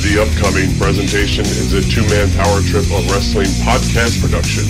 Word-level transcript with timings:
The 0.00 0.22
upcoming 0.22 0.78
presentation 0.78 1.44
is 1.44 1.72
a 1.72 1.82
two 1.82 2.02
man 2.08 2.30
power 2.36 2.60
trip 2.62 2.84
of 2.84 3.10
wrestling 3.10 3.48
podcast 3.66 4.20
production. 4.22 4.64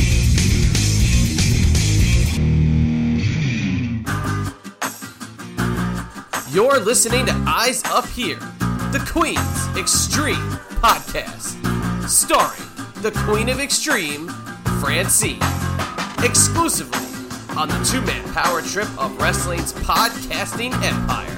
You're 6.51 6.81
listening 6.81 7.27
to 7.27 7.45
Eyes 7.47 7.85
Up 7.85 8.07
Here, 8.07 8.39
the 8.91 9.07
Queen's 9.13 9.77
Extreme 9.77 10.49
podcast, 10.81 11.59
starring 12.09 12.63
the 13.03 13.13
Queen 13.27 13.51
of 13.51 13.61
Extreme, 13.61 14.29
Francine, 14.81 15.43
exclusively 16.25 17.07
on 17.55 17.69
the 17.69 17.79
two 17.85 18.01
man 18.01 18.33
power 18.33 18.63
trip 18.63 18.89
of 18.99 19.15
wrestling's 19.21 19.75
podcasting 19.75 20.73
empire. 20.83 21.38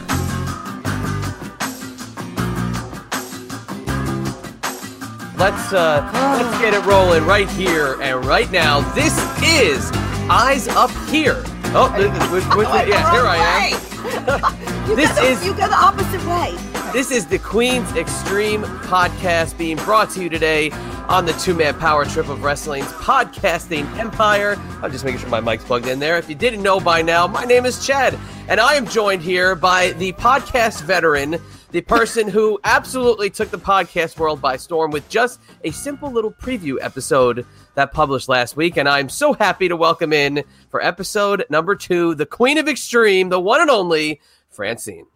Let's 5.41 5.73
uh, 5.73 6.07
let's 6.39 6.59
get 6.61 6.75
it 6.75 6.85
rolling 6.85 7.25
right 7.25 7.49
here 7.49 7.99
and 8.03 8.23
right 8.27 8.51
now. 8.53 8.81
This 8.93 9.17
is 9.43 9.91
Eyes 10.29 10.69
Up 10.69 10.91
Here. 11.09 11.43
Oh, 11.73 11.91
th- 11.97 12.11
th- 12.11 12.31
with- 12.31 12.57
with- 12.57 12.69
yeah, 12.87 13.11
here 13.11 13.25
I 13.25 13.37
am. 13.73 14.87
you 14.91 14.97
This 14.97 15.09
go 15.09 15.15
the, 15.23 15.31
is- 15.31 15.45
you 15.47 15.53
go 15.55 15.67
the 15.67 15.75
opposite 15.75 16.23
way. 16.27 16.55
This 16.93 17.11
is 17.11 17.25
the 17.27 17.39
Queen's 17.39 17.91
Extreme 17.97 18.65
podcast 18.65 19.57
being 19.57 19.77
brought 19.79 20.11
to 20.11 20.23
you 20.23 20.29
today 20.29 20.73
on 21.09 21.25
the 21.25 21.33
two 21.35 21.55
man 21.55 21.73
power 21.79 22.05
trip 22.05 22.29
of 22.29 22.43
wrestling's 22.43 22.89
podcasting 22.93 23.91
empire. 23.99 24.57
I'm 24.83 24.93
just 24.93 25.07
making 25.07 25.21
sure 25.21 25.31
my 25.31 25.41
mic's 25.41 25.65
plugged 25.65 25.87
in 25.87 26.01
there. 26.01 26.19
If 26.19 26.29
you 26.29 26.35
didn't 26.35 26.63
know 26.63 26.81
by 26.81 27.01
now, 27.01 27.27
my 27.27 27.45
name 27.47 27.65
is 27.65 27.87
Chad, 27.87 28.19
and 28.49 28.61
I 28.61 28.75
am 28.75 28.87
joined 28.87 29.23
here 29.23 29.55
by 29.55 29.93
the 29.93 30.13
podcast 30.13 30.83
veteran, 30.83 31.41
the 31.71 31.81
person 31.81 32.29
who 32.29 32.59
absolutely 32.65 33.31
took 33.31 33.51
the 33.51 33.59
podcast 33.59 34.19
world 34.19 34.41
by 34.41 34.57
storm 34.57 34.91
with 34.91 35.09
just 35.09 35.41
a 35.65 35.71
simple 35.71 36.11
little 36.11 36.33
preview 36.33 36.77
episode 36.81 37.47
that 37.75 37.93
published 37.93 38.29
last 38.29 38.57
week. 38.57 38.77
And 38.77 38.89
I'm 38.89 39.09
so 39.09 39.33
happy 39.33 39.69
to 39.69 39.77
welcome 39.77 40.13
in 40.13 40.43
for 40.69 40.83
episode 40.83 41.45
number 41.49 41.77
two, 41.77 42.15
the 42.15 42.27
Queen 42.27 42.59
of 42.59 42.69
Extreme, 42.69 43.29
the 43.29 43.41
one 43.41 43.61
and 43.61 43.71
only 43.71 44.21
Francine. 44.49 45.07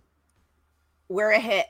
We're 1.08 1.32
a 1.32 1.40
hit. 1.40 1.66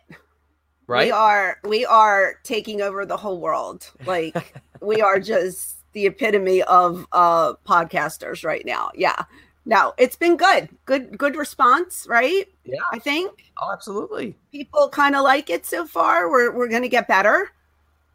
Right? 0.86 1.06
We 1.06 1.12
are 1.12 1.58
we 1.64 1.86
are 1.86 2.34
taking 2.42 2.82
over 2.82 3.06
the 3.06 3.16
whole 3.16 3.40
world. 3.40 3.90
Like 4.04 4.60
we 4.82 5.00
are 5.00 5.18
just 5.18 5.76
the 5.92 6.06
epitome 6.06 6.62
of 6.62 7.06
uh 7.12 7.54
podcasters 7.66 8.44
right 8.44 8.64
now. 8.66 8.90
Yeah. 8.94 9.24
No, 9.66 9.94
it's 9.96 10.16
been 10.16 10.36
good. 10.36 10.68
Good 10.84 11.16
good 11.16 11.36
response, 11.36 12.06
right? 12.08 12.46
Yeah. 12.64 12.80
I 12.92 12.98
think 12.98 13.50
Oh, 13.60 13.72
absolutely. 13.72 14.36
people 14.52 14.88
kind 14.90 15.14
of 15.16 15.22
like 15.22 15.48
it 15.48 15.64
so 15.64 15.86
far. 15.86 16.30
We're 16.30 16.50
we're 16.52 16.68
going 16.68 16.82
to 16.82 16.88
get 16.88 17.08
better. 17.08 17.50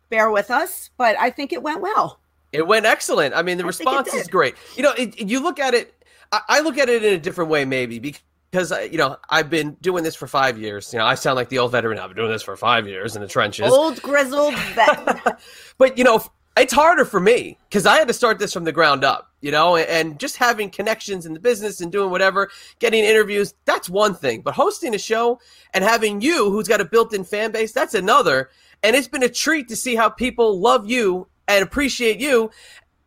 Bear 0.09 0.29
with 0.31 0.51
us, 0.51 0.89
but 0.97 1.15
I 1.19 1.29
think 1.29 1.53
it 1.53 1.61
went 1.63 1.81
well. 1.81 2.19
It 2.51 2.65
went 2.65 2.85
excellent. 2.85 3.35
I 3.35 3.41
mean, 3.43 3.57
the 3.57 3.63
I 3.63 3.67
response 3.67 4.13
is 4.13 4.27
great. 4.27 4.55
You 4.75 4.83
know, 4.83 4.91
it, 4.97 5.19
you 5.19 5.39
look 5.39 5.59
at 5.59 5.73
it. 5.75 5.93
I, 6.31 6.41
I 6.49 6.59
look 6.61 6.77
at 6.79 6.89
it 6.89 7.03
in 7.03 7.13
a 7.13 7.19
different 7.19 7.49
way, 7.51 7.63
maybe 7.65 7.99
because 7.99 8.71
I- 8.71 8.83
you 8.83 8.97
know 8.97 9.17
I've 9.29 9.49
been 9.49 9.77
doing 9.81 10.03
this 10.03 10.15
for 10.15 10.27
five 10.27 10.57
years. 10.59 10.91
You 10.93 10.99
know, 10.99 11.05
I 11.05 11.15
sound 11.15 11.35
like 11.35 11.49
the 11.49 11.59
old 11.59 11.71
veteran. 11.71 11.97
I've 11.99 12.09
been 12.09 12.17
doing 12.17 12.31
this 12.31 12.41
for 12.43 12.55
five 12.57 12.87
years 12.87 13.15
in 13.15 13.21
the 13.21 13.27
trenches. 13.27 13.71
Old 13.71 14.01
grizzled 14.01 14.55
vet. 14.75 15.39
but 15.77 15.97
you 15.97 16.03
know, 16.03 16.23
it's 16.59 16.73
harder 16.73 17.05
for 17.05 17.19
me 17.19 17.57
because 17.69 17.85
I 17.85 17.97
had 17.97 18.07
to 18.07 18.13
start 18.13 18.39
this 18.39 18.53
from 18.53 18.63
the 18.63 18.71
ground 18.71 19.03
up. 19.03 19.27
You 19.41 19.51
know, 19.51 19.77
and, 19.77 20.19
just 20.19 20.35
having 20.35 20.69
connections 20.69 21.25
in 21.25 21.33
the 21.33 21.39
business 21.39 21.79
and 21.79 21.89
doing 21.89 22.11
whatever, 22.11 22.49
getting 22.79 23.05
interviews, 23.05 23.53
that's 23.63 23.89
one 23.89 24.13
thing. 24.13 24.41
But 24.41 24.53
hosting 24.53 24.93
a 24.93 24.97
show 24.97 25.39
and 25.73 25.81
having 25.81 26.19
you, 26.19 26.51
who's 26.51 26.67
got 26.67 26.81
a 26.81 26.85
built-in 26.85 27.23
fan 27.23 27.53
base, 27.53 27.71
that's 27.71 27.93
another. 27.93 28.49
And 28.83 28.97
it's 28.97 29.07
been 29.07 29.23
a 29.23 29.29
treat 29.29 29.69
to 29.69 29.77
see 29.77 29.95
how 29.95 30.09
people 30.09 30.59
love 30.59 30.89
you 30.89 31.27
and 31.47 31.63
appreciate 31.63 32.19
you. 32.19 32.51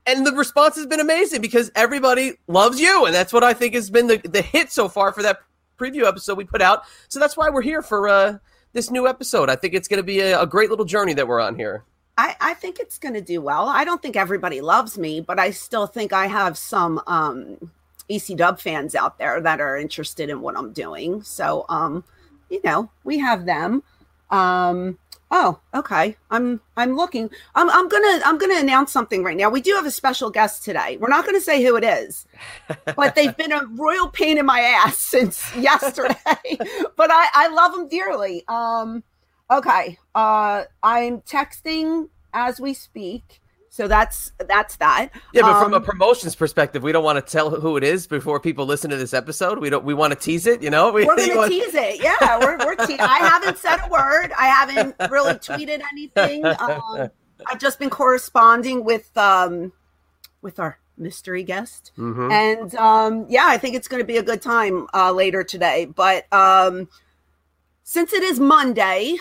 And 0.07 0.27
the 0.27 0.33
response 0.33 0.77
has 0.77 0.87
been 0.87 1.01
amazing 1.01 1.43
because 1.43 1.71
everybody 1.75 2.39
loves 2.49 2.81
you, 2.81 3.05
and 3.05 3.15
that's 3.15 3.33
what 3.33 3.45
I 3.45 3.53
think 3.53 3.75
has 3.75 3.91
been 3.91 4.07
the, 4.07 4.17
the 4.17 4.43
hit 4.43 4.73
so 4.73 4.89
far 4.89 5.13
for 5.13 5.23
that 5.23 5.41
preview 5.79 6.07
episode 6.09 6.39
we 6.39 6.45
put 6.45 6.63
out. 6.63 6.85
So 7.09 7.21
that's 7.21 7.37
why 7.37 7.51
we're 7.51 7.63
here 7.63 7.83
for 7.83 8.09
uh, 8.09 8.39
this 8.73 8.91
new 8.91 9.07
episode. 9.07 9.51
I 9.51 9.57
think 9.57 9.75
it's 9.75 9.87
going 9.87 9.99
to 9.99 10.05
be 10.05 10.21
a, 10.21 10.41
a 10.41 10.47
great 10.47 10.71
little 10.71 10.87
journey 10.87 11.13
that 11.15 11.29
we're 11.29 11.41
on 11.41 11.57
here. 11.57 11.85
I, 12.19 12.37
I 12.41 12.55
think 12.55 12.79
it's 12.79 12.99
going 12.99 13.15
to 13.15 13.21
do 13.21 13.41
well. 13.41 13.69
I 13.69 13.85
don't 13.85 14.03
think 14.03 14.17
everybody 14.17 14.61
loves 14.61 14.99
me, 14.99 15.21
but 15.21 15.39
I 15.39 15.51
still 15.51 15.87
think 15.87 16.13
I 16.13 16.27
have 16.27 16.59
some 16.59 17.01
um, 17.07 17.71
EC 18.09 18.37
Dub 18.37 18.61
fans 18.61 18.95
out 18.95 19.19
there 19.19 19.41
that 19.41 19.61
are 19.61 19.77
interested 19.79 20.29
in 20.29 20.41
what 20.41 20.57
I'm 20.57 20.73
doing. 20.73 21.23
So, 21.23 21.65
um, 21.69 22.05
you 22.51 22.61
know, 22.65 22.91
we 23.05 23.19
have 23.19 23.47
them. 23.47 23.83
Um, 24.31 24.99
oh, 25.31 25.59
okay. 25.75 26.17
I'm 26.31 26.61
I'm 26.77 26.97
looking. 26.97 27.31
I'm 27.55 27.71
I'm 27.71 27.89
gonna 27.89 28.21
I'm 28.25 28.39
gonna 28.39 28.59
announce 28.59 28.93
something 28.93 29.25
right 29.25 29.37
now. 29.37 29.51
We 29.51 29.61
do 29.63 29.73
have 29.75 29.87
a 29.87 29.91
special 29.91 30.31
guest 30.31 30.65
today. 30.65 30.99
We're 30.99 31.09
not 31.09 31.25
gonna 31.25 31.41
say 31.41 31.63
who 31.65 31.77
it 31.77 31.85
is, 31.85 32.27
but 32.97 33.15
they've 33.15 33.37
been 33.37 33.53
a 33.53 33.65
royal 33.67 34.09
pain 34.09 34.39
in 34.39 34.47
my 34.47 34.61
ass 34.61 34.99
since 34.99 35.55
yesterday. 35.57 36.15
but 36.97 37.11
I 37.11 37.29
I 37.35 37.49
love 37.49 37.73
them 37.73 37.89
dearly. 37.89 38.45
Um, 38.49 39.03
okay. 39.59 39.99
Uh, 40.15 40.65
I'm 40.83 41.21
texting 41.23 42.09
as 42.33 42.61
we 42.61 42.75
speak. 42.75 43.41
So 43.69 43.89
that's 43.89 44.33
that's 44.49 44.77
that. 44.77 45.09
Yeah, 45.33 45.43
but 45.43 45.63
from 45.63 45.73
a 45.73 45.77
Um, 45.77 45.83
promotions 45.85 46.35
perspective, 46.35 46.83
we 46.83 46.93
don't 46.93 47.05
want 47.05 47.25
to 47.25 47.33
tell 47.33 47.49
who 47.49 47.79
it 47.79 47.85
is 47.85 48.07
before 48.07 48.39
people 48.39 48.67
listen 48.67 48.91
to 48.91 48.99
this 48.99 49.15
episode. 49.15 49.61
We 49.61 49.71
don't. 49.71 49.83
We 49.83 49.95
want 49.95 50.13
to 50.13 50.19
tease 50.19 50.47
it. 50.47 50.63
You 50.63 50.69
know, 50.69 50.93
we, 50.93 51.07
we're 51.07 51.17
gonna 51.17 51.37
want- 51.37 51.51
tease 51.51 51.75
it. 51.75 52.03
Yeah, 52.03 52.39
we're 52.39 52.59
we're 52.59 52.75
te- 52.75 52.99
I 52.99 53.19
haven't 53.19 53.57
said 53.57 53.79
a 53.79 53.89
word. 53.89 54.31
I 54.39 54.47
haven't 54.49 54.95
really 55.11 55.33
tweeted 55.35 55.81
anything. 55.91 56.45
Um, 56.45 57.09
I've 57.47 57.59
just 57.59 57.79
been 57.79 57.89
corresponding 57.89 58.85
with 58.85 59.17
um 59.17 59.73
with 60.43 60.59
our 60.61 60.79
mystery 60.99 61.43
guest, 61.43 61.93
Mhm. 61.97 62.31
and 62.31 62.75
um 62.75 63.25
yeah, 63.31 63.47
I 63.47 63.57
think 63.57 63.75
it's 63.75 63.89
going 63.89 64.03
to 64.03 64.07
be 64.07 64.19
a 64.19 64.23
good 64.23 64.43
time 64.43 64.87
uh, 64.93 65.13
later 65.13 65.43
today. 65.45 65.87
But 65.87 66.31
um 66.31 66.91
since 67.85 68.13
it 68.13 68.23
is 68.23 68.39
Monday, 68.39 69.17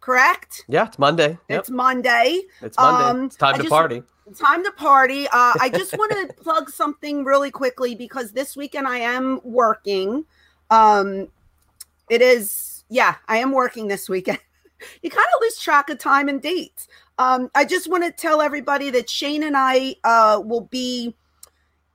correct? 0.00 0.64
Yeah, 0.68 0.86
it's 0.86 0.98
Monday. 0.98 1.38
Yep, 1.48 1.60
It's 1.60 1.70
Monday. 1.70 2.40
it's 2.62 2.76
Monday. 2.78 3.04
um, 3.20 3.24
it's 3.26 3.36
time 3.36 3.54
I 3.54 3.56
to 3.58 3.62
just- 3.64 3.70
party. 3.72 4.02
time 4.38 4.64
to 4.64 4.70
party. 4.72 5.26
Uh, 5.26 5.54
I 5.60 5.70
just 5.72 5.96
want 5.98 6.12
to 6.12 6.34
plug 6.42 6.70
something 6.70 7.24
really 7.24 7.50
quickly 7.50 7.94
because 7.94 8.32
this 8.32 8.56
weekend 8.56 8.86
I 8.86 8.98
am 8.98 9.40
working. 9.44 10.24
Um, 10.70 11.28
it 12.08 12.22
is, 12.22 12.84
yeah, 12.88 13.16
I 13.28 13.38
am 13.38 13.52
working 13.52 13.88
this 13.88 14.08
weekend. 14.08 14.38
you 15.02 15.10
kind 15.10 15.26
of 15.34 15.40
lose 15.42 15.58
track 15.58 15.90
of 15.90 15.98
time 15.98 16.28
and 16.28 16.40
dates. 16.40 16.88
Um, 17.18 17.50
I 17.54 17.64
just 17.64 17.88
want 17.90 18.04
to 18.04 18.12
tell 18.12 18.40
everybody 18.40 18.88
that 18.90 19.10
Shane 19.10 19.42
and 19.42 19.56
I 19.56 19.96
uh, 20.04 20.40
will 20.42 20.62
be 20.62 21.14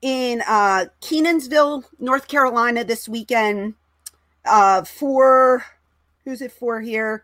in 0.02 0.44
uh, 0.48 0.86
Kenansville, 1.02 1.84
North 2.00 2.28
Carolina 2.28 2.84
this 2.84 3.10
weekend 3.10 3.74
uh, 4.46 4.84
for 4.84 5.66
who's 6.26 6.42
it 6.42 6.52
for 6.52 6.80
here? 6.82 7.24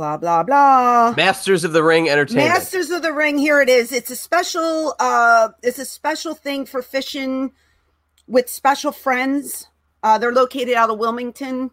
Blah, 0.00 0.16
blah, 0.16 0.42
blah. 0.42 1.12
Masters 1.14 1.62
of 1.62 1.74
the 1.74 1.82
Ring 1.82 2.08
Entertainment. 2.08 2.48
Masters 2.48 2.88
of 2.88 3.02
the 3.02 3.12
Ring. 3.12 3.36
Here 3.36 3.60
it 3.60 3.68
is. 3.68 3.92
It's 3.92 4.10
a 4.10 4.16
special. 4.16 4.94
Uh, 4.98 5.50
it's 5.62 5.78
a 5.78 5.84
special 5.84 6.32
thing 6.34 6.64
for 6.64 6.80
fishing 6.80 7.52
with 8.26 8.48
special 8.48 8.92
friends. 8.92 9.66
Uh, 10.02 10.16
they're 10.16 10.32
located 10.32 10.72
out 10.72 10.88
of 10.88 10.98
Wilmington, 10.98 11.70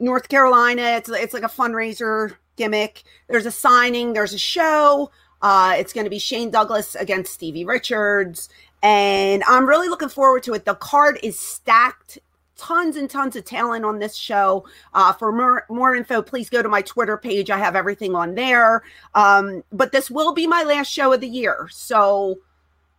North 0.00 0.28
Carolina. 0.28 0.82
It's 0.96 1.08
it's 1.08 1.32
like 1.32 1.44
a 1.44 1.48
fundraiser 1.48 2.34
gimmick. 2.56 3.04
There's 3.28 3.46
a 3.46 3.52
signing. 3.52 4.12
There's 4.12 4.34
a 4.34 4.38
show. 4.38 5.12
Uh, 5.40 5.76
it's 5.78 5.92
going 5.92 6.06
to 6.06 6.10
be 6.10 6.18
Shane 6.18 6.50
Douglas 6.50 6.96
against 6.96 7.32
Stevie 7.32 7.64
Richards, 7.64 8.48
and 8.82 9.44
I'm 9.46 9.68
really 9.68 9.86
looking 9.86 10.08
forward 10.08 10.42
to 10.42 10.54
it. 10.54 10.64
The 10.64 10.74
card 10.74 11.20
is 11.22 11.38
stacked. 11.38 12.18
Tons 12.60 12.96
and 12.96 13.08
tons 13.08 13.36
of 13.36 13.44
talent 13.46 13.84
on 13.86 13.98
this 13.98 14.14
show. 14.14 14.66
Uh, 14.92 15.12
for 15.14 15.32
more 15.32 15.64
more 15.70 15.94
info, 15.94 16.20
please 16.20 16.50
go 16.50 16.62
to 16.62 16.68
my 16.68 16.82
Twitter 16.82 17.16
page. 17.16 17.50
I 17.50 17.56
have 17.58 17.74
everything 17.74 18.14
on 18.14 18.34
there. 18.34 18.82
Um, 19.14 19.64
but 19.72 19.92
this 19.92 20.10
will 20.10 20.34
be 20.34 20.46
my 20.46 20.62
last 20.62 20.92
show 20.92 21.12
of 21.12 21.20
the 21.20 21.28
year, 21.28 21.68
so 21.72 22.36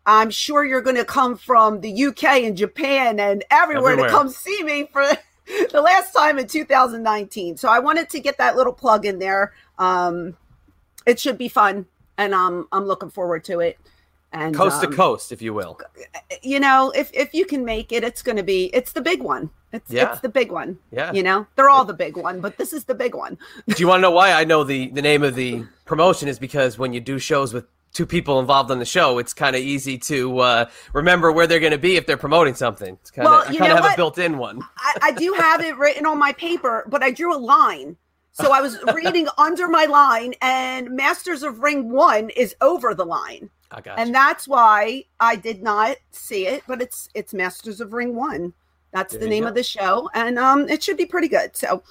I'm 0.06 0.32
sure 0.32 0.66
you're 0.66 0.82
going 0.82 0.96
to 0.96 1.06
come 1.06 1.36
from 1.38 1.82
the 1.82 2.06
UK 2.06 2.24
and 2.44 2.58
Japan 2.58 3.20
and 3.20 3.44
everywhere, 3.52 3.92
Everywhere. 3.92 4.10
to 4.10 4.16
come 4.16 4.30
see 4.30 4.64
me 4.64 4.90
for 4.92 5.04
the 5.72 5.82
last 5.82 6.12
time 6.12 6.40
in 6.40 6.48
2019. 6.48 7.58
So 7.58 7.70
I 7.70 7.78
wanted 7.80 8.10
to 8.10 8.20
get 8.20 8.40
that 8.40 8.56
little 8.56 8.74
plug 8.74 9.06
in 9.06 9.20
there. 9.20 9.54
Um, 9.78 10.36
it 11.06 11.20
should 11.20 11.38
be 11.38 11.50
fun, 11.50 11.86
and 12.18 12.34
um, 12.34 12.68
I'm 12.72 12.86
looking 12.86 13.12
forward 13.12 13.44
to 13.46 13.60
it. 13.60 13.78
And 14.34 14.56
coast 14.56 14.84
um, 14.84 14.90
to 14.90 14.96
coast, 14.96 15.32
if 15.32 15.42
you 15.42 15.54
will. 15.54 15.78
you 16.42 16.60
know, 16.60 16.92
if 16.92 17.12
if 17.14 17.34
you 17.34 17.46
can 17.46 17.66
make 17.66 17.92
it, 17.92 18.04
it's 18.04 18.22
going 18.22 18.38
to 18.38 18.44
be 18.44 18.66
it's 18.74 18.94
the 18.94 19.02
big 19.02 19.22
one. 19.22 19.50
It's 19.74 19.90
Yeah. 19.92 20.12
it's 20.14 20.22
the 20.22 20.30
big 20.30 20.52
one. 20.52 20.80
Yeah. 20.92 21.12
You 21.12 21.24
know, 21.24 21.48
they're 21.56 21.70
all 21.70 21.86
the 21.86 21.94
big 21.94 22.16
one, 22.18 22.40
but 22.42 22.58
this 22.58 22.72
is 22.74 22.86
the 22.86 22.96
big 22.96 23.14
one. 23.16 23.38
Do 23.68 23.76
you 23.78 23.88
want 23.88 24.00
to 24.00 24.02
know 24.04 24.12
why 24.12 24.32
I 24.32 24.44
know 24.46 24.64
the 24.64 24.90
the 24.90 25.02
name 25.02 25.24
of 25.24 25.36
the 25.36 25.66
promotion 25.86 26.28
is 26.30 26.40
because 26.40 26.78
when 26.78 26.94
you 26.94 27.02
do 27.02 27.20
shows 27.20 27.54
with 27.54 27.66
two 27.94 28.06
people 28.06 28.40
involved 28.40 28.72
on 28.72 28.80
the 28.80 28.86
show, 28.86 29.18
it's 29.18 29.34
kind 29.34 29.54
of 29.54 29.62
easy 29.62 29.98
to 29.98 30.40
uh, 30.40 30.66
remember 30.94 31.30
where 31.30 31.46
they're 31.46 31.60
going 31.60 31.74
to 31.74 31.78
be 31.78 31.98
if 31.98 32.06
they're 32.08 32.16
promoting 32.16 32.56
something. 32.56 32.94
It's 33.02 33.12
kind 33.12 33.28
of 33.28 33.32
Well, 33.34 33.44
I 33.50 33.52
you 33.52 33.60
kind 33.60 33.72
of 33.74 33.78
have 33.80 33.86
a 33.86 33.88
what? 33.90 33.98
built-in 33.98 34.38
one. 34.38 34.62
I, 34.78 34.94
I 35.02 35.12
do 35.12 35.34
have 35.34 35.60
it 35.60 35.78
written 35.78 36.06
on 36.06 36.18
my 36.18 36.32
paper, 36.32 36.86
but 36.88 37.04
I 37.04 37.12
drew 37.12 37.36
a 37.36 37.38
line 37.38 37.98
So 38.32 38.54
I 38.54 38.62
was 38.62 38.78
reading 38.96 39.28
under 39.38 39.68
my 39.68 39.86
line, 39.86 40.36
and 40.42 40.92
Masters 40.92 41.44
of 41.44 41.60
Ring 41.60 41.92
One 41.92 42.30
is 42.30 42.56
over 42.62 42.96
the 42.96 43.04
line, 43.06 43.50
I 43.72 43.82
got 43.82 44.00
and 44.00 44.10
you. 44.10 44.14
that's 44.14 44.48
why 44.48 45.06
I 45.20 45.36
did 45.36 45.62
not 45.64 45.98
see 46.12 46.48
it. 46.48 46.64
But 46.68 46.82
it's 46.82 47.10
it's 47.14 47.34
Masters 47.34 47.82
of 47.82 47.94
Ring 47.94 48.16
One. 48.16 48.54
That's 48.92 49.14
There 49.14 49.22
the 49.22 49.28
name 49.28 49.44
go. 49.44 49.50
of 49.50 49.56
the 49.56 49.64
show, 49.64 50.10
and 50.14 50.38
um, 50.38 50.68
it 50.68 50.84
should 50.84 50.98
be 50.98 51.06
pretty 51.06 51.28
good. 51.30 51.56
So 51.56 51.84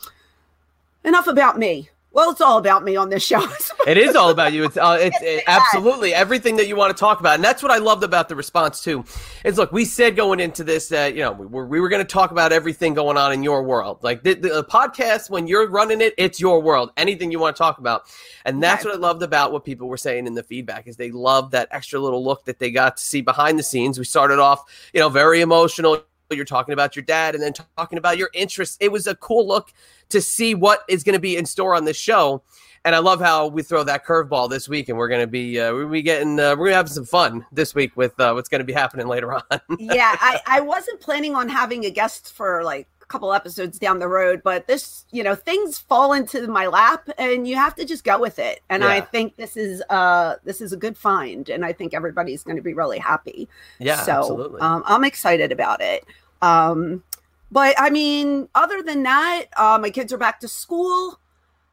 enough 1.04 1.26
about 1.26 1.58
me. 1.58 1.88
Well, 2.12 2.32
it's 2.32 2.40
all 2.40 2.58
about 2.58 2.82
me 2.82 2.96
on 2.96 3.08
this 3.08 3.24
show. 3.24 3.46
It 3.86 3.96
is 3.96 4.14
all 4.14 4.28
about 4.28 4.52
you. 4.52 4.64
It's 4.64 4.76
uh, 4.76 4.98
it's 5.00 5.16
it- 5.22 5.42
absolutely 5.46 6.12
everything 6.12 6.56
that 6.56 6.68
you 6.68 6.76
want 6.76 6.94
to 6.94 7.00
talk 7.00 7.18
about, 7.18 7.36
and 7.36 7.42
that's 7.42 7.62
what 7.62 7.72
I 7.72 7.78
loved 7.78 8.04
about 8.04 8.28
the 8.28 8.36
response 8.36 8.82
too. 8.82 9.04
Is 9.42 9.56
look, 9.56 9.72
we 9.72 9.86
said 9.86 10.16
going 10.16 10.38
into 10.38 10.62
this 10.64 10.88
that 10.88 11.14
you 11.14 11.22
know 11.22 11.32
we 11.32 11.46
were, 11.46 11.66
we 11.66 11.80
were 11.80 11.88
going 11.88 12.04
to 12.04 12.12
talk 12.12 12.30
about 12.30 12.52
everything 12.52 12.92
going 12.92 13.16
on 13.16 13.32
in 13.32 13.42
your 13.42 13.62
world, 13.62 14.00
like 14.02 14.22
the, 14.22 14.34
the 14.34 14.64
podcast 14.64 15.30
when 15.30 15.46
you're 15.46 15.66
running 15.70 16.02
it, 16.02 16.12
it's 16.18 16.38
your 16.38 16.60
world. 16.60 16.92
Anything 16.98 17.32
you 17.32 17.38
want 17.38 17.56
to 17.56 17.58
talk 17.58 17.78
about, 17.78 18.02
and 18.44 18.62
that's 18.62 18.84
Okay. 18.84 18.90
what 18.90 18.98
I 18.98 19.00
loved 19.08 19.22
about 19.22 19.50
what 19.50 19.64
people 19.64 19.88
were 19.88 19.96
saying 19.96 20.26
in 20.26 20.34
the 20.34 20.42
feedback 20.42 20.86
is 20.86 20.96
they 20.96 21.10
loved 21.10 21.52
that 21.52 21.68
extra 21.70 21.98
little 21.98 22.22
look 22.22 22.44
that 22.44 22.58
they 22.58 22.70
got 22.70 22.98
to 22.98 23.02
see 23.02 23.22
behind 23.22 23.58
the 23.58 23.62
scenes. 23.62 23.98
We 23.98 24.04
started 24.04 24.38
off, 24.38 24.62
you 24.92 25.00
know, 25.00 25.08
very 25.08 25.40
emotional. 25.40 26.02
You're 26.36 26.44
talking 26.44 26.72
about 26.72 26.96
your 26.96 27.04
dad, 27.04 27.34
and 27.34 27.42
then 27.42 27.52
talking 27.76 27.98
about 27.98 28.18
your 28.18 28.30
interests. 28.34 28.76
It 28.80 28.92
was 28.92 29.06
a 29.06 29.14
cool 29.16 29.46
look 29.46 29.72
to 30.10 30.20
see 30.20 30.54
what 30.54 30.84
is 30.88 31.02
going 31.02 31.14
to 31.14 31.20
be 31.20 31.36
in 31.36 31.46
store 31.46 31.74
on 31.74 31.84
this 31.84 31.96
show. 31.96 32.42
And 32.84 32.94
I 32.94 32.98
love 32.98 33.20
how 33.20 33.46
we 33.46 33.62
throw 33.62 33.84
that 33.84 34.06
curveball 34.06 34.48
this 34.48 34.66
week, 34.68 34.88
and 34.88 34.96
we're 34.96 35.08
gonna 35.08 35.26
be 35.26 35.60
uh, 35.60 35.84
be 35.84 36.00
getting 36.00 36.40
uh, 36.40 36.56
we're 36.56 36.68
gonna 36.68 36.76
have 36.76 36.88
some 36.88 37.04
fun 37.04 37.44
this 37.52 37.74
week 37.74 37.94
with 37.94 38.18
uh, 38.18 38.32
what's 38.32 38.48
gonna 38.48 38.64
be 38.64 38.72
happening 38.72 39.06
later 39.06 39.34
on. 39.50 39.60
yeah, 39.78 40.16
I, 40.18 40.40
I 40.46 40.60
wasn't 40.62 40.98
planning 40.98 41.34
on 41.34 41.46
having 41.46 41.84
a 41.84 41.90
guest 41.90 42.32
for 42.32 42.64
like 42.64 42.88
couple 43.10 43.32
episodes 43.34 43.78
down 43.78 43.98
the 43.98 44.08
road, 44.08 44.40
but 44.42 44.66
this, 44.66 45.04
you 45.10 45.22
know, 45.22 45.34
things 45.34 45.78
fall 45.78 46.12
into 46.12 46.46
my 46.46 46.66
lap 46.66 47.08
and 47.18 47.46
you 47.46 47.56
have 47.56 47.74
to 47.74 47.84
just 47.84 48.04
go 48.04 48.18
with 48.18 48.38
it. 48.38 48.62
And 48.70 48.84
I 48.84 49.00
think 49.00 49.36
this 49.36 49.56
is 49.56 49.82
uh 49.90 50.36
this 50.44 50.60
is 50.60 50.72
a 50.72 50.76
good 50.76 50.96
find 50.96 51.48
and 51.50 51.64
I 51.64 51.72
think 51.72 51.92
everybody's 51.92 52.42
going 52.42 52.56
to 52.56 52.62
be 52.62 52.72
really 52.72 52.98
happy. 52.98 53.48
yeah, 53.78 54.02
so 54.02 54.18
absolutely. 54.18 54.60
Um, 54.60 54.82
I'm 54.86 55.04
excited 55.04 55.52
about 55.52 55.80
it. 55.80 56.04
Um 56.40 57.02
but 57.50 57.74
I 57.78 57.90
mean, 57.90 58.48
other 58.54 58.82
than 58.82 59.02
that, 59.02 59.46
uh, 59.56 59.78
my 59.80 59.90
kids 59.90 60.12
are 60.12 60.18
back 60.18 60.40
to 60.40 60.48
school. 60.48 61.18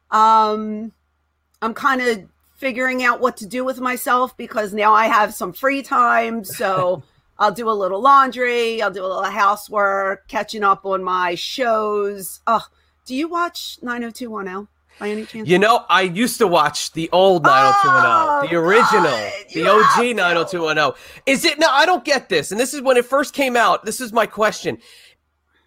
Um, 0.10 0.92
I'm 1.62 1.74
kind 1.74 2.02
of 2.02 2.26
figuring 2.56 3.04
out 3.04 3.20
what 3.20 3.38
to 3.38 3.46
do 3.46 3.64
with 3.64 3.80
myself 3.80 4.36
because 4.36 4.74
now 4.74 4.94
I 4.94 5.06
have 5.06 5.34
some 5.34 5.54
free 5.54 5.84
time. 5.84 6.44
So 6.44 7.04
I'll 7.40 7.52
do 7.52 7.70
a 7.70 7.72
little 7.72 8.02
laundry, 8.02 8.82
I'll 8.82 8.92
do 8.92 9.04
a 9.04 9.08
little 9.08 9.24
housework, 9.24 10.28
catching 10.28 10.64
up 10.64 10.86
on 10.86 11.04
my 11.04 11.36
shows. 11.36 12.40
Oh, 12.48 12.66
do 13.06 13.16
you 13.16 13.28
watch 13.28 13.78
90210 13.82 14.68
by 15.00 15.10
any 15.10 15.26
chance? 15.26 15.48
you 15.48 15.60
know, 15.60 15.86
I 15.90 16.02
used 16.02 16.40
to 16.40 16.48
watch 16.48 16.92
the 16.94 17.10
old 17.12 17.46
Oh, 17.46 17.50
90210, 17.50 18.50
the 18.50 18.56
original, 18.58 19.12
God, 19.12 19.34
the 19.54 19.68
OG 19.68 20.16
90210. 20.16 20.94
Is 21.26 21.46
it 21.46 21.60
no? 21.60 21.68
I 21.70 21.86
don't 21.86 22.04
get 22.04 22.30
this, 22.30 22.52
and 22.52 22.60
this 22.60 22.74
is 22.74 22.82
when 22.82 22.98
it 22.98 23.06
first 23.06 23.34
came 23.34 23.56
out. 23.56 23.86
This 23.86 24.02
is 24.02 24.12
my 24.12 24.26
question. 24.26 24.80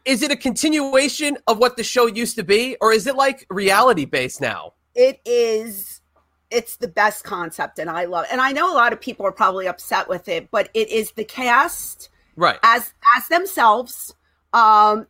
Is 0.04 0.22
it 0.22 0.30
a 0.32 0.36
continuation 0.36 1.36
of 1.46 1.58
what 1.58 1.76
the 1.76 1.84
show 1.84 2.06
used 2.06 2.34
to 2.36 2.42
be, 2.42 2.76
or 2.80 2.92
is 2.92 3.06
it 3.06 3.14
like 3.16 3.46
reality 3.50 4.04
based 4.06 4.40
now? 4.40 4.72
it 4.94 5.20
is 5.24 5.99
it's 6.50 6.76
the 6.76 6.88
best 6.88 7.24
concept 7.24 7.78
and 7.78 7.88
i 7.90 8.04
love 8.04 8.26
and 8.30 8.40
i 8.40 8.52
know 8.52 8.72
a 8.72 8.74
lot 8.74 8.92
of 8.92 9.00
people 9.00 9.24
are 9.26 9.32
probably 9.32 9.66
upset 9.68 10.08
with 10.08 10.28
it 10.28 10.50
but 10.50 10.68
it 10.74 10.88
is 10.88 11.12
the 11.12 11.24
cast 11.24 12.08
Right. 12.36 12.58
as 12.62 12.92
as 13.16 13.28
themselves 13.28 14.14
um 14.52 15.06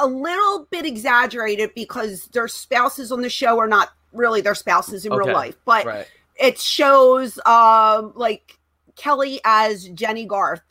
a 0.00 0.06
little 0.06 0.66
bit 0.70 0.84
exaggerated 0.86 1.72
because 1.74 2.26
their 2.28 2.48
spouses 2.48 3.12
on 3.12 3.22
the 3.22 3.30
show 3.30 3.58
are 3.58 3.68
not 3.68 3.90
really 4.12 4.40
their 4.40 4.54
spouses 4.54 5.04
in 5.06 5.12
Okay, 5.12 5.18
real 5.24 5.34
life 5.34 5.56
but 5.64 5.84
Right. 5.86 6.06
it 6.36 6.58
shows 6.58 7.38
um 7.46 8.12
like 8.16 8.58
kelly 8.96 9.40
as 9.44 9.88
jennie 9.90 10.26
garth 10.26 10.62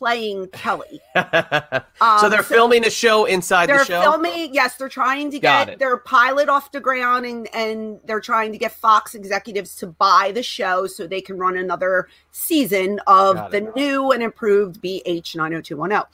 playing 0.00 0.48
kelly. 0.48 1.00
So 1.14 2.26
Um, 2.26 2.30
they're 2.30 2.42
filming 2.42 2.86
a 2.86 2.90
show 2.90 3.26
inside 3.26 3.68
they're 3.68 3.80
the 3.80 3.84
show. 3.84 4.00
filming 4.00 4.54
yes 4.54 4.76
they're 4.76 4.88
trying 4.88 5.30
to 5.30 5.38
get 5.38 5.78
their 5.78 5.98
pilot 5.98 6.48
off 6.48 6.72
the 6.72 6.80
ground 6.80 7.26
and 7.26 7.46
and 7.54 8.00
they're 8.06 8.20
trying 8.22 8.52
to 8.52 8.58
get 8.58 8.72
fox 8.72 9.14
executives 9.14 9.76
to 9.76 9.86
buy 9.88 10.32
the 10.34 10.42
show 10.42 10.86
so 10.86 11.06
they 11.06 11.20
can 11.20 11.36
run 11.36 11.58
another 11.58 12.08
season 12.32 12.98
of 13.06 13.50
the 13.50 13.60
new 13.76 14.10
and 14.12 14.22
improved 14.22 14.80
bh 14.82 15.36
90210 15.36 16.04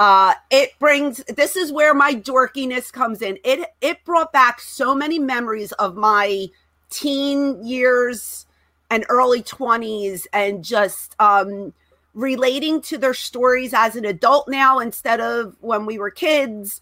uh 0.00 0.34
it 0.50 0.70
brings 0.80 1.22
this 1.28 1.54
is 1.54 1.70
where 1.70 1.94
my 1.94 2.12
dorkiness 2.14 2.92
comes 2.92 3.22
in. 3.22 3.38
It 3.44 3.60
it 3.80 4.04
brought 4.04 4.32
back 4.32 4.58
so 4.60 4.92
many 4.96 5.20
memories 5.20 5.70
of 5.72 5.94
my 5.94 6.46
teen 6.90 7.64
years 7.64 8.46
and 8.90 9.04
early 9.08 9.42
20s 9.42 10.26
and 10.32 10.64
just 10.64 11.14
um 11.20 11.72
relating 12.14 12.80
to 12.82 12.98
their 12.98 13.14
stories 13.14 13.72
as 13.74 13.96
an 13.96 14.04
adult 14.04 14.48
now 14.48 14.78
instead 14.78 15.20
of 15.20 15.56
when 15.60 15.86
we 15.86 15.98
were 15.98 16.10
kids. 16.10 16.80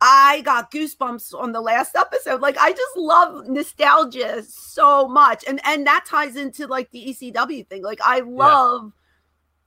I 0.00 0.42
got 0.44 0.70
goosebumps 0.70 1.34
on 1.38 1.52
the 1.52 1.60
last 1.60 1.96
episode. 1.96 2.40
Like 2.40 2.58
I 2.58 2.72
just 2.72 2.96
love 2.96 3.48
nostalgia 3.48 4.42
so 4.42 5.08
much. 5.08 5.44
And 5.48 5.60
and 5.64 5.86
that 5.86 6.04
ties 6.06 6.36
into 6.36 6.66
like 6.66 6.90
the 6.90 7.06
ECW 7.06 7.66
thing. 7.68 7.82
Like 7.82 8.00
I 8.04 8.20
love 8.20 8.92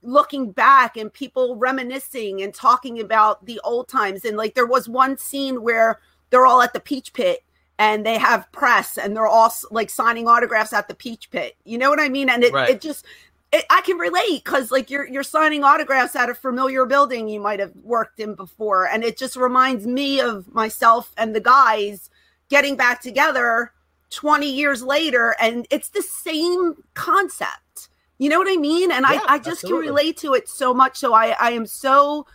looking 0.02 0.52
back 0.52 0.96
and 0.96 1.12
people 1.12 1.56
reminiscing 1.56 2.40
and 2.42 2.54
talking 2.54 3.00
about 3.00 3.44
the 3.46 3.60
old 3.64 3.88
times. 3.88 4.24
And 4.24 4.36
like 4.36 4.54
there 4.54 4.66
was 4.66 4.88
one 4.88 5.16
scene 5.16 5.62
where 5.62 5.98
they're 6.30 6.46
all 6.46 6.62
at 6.62 6.72
the 6.72 6.80
Peach 6.80 7.12
Pit 7.12 7.42
and 7.80 8.06
they 8.06 8.18
have 8.18 8.50
press 8.52 8.96
and 8.96 9.16
they're 9.16 9.26
all 9.26 9.52
like 9.72 9.90
signing 9.90 10.28
autographs 10.28 10.72
at 10.72 10.86
the 10.86 10.94
Peach 10.94 11.30
Pit. 11.30 11.56
You 11.64 11.78
know 11.78 11.90
what 11.90 12.00
I 12.00 12.08
mean? 12.08 12.28
And 12.28 12.44
it, 12.44 12.52
Right. 12.52 12.70
it 12.70 12.80
just 12.80 13.04
it, 13.52 13.64
I 13.70 13.80
can 13.80 13.96
relate 13.96 14.44
because 14.44 14.70
like 14.70 14.90
you're 14.90 15.06
you're 15.08 15.22
signing 15.22 15.64
autographs 15.64 16.14
at 16.16 16.28
a 16.28 16.34
familiar 16.34 16.84
building 16.86 17.28
you 17.28 17.40
might 17.40 17.60
have 17.60 17.72
worked 17.82 18.20
in 18.20 18.34
before, 18.34 18.86
and 18.86 19.02
it 19.04 19.16
just 19.16 19.36
reminds 19.36 19.86
me 19.86 20.20
of 20.20 20.52
myself 20.52 21.12
and 21.16 21.34
the 21.34 21.40
guys 21.40 22.10
getting 22.50 22.76
back 22.76 23.00
together 23.00 23.72
20 24.10 24.50
years 24.50 24.82
later, 24.82 25.34
and 25.40 25.66
it's 25.70 25.90
the 25.90 26.02
same 26.02 26.74
concept. 26.94 27.88
You 28.18 28.28
know 28.28 28.38
what 28.38 28.48
I 28.50 28.56
mean? 28.56 28.90
And 28.90 29.06
Yeah, 29.08 29.20
I, 29.28 29.34
I 29.34 29.38
just 29.38 29.62
absolutely. 29.62 29.86
can 29.86 29.94
relate 29.94 30.16
to 30.18 30.34
it 30.34 30.48
so 30.48 30.74
much. 30.74 30.96
So 30.98 31.14
I, 31.14 31.36
I 31.40 31.50
am 31.52 31.66
so 31.66 32.26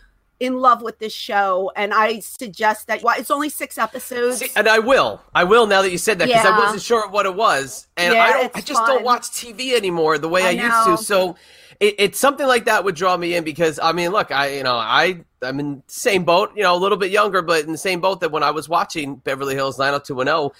in 0.44 0.58
love 0.60 0.82
with 0.82 0.98
this 0.98 1.12
show, 1.12 1.72
and 1.74 1.94
I 1.94 2.20
suggest 2.20 2.86
that 2.88 3.02
well, 3.02 3.14
it's 3.18 3.30
only 3.30 3.48
six 3.48 3.78
episodes. 3.78 4.38
See, 4.38 4.50
and 4.56 4.68
I 4.68 4.78
will. 4.78 5.22
I 5.34 5.44
will 5.44 5.66
now 5.66 5.82
that 5.82 5.90
you 5.90 5.98
said 5.98 6.18
that 6.18 6.28
because 6.28 6.44
I 6.44 6.58
wasn't 6.58 6.82
sure 6.82 7.08
what 7.08 7.26
it 7.26 7.34
was, 7.34 7.88
and 7.96 8.14
Yeah, 8.14 8.22
I 8.22 8.32
don't. 8.32 8.56
I 8.56 8.60
just 8.60 8.84
don't 8.86 9.04
watch 9.04 9.22
TV 9.22 9.74
anymore 9.74 10.18
the 10.18 10.28
way 10.28 10.42
I, 10.42 10.48
I 10.48 10.50
used 10.50 10.86
to. 10.86 11.04
So 11.04 11.36
it, 11.80 11.94
it's 11.98 12.18
something 12.18 12.46
like 12.46 12.66
that 12.66 12.84
would 12.84 12.94
draw 12.94 13.16
me 13.16 13.34
in 13.34 13.44
because 13.44 13.78
I 13.82 13.92
mean, 13.92 14.10
look, 14.10 14.30
I 14.30 14.56
you 14.56 14.62
know 14.62 14.76
I 14.76 15.24
I'm 15.42 15.60
in 15.60 15.76
the 15.76 15.82
same 15.86 16.24
boat, 16.24 16.52
you 16.54 16.62
know, 16.62 16.74
a 16.74 16.78
little 16.78 16.98
bit 16.98 17.10
younger, 17.10 17.42
but 17.42 17.64
in 17.64 17.72
the 17.72 17.78
same 17.78 18.00
boat 18.00 18.20
that 18.20 18.30
when 18.30 18.42
I 18.42 18.50
was 18.50 18.68
watching 18.68 19.16
Beverly 19.16 19.54
Hills 19.54 19.78
90210. 19.78 20.50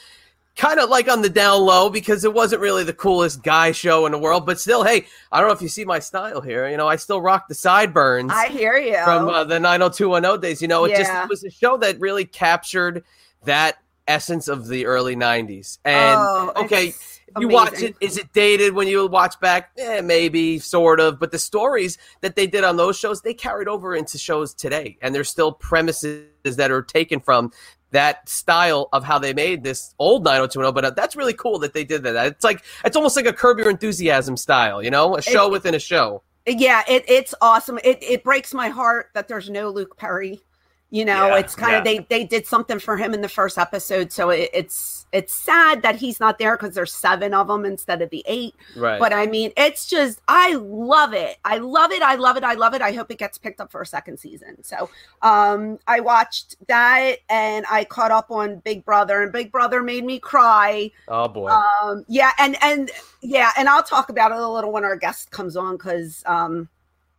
Kind 0.56 0.78
of 0.78 0.88
like 0.88 1.08
on 1.08 1.22
the 1.22 1.28
down 1.28 1.62
low 1.62 1.90
because 1.90 2.24
it 2.24 2.32
wasn't 2.32 2.62
really 2.62 2.84
the 2.84 2.92
coolest 2.92 3.42
guy 3.42 3.72
show 3.72 4.06
in 4.06 4.12
the 4.12 4.18
world, 4.18 4.46
but 4.46 4.60
still, 4.60 4.84
hey, 4.84 5.06
I 5.32 5.40
don't 5.40 5.48
know 5.48 5.54
if 5.54 5.60
you 5.60 5.68
see 5.68 5.84
my 5.84 5.98
style 5.98 6.40
here. 6.40 6.68
You 6.68 6.76
know, 6.76 6.86
I 6.86 6.94
still 6.96 7.20
rock 7.20 7.48
the 7.48 7.54
sideburns 7.54 8.30
I 8.32 8.48
hear 8.48 8.76
you. 8.76 9.02
from 9.02 9.28
uh, 9.28 9.42
the 9.44 9.58
90210 9.58 10.40
days. 10.40 10.62
You 10.62 10.68
know, 10.68 10.84
it 10.84 10.96
just 10.96 11.12
it 11.12 11.28
was 11.28 11.42
a 11.42 11.50
show 11.50 11.76
that 11.78 11.98
really 11.98 12.24
captured 12.24 13.02
that 13.44 13.78
essence 14.06 14.48
of 14.48 14.68
the 14.68 14.86
early 14.86 15.16
90s. 15.16 15.78
And 15.84 16.20
Oh, 16.20 16.52
okay, 16.56 16.92
you 17.38 17.48
watch 17.48 17.82
it. 17.82 17.96
Is 18.00 18.16
it 18.16 18.32
dated 18.32 18.74
when 18.74 18.86
you 18.86 19.06
watch 19.06 19.38
back? 19.40 19.70
Eh, 19.78 20.00
maybe, 20.00 20.58
sort 20.58 21.00
of. 21.00 21.18
But 21.18 21.32
the 21.32 21.38
stories 21.38 21.98
that 22.20 22.36
they 22.36 22.46
did 22.46 22.64
on 22.64 22.76
those 22.76 22.98
shows, 22.98 23.22
they 23.22 23.34
carried 23.34 23.68
over 23.68 23.94
into 23.94 24.18
shows 24.18 24.54
today, 24.54 24.98
and 25.02 25.14
there's 25.14 25.28
still 25.28 25.52
premises 25.52 26.26
that 26.44 26.70
are 26.70 26.82
taken 26.82 27.20
from 27.20 27.50
that 27.90 28.28
style 28.28 28.88
of 28.92 29.04
how 29.04 29.18
they 29.18 29.32
made 29.32 29.62
this 29.62 29.94
old 29.98 30.24
90210. 30.24 30.74
But 30.74 30.84
uh, 30.84 30.90
that's 30.90 31.14
really 31.16 31.34
cool 31.34 31.58
that 31.60 31.74
they 31.74 31.84
did 31.84 32.02
that. 32.02 32.26
It's 32.26 32.44
like 32.44 32.62
it's 32.84 32.96
almost 32.96 33.16
like 33.16 33.26
a 33.26 33.32
Curb 33.32 33.58
Your 33.58 33.70
Enthusiasm 33.70 34.36
style, 34.36 34.82
you 34.82 34.90
know, 34.90 35.16
a 35.16 35.22
show 35.22 35.46
It- 35.46 35.52
within 35.52 35.74
a 35.74 35.78
show. 35.78 36.22
yeah 36.46 36.82
it, 36.88 37.04
it's 37.08 37.34
awesome 37.40 37.78
it, 37.84 37.98
it 38.02 38.22
breaks 38.22 38.52
my 38.52 38.68
heart 38.68 39.08
that 39.14 39.28
there's 39.28 39.48
no 39.48 39.70
luke 39.70 39.96
perry 39.96 40.42
you 40.90 41.02
know 41.02 41.28
Yeah, 41.28 41.38
it's 41.38 41.54
kind 41.54 41.74
of 41.74 41.84
they 41.84 42.00
they 42.10 42.22
did 42.24 42.46
something 42.46 42.78
for 42.78 42.98
him 42.98 43.14
in 43.14 43.22
the 43.22 43.30
first 43.30 43.56
episode 43.56 44.12
so 44.12 44.28
it, 44.28 44.50
it's 44.52 45.03
it's 45.14 45.32
sad 45.34 45.82
that 45.82 45.96
he's 45.96 46.18
not 46.20 46.38
there 46.38 46.56
because 46.56 46.74
there's 46.74 46.92
seven 46.92 47.32
of 47.32 47.46
them 47.46 47.64
instead 47.64 48.02
of 48.02 48.10
the 48.10 48.22
eight 48.26 48.54
Right. 48.76 48.98
but 48.98 49.12
i 49.12 49.26
mean 49.26 49.52
it's 49.56 49.86
just 49.86 50.20
i 50.28 50.54
love 50.54 51.12
it 51.14 51.36
i 51.44 51.58
love 51.58 51.92
it 51.92 52.02
i 52.02 52.16
love 52.16 52.36
it 52.36 52.42
i 52.44 52.54
love 52.54 52.74
it 52.74 52.82
i 52.82 52.92
hope 52.92 53.10
it 53.10 53.18
gets 53.18 53.38
picked 53.38 53.60
up 53.60 53.70
for 53.70 53.80
a 53.80 53.86
second 53.86 54.18
season 54.18 54.62
so 54.62 54.90
um 55.22 55.78
i 55.86 56.00
watched 56.00 56.56
that 56.66 57.18
and 57.30 57.64
i 57.70 57.84
caught 57.84 58.10
up 58.10 58.30
on 58.30 58.56
big 58.58 58.84
brother 58.84 59.22
and 59.22 59.32
big 59.32 59.52
brother 59.52 59.82
made 59.82 60.04
me 60.04 60.18
cry 60.18 60.90
oh 61.08 61.28
boy. 61.28 61.48
um 61.48 62.04
yeah 62.08 62.32
and 62.38 62.56
and 62.62 62.90
yeah 63.22 63.52
and 63.56 63.68
i'll 63.68 63.82
talk 63.82 64.08
about 64.08 64.32
it 64.32 64.38
a 64.38 64.48
little 64.48 64.72
when 64.72 64.84
our 64.84 64.96
guest 64.96 65.30
comes 65.30 65.56
on 65.56 65.76
because 65.76 66.22
um 66.26 66.68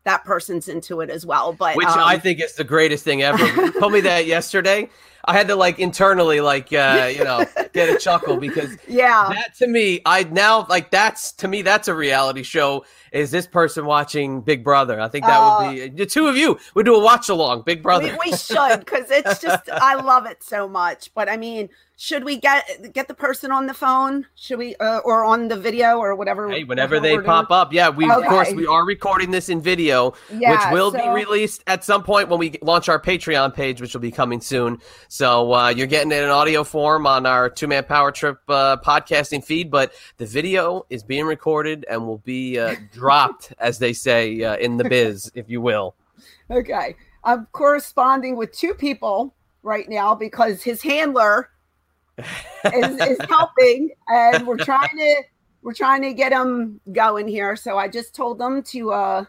that 0.05 0.23
person's 0.23 0.67
into 0.69 1.01
it 1.01 1.09
as 1.09 1.25
well 1.25 1.51
but 1.53 1.75
Which 1.75 1.87
um, 1.87 1.99
I 1.99 2.17
think 2.17 2.41
is 2.41 2.53
the 2.55 2.63
greatest 2.63 3.03
thing 3.03 3.21
ever. 3.21 3.71
told 3.79 3.91
me 3.93 4.01
that 4.01 4.25
yesterday. 4.25 4.89
I 5.27 5.33
had 5.33 5.47
to 5.47 5.55
like 5.55 5.79
internally 5.79 6.39
like 6.39 6.71
uh, 6.71 7.11
you 7.13 7.23
know 7.23 7.45
get 7.73 7.89
a 7.89 7.97
chuckle 7.97 8.37
because 8.37 8.77
Yeah. 8.87 9.27
that 9.33 9.55
to 9.57 9.67
me 9.67 9.99
I 10.05 10.23
now 10.23 10.67
like 10.69 10.91
that's 10.91 11.31
to 11.33 11.47
me 11.47 11.63
that's 11.63 11.87
a 11.87 11.95
reality 11.95 12.43
show. 12.43 12.85
Is 13.11 13.31
this 13.31 13.47
person 13.47 13.85
watching 13.85 14.41
Big 14.41 14.63
Brother? 14.63 14.99
I 15.01 15.07
think 15.07 15.25
that 15.25 15.39
Uh, 15.39 15.57
would 15.65 15.73
be 15.75 15.89
the 15.89 16.05
two 16.05 16.27
of 16.27 16.37
you 16.37 16.59
would 16.75 16.85
do 16.85 16.93
a 16.95 16.99
watch 17.03 17.27
along 17.29 17.63
Big 17.63 17.81
Brother. 17.81 18.15
We, 18.23 18.31
we 18.31 18.37
should 18.37 18.79
because 18.79 19.09
it's 19.09 19.41
just 19.41 19.67
I 19.71 19.95
love 19.95 20.27
it 20.27 20.43
so 20.43 20.67
much. 20.67 21.11
But 21.15 21.27
I 21.27 21.37
mean, 21.37 21.69
should 21.97 22.25
we 22.25 22.37
get 22.37 22.91
get 22.93 23.07
the 23.07 23.13
person 23.13 23.51
on 23.51 23.67
the 23.67 23.73
phone? 23.73 24.25
Should 24.35 24.59
we 24.59 24.75
uh, 24.77 24.99
or 24.99 25.23
on 25.23 25.47
the 25.47 25.55
video 25.55 25.97
or 25.97 26.15
whatever? 26.15 26.49
Hey, 26.49 26.65
whenever 26.65 26.99
they 26.99 27.17
pop 27.19 27.47
doing? 27.47 27.59
up, 27.59 27.73
yeah, 27.73 27.89
we 27.89 28.09
of 28.09 28.25
course 28.25 28.51
we 28.51 28.67
are 28.67 28.85
recording 28.85 29.31
this 29.31 29.47
in 29.47 29.61
video, 29.61 30.13
Yeah, 30.33 30.51
which 30.51 30.73
will 30.73 30.91
be 30.91 31.07
released 31.07 31.63
at 31.67 31.85
some 31.85 32.03
point 32.03 32.27
when 32.27 32.39
we 32.39 32.57
launch 32.61 32.89
our 32.89 32.99
Patreon 32.99 33.53
page, 33.53 33.79
which 33.79 33.93
will 33.93 34.01
be 34.01 34.11
coming 34.11 34.41
soon. 34.41 34.79
So 35.07 35.53
uh, 35.53 35.69
you're 35.69 35.87
getting 35.87 36.11
it 36.11 36.21
in 36.21 36.29
audio 36.29 36.65
form 36.65 37.07
on 37.07 37.25
our 37.25 37.49
Two 37.49 37.67
Man 37.67 37.85
Power 37.85 38.11
Trip 38.11 38.39
uh, 38.49 38.77
podcasting 38.77 39.43
feed, 39.43 39.71
but 39.71 39.93
the 40.17 40.25
video 40.25 40.85
is 40.89 41.01
being 41.01 41.25
recorded 41.25 41.85
and 41.89 42.05
will 42.05 42.19
be 42.19 42.59
uh, 42.59 42.75
dropped, 42.91 43.53
as 43.59 43.79
they 43.79 43.93
say 43.93 44.43
uh, 44.43 44.57
in 44.57 44.75
the 44.75 44.83
biz, 44.83 45.31
if 45.33 45.49
you 45.49 45.61
will. 45.61 45.95
Okay, 46.51 46.95
I'm 47.23 47.47
corresponding 47.53 48.35
with 48.35 48.51
two 48.51 48.73
people 48.73 49.33
right 49.63 49.87
now 49.87 50.13
because 50.13 50.61
his 50.61 50.81
handler 50.81 51.49
is, 52.17 53.01
is 53.01 53.17
helping, 53.29 53.91
and 54.07 54.45
we're 54.47 54.57
trying 54.57 54.97
to 54.97 55.23
we're 55.61 55.73
trying 55.73 56.03
to 56.03 56.13
get 56.13 56.29
them 56.29 56.79
going 56.91 57.27
here. 57.27 57.55
So 57.55 57.77
I 57.77 57.87
just 57.87 58.13
told 58.13 58.37
them 58.37 58.61
to 58.63 58.91
uh, 58.91 59.25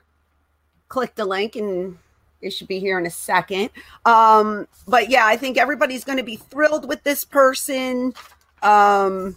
click 0.88 1.14
the 1.14 1.25
link, 1.25 1.57
and 1.57 1.99
it 2.43 2.50
should 2.50 2.69
be 2.69 2.78
here 2.78 2.99
in 2.99 3.07
a 3.07 3.11
second. 3.11 3.71
Um, 4.05 4.69
but 4.87 5.09
yeah, 5.09 5.26
I 5.26 5.37
think 5.37 5.57
everybody's 5.57 6.05
going 6.05 6.19
to 6.19 6.25
be 6.25 6.37
thrilled 6.37 6.88
with 6.88 7.02
this 7.05 7.25
person. 7.25 8.12
Um, 8.62 9.37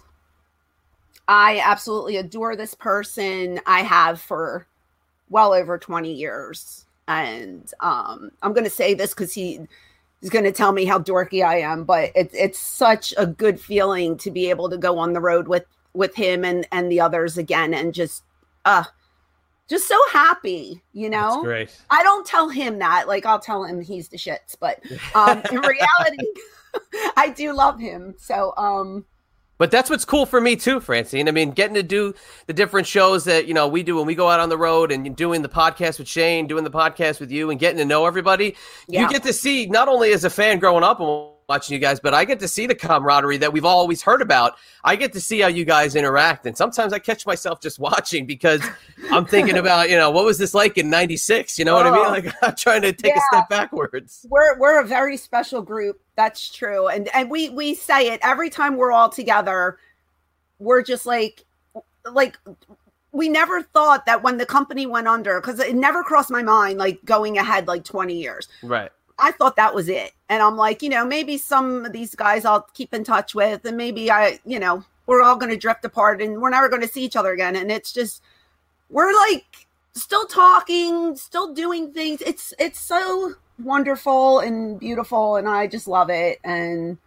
I 1.27 1.61
absolutely 1.63 2.17
adore 2.17 2.55
this 2.55 2.73
person. 2.73 3.59
I 3.65 3.81
have 3.81 4.19
for 4.19 4.67
well 5.29 5.53
over 5.53 5.77
20 5.77 6.11
years. 6.11 6.85
And 7.07 7.71
um, 7.79 8.31
I'm 8.41 8.53
going 8.53 8.63
to 8.65 8.69
say 8.69 8.93
this 8.93 9.13
because 9.13 9.33
he 9.33 9.61
is 10.21 10.29
going 10.29 10.45
to 10.45 10.51
tell 10.51 10.71
me 10.71 10.85
how 10.85 10.99
dorky 10.99 11.43
I 11.45 11.59
am, 11.59 11.83
but 11.83 12.11
it's 12.15 12.33
it's 12.33 12.59
such 12.59 13.13
a 13.17 13.25
good 13.25 13.59
feeling 13.59 14.17
to 14.17 14.31
be 14.31 14.49
able 14.49 14.69
to 14.69 14.77
go 14.77 14.97
on 14.97 15.13
the 15.13 15.21
road 15.21 15.47
with 15.47 15.65
with 15.93 16.15
him 16.15 16.43
and 16.43 16.67
and 16.71 16.91
the 16.91 17.01
others 17.01 17.37
again, 17.37 17.73
and 17.73 17.93
just 17.93 18.23
uh, 18.65 18.83
just 19.69 19.87
so 19.87 19.99
happy, 20.11 20.81
you 20.93 21.09
That's 21.09 21.35
know. 21.35 21.43
great. 21.43 21.75
I 21.89 22.03
don't 22.03 22.25
tell 22.25 22.49
him 22.49 22.79
that. 22.79 23.07
Like 23.07 23.25
I'll 23.25 23.39
tell 23.39 23.63
him 23.63 23.81
he's 23.81 24.09
the 24.09 24.17
shits, 24.17 24.55
but 24.59 24.81
um, 25.15 25.41
in 25.51 25.59
reality, 25.61 26.27
I 27.15 27.33
do 27.35 27.53
love 27.53 27.79
him. 27.79 28.15
So 28.17 28.53
um, 28.57 29.05
But 29.59 29.71
that's 29.71 29.89
what's 29.89 30.05
cool 30.05 30.25
for 30.25 30.39
me 30.39 30.55
too, 30.55 30.79
Francine. 30.79 31.27
I 31.27 31.31
mean, 31.31 31.51
getting 31.51 31.75
to 31.75 31.83
do 31.83 32.15
the 32.47 32.53
different 32.53 32.87
shows 32.87 33.25
that 33.25 33.45
you 33.45 33.53
know 33.53 33.67
we 33.67 33.83
do 33.83 33.97
when 33.97 34.07
we 34.07 34.15
go 34.15 34.29
out 34.29 34.39
on 34.39 34.49
the 34.49 34.57
road, 34.57 34.91
and 34.91 35.15
doing 35.15 35.41
the 35.41 35.49
podcast 35.49 35.99
with 35.99 36.07
Shane, 36.07 36.47
doing 36.47 36.63
the 36.63 36.71
podcast 36.71 37.19
with 37.19 37.29
you, 37.29 37.51
and 37.51 37.59
getting 37.59 37.77
to 37.77 37.85
know 37.85 38.05
everybody. 38.05 38.55
Yeah. 38.87 39.01
You 39.01 39.09
get 39.09 39.21
to 39.23 39.33
see 39.33 39.67
not 39.67 39.89
only 39.89 40.13
as 40.13 40.23
a 40.23 40.29
fan 40.29 40.59
growing 40.59 40.83
up 40.83 41.01
and 41.01 41.29
watching 41.49 41.73
you 41.73 41.79
guys, 41.79 41.99
but 41.99 42.13
I 42.13 42.23
get 42.23 42.39
to 42.39 42.47
see 42.47 42.67
the 42.67 42.75
camaraderie 42.75 43.37
that 43.37 43.51
we've 43.51 43.65
always 43.65 44.03
heard 44.03 44.21
about. 44.21 44.55
I 44.83 44.95
get 44.95 45.11
to 45.13 45.19
see 45.19 45.39
how 45.41 45.47
you 45.47 45.65
guys 45.65 45.95
interact, 45.95 46.45
and 46.45 46.55
sometimes 46.55 46.93
I 46.93 46.99
catch 46.99 47.25
myself 47.25 47.59
just 47.59 47.79
watching 47.79 48.25
because 48.25 48.61
I'm 49.11 49.25
thinking 49.25 49.57
about 49.57 49.89
you 49.89 49.97
know 49.97 50.09
what 50.09 50.23
was 50.23 50.37
this 50.37 50.53
like 50.53 50.77
in 50.77 50.89
'96. 50.89 51.59
You 51.59 51.65
know 51.65 51.75
what 51.75 51.85
I 51.85 51.91
mean? 51.91 52.05
Oh. 52.05 52.09
Like 52.09 52.33
I'm 52.41 52.55
trying 52.55 52.83
to 52.83 52.93
take 52.93 53.17
a 53.17 53.21
step 53.29 53.49
backwards. 53.49 54.25
we're 54.29 54.57
we're 54.57 54.79
a 54.79 54.85
very 54.85 55.17
special 55.17 55.61
group. 55.61 55.99
That's 56.19 56.53
true, 56.53 56.89
and 56.89 57.07
and 57.15 57.31
we 57.31 57.47
we 57.47 57.73
say 57.73 58.11
it 58.11 58.19
every 58.21 58.49
time 58.49 58.75
we're 58.75 58.91
all 58.91 59.07
together. 59.07 59.77
We're 60.59 60.81
just 60.81 61.05
like 61.05 61.45
like 62.11 62.37
we 63.13 63.29
never 63.29 63.61
thought 63.63 64.05
that 64.05 64.21
when 64.21 64.35
the 64.37 64.45
company 64.45 64.85
went 64.85 65.07
under 65.07 65.39
because 65.39 65.61
it 65.61 65.77
never 65.77 66.03
crossed 66.03 66.29
my 66.29 66.43
mind 66.43 66.77
like 66.77 66.99
going 67.05 67.37
ahead 67.37 67.67
like 67.67 67.85
20 67.85 68.13
years 68.13 68.49
Right. 68.61 68.91
I 69.17 69.31
thought 69.31 69.55
that 69.55 69.73
was 69.73 69.87
it. 69.87 70.11
And 70.27 70.43
I'm 70.43 70.57
like, 70.57 70.81
you 70.81 70.89
know, 70.89 71.05
maybe 71.05 71.37
some 71.37 71.85
of 71.85 71.93
these 71.93 72.15
guys 72.15 72.43
I'll 72.43 72.67
keep 72.73 72.93
in 72.93 73.05
touch 73.05 73.33
with, 73.33 73.63
and 73.63 73.77
maybe 73.77 74.11
I, 74.11 74.39
you 74.45 74.59
know, 74.59 74.83
we're 75.07 75.21
all 75.21 75.37
going 75.37 75.51
to 75.51 75.57
drift 75.57 75.85
apart 75.85 76.21
and 76.21 76.41
we're 76.41 76.49
never 76.49 76.67
going 76.67 76.81
to 76.81 76.87
see 76.87 77.03
each 77.05 77.15
other 77.15 77.31
again. 77.31 77.55
And 77.55 77.71
it's 77.71 77.93
just, 77.93 78.21
we're 78.89 79.13
like 79.13 79.67
still 79.93 80.25
talking, 80.25 81.15
still 81.15 81.53
doing 81.53 81.93
things. 81.93 82.21
It's, 82.21 82.53
it's 82.59 82.79
so 82.81 83.35
wonderful 83.59 84.39
and 84.39 84.79
beautiful. 84.79 85.35
And 85.35 85.47
I 85.47 85.67
just 85.67 85.87
love 85.87 86.09
it. 86.09 86.39
And, 86.43 86.97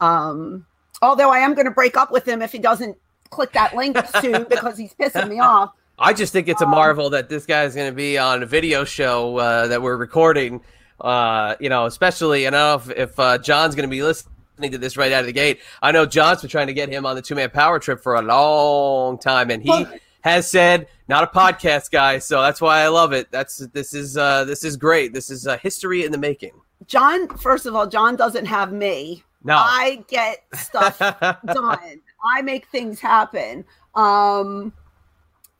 um, 0.00 0.66
although 1.02 1.30
I 1.30 1.38
am 1.38 1.54
going 1.54 1.64
to 1.66 1.70
break 1.70 1.96
up 1.96 2.10
with 2.10 2.26
him 2.26 2.42
if 2.42 2.52
he 2.52 2.58
doesn't 2.58 2.96
click 3.30 3.52
that 3.52 3.74
link 3.74 3.96
soon 4.20 4.44
because 4.48 4.78
he's 4.78 4.94
pissing 4.94 5.28
me 5.28 5.40
off. 5.40 5.72
I 5.98 6.12
just 6.12 6.32
think 6.32 6.48
it's 6.48 6.60
a 6.60 6.64
Um, 6.66 6.70
marvel 6.72 7.10
that 7.10 7.28
this 7.28 7.46
guy's 7.46 7.74
going 7.74 7.90
to 7.90 7.96
be 7.96 8.18
on 8.18 8.42
a 8.42 8.46
video 8.46 8.84
show 8.84 9.38
uh, 9.38 9.66
that 9.68 9.80
we're 9.80 9.96
recording. 9.96 10.60
Uh, 11.00 11.56
you 11.60 11.68
know, 11.68 11.86
especially, 11.86 12.46
I 12.46 12.50
don't 12.50 12.86
know 12.86 12.92
if, 12.92 12.98
if 13.10 13.18
uh, 13.18 13.38
John's 13.38 13.74
going 13.74 13.88
to 13.88 13.90
be 13.90 14.02
listening 14.02 14.72
to 14.72 14.78
this 14.78 14.96
right 14.96 15.12
out 15.12 15.20
of 15.20 15.26
the 15.26 15.32
gate. 15.32 15.60
I 15.82 15.92
know 15.92 16.04
John's 16.06 16.40
been 16.42 16.50
trying 16.50 16.66
to 16.68 16.74
get 16.74 16.88
him 16.90 17.06
on 17.06 17.16
the 17.16 17.22
two 17.22 17.34
man 17.34 17.50
power 17.50 17.78
trip 17.78 18.02
for 18.02 18.14
a 18.14 18.22
long 18.22 19.18
time, 19.18 19.50
and 19.50 19.62
he 19.62 19.68
Well- 19.70 19.90
has 20.26 20.50
said 20.50 20.88
not 21.08 21.22
a 21.22 21.26
podcast 21.28 21.90
guy. 21.92 22.18
So 22.18 22.42
that's 22.42 22.60
why 22.60 22.80
I 22.80 22.88
love 22.88 23.12
it. 23.12 23.30
That's 23.30 23.58
this 23.68 23.94
is 23.94 24.16
uh, 24.16 24.44
this 24.44 24.64
is 24.64 24.76
great. 24.76 25.12
This 25.12 25.30
is 25.30 25.46
uh, 25.46 25.56
history 25.58 26.04
in 26.04 26.10
the 26.10 26.18
making. 26.18 26.52
John, 26.86 27.28
first 27.38 27.64
of 27.64 27.74
all, 27.74 27.86
John 27.86 28.16
doesn't 28.16 28.44
have 28.46 28.72
me. 28.72 29.22
No, 29.44 29.54
I 29.56 30.04
get 30.08 30.44
stuff 30.54 30.98
done. 31.46 32.00
I 32.34 32.42
make 32.42 32.66
things 32.66 33.00
happen. 33.00 33.64
Um 33.94 34.72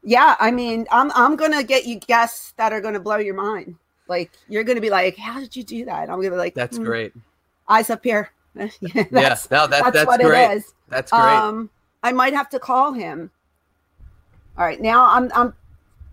yeah, 0.03 0.35
I 0.41 0.51
mean, 0.51 0.87
I'm 0.91 1.13
I'm 1.15 1.37
gonna 1.37 1.63
get 1.63 1.87
you 1.87 2.01
guests 2.01 2.53
that 2.57 2.73
are 2.73 2.81
gonna 2.81 3.01
blow 3.01 3.17
your 3.19 3.35
mind. 3.35 3.77
Like 4.09 4.33
you're 4.49 4.65
gonna 4.65 4.81
be 4.81 4.91
like, 4.91 5.17
How 5.17 5.39
did 5.39 5.55
you 5.55 5.63
do 5.63 5.85
that? 5.85 6.11
I'm 6.11 6.17
gonna 6.17 6.31
be 6.31 6.37
like, 6.37 6.55
that's 6.55 6.77
"Hmm, 6.77 6.85
great. 6.85 7.13
Eyes 7.69 7.89
up 7.91 8.03
here. 8.03 8.31
yeah, 8.57 8.67
that's, 8.67 8.79
yeah, 9.13 9.37
no, 9.51 9.67
that, 9.67 9.71
that's, 9.71 9.91
that's 9.93 10.07
what 10.07 10.21
great. 10.21 10.51
it 10.51 10.57
is. 10.57 10.75
That's 10.89 11.13
great. 11.13 11.21
Um 11.23 11.71
I 12.03 12.11
might 12.13 12.35
have 12.35 12.49
to 12.51 12.59
call 12.59 12.93
him. 12.93 13.31
All 14.59 14.65
right, 14.65 14.81
now 14.81 15.07
I'm 15.07 15.31
I'm 15.35 15.55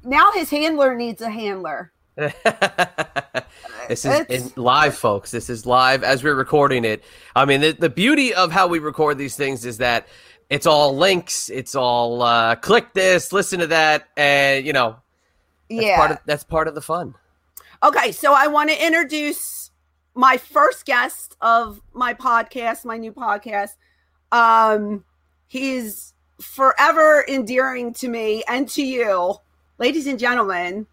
now 0.04 0.32
his 0.34 0.50
handler 0.50 0.96
needs 0.96 1.22
a 1.22 1.30
handler. 1.30 1.92
this 2.16 4.06
is 4.06 4.58
live, 4.58 4.96
folks. 4.96 5.32
This 5.32 5.50
is 5.50 5.66
live 5.66 6.04
as 6.04 6.24
we're 6.24 6.36
recording 6.36 6.84
it. 6.84 7.04
I 7.36 7.46
mean, 7.46 7.62
the, 7.62 7.72
the 7.72 7.90
beauty 7.90 8.34
of 8.34 8.52
how 8.52 8.68
we 8.68 8.80
record 8.80 9.18
these 9.18 9.36
things 9.36 9.66
is 9.66 9.78
that 9.78 10.08
it's 10.50 10.68
all 10.68 10.96
links. 10.96 11.50
It's 11.50 11.74
all 11.74 12.22
uh, 12.22 12.56
click 12.56 12.94
this, 12.94 13.32
listen 13.32 13.62
to 13.62 13.68
that, 13.68 14.10
and 14.18 14.66
you 14.66 14.74
know, 14.74 14.98
that's 15.70 15.82
yeah. 15.82 15.98
part 15.98 16.12
of 16.12 16.18
that's 16.26 16.44
part 16.44 16.68
of 16.68 16.76
the 16.76 16.82
fun. 16.82 17.16
Okay, 17.82 18.12
so 18.12 18.34
I 18.34 18.48
want 18.48 18.70
to 18.70 18.86
introduce 18.86 19.72
my 20.16 20.38
first 20.38 20.86
guest 20.86 21.38
of 21.40 21.82
my 21.94 22.14
podcast, 22.14 22.84
my 22.84 22.98
new 22.98 23.14
podcast. 23.14 23.72
Um, 24.32 25.06
he's 25.48 26.13
forever 26.42 27.26
endearing 27.28 27.94
to 27.96 28.08
me 28.08 28.44
and 28.48 28.68
to 28.70 28.84
you, 28.84 29.36
ladies 29.80 30.08
and 30.08 30.20
gentlemen. 30.20 30.88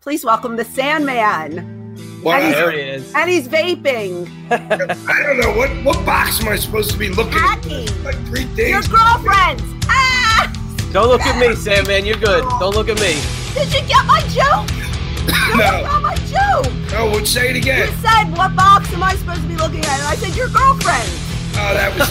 Please 0.00 0.24
welcome 0.24 0.56
the 0.56 0.64
Sandman. 0.64 1.90
Well, 2.24 2.40
And 2.40 2.54
There 2.54 2.70
he 2.72 2.80
is. 2.80 3.12
And 3.14 3.28
he's 3.30 3.48
vaping. 3.48 4.28
I 4.50 5.22
don't 5.22 5.40
know 5.40 5.56
what 5.56 5.70
what 5.84 6.04
box 6.06 6.40
am 6.40 6.48
I 6.48 6.56
supposed 6.56 6.90
to 6.92 6.98
be 6.98 7.08
looking 7.08 7.34
at? 7.34 7.40
Hacking. 7.64 8.04
Like 8.04 8.16
three 8.26 8.42
Your 8.42 8.82
things. 8.82 8.88
girlfriends. 8.88 9.62
Ah! 9.86 10.52
Don't 10.92 11.08
look 11.08 11.20
at 11.22 11.38
me, 11.38 11.54
Sandman. 11.56 12.04
You're 12.04 12.16
good. 12.18 12.42
Don't 12.60 12.74
look 12.74 12.88
at 12.88 13.00
me. 13.00 13.20
Did 13.54 13.72
you 13.72 13.80
get 13.88 14.04
my 14.06 14.20
joke? 14.28 14.68
You 15.22 15.56
No, 15.56 15.82
got 15.84 16.02
my 16.02 16.16
joke. 16.26 16.72
no. 16.92 17.10
Would 17.12 17.28
say 17.28 17.50
it 17.50 17.56
again. 17.56 17.88
You 17.88 17.94
said, 17.98 18.24
"What 18.36 18.56
box 18.56 18.92
am 18.92 19.04
I 19.04 19.14
supposed 19.14 19.42
to 19.42 19.46
be 19.48 19.54
looking 19.56 19.80
at?" 19.80 19.98
And 20.00 20.08
I 20.08 20.16
said, 20.16 20.34
"Your 20.34 20.48
girlfriend." 20.48 21.08
Oh, 21.54 21.74
that 21.74 21.92
was. 21.94 22.08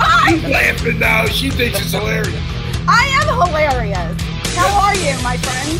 Hi. 0.00 0.30
She's 0.32 0.44
laughing 0.50 0.98
now. 0.98 1.26
She 1.26 1.50
thinks 1.50 1.80
it's 1.80 1.92
hilarious. 1.92 2.34
I 2.88 3.06
am 3.22 3.28
hilarious. 3.46 4.20
How 4.56 4.68
are 4.88 4.96
you, 4.96 5.14
my 5.22 5.36
friend? 5.36 5.78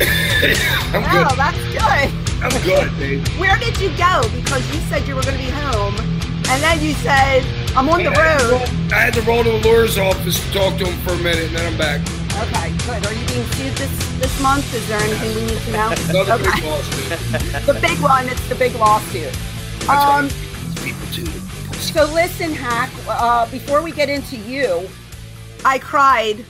I'm 0.94 1.04
Oh, 1.04 1.28
good. 1.28 1.36
that's 1.36 1.62
good. 1.74 2.08
I'm 2.42 2.62
good, 2.62 2.98
babe. 2.98 3.26
Where 3.38 3.58
did 3.58 3.78
you 3.80 3.90
go? 3.98 4.22
Because 4.34 4.64
you 4.74 4.80
said 4.88 5.06
you 5.06 5.14
were 5.14 5.22
going 5.22 5.36
to 5.36 5.42
be 5.44 5.50
home, 5.50 5.94
and 6.48 6.62
then 6.62 6.80
you 6.80 6.94
said 6.94 7.44
I'm 7.76 7.88
on 7.88 8.02
the 8.02 8.10
road. 8.10 8.64
I 8.92 9.00
had 9.10 9.14
to 9.14 9.22
roll 9.22 9.44
to 9.44 9.50
the 9.50 9.60
lawyer's 9.68 9.98
office 9.98 10.40
to 10.42 10.52
talk 10.52 10.78
to 10.78 10.86
him 10.86 10.98
for 11.04 11.12
a 11.12 11.18
minute, 11.18 11.48
and 11.48 11.56
then 11.56 11.66
I'm 11.72 11.76
back. 11.78 12.00
Okay, 12.40 12.72
good. 12.86 13.04
Are 13.06 13.12
you 13.12 13.26
being 13.28 13.44
sued 13.52 13.74
this 13.76 13.92
this 14.18 14.40
month? 14.40 14.72
Is 14.72 14.86
there 14.88 14.98
anything 15.02 15.34
we 15.34 15.44
need 15.52 15.60
to 15.60 15.72
know? 15.72 15.92
Another 16.08 16.32
Okay. 16.40 16.54
big 16.54 16.64
lawsuit. 16.64 17.66
The 17.66 17.78
big 17.82 17.98
one. 18.00 18.28
It's 18.28 18.48
the 18.48 18.54
big 18.54 18.74
lawsuit. 18.76 19.36
That's 19.80 19.90
Um. 19.90 20.28
these 20.28 20.49
people 20.82 21.06
too. 21.12 21.26
So 21.80 22.04
listen, 22.12 22.52
Hack. 22.52 22.90
Uh, 23.08 23.50
before 23.50 23.82
we 23.82 23.92
get 23.92 24.08
into 24.08 24.36
you, 24.36 24.88
I 25.64 25.78
cried 25.78 26.44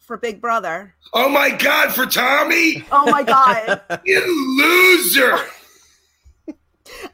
for 0.00 0.16
Big 0.16 0.40
Brother. 0.40 0.94
Oh 1.14 1.28
my 1.28 1.50
God, 1.50 1.94
for 1.94 2.06
Tommy, 2.06 2.84
Oh 2.90 3.10
my 3.10 3.22
god, 3.22 3.82
you 4.04 4.58
loser! 4.58 5.38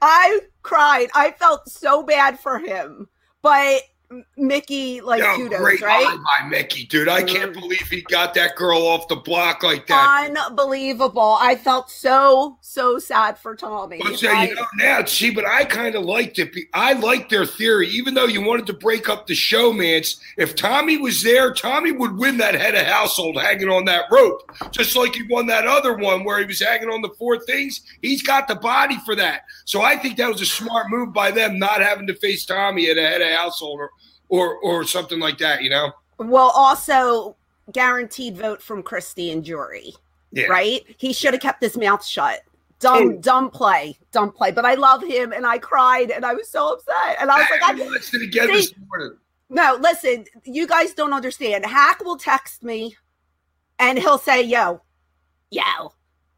I 0.02 0.40
cried. 0.62 1.09
I 1.14 1.33
felt 1.33 1.69
so 1.69 2.02
bad 2.02 2.38
for 2.38 2.59
him, 2.59 3.09
but 3.43 3.83
Michie, 4.38 5.03
like 5.03 5.21
Yo, 5.23 5.37
kudos, 5.37 5.59
great 5.61 5.83
right? 5.83 6.17
by 6.41 6.49
Michie, 6.49 6.87
dude. 6.87 7.09
I 7.09 7.23
can't 7.23 7.53
Mm. 7.53 7.61
believe 7.61 7.87
he 7.91 8.00
got 8.03 8.33
that 8.35 8.57
girl 8.57 8.79
off 8.87 9.07
the 9.09 9.17
block 9.17 9.62
like 9.62 9.87
that. 9.88 10.31
Unbelievable. 10.35 11.37
I 11.41 11.57
felt 11.57 11.91
so 11.91 12.57
so 12.62 12.99
sad 12.99 13.38
for 13.38 13.55
Tommy. 13.55 13.99
But 14.03 14.19
say, 14.19 14.29
I- 14.29 14.45
you 14.45 14.55
know, 14.55 14.67
now, 14.77 15.05
see, 15.05 15.31
but 15.31 15.45
I 15.47 15.65
kind 15.65 15.95
of 15.95 16.05
liked 16.05 16.38
it. 16.38 16.55
I 16.73 16.95
liked 16.95 17.29
their 17.31 17.45
theory, 17.45 17.88
even 17.88 18.15
though 18.15 18.25
you 18.27 18.41
wanted 18.41 18.67
to 18.69 18.73
break 18.73 19.09
up 19.11 19.27
the 19.27 19.35
show, 19.35 19.73
man. 19.73 20.03
If 20.37 20.55
Tommy 20.55 20.97
was 20.97 21.23
there, 21.23 21.53
Tommy 21.53 21.93
would 21.93 22.17
win 22.17 22.38
that 22.38 22.55
head 22.55 22.75
of 22.75 22.87
household 22.87 23.37
hanging 23.41 23.69
on 23.69 23.85
that 23.87 24.05
rope, 24.11 24.50
just 24.71 24.97
like 24.97 25.15
he 25.17 25.25
won 25.25 25.47
that 25.49 25.67
other 25.67 25.95
one 25.97 26.25
where 26.25 26.38
he 26.38 26.45
was 26.47 26.61
hanging 26.61 26.88
on 26.88 27.03
the 27.03 27.11
four 27.19 27.38
things. 27.41 27.83
He's 28.00 28.23
got 28.23 28.49
the 28.49 28.55
body 28.55 28.97
for 29.05 29.15
that. 29.17 29.43
So 29.65 29.83
I 29.83 29.97
think 29.97 30.17
that 30.17 30.31
was 30.31 30.41
a 30.41 30.47
smart 30.47 30.88
move 30.88 31.12
by 31.12 31.31
them, 31.31 31.59
not 31.59 31.83
having 31.83 32.07
to 32.07 32.15
face 32.15 32.47
Tommy 32.47 32.88
at 32.91 32.97
a 32.97 33.03
head 33.03 33.21
of 33.21 33.31
household 33.33 33.81
or, 34.28 34.56
or, 34.58 34.85
something 34.85 35.18
like 35.18 35.38
that, 35.38 35.62
you 35.62 35.70
know? 35.70 35.92
well, 36.18 36.50
also 36.54 37.37
guaranteed 37.73 38.37
vote 38.37 38.61
from 38.61 38.82
Christie 38.82 39.30
and 39.30 39.44
Jury, 39.44 39.92
Yeah. 40.32 40.47
right? 40.47 40.82
He 40.99 41.12
should 41.12 41.35
have 41.35 41.42
kept 41.42 41.62
his 41.62 41.76
mouth 41.76 42.04
shut. 42.04 42.40
Dumb, 42.80 43.08
oh. 43.08 43.18
dumb 43.18 43.50
play, 43.50 43.99
dumb 44.12 44.30
play. 44.30 44.52
But 44.52 44.64
I 44.64 44.75
love 44.75 45.02
him, 45.02 45.32
and 45.32 45.44
I 45.44 45.58
cried, 45.58 46.11
and 46.11 46.25
I 46.25 46.35
was 46.35 46.49
so 46.49 46.75
upset, 46.75 47.16
and 47.20 47.30
I 47.30 47.38
was 47.38 47.47
like, 47.50 47.62
I 47.62 47.70
I, 47.70 47.88
watched 47.88 48.14
it 48.14 48.23
again 48.23 48.47
this 48.49 48.73
morning. 48.88 49.16
No, 49.50 49.78
listen, 49.80 50.26
you 50.44 50.66
guys 50.66 50.92
don't 50.92 51.12
understand. 51.12 51.64
Hack 51.64 52.04
will 52.04 52.18
text 52.18 52.62
me 52.62 52.97
and 53.78 53.99
he'll 53.99 54.18
say, 54.18 54.42
Yo, 54.42 54.82
yo, 55.50 55.92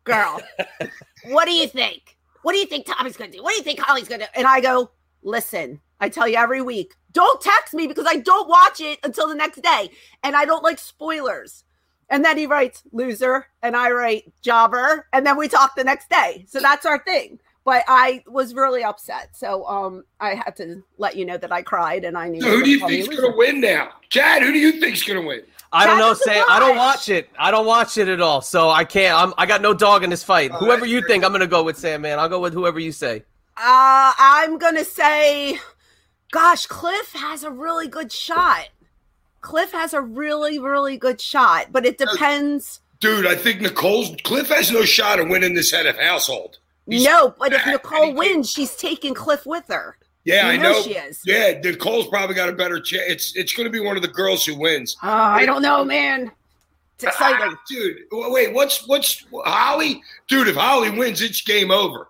girl, 0.04 0.40
what 1.26 1.46
do 1.46 1.52
you 1.52 1.66
think? 1.66 2.16
What 2.42 2.52
do 2.52 2.58
you 2.58 2.66
think 2.66 2.86
Tommy's 2.86 3.16
gonna 3.16 3.32
do? 3.32 3.42
What 3.42 3.50
do 3.50 3.56
you 3.56 3.62
think 3.62 3.80
Holly's 3.80 4.08
gonna 4.08 4.24
do? 4.24 4.30
And 4.34 4.46
I 4.46 4.60
go, 4.60 4.92
Listen, 5.22 5.80
I 6.00 6.08
tell 6.08 6.26
you 6.26 6.36
every 6.36 6.62
week, 6.62 6.94
don't 7.12 7.40
text 7.40 7.74
me 7.74 7.86
because 7.86 8.06
I 8.08 8.16
don't 8.16 8.48
watch 8.48 8.80
it 8.80 8.98
until 9.04 9.28
the 9.28 9.34
next 9.34 9.62
day. 9.62 9.90
And 10.22 10.34
I 10.36 10.44
don't 10.44 10.62
like 10.62 10.78
spoilers. 10.78 11.64
And 12.08 12.24
then 12.24 12.36
he 12.36 12.46
writes 12.46 12.82
loser, 12.90 13.46
and 13.62 13.76
I 13.76 13.90
write 13.92 14.32
jobber, 14.42 15.06
and 15.12 15.24
then 15.24 15.36
we 15.36 15.46
talk 15.46 15.76
the 15.76 15.84
next 15.84 16.10
day. 16.10 16.44
So 16.48 16.58
that's 16.58 16.84
our 16.84 16.98
thing. 16.98 17.38
But 17.64 17.84
I 17.86 18.24
was 18.26 18.54
really 18.54 18.82
upset. 18.82 19.36
So 19.36 19.66
um 19.66 20.04
I 20.18 20.34
had 20.34 20.56
to 20.56 20.82
let 20.96 21.14
you 21.14 21.24
know 21.24 21.36
that 21.36 21.52
I 21.52 21.62
cried 21.62 22.04
and 22.04 22.16
I 22.16 22.28
knew 22.28 22.40
So 22.40 22.48
who 22.48 22.64
do 22.64 22.70
you 22.70 22.80
call 22.80 22.88
me 22.88 23.00
a 23.00 23.02
think's 23.04 23.20
going 23.20 23.32
to 23.32 23.38
win 23.38 23.60
now? 23.60 23.90
Chad, 24.08 24.42
who 24.42 24.50
do 24.50 24.58
you 24.58 24.80
think's 24.80 25.02
going 25.02 25.20
to 25.20 25.26
win? 25.26 25.42
I 25.72 25.86
don't 25.86 25.98
know, 25.98 26.08
doesn't 26.08 26.24
Sam. 26.24 26.44
I 26.48 26.58
don't 26.58 26.76
watch. 26.76 26.96
watch 26.96 27.08
it. 27.10 27.28
I 27.38 27.50
don't 27.50 27.66
watch 27.66 27.98
it 27.98 28.08
at 28.08 28.20
all. 28.20 28.40
So 28.40 28.70
I 28.70 28.84
can't. 28.84 29.16
I'm, 29.16 29.34
I 29.38 29.46
got 29.46 29.62
no 29.62 29.72
dog 29.74 30.02
in 30.02 30.10
this 30.10 30.24
fight. 30.24 30.50
Oh, 30.52 30.56
whoever 30.56 30.80
that's 30.80 30.90
you 30.90 31.06
think, 31.06 31.22
I'm 31.22 31.32
gonna 31.32 31.46
go 31.46 31.62
with 31.62 31.78
Sam. 31.78 32.00
Man, 32.00 32.18
I'll 32.18 32.28
go 32.30 32.40
with 32.40 32.54
whoever 32.54 32.80
you 32.80 32.92
say. 32.92 33.24
Uh, 33.56 34.12
I'm 34.18 34.58
gonna 34.58 34.84
say, 34.84 35.60
gosh, 36.30 36.66
Cliff 36.66 37.12
has 37.12 37.42
a 37.44 37.50
really 37.50 37.88
good 37.88 38.12
shot. 38.12 38.68
Cliff 39.40 39.72
has 39.72 39.94
a 39.94 40.00
really, 40.00 40.58
really 40.58 40.96
good 40.96 41.20
shot, 41.20 41.68
but 41.72 41.86
it 41.86 41.98
depends. 41.98 42.80
Dude, 43.00 43.26
I 43.26 43.34
think 43.34 43.60
Nicole's 43.62 44.14
Cliff 44.24 44.48
has 44.48 44.70
no 44.70 44.84
shot 44.84 45.18
of 45.20 45.28
winning 45.28 45.54
this 45.54 45.70
head 45.70 45.86
of 45.86 45.96
household. 45.98 46.58
He's- 46.86 47.02
No, 47.04 47.34
but 47.38 47.52
if 47.54 47.66
Nicole 47.66 48.12
wins, 48.12 48.50
she's 48.50 48.76
taking 48.76 49.14
Cliff 49.14 49.46
with 49.46 49.64
her. 49.68 49.96
Yeah, 50.24 50.46
You 50.46 50.52
I 50.52 50.56
know 50.62 50.72
know. 50.72 50.82
she 50.82 50.96
is. 50.96 51.22
Yeah, 51.24 51.58
Nicole's 51.64 52.06
probably 52.08 52.34
got 52.34 52.50
a 52.50 52.52
better 52.52 52.78
chance. 52.78 53.04
It's 53.08 53.36
it's 53.36 53.52
going 53.54 53.64
to 53.64 53.70
be 53.72 53.80
one 53.80 53.96
of 53.96 54.02
the 54.02 54.08
girls 54.08 54.44
who 54.44 54.54
wins. 54.54 54.94
Oh, 55.02 55.08
I 55.08 55.46
don't 55.46 55.62
know, 55.62 55.82
man. 55.82 56.30
It's 56.96 57.04
exciting. 57.04 57.40
Ah, 57.56 57.60
dude. 57.66 57.96
Wait, 58.12 58.52
what's 58.52 58.86
what's 58.86 59.24
Holly? 59.32 60.02
Dude, 60.28 60.48
if 60.48 60.56
Holly 60.56 60.90
wins, 60.90 61.22
it's 61.22 61.40
game 61.40 61.70
over. 61.70 62.08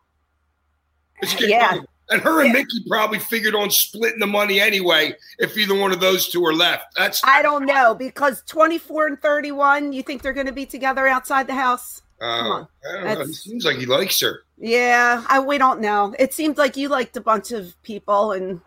It's 1.23 1.35
game 1.37 1.51
Yeah. 1.51 1.71
over. 1.77 1.87
And 2.11 2.21
her 2.23 2.43
and 2.43 2.53
Michie 2.53 2.85
probably 2.89 3.19
figured 3.21 3.55
on 3.55 3.71
splitting 3.71 4.19
the 4.19 4.27
money 4.27 4.61
anyway. 4.61 5.15
If 5.39 5.57
either 5.57 5.75
one 5.75 5.93
of 5.93 6.01
those 6.01 6.29
two 6.29 6.45
are 6.45 6.53
left, 6.53 6.87
that's 6.97 7.21
I 7.25 7.41
don't 7.43 7.67
know 7.67 7.95
because 7.95 8.43
24 8.49 9.07
and 9.07 9.23
31, 9.23 9.93
you 9.93 10.03
think 10.03 10.23
they're 10.23 10.33
going 10.33 10.47
to 10.47 10.53
be 10.53 10.67
together 10.67 11.07
outside 11.07 11.47
the 11.47 11.55
house? 11.55 12.03
uh, 12.21 12.25
on. 12.25 12.69
I 12.89 12.93
don't 12.93 13.05
know. 13.05 13.09
He 13.11 13.15
That's- 13.15 13.37
seems 13.39 13.65
like 13.65 13.77
he 13.77 13.87
likes 13.87 14.21
her. 14.21 14.41
Yeah, 14.59 15.25
I 15.29 15.41
we 15.41 15.57
don't 15.57 15.81
know. 15.81 16.15
It 16.19 16.35
seems 16.35 16.59
like 16.59 16.77
you 16.77 16.89
liked 16.89 17.17
a 17.17 17.21
bunch 17.21 17.51
of 17.53 17.81
people 17.83 18.33
and 18.33 18.61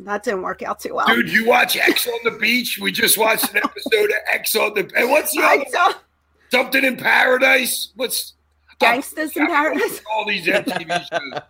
that 0.00 0.22
didn't 0.22 0.42
work 0.42 0.62
out 0.62 0.78
too 0.80 0.94
well. 0.94 1.06
Dude, 1.06 1.28
you 1.32 1.46
watch 1.46 1.76
Ex 1.76 2.06
on 2.06 2.18
the 2.24 2.30
beach? 2.38 2.78
We 2.80 2.92
just 2.92 3.18
watched 3.18 3.50
an 3.52 3.56
episode 3.56 4.10
of 4.10 4.16
Ex 4.32 4.54
on 4.54 4.74
the. 4.74 4.90
And 4.96 5.10
what's 5.10 5.32
the 5.32 5.40
other? 5.42 5.64
saw 5.70 5.92
Something 6.50 6.84
in 6.84 6.96
Paradise. 6.96 7.90
What's 7.96 8.34
Gangsters 8.78 9.36
in 9.36 9.46
Paradise. 9.46 10.00
All 10.12 10.26
these 10.26 10.46
MTV 10.46 11.06
shows. 11.08 11.40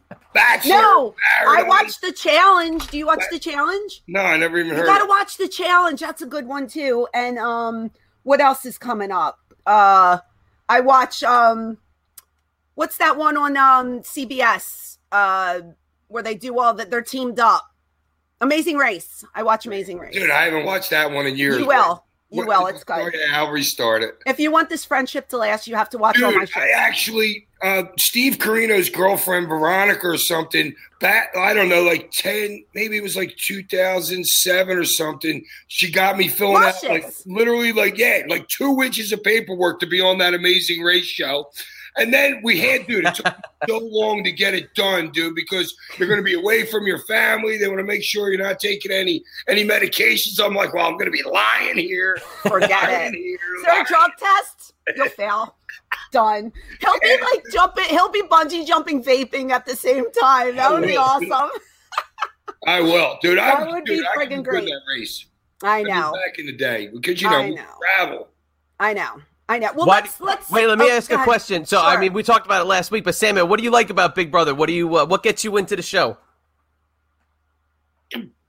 Bachelor. 0.36 0.70
No, 0.76 1.14
I 1.40 1.44
Paradise. 1.44 1.68
watched 1.68 2.00
the 2.02 2.12
challenge. 2.12 2.86
Do 2.88 2.98
you 2.98 3.06
watch 3.06 3.22
the 3.30 3.38
challenge? 3.38 4.02
No, 4.06 4.20
I 4.20 4.36
never 4.36 4.58
even 4.58 4.70
You 4.72 4.76
heard. 4.78 4.86
got 4.86 4.98
to 5.00 5.06
watch 5.06 5.36
the 5.36 5.48
challenge. 5.48 6.00
That's 6.00 6.22
a 6.22 6.26
good 6.26 6.46
one 6.46 6.66
too. 6.68 7.08
And 7.12 7.38
um, 7.38 7.90
what 8.22 8.40
else 8.40 8.64
is 8.64 8.78
coming 8.78 9.10
up? 9.10 9.38
Uh, 9.66 10.18
I 10.68 10.80
watch 10.80 11.22
um, 11.22 11.78
what's 12.74 12.96
that 12.98 13.16
one 13.16 13.36
on 13.36 13.56
um 13.56 14.00
CBS? 14.00 14.98
Uh, 15.12 15.60
where 16.08 16.22
they 16.22 16.34
do 16.34 16.58
all 16.58 16.74
that. 16.74 16.90
They're 16.90 17.02
teamed 17.02 17.40
up. 17.40 17.64
Amazing 18.40 18.76
Race. 18.76 19.24
I 19.34 19.42
watch 19.42 19.66
Amazing 19.66 19.98
Race. 19.98 20.14
Dude, 20.14 20.30
I 20.30 20.44
haven't 20.44 20.64
watched 20.66 20.90
that 20.90 21.10
one 21.10 21.26
in 21.26 21.36
years. 21.36 21.58
you 21.58 21.66
will. 21.66 22.04
You 22.30 22.38
What- 22.44 22.48
will. 22.48 22.66
It's 22.66 22.82
good. 22.82 23.14
I'll 23.30 23.50
restart 23.50 24.02
it. 24.02 24.18
If 24.26 24.40
you 24.40 24.50
want 24.50 24.68
this 24.68 24.84
friendship 24.84 25.28
to 25.28 25.36
last, 25.36 25.68
you 25.68 25.76
have 25.76 25.88
to 25.90 25.98
watch 25.98 26.20
all 26.20 26.32
my 26.32 26.44
shows. 26.44 26.56
I 26.56 26.70
actually, 26.70 27.46
uh, 27.62 27.84
Steve 27.98 28.38
Corino's 28.38 28.90
girlfriend, 28.90 29.48
Veronica 29.48 30.08
or 30.08 30.18
something, 30.18 30.74
back, 30.98 31.36
I 31.36 31.54
don't 31.54 31.68
know, 31.68 31.82
like 31.84 32.10
10, 32.10 32.64
maybe 32.74 32.96
it 32.96 33.02
was 33.02 33.16
like 33.16 33.36
2007 33.36 34.76
or 34.76 34.84
something. 34.84 35.44
She 35.68 35.90
got 35.90 36.18
me 36.18 36.26
filling 36.26 36.64
out, 36.64 36.82
like, 36.82 37.06
literally, 37.26 37.72
like, 37.72 37.96
yeah, 37.96 38.22
like 38.28 38.48
two 38.48 38.82
inches 38.82 39.12
of 39.12 39.22
paperwork 39.22 39.78
to 39.80 39.86
be 39.86 40.00
on 40.00 40.18
that 40.18 40.34
amazing 40.34 40.82
race 40.82 41.04
show. 41.06 41.50
And 41.98 42.12
then 42.12 42.40
we 42.42 42.60
had, 42.60 42.86
dude, 42.86 43.06
it 43.06 43.14
took 43.14 43.34
so 43.68 43.78
long 43.78 44.22
to 44.24 44.30
get 44.30 44.52
it 44.54 44.74
done, 44.74 45.10
dude, 45.12 45.34
because 45.34 45.74
you're 45.98 46.08
going 46.08 46.20
to 46.20 46.24
be 46.24 46.34
away 46.34 46.66
from 46.66 46.86
your 46.86 46.98
family. 47.00 47.56
They 47.56 47.68
want 47.68 47.78
to 47.80 47.84
make 47.84 48.02
sure 48.02 48.30
you're 48.30 48.42
not 48.42 48.60
taking 48.60 48.92
any 48.92 49.24
any 49.48 49.64
medications. 49.64 50.38
I'm 50.44 50.54
like, 50.54 50.74
well, 50.74 50.86
I'm 50.86 50.92
going 50.98 51.06
to 51.06 51.10
be 51.10 51.22
lying 51.22 51.78
here. 51.78 52.18
Forget 52.42 52.70
it. 53.12 53.14
here, 53.14 53.38
Is 53.58 53.64
there 53.64 53.80
a 53.82 53.84
drug 53.84 54.10
test? 54.18 54.74
You'll 54.94 55.08
fail. 55.08 55.56
Done. 56.12 56.52
He'll 56.80 56.98
be 57.00 57.16
like 57.32 57.42
jumping. 57.52 57.84
He'll 57.86 58.10
be 58.10 58.22
bungee 58.22 58.66
jumping, 58.66 59.02
vaping 59.02 59.50
at 59.50 59.64
the 59.64 59.74
same 59.74 60.10
time. 60.12 60.56
That 60.56 60.70
would 60.72 60.82
be 60.86 60.96
awesome. 60.96 61.50
I 62.66 62.80
will, 62.80 63.18
dude. 63.22 63.38
I 63.38 63.64
That 63.64 63.68
would 63.70 63.84
dude, 63.84 64.00
be 64.00 64.06
I 64.06 64.16
friggin' 64.16 64.44
great. 64.44 64.64
that 64.66 64.80
race. 64.88 65.26
I 65.62 65.78
I 65.78 65.82
know. 65.82 66.12
back 66.12 66.38
in 66.38 66.46
the 66.46 66.52
day 66.56 66.88
because 66.92 67.22
you 67.22 67.30
know, 67.30 67.36
I 67.38 67.50
know. 67.50 67.64
travel. 67.80 68.28
I 68.78 68.92
know. 68.92 69.20
I 69.48 69.58
know. 69.58 69.70
Well, 69.74 69.86
Why- 69.86 70.00
let's 70.00 70.20
let's 70.20 70.50
Wait, 70.50 70.66
let 70.66 70.78
me 70.78 70.86
oh, 70.90 70.96
ask 70.96 71.10
a 71.12 71.22
question. 71.22 71.64
So, 71.64 71.80
I 71.80 71.98
mean, 72.00 72.12
we 72.12 72.22
talked 72.22 72.46
about 72.46 72.62
it 72.62 72.64
last 72.64 72.90
week, 72.90 73.04
but 73.04 73.14
Samuel, 73.14 73.46
what 73.46 73.58
do 73.58 73.64
you 73.64 73.70
like 73.70 73.90
about 73.90 74.14
Big 74.14 74.30
Brother? 74.30 74.54
What 74.54 74.66
do 74.66 74.72
you, 74.72 74.96
uh, 74.96 75.06
what 75.06 75.22
gets 75.22 75.44
you 75.44 75.56
into 75.56 75.76
the 75.76 75.82
show? 75.82 76.16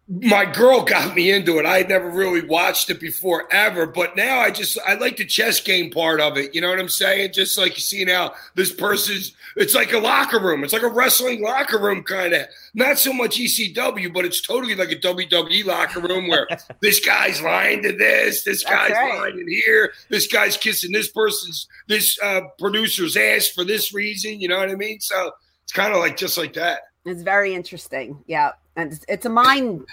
My 0.09 0.45
girl 0.45 0.83
got 0.83 1.15
me 1.15 1.31
into 1.31 1.59
it. 1.59 1.65
I 1.65 1.79
had 1.79 1.89
never 1.89 2.09
really 2.09 2.47
watched 2.47 2.89
it 2.89 2.99
before 2.99 3.51
ever, 3.51 3.85
but 3.85 4.15
now 4.15 4.39
I 4.39 4.51
just 4.51 4.77
I 4.87 4.93
like 4.93 5.17
the 5.17 5.25
chess 5.25 5.59
game 5.59 5.91
part 5.91 6.21
of 6.21 6.37
it. 6.37 6.55
You 6.55 6.61
know 6.61 6.69
what 6.69 6.79
I'm 6.79 6.87
saying? 6.87 7.33
Just 7.33 7.57
like 7.57 7.75
you 7.75 7.81
see 7.81 8.05
now, 8.05 8.33
this 8.55 8.71
person's 8.71 9.35
it's 9.57 9.75
like 9.75 9.91
a 9.91 9.97
locker 9.97 10.39
room. 10.39 10.63
It's 10.63 10.71
like 10.71 10.83
a 10.83 10.87
wrestling 10.87 11.41
locker 11.41 11.77
room 11.77 12.03
kind 12.03 12.33
of. 12.33 12.47
Not 12.73 12.99
so 12.99 13.11
much 13.11 13.37
ECW, 13.37 14.13
but 14.13 14.23
it's 14.23 14.39
totally 14.39 14.75
like 14.75 14.91
a 14.91 14.95
WWE 14.95 15.65
locker 15.65 15.99
room 15.99 16.29
where 16.29 16.47
this 16.81 17.05
guy's 17.05 17.41
lying 17.41 17.83
to 17.83 17.91
this, 17.91 18.43
this 18.43 18.63
guy's 18.63 18.91
right. 18.91 19.19
lying 19.19 19.39
in 19.39 19.47
here, 19.49 19.91
this 20.09 20.27
guy's 20.27 20.55
kissing 20.55 20.93
this 20.93 21.09
person's 21.09 21.67
this 21.87 22.17
uh, 22.23 22.41
producer's 22.59 23.17
ass 23.17 23.49
for 23.49 23.65
this 23.65 23.93
reason. 23.93 24.39
You 24.39 24.47
know 24.47 24.57
what 24.57 24.69
I 24.69 24.75
mean? 24.75 25.01
So 25.01 25.31
it's 25.63 25.73
kind 25.73 25.93
of 25.93 25.99
like 25.99 26.15
just 26.15 26.37
like 26.37 26.53
that. 26.53 26.83
It's 27.05 27.23
very 27.23 27.55
interesting. 27.55 28.23
Yeah, 28.27 28.51
and 28.77 28.93
it's, 28.93 29.03
it's 29.09 29.25
a 29.25 29.29
mind. 29.29 29.85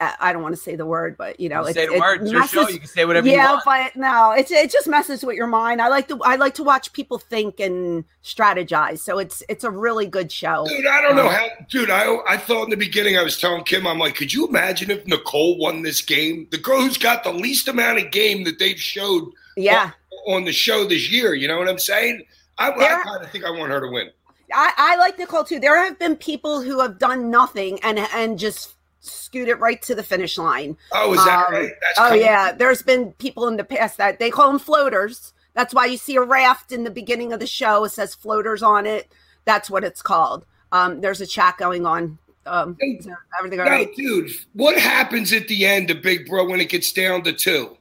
I 0.00 0.14
I 0.20 0.32
don't 0.32 0.42
want 0.42 0.54
to 0.54 0.60
say 0.60 0.76
the 0.76 0.86
word, 0.86 1.16
but 1.16 1.38
you 1.38 1.48
know, 1.48 1.62
You 1.62 1.68
it, 1.68 1.74
say 1.74 1.86
the 1.86 1.94
it 1.94 2.00
word, 2.00 2.22
it's 2.22 2.32
your 2.32 2.46
show. 2.46 2.68
You 2.68 2.78
can 2.78 2.88
say 2.88 3.04
whatever 3.04 3.26
you 3.26 3.34
yeah, 3.34 3.52
want. 3.52 3.64
but 3.64 3.96
no, 3.96 4.32
it's 4.32 4.50
it 4.50 4.70
just 4.70 4.88
messes 4.88 5.24
with 5.24 5.36
your 5.36 5.46
mind. 5.46 5.82
I 5.82 5.88
like 5.88 6.08
to 6.08 6.18
I 6.22 6.36
like 6.36 6.54
to 6.54 6.64
watch 6.64 6.92
people 6.92 7.18
think 7.18 7.60
and 7.60 8.04
strategize. 8.24 9.00
So 9.00 9.18
it's 9.18 9.42
it's 9.48 9.64
a 9.64 9.70
really 9.70 10.06
good 10.06 10.32
show. 10.32 10.64
Dude, 10.66 10.86
I 10.86 11.02
don't 11.02 11.16
know 11.16 11.26
um, 11.26 11.34
how. 11.34 11.48
Dude, 11.68 11.90
I 11.90 12.16
I 12.28 12.36
thought 12.36 12.64
in 12.64 12.70
the 12.70 12.76
beginning 12.76 13.18
I 13.18 13.22
was 13.22 13.38
telling 13.38 13.64
Kim, 13.64 13.86
I'm 13.86 13.98
like, 13.98 14.14
could 14.14 14.32
you 14.32 14.46
imagine 14.46 14.90
if 14.90 15.06
Nicole 15.06 15.58
won 15.58 15.82
this 15.82 16.00
game? 16.00 16.48
The 16.50 16.58
girl 16.58 16.80
who's 16.80 16.98
got 16.98 17.24
the 17.24 17.32
least 17.32 17.68
amount 17.68 17.98
of 17.98 18.10
game 18.10 18.44
that 18.44 18.58
they've 18.58 18.80
showed 18.80 19.30
Yeah, 19.56 19.90
on 20.26 20.44
the 20.44 20.52
show 20.52 20.84
this 20.86 21.10
year. 21.10 21.34
You 21.34 21.48
know 21.48 21.58
what 21.58 21.68
I'm 21.68 21.78
saying? 21.78 22.24
I, 22.58 22.70
I 22.70 23.02
kind 23.02 23.24
of 23.24 23.30
think 23.30 23.44
I 23.44 23.50
want 23.50 23.72
her 23.72 23.80
to 23.80 23.88
win. 23.88 24.10
I, 24.54 24.72
I 24.76 24.96
like 24.96 25.18
Nicole 25.18 25.44
too. 25.44 25.58
There 25.60 25.82
have 25.84 25.98
been 25.98 26.16
people 26.16 26.60
who 26.62 26.80
have 26.80 26.98
done 26.98 27.30
nothing 27.30 27.78
and 27.82 27.98
and 27.98 28.38
just 28.38 28.74
scoot 29.00 29.48
it 29.48 29.58
right 29.58 29.82
to 29.82 29.94
the 29.94 30.02
finish 30.02 30.38
line. 30.38 30.76
Oh, 30.92 31.12
is 31.14 31.24
that 31.24 31.48
Um, 31.48 31.52
right? 31.54 31.72
That's 31.80 31.98
Oh 31.98 32.14
yeah, 32.14 32.52
there's 32.52 32.82
been 32.82 33.12
people 33.14 33.48
in 33.48 33.56
the 33.56 33.64
past 33.64 33.98
that 33.98 34.18
they 34.18 34.30
call 34.30 34.48
them 34.48 34.58
floaters. 34.60 35.32
That's 35.54 35.74
why 35.74 35.86
you 35.86 35.96
see 35.96 36.16
a 36.16 36.22
raft 36.22 36.72
in 36.72 36.84
the 36.84 36.90
beginning 36.90 37.32
of 37.32 37.40
the 37.40 37.46
show. 37.46 37.84
It 37.84 37.90
says 37.90 38.14
floaters 38.14 38.62
on 38.62 38.86
it. 38.86 39.12
That's 39.44 39.68
what 39.68 39.84
it's 39.84 40.00
called. 40.02 40.46
Um, 40.70 41.00
there's 41.00 41.20
a 41.20 41.26
chat 41.26 41.58
going 41.58 41.84
on. 41.84 42.18
Um, 42.46 42.76
Hey, 42.80 43.00
everything 43.38 43.60
all 43.60 43.66
No, 43.66 43.72
right? 43.72 43.94
dude, 43.96 44.30
what 44.54 44.78
happens 44.78 45.32
at 45.32 45.48
the 45.48 45.66
end 45.66 45.90
of 45.90 46.00
Big 46.02 46.26
Bro 46.26 46.48
when 46.48 46.60
it 46.60 46.68
gets 46.70 46.90
down 46.92 47.22
to 47.24 47.32
two? 47.32 47.76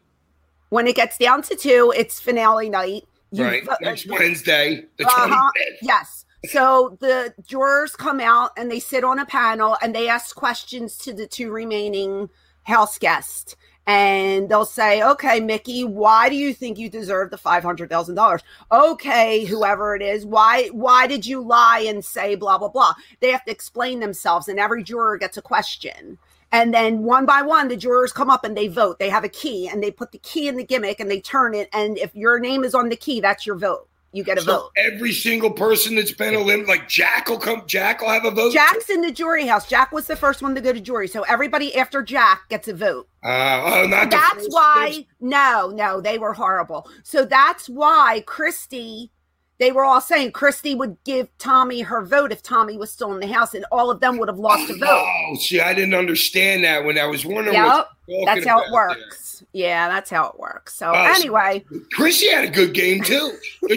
When 0.69 0.87
it 0.87 0.95
gets 0.95 1.17
down 1.17 1.41
to 1.43 1.55
two, 1.55 1.93
it's 1.95 2.19
finale 2.19 2.69
night. 2.69 3.05
You 3.31 3.43
right? 3.45 3.63
vo- 3.65 3.75
Next 3.81 4.07
Wednesday, 4.07 4.85
the 4.97 5.05
Uh-huh. 5.07 5.27
25th. 5.27 5.77
Yes. 5.81 6.20
So 6.45 6.97
the 6.99 7.33
jurors 7.45 7.95
come 7.95 8.19
out 8.19 8.51
and 8.57 8.69
they 8.69 8.79
sit 8.79 9.03
on 9.03 9.19
a 9.19 9.25
panel 9.25 9.77
and 9.81 9.93
they 9.93 10.07
ask 10.09 10.35
questions 10.35 10.97
to 10.97 11.13
the 11.13 11.27
two 11.27 11.51
remaining 11.51 12.29
house 12.63 12.97
guests. 12.97 13.55
And 13.87 14.47
they'll 14.47 14.65
say, 14.65 15.01
okay, 15.03 15.39
Michie, 15.39 15.83
why 15.83 16.29
do 16.29 16.35
you 16.35 16.53
think 16.53 16.77
you 16.77 16.87
deserve 16.89 17.31
the 17.31 17.37
five 17.37 17.63
hundred 17.63 17.89
thousand 17.89 18.15
dollars? 18.15 18.41
Okay, 18.71 19.45
whoever 19.45 19.95
it 19.95 20.03
is, 20.03 20.25
why 20.25 20.67
why 20.67 21.07
did 21.07 21.25
you 21.25 21.41
lie 21.41 21.79
and 21.87 22.05
say 22.05 22.35
blah 22.35 22.59
blah 22.59 22.69
blah? 22.69 22.93
They 23.19 23.31
have 23.31 23.43
to 23.45 23.51
explain 23.51 23.99
themselves, 23.99 24.47
and 24.47 24.59
every 24.59 24.83
juror 24.83 25.17
gets 25.17 25.35
a 25.37 25.41
question. 25.41 26.19
And 26.51 26.73
then 26.73 27.03
one 27.03 27.25
by 27.25 27.41
one, 27.41 27.69
the 27.69 27.77
jurors 27.77 28.11
come 28.11 28.29
up 28.29 28.43
and 28.43 28.55
they 28.55 28.67
vote. 28.67 28.99
They 28.99 29.09
have 29.09 29.23
a 29.23 29.29
key 29.29 29.67
and 29.67 29.81
they 29.81 29.89
put 29.89 30.11
the 30.11 30.19
key 30.19 30.47
in 30.47 30.57
the 30.57 30.65
gimmick 30.65 30.99
and 30.99 31.09
they 31.09 31.21
turn 31.21 31.55
it. 31.55 31.69
And 31.73 31.97
if 31.97 32.13
your 32.13 32.39
name 32.39 32.63
is 32.63 32.75
on 32.75 32.89
the 32.89 32.95
key, 32.97 33.21
that's 33.21 33.45
your 33.45 33.55
vote. 33.55 33.87
You 34.13 34.23
get 34.25 34.37
a 34.37 34.41
So 34.41 34.51
vote. 34.53 34.71
every 34.75 35.13
single 35.13 35.51
person 35.51 35.95
that's 35.95 36.11
been 36.11 36.33
eliminated, 36.33 36.67
like 36.67 36.89
Jack 36.89 37.29
will 37.29 37.39
come, 37.39 37.63
Jack 37.65 38.01
will 38.01 38.09
have 38.09 38.25
a 38.25 38.31
vote. 38.31 38.51
Jack's 38.51 38.89
in 38.89 39.01
the 39.01 39.11
jury 39.11 39.47
house. 39.47 39.67
Jack 39.69 39.91
was 39.93 40.07
the 40.07 40.17
first 40.17 40.41
one 40.41 40.53
to 40.55 40.61
go 40.61 40.73
to 40.73 40.81
jury. 40.81 41.07
So 41.07 41.21
everybody 41.23 41.75
after 41.75 42.01
Jack 42.03 42.49
gets 42.49 42.67
a 42.67 42.73
vote. 42.73 43.07
Uh, 43.23 43.61
oh, 43.63 43.87
not 43.87 44.11
That's 44.11 44.47
why, 44.49 45.05
no, 45.21 45.71
no, 45.73 46.01
they 46.01 46.17
were 46.17 46.33
horrible. 46.33 46.89
So 47.03 47.23
that's 47.23 47.69
why 47.69 48.23
Christie, 48.27 49.11
they 49.61 49.71
were 49.71 49.85
all 49.85 50.01
saying 50.01 50.31
Christie 50.31 50.75
would 50.75 50.97
give 51.05 51.29
Tommy 51.37 51.81
her 51.81 52.01
vote 52.03 52.31
if 52.31 52.41
Tommy 52.41 52.77
was 52.77 52.91
still 52.91 53.13
in 53.13 53.19
the 53.19 53.27
house, 53.27 53.53
and 53.53 53.63
all 53.71 53.89
of 53.91 53.99
them 54.01 54.17
would 54.17 54.27
have 54.27 54.39
lost 54.39 54.69
a 54.69 54.75
vote. 54.75 54.87
Oh, 54.89 55.35
see, 55.39 55.61
I 55.61 55.73
didn't 55.73 55.93
understand 55.93 56.63
that 56.63 56.83
when 56.83 56.97
I 56.97 57.05
was 57.05 57.25
wondering. 57.25 57.53
Yep, 57.53 57.87
That's 58.25 58.45
how 58.45 58.59
it 58.61 58.67
about 58.69 58.89
there. 58.89 58.97
works. 58.97 59.43
Yeah, 59.53 59.87
that's 59.87 60.09
how 60.09 60.27
it 60.29 60.39
works. 60.39 60.73
So 60.75 60.89
Oh, 60.89 60.93
so- 60.93 61.21
anyway, 61.21 61.63
Chrissy 61.93 62.29
had 62.29 62.43
a 62.45 62.49
good 62.49 62.73
game 62.73 63.03
too. 63.03 63.37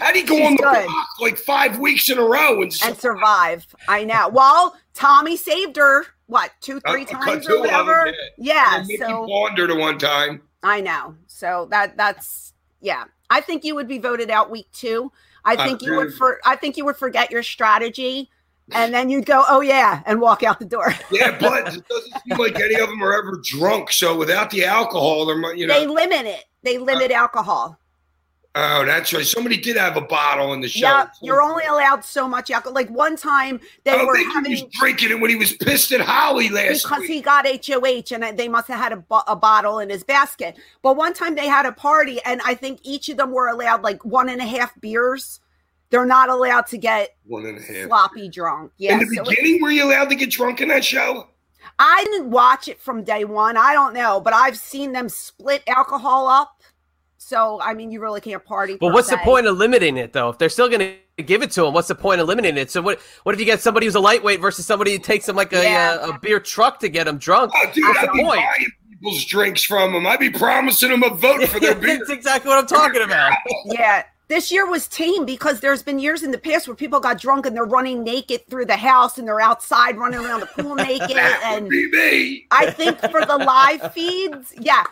How'd 0.00 0.16
he 0.16 0.22
go 0.22 0.36
on 0.44 0.52
the 0.56 0.62
good. 0.62 0.84
block 0.86 1.06
like 1.20 1.36
five 1.38 1.78
weeks 1.78 2.10
in 2.10 2.18
a 2.18 2.22
row 2.24 2.60
and, 2.62 2.72
and 2.84 2.96
survive. 2.98 3.66
I 3.88 4.04
know. 4.04 4.28
Well, 4.28 4.76
Tommy 4.94 5.36
saved 5.36 5.76
her. 5.76 6.06
What 6.26 6.50
two, 6.60 6.80
three 6.80 7.02
Uh, 7.06 7.06
times 7.06 7.46
or 7.48 7.52
them, 7.54 7.60
whatever? 7.60 8.12
yeah. 8.38 8.76
Yeah. 8.78 8.82
Michie 8.86 8.96
So 8.98 9.22
wandered 9.26 9.70
at 9.70 9.76
one 9.78 9.98
time. 9.98 10.42
I 10.62 10.80
know. 10.80 11.14
So 11.26 11.66
that 11.70 11.96
that's 11.96 12.52
yeah. 12.80 13.04
I 13.30 13.40
think 13.40 13.64
you 13.64 13.74
would 13.74 13.88
be 13.88 13.98
voted 13.98 14.30
out 14.30 14.50
week 14.50 14.66
two. 14.72 15.12
I 15.44 15.54
Uh, 15.54 15.64
think 15.64 15.82
you 15.82 15.94
would 15.96 16.12
for 16.14 16.40
I 16.44 16.56
think 16.56 16.76
you 16.76 16.84
would 16.84 16.96
forget 16.96 17.30
your 17.30 17.42
strategy 17.42 18.30
and 18.72 18.94
then 18.94 19.08
you'd 19.08 19.26
go, 19.26 19.44
Oh 19.48 19.60
yeah, 19.60 20.02
and 20.06 20.20
walk 20.20 20.42
out 20.42 20.58
the 20.58 20.64
door. 20.64 20.92
Yeah, 21.10 21.36
but 21.38 21.74
it 21.74 21.88
doesn't 21.88 22.12
seem 22.26 22.38
like 22.38 22.58
any 22.60 22.74
of 22.74 22.88
them 22.88 23.02
are 23.02 23.12
ever 23.18 23.40
drunk. 23.42 23.92
So 23.92 24.16
without 24.16 24.50
the 24.50 24.64
alcohol, 24.64 25.26
they're 25.26 25.54
you 25.54 25.66
they 25.66 25.86
limit 25.86 26.26
it. 26.26 26.44
They 26.62 26.78
limit 26.78 27.10
alcohol. 27.10 27.78
Oh, 28.56 28.84
that's 28.84 29.12
right. 29.12 29.24
Somebody 29.24 29.56
did 29.58 29.76
have 29.76 29.96
a 29.96 30.00
bottle 30.00 30.52
in 30.54 30.60
the 30.60 30.68
show. 30.68 30.80
Yeah, 30.80 31.06
you're 31.22 31.40
only 31.40 31.64
allowed 31.66 32.04
so 32.04 32.26
much 32.26 32.50
alcohol. 32.50 32.74
Like 32.74 32.90
one 32.90 33.16
time 33.16 33.60
they 33.84 33.92
I 33.92 33.98
don't 33.98 34.06
were 34.08 34.14
think 34.16 34.46
he 34.46 34.54
was 34.64 34.64
drinking 34.72 35.10
it 35.10 35.20
when 35.20 35.30
he 35.30 35.36
was 35.36 35.52
pissed 35.52 35.92
at 35.92 36.00
Holly 36.00 36.48
last 36.48 36.82
because 36.82 37.00
week. 37.02 37.10
he 37.10 37.20
got 37.20 37.46
HOH 37.46 38.12
and 38.12 38.36
they 38.36 38.48
must 38.48 38.66
have 38.66 38.78
had 38.80 38.92
a, 38.92 38.96
bo- 38.96 39.22
a 39.28 39.36
bottle 39.36 39.78
in 39.78 39.88
his 39.88 40.02
basket. 40.02 40.56
But 40.82 40.96
one 40.96 41.14
time 41.14 41.36
they 41.36 41.46
had 41.46 41.64
a 41.64 41.70
party 41.70 42.18
and 42.24 42.40
I 42.44 42.54
think 42.56 42.80
each 42.82 43.08
of 43.08 43.18
them 43.18 43.30
were 43.30 43.46
allowed 43.46 43.82
like 43.82 44.04
one 44.04 44.28
and 44.28 44.40
a 44.40 44.44
half 44.46 44.72
beers. 44.80 45.38
They're 45.90 46.04
not 46.06 46.28
allowed 46.28 46.66
to 46.68 46.78
get 46.78 47.16
One 47.26 47.46
and 47.46 47.58
a 47.58 47.62
half. 47.62 47.86
sloppy 47.86 48.28
drunk. 48.28 48.72
Yeah. 48.78 48.94
in 48.94 48.98
the 49.08 49.14
so 49.14 49.22
it- 49.22 49.28
beginning, 49.28 49.62
were 49.62 49.70
you 49.70 49.84
allowed 49.84 50.08
to 50.10 50.16
get 50.16 50.30
drunk 50.30 50.60
in 50.60 50.68
that 50.68 50.84
show? 50.84 51.28
I 51.78 52.02
didn't 52.04 52.30
watch 52.30 52.66
it 52.68 52.80
from 52.80 53.04
day 53.04 53.24
one. 53.24 53.56
I 53.56 53.74
don't 53.74 53.94
know, 53.94 54.20
but 54.20 54.32
I've 54.32 54.56
seen 54.56 54.90
them 54.92 55.08
split 55.08 55.62
alcohol 55.68 56.26
up. 56.26 56.59
So 57.22 57.60
I 57.62 57.74
mean, 57.74 57.90
you 57.92 58.00
really 58.00 58.20
can't 58.22 58.42
party. 58.44 58.76
But 58.80 58.88
per 58.88 58.92
what's 58.94 59.10
the 59.10 59.18
point 59.18 59.46
of 59.46 59.58
limiting 59.58 59.98
it 59.98 60.14
though? 60.14 60.30
If 60.30 60.38
they're 60.38 60.48
still 60.48 60.68
going 60.70 60.96
to 61.16 61.22
give 61.22 61.42
it 61.42 61.50
to 61.52 61.66
him, 61.66 61.74
what's 61.74 61.88
the 61.88 61.94
point 61.94 62.18
of 62.20 62.26
limiting 62.26 62.56
it? 62.56 62.70
So 62.70 62.80
what? 62.80 62.98
What 63.24 63.34
if 63.34 63.38
you 63.38 63.44
get 63.44 63.60
somebody 63.60 63.84
who's 63.86 63.94
a 63.94 64.00
lightweight 64.00 64.40
versus 64.40 64.64
somebody 64.64 64.92
who 64.92 64.98
takes 64.98 65.26
them 65.26 65.36
like 65.36 65.52
a, 65.52 65.62
Yeah. 65.62 65.98
uh, 66.00 66.12
a 66.12 66.18
beer 66.18 66.40
truck 66.40 66.80
to 66.80 66.88
get 66.88 67.04
them 67.04 67.18
drunk? 67.18 67.52
Oh, 67.54 67.70
dude, 67.74 67.84
That's 67.84 67.98
I'd 67.98 68.08
the 68.08 68.12
be 68.14 68.22
point. 68.24 68.40
buying 68.40 68.70
people's 68.90 69.24
drinks 69.26 69.62
from 69.62 69.92
them. 69.92 70.06
I'd 70.06 70.18
be 70.18 70.30
promising 70.30 70.88
them 70.90 71.02
a 71.02 71.10
vote 71.10 71.46
for 71.48 71.60
their 71.60 71.74
beer. 71.80 71.98
That's 71.98 72.08
exactly 72.10 72.48
what 72.48 72.58
I'm 72.58 72.66
talking 72.66 73.02
about. 73.02 73.34
Yeah. 73.66 74.04
This 74.28 74.50
year 74.52 74.64
was 74.64 74.86
tame 74.88 75.26
because 75.26 75.58
there's 75.60 75.82
been 75.82 75.98
years 75.98 76.22
in 76.22 76.30
the 76.30 76.38
past 76.38 76.68
where 76.68 76.76
people 76.76 77.00
got 77.00 77.20
drunk 77.20 77.46
and 77.46 77.54
they're 77.56 77.64
running 77.64 78.04
naked 78.04 78.46
through 78.48 78.66
the 78.66 78.76
house 78.76 79.18
and 79.18 79.26
they're 79.26 79.40
outside 79.40 79.98
running 79.98 80.20
around 80.20 80.38
the 80.40 80.46
pool 80.46 80.74
naked. 80.76 81.16
that 81.16 81.42
And 81.44 81.64
would 81.64 81.70
be 81.70 81.90
me. 81.90 82.46
I 82.52 82.70
think 82.70 82.98
for 83.10 83.26
the 83.26 83.36
live 83.36 83.92
feeds, 83.92 84.54
yeah. 84.58 84.84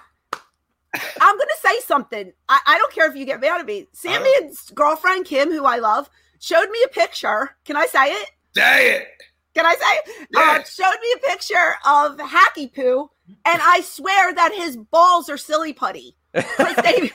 I'm 0.95 1.37
gonna 1.37 1.51
say 1.61 1.81
something. 1.81 2.33
I, 2.49 2.61
I 2.67 2.79
don't 2.79 2.93
care 2.93 3.11
if 3.11 3.17
you 3.17 3.25
get 3.25 3.41
mad 3.41 3.61
at 3.61 3.67
me. 3.67 3.87
Sammy's 3.93 4.71
girlfriend 4.75 5.27
Kim, 5.27 5.51
who 5.51 5.65
I 5.65 5.79
love, 5.79 6.09
showed 6.41 6.71
me 6.71 6.79
a 6.85 6.89
picture. 6.89 7.51
Can 7.65 7.77
I 7.77 7.87
say 7.87 8.07
it? 8.13 8.31
Say 8.55 8.97
it. 8.97 9.09
Can 9.55 9.67
I 9.67 9.75
say? 9.75 10.13
it? 10.13 10.29
Uh, 10.37 10.63
showed 10.65 10.97
me 11.03 11.15
a 11.17 11.29
picture 11.29 11.75
of 11.87 12.17
Hacky 12.19 12.73
Poo, 12.73 13.11
and 13.45 13.61
I 13.63 13.81
swear 13.81 14.35
that 14.35 14.53
his 14.55 14.77
balls 14.77 15.29
are 15.29 15.37
silly 15.37 15.73
putty. 15.73 16.17
they 16.33 17.11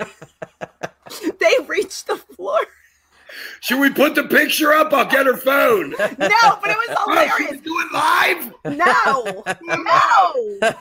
they 1.39 1.53
reached 1.67 2.07
the 2.07 2.17
floor. 2.17 2.59
Should 3.62 3.80
we 3.80 3.89
put 3.89 4.15
the 4.15 4.24
picture 4.26 4.74
up? 4.74 4.93
I'll 4.93 5.06
get 5.10 5.26
her 5.26 5.38
phone. 5.38 5.91
No, 6.00 6.08
but 6.17 6.69
it 6.69 6.78
was 6.78 6.98
Oh, 7.00 7.10
hilarious. 7.10 7.62
do 7.62 7.74
it 7.80 7.91
live? 7.93 8.54
No, 8.65 9.43
no. 9.62 10.60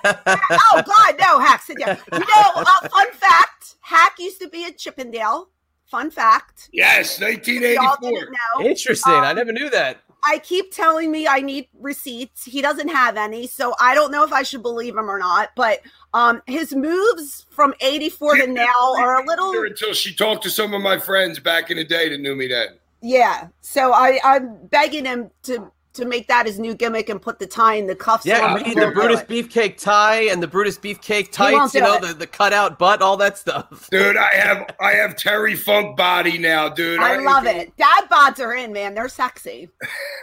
Oh 0.50 0.82
God, 0.86 1.14
no, 1.20 1.38
Hack, 1.40 1.62
sit 1.62 1.78
down. 1.78 1.96
You 2.12 2.18
know, 2.18 2.24
uh, 2.56 2.88
fun 2.88 3.10
fact: 3.12 3.76
Hack 3.80 4.14
used 4.18 4.40
to 4.40 4.48
be 4.48 4.64
at 4.64 4.78
Chippendale. 4.78 5.48
Fun 5.86 6.10
fact. 6.10 6.70
Yes, 6.72 7.18
Y'all 7.20 7.28
1984. 7.28 8.10
didn't 8.10 8.30
know. 8.32 8.64
Interesting. 8.66 9.12
I 9.12 9.30
Um, 9.30 9.36
never 9.36 9.52
knew 9.52 9.68
that. 9.70 9.98
I 10.24 10.38
keep 10.38 10.72
telling 10.72 11.10
me 11.10 11.26
I 11.26 11.40
need 11.40 11.68
receipts. 11.80 12.44
He 12.44 12.62
doesn't 12.62 12.88
have 12.88 13.16
any, 13.16 13.46
so 13.46 13.74
I 13.80 13.94
don't 13.94 14.12
know 14.12 14.24
if 14.24 14.32
I 14.32 14.42
should 14.42 14.62
believe 14.62 14.96
him 14.96 15.10
or 15.10 15.18
not. 15.18 15.50
But 15.56 15.80
um, 16.14 16.42
his 16.46 16.74
moves 16.74 17.46
from 17.50 17.74
'84 17.80 18.36
to 18.36 18.46
now 18.46 18.94
are 18.98 19.22
a 19.22 19.26
little, 19.26 19.52
Until 19.62 19.92
she 19.94 20.14
talked 20.14 20.42
to 20.44 20.50
some 20.50 20.74
of 20.74 20.82
my 20.82 20.98
friends 20.98 21.38
back 21.38 21.70
in 21.70 21.76
the 21.76 21.84
day 21.84 22.08
that 22.08 22.20
knew 22.20 22.34
me 22.36 22.46
then. 22.48 22.68
yeah. 23.00 23.48
So 23.62 23.92
I, 23.92 24.20
I'm 24.24 24.66
begging 24.66 25.04
him 25.04 25.30
to 25.44 25.70
to 25.94 26.04
make 26.04 26.26
that 26.28 26.46
his 26.46 26.58
new 26.58 26.74
gimmick 26.74 27.08
and 27.08 27.20
put 27.20 27.38
the 27.38 27.46
tie 27.46 27.74
in 27.74 27.86
the 27.86 27.94
cuffs. 27.94 28.24
Yeah, 28.24 28.54
on 28.54 28.62
we 28.62 28.74
the 28.74 28.90
Brutus 28.92 29.20
it. 29.20 29.28
Beefcake 29.28 29.76
tie 29.76 30.22
and 30.22 30.42
the 30.42 30.46
Brutus 30.46 30.78
Beefcake 30.78 31.30
tights. 31.30 31.74
You 31.74 31.82
know, 31.82 31.96
it. 31.96 32.02
the, 32.02 32.14
the 32.14 32.26
cutout 32.26 32.78
butt, 32.78 33.02
all 33.02 33.16
that 33.18 33.36
stuff. 33.38 33.88
Dude, 33.90 34.16
I 34.16 34.32
have 34.34 34.74
I 34.80 34.92
have 34.92 35.16
Terry 35.16 35.54
Funk 35.54 35.96
body 35.96 36.38
now, 36.38 36.68
dude. 36.68 36.98
I 37.00 37.18
love 37.18 37.46
it. 37.46 37.76
Dad 37.76 38.08
bods 38.10 38.40
are 38.40 38.54
in, 38.54 38.72
man. 38.72 38.94
They're 38.94 39.08
sexy. 39.08 39.68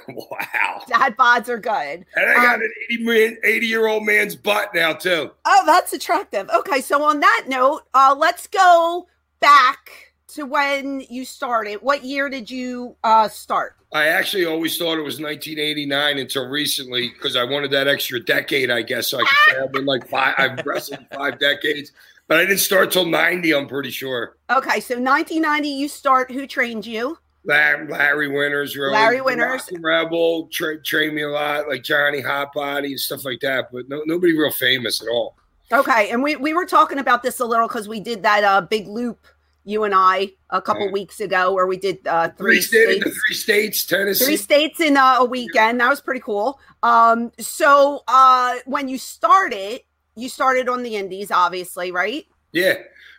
Wow. 0.08 0.82
Dad 0.88 1.16
bods 1.18 1.50
are 1.50 1.60
good. 1.60 2.04
And 2.16 2.30
I 2.30 2.34
got 2.34 2.56
Um, 2.56 2.62
an 2.62 2.72
80 2.92 3.04
man, 3.04 3.38
80 3.44 3.68
year 3.68 3.86
old 3.86 4.04
man's 4.06 4.36
butt 4.36 4.74
now 4.74 4.94
too. 4.94 5.30
Oh, 5.46 5.64
that's 5.68 5.94
attractive. 5.94 6.50
Okay, 6.50 6.82
so 6.82 7.04
on 7.04 7.20
that 7.20 7.46
note, 7.48 7.84
uh, 7.94 8.16
let's 8.18 8.48
go 8.48 9.08
back 9.40 10.14
to 10.30 10.46
when 10.46 11.02
you 11.10 11.26
started. 11.26 11.76
What 11.84 12.04
year 12.04 12.28
did 12.30 12.50
you 12.50 12.96
uh, 13.04 13.28
start? 13.30 13.76
I 13.92 14.08
actually 14.08 14.46
always 14.46 14.78
thought 14.78 15.00
it 15.00 15.04
was 15.04 15.20
1989 15.20 16.20
until 16.20 16.48
recently 16.48 17.10
because 17.10 17.36
I 17.36 17.44
wanted 17.44 17.72
that 17.72 17.88
extra 17.88 18.24
decade. 18.24 18.70
I 18.70 18.84
guess 18.84 19.08
so 19.08 19.18
I 19.18 19.22
could 19.22 19.38
say 19.54 19.60
I've 19.62 19.72
been 19.72 19.86
like 19.86 20.08
five. 20.08 20.36
I've 20.38 20.64
wrestled 20.66 21.06
five 21.12 21.40
decades, 21.40 21.92
but 22.28 22.38
I 22.38 22.42
didn't 22.42 22.60
start 22.60 22.92
till 22.92 23.06
90. 23.06 23.54
I'm 23.56 23.68
pretty 23.68 23.90
sure. 23.90 24.38
Okay, 24.52 24.80
so 24.80 24.94
1990, 24.96 25.70
you 25.70 25.88
start. 25.88 26.32
Who 26.32 26.46
trained 26.46 26.86
you? 26.86 27.18
Larry, 27.46 27.88
Larry 27.88 28.28
Winters, 28.28 28.76
really. 28.76 28.92
Larry 28.92 29.22
Winters. 29.22 29.62
Rocky 29.72 29.78
Rebel 29.80 30.48
tra- 30.52 30.82
trained 30.84 31.16
me 31.16 31.24
a 31.24 31.30
lot, 31.30 31.68
like 31.68 31.84
Johnny 31.84 32.22
Hotbody 32.22 32.90
and 32.90 33.00
stuff 33.00 33.26
like 33.26 33.40
that. 33.40 33.70
But 33.72 33.90
no, 33.90 34.04
nobody 34.06 34.38
real 34.38 34.52
famous 34.52 35.02
at 35.02 35.08
all. 35.08 35.36
Okay, 35.72 36.10
and 36.12 36.22
we, 36.22 36.36
we 36.36 36.54
were 36.54 36.66
talking 36.66 37.00
about 37.00 37.24
this 37.24 37.40
a 37.40 37.46
little 37.46 37.68
because 37.68 37.88
we 37.88 38.00
did 38.00 38.24
that 38.24 38.44
uh, 38.44 38.62
big 38.62 38.88
loop, 38.88 39.26
you 39.70 39.84
and 39.84 39.94
I, 39.94 40.32
a 40.50 40.60
couple 40.62 40.86
Right. 40.86 40.94
weeks 40.94 41.20
ago, 41.20 41.54
where 41.54 41.68
we 41.68 41.78
did 41.78 42.06
uh, 42.08 42.30
Three, 42.30 42.56
three 42.56 42.62
states, 42.62 42.92
states. 42.92 43.04
the 43.06 43.12
three 43.12 43.36
states, 43.36 43.86
Tennessee. 43.86 44.26
three 44.26 44.38
states 44.38 44.80
in 44.80 44.98
uh, 44.98 45.18
a 45.20 45.26
weekend. 45.26 45.80
That 45.80 45.90
was 45.90 46.02
pretty 46.02 46.22
cool. 46.22 46.60
Um, 46.82 47.32
so 47.40 48.04
uh, 48.08 48.56
when 48.66 48.88
you 48.88 48.98
started, 48.98 49.82
you 50.16 50.28
started 50.28 50.68
on 50.70 50.82
the 50.82 50.96
Indies, 50.96 51.30
obviously, 51.32 51.92
right? 51.92 52.26
yeah. 52.52 52.76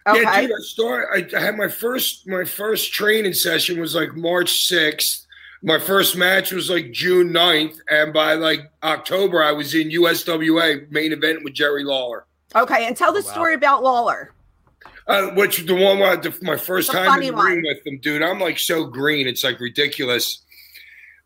Okay. 0.08 0.22
Yeah, 0.22 0.40
dude. 0.40 0.50
I 0.50 0.54
started. 0.62 1.34
I, 1.34 1.38
I 1.38 1.40
had 1.42 1.56
my 1.58 1.68
first 1.68 2.26
my 2.26 2.42
first 2.42 2.90
training 2.94 3.34
session 3.34 3.78
was 3.78 3.94
like 3.94 4.16
March 4.16 4.64
sixth. 4.66 5.26
My 5.62 5.78
first 5.78 6.16
match 6.16 6.52
was 6.52 6.70
like 6.70 6.90
June 6.90 7.28
9th. 7.34 7.76
and 7.90 8.10
by 8.14 8.32
like 8.32 8.60
October, 8.82 9.44
I 9.44 9.52
was 9.52 9.74
in 9.74 9.90
USWA 9.90 10.90
main 10.90 11.12
event 11.12 11.44
with 11.44 11.52
Jerry 11.52 11.84
Lawler. 11.84 12.24
Okay, 12.56 12.86
and 12.86 12.96
tell 12.96 13.12
the 13.12 13.18
Oh, 13.20 13.26
wow. 13.26 13.32
story 13.32 13.54
about 13.54 13.82
Lawler. 13.82 14.32
Uh, 15.10 15.30
which 15.34 15.66
the 15.66 15.74
one 15.74 15.98
where 15.98 16.12
I, 16.12 16.16
the, 16.16 16.32
my 16.40 16.56
first 16.56 16.92
The 16.92 16.98
time 16.98 17.20
in 17.20 17.34
the 17.34 17.42
ring 17.42 17.62
with 17.64 17.82
them, 17.82 17.98
dude. 17.98 18.22
I'm 18.22 18.38
like 18.38 18.60
so 18.60 18.84
green, 18.84 19.26
it's 19.26 19.42
like 19.42 19.58
ridiculous. 19.58 20.42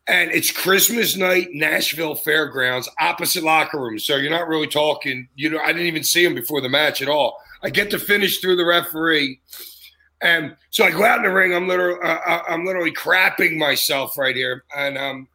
and 0.07 0.31
it's 0.31 0.51
Christmas 0.51 1.17
night, 1.17 1.49
Nashville 1.53 2.15
Fairgrounds, 2.15 2.89
opposite 2.99 3.45
locker 3.45 3.79
room. 3.79 3.99
So 3.99 4.17
you're 4.17 4.31
not 4.31 4.49
really 4.49 4.69
talking. 4.69 5.29
You 5.35 5.51
know, 5.51 5.59
I 5.59 5.69
didn't 5.73 5.89
even 5.89 6.03
see 6.05 6.25
him 6.25 6.35
before 6.35 6.63
the 6.63 6.69
match 6.69 7.03
at 7.03 7.09
all. 7.09 7.39
I 7.63 7.69
get 7.71 7.91
to 7.91 7.99
finish 7.99 8.41
through 8.41 8.57
the 8.57 8.65
referee, 8.65 9.41
and 10.21 10.57
so 10.71 10.85
I 10.85 10.91
go 10.91 11.05
out 11.05 11.19
in 11.19 11.25
the 11.25 11.31
ring. 11.31 11.55
I'm 11.55 11.69
literally, 11.69 12.01
uh, 12.03 12.19
uh, 12.27 12.43
I'm 12.49 12.65
literally 12.65 12.93
crapping 12.93 13.59
myself 13.59 14.17
right 14.17 14.37
here, 14.37 14.65
and 14.75 14.97
um, 14.97 15.29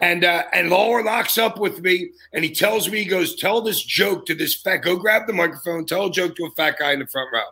and 0.00 0.24
uh, 0.24 0.44
and 0.52 0.70
Lawler 0.70 1.02
locks 1.02 1.36
up 1.36 1.58
with 1.58 1.80
me, 1.80 2.10
and 2.32 2.42
he 2.42 2.54
tells 2.54 2.90
me, 2.90 2.98
he 2.98 3.04
goes, 3.04 3.36
"Tell 3.36 3.60
this 3.60 3.82
joke 3.82 4.24
to 4.26 4.34
this 4.34 4.54
fat. 4.54 4.78
Go 4.78 4.96
grab 4.96 5.26
the 5.26 5.34
microphone. 5.34 5.84
Tell 5.84 6.06
a 6.06 6.10
joke 6.10 6.36
to 6.36 6.46
a 6.46 6.50
fat 6.52 6.78
guy 6.78 6.92
in 6.92 7.00
the 7.00 7.06
front 7.06 7.30
row." 7.32 7.42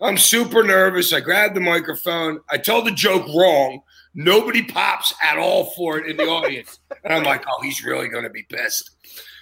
I'm 0.00 0.18
super 0.18 0.62
nervous. 0.62 1.12
I 1.12 1.20
grab 1.20 1.54
the 1.54 1.60
microphone. 1.60 2.40
I 2.50 2.58
tell 2.58 2.82
the 2.82 2.90
joke 2.90 3.26
wrong. 3.34 3.80
Nobody 4.14 4.62
pops 4.62 5.12
at 5.22 5.38
all 5.38 5.66
for 5.76 5.98
it 5.98 6.08
in 6.08 6.16
the 6.16 6.24
audience. 6.24 6.78
And 7.04 7.12
I'm 7.12 7.24
like, 7.24 7.44
oh, 7.48 7.62
he's 7.62 7.84
really 7.84 8.08
going 8.08 8.24
to 8.24 8.30
be 8.30 8.44
pissed. 8.44 8.90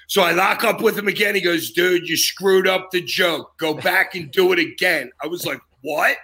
So 0.07 0.23
I 0.23 0.33
lock 0.33 0.65
up 0.65 0.81
with 0.81 0.99
him 0.99 1.09
again. 1.09 1.35
He 1.35 1.41
goes, 1.41 1.71
dude, 1.73 2.09
you 2.09 2.17
screwed 2.17 2.67
up 2.67 2.91
the 2.91 3.01
joke. 3.01 3.57
Go 3.59 3.75
back 3.75 4.15
and 4.15 4.31
do 4.31 4.53
it 4.53 4.59
again. 4.59 5.11
I 5.23 5.27
was 5.27 5.47
like, 5.47 5.61
what? 5.83 6.17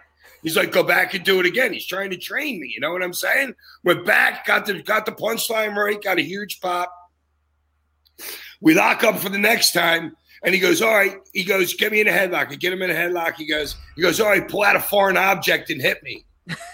He's 0.43 0.57
like, 0.57 0.73
go 0.73 0.83
back 0.83 1.14
and 1.14 1.25
do 1.25 1.41
it 1.41 1.47
again. 1.47 1.73
He's 1.73 1.87
trying 1.87 2.11
to 2.11 2.17
train 2.17 2.61
me. 2.61 2.73
You 2.73 2.81
know 2.81 2.93
what 2.93 3.03
I'm 3.03 3.12
saying? 3.12 3.55
Went 3.85 4.05
back, 4.07 4.47
got 4.47 4.67
the 4.67 4.83
got 4.83 5.05
the 5.05 5.12
punchline 5.12 5.75
right, 5.75 6.01
got 6.03 6.19
a 6.19 6.23
huge 6.23 6.61
pop. 6.61 6.93
We 8.61 8.75
lock 8.75 9.05
up 9.05 9.19
for 9.19 9.29
the 9.29 9.38
next 9.38 9.73
time. 9.73 10.17
And 10.44 10.55
he 10.55 10.61
goes, 10.61 10.81
all 10.83 10.94
right. 10.94 11.16
He 11.33 11.44
goes, 11.44 11.74
get 11.74 11.90
me 11.92 12.01
in 12.01 12.09
a 12.09 12.12
headlock. 12.12 12.51
I 12.51 12.55
get 12.55 12.72
him 12.72 12.83
in 12.83 12.90
a 12.90 12.94
headlock. 12.94 13.35
He 13.35 13.46
goes, 13.46 13.77
he 13.96 14.03
goes, 14.03 14.20
all 14.20 14.29
right, 14.29 14.46
pull 14.46 14.62
out 14.62 14.77
a 14.77 14.81
foreign 14.81 15.16
object 15.16 15.70
and 15.70 15.81
hit 15.81 16.03
me. 16.03 16.24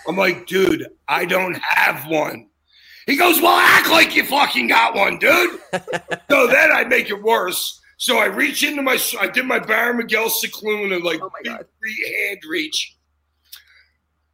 I'm 0.06 0.16
like, 0.16 0.46
dude, 0.46 0.86
I 1.08 1.24
don't 1.24 1.56
have 1.56 2.06
one. 2.06 2.48
He 3.06 3.16
goes, 3.16 3.40
well, 3.40 3.56
act 3.56 3.90
like 3.90 4.14
you 4.14 4.24
fucking 4.24 4.68
got 4.68 4.94
one, 4.94 5.18
dude. 5.18 5.60
so 6.30 6.46
then 6.46 6.72
I 6.72 6.84
make 6.84 7.10
it 7.10 7.22
worse. 7.22 7.80
So 7.96 8.18
I 8.18 8.26
reach 8.26 8.62
into 8.62 8.82
my, 8.82 8.98
I 9.20 9.28
did 9.28 9.46
my 9.46 9.58
Baron 9.58 9.96
Mikel 9.98 10.28
Scicluna 10.28 10.94
and 10.96 11.04
like 11.04 11.20
Oh 11.22 11.30
God. 11.44 11.66
free 11.80 12.14
hand 12.26 12.40
reach, 12.48 12.96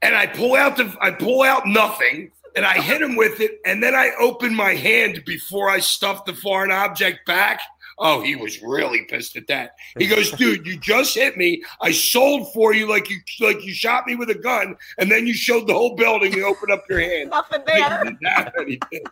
and 0.02 0.14
I 0.14 0.26
pull 0.26 0.54
out 0.56 0.76
the, 0.76 0.94
I 1.00 1.10
pull 1.10 1.42
out 1.42 1.66
nothing, 1.66 2.30
and 2.56 2.64
I 2.64 2.80
hit 2.80 3.02
him 3.02 3.16
with 3.16 3.40
it, 3.40 3.58
and 3.66 3.82
then 3.82 3.94
I 3.94 4.10
open 4.20 4.54
my 4.54 4.74
hand 4.74 5.22
before 5.26 5.68
I 5.68 5.78
stuff 5.80 6.24
the 6.24 6.34
foreign 6.34 6.72
object 6.72 7.26
back. 7.26 7.60
Oh, 8.02 8.22
he 8.22 8.34
was 8.34 8.62
really 8.62 9.02
pissed 9.04 9.36
at 9.36 9.46
that. 9.48 9.72
He 9.98 10.06
goes, 10.14 10.30
"Dude, 10.32 10.66
you 10.66 10.78
just 10.78 11.14
hit 11.14 11.36
me. 11.36 11.62
I 11.82 11.92
sold 11.92 12.52
for 12.54 12.72
you 12.72 12.88
like 12.88 13.10
you 13.10 13.18
like 13.40 13.62
you 13.64 13.74
shot 13.74 14.06
me 14.06 14.16
with 14.16 14.30
a 14.30 14.34
gun, 14.34 14.74
and 14.98 15.10
then 15.10 15.26
you 15.26 15.34
showed 15.34 15.66
the 15.66 15.74
whole 15.74 15.94
building. 15.96 16.32
You 16.32 16.46
opened 16.46 16.72
up 16.72 16.84
your 16.88 17.00
hand. 17.00 17.30
Nothing 17.30 17.60
He 17.66 17.72
there. 17.80 18.04
didn't 18.04 18.26
have 18.26 18.52
anything. 18.58 19.02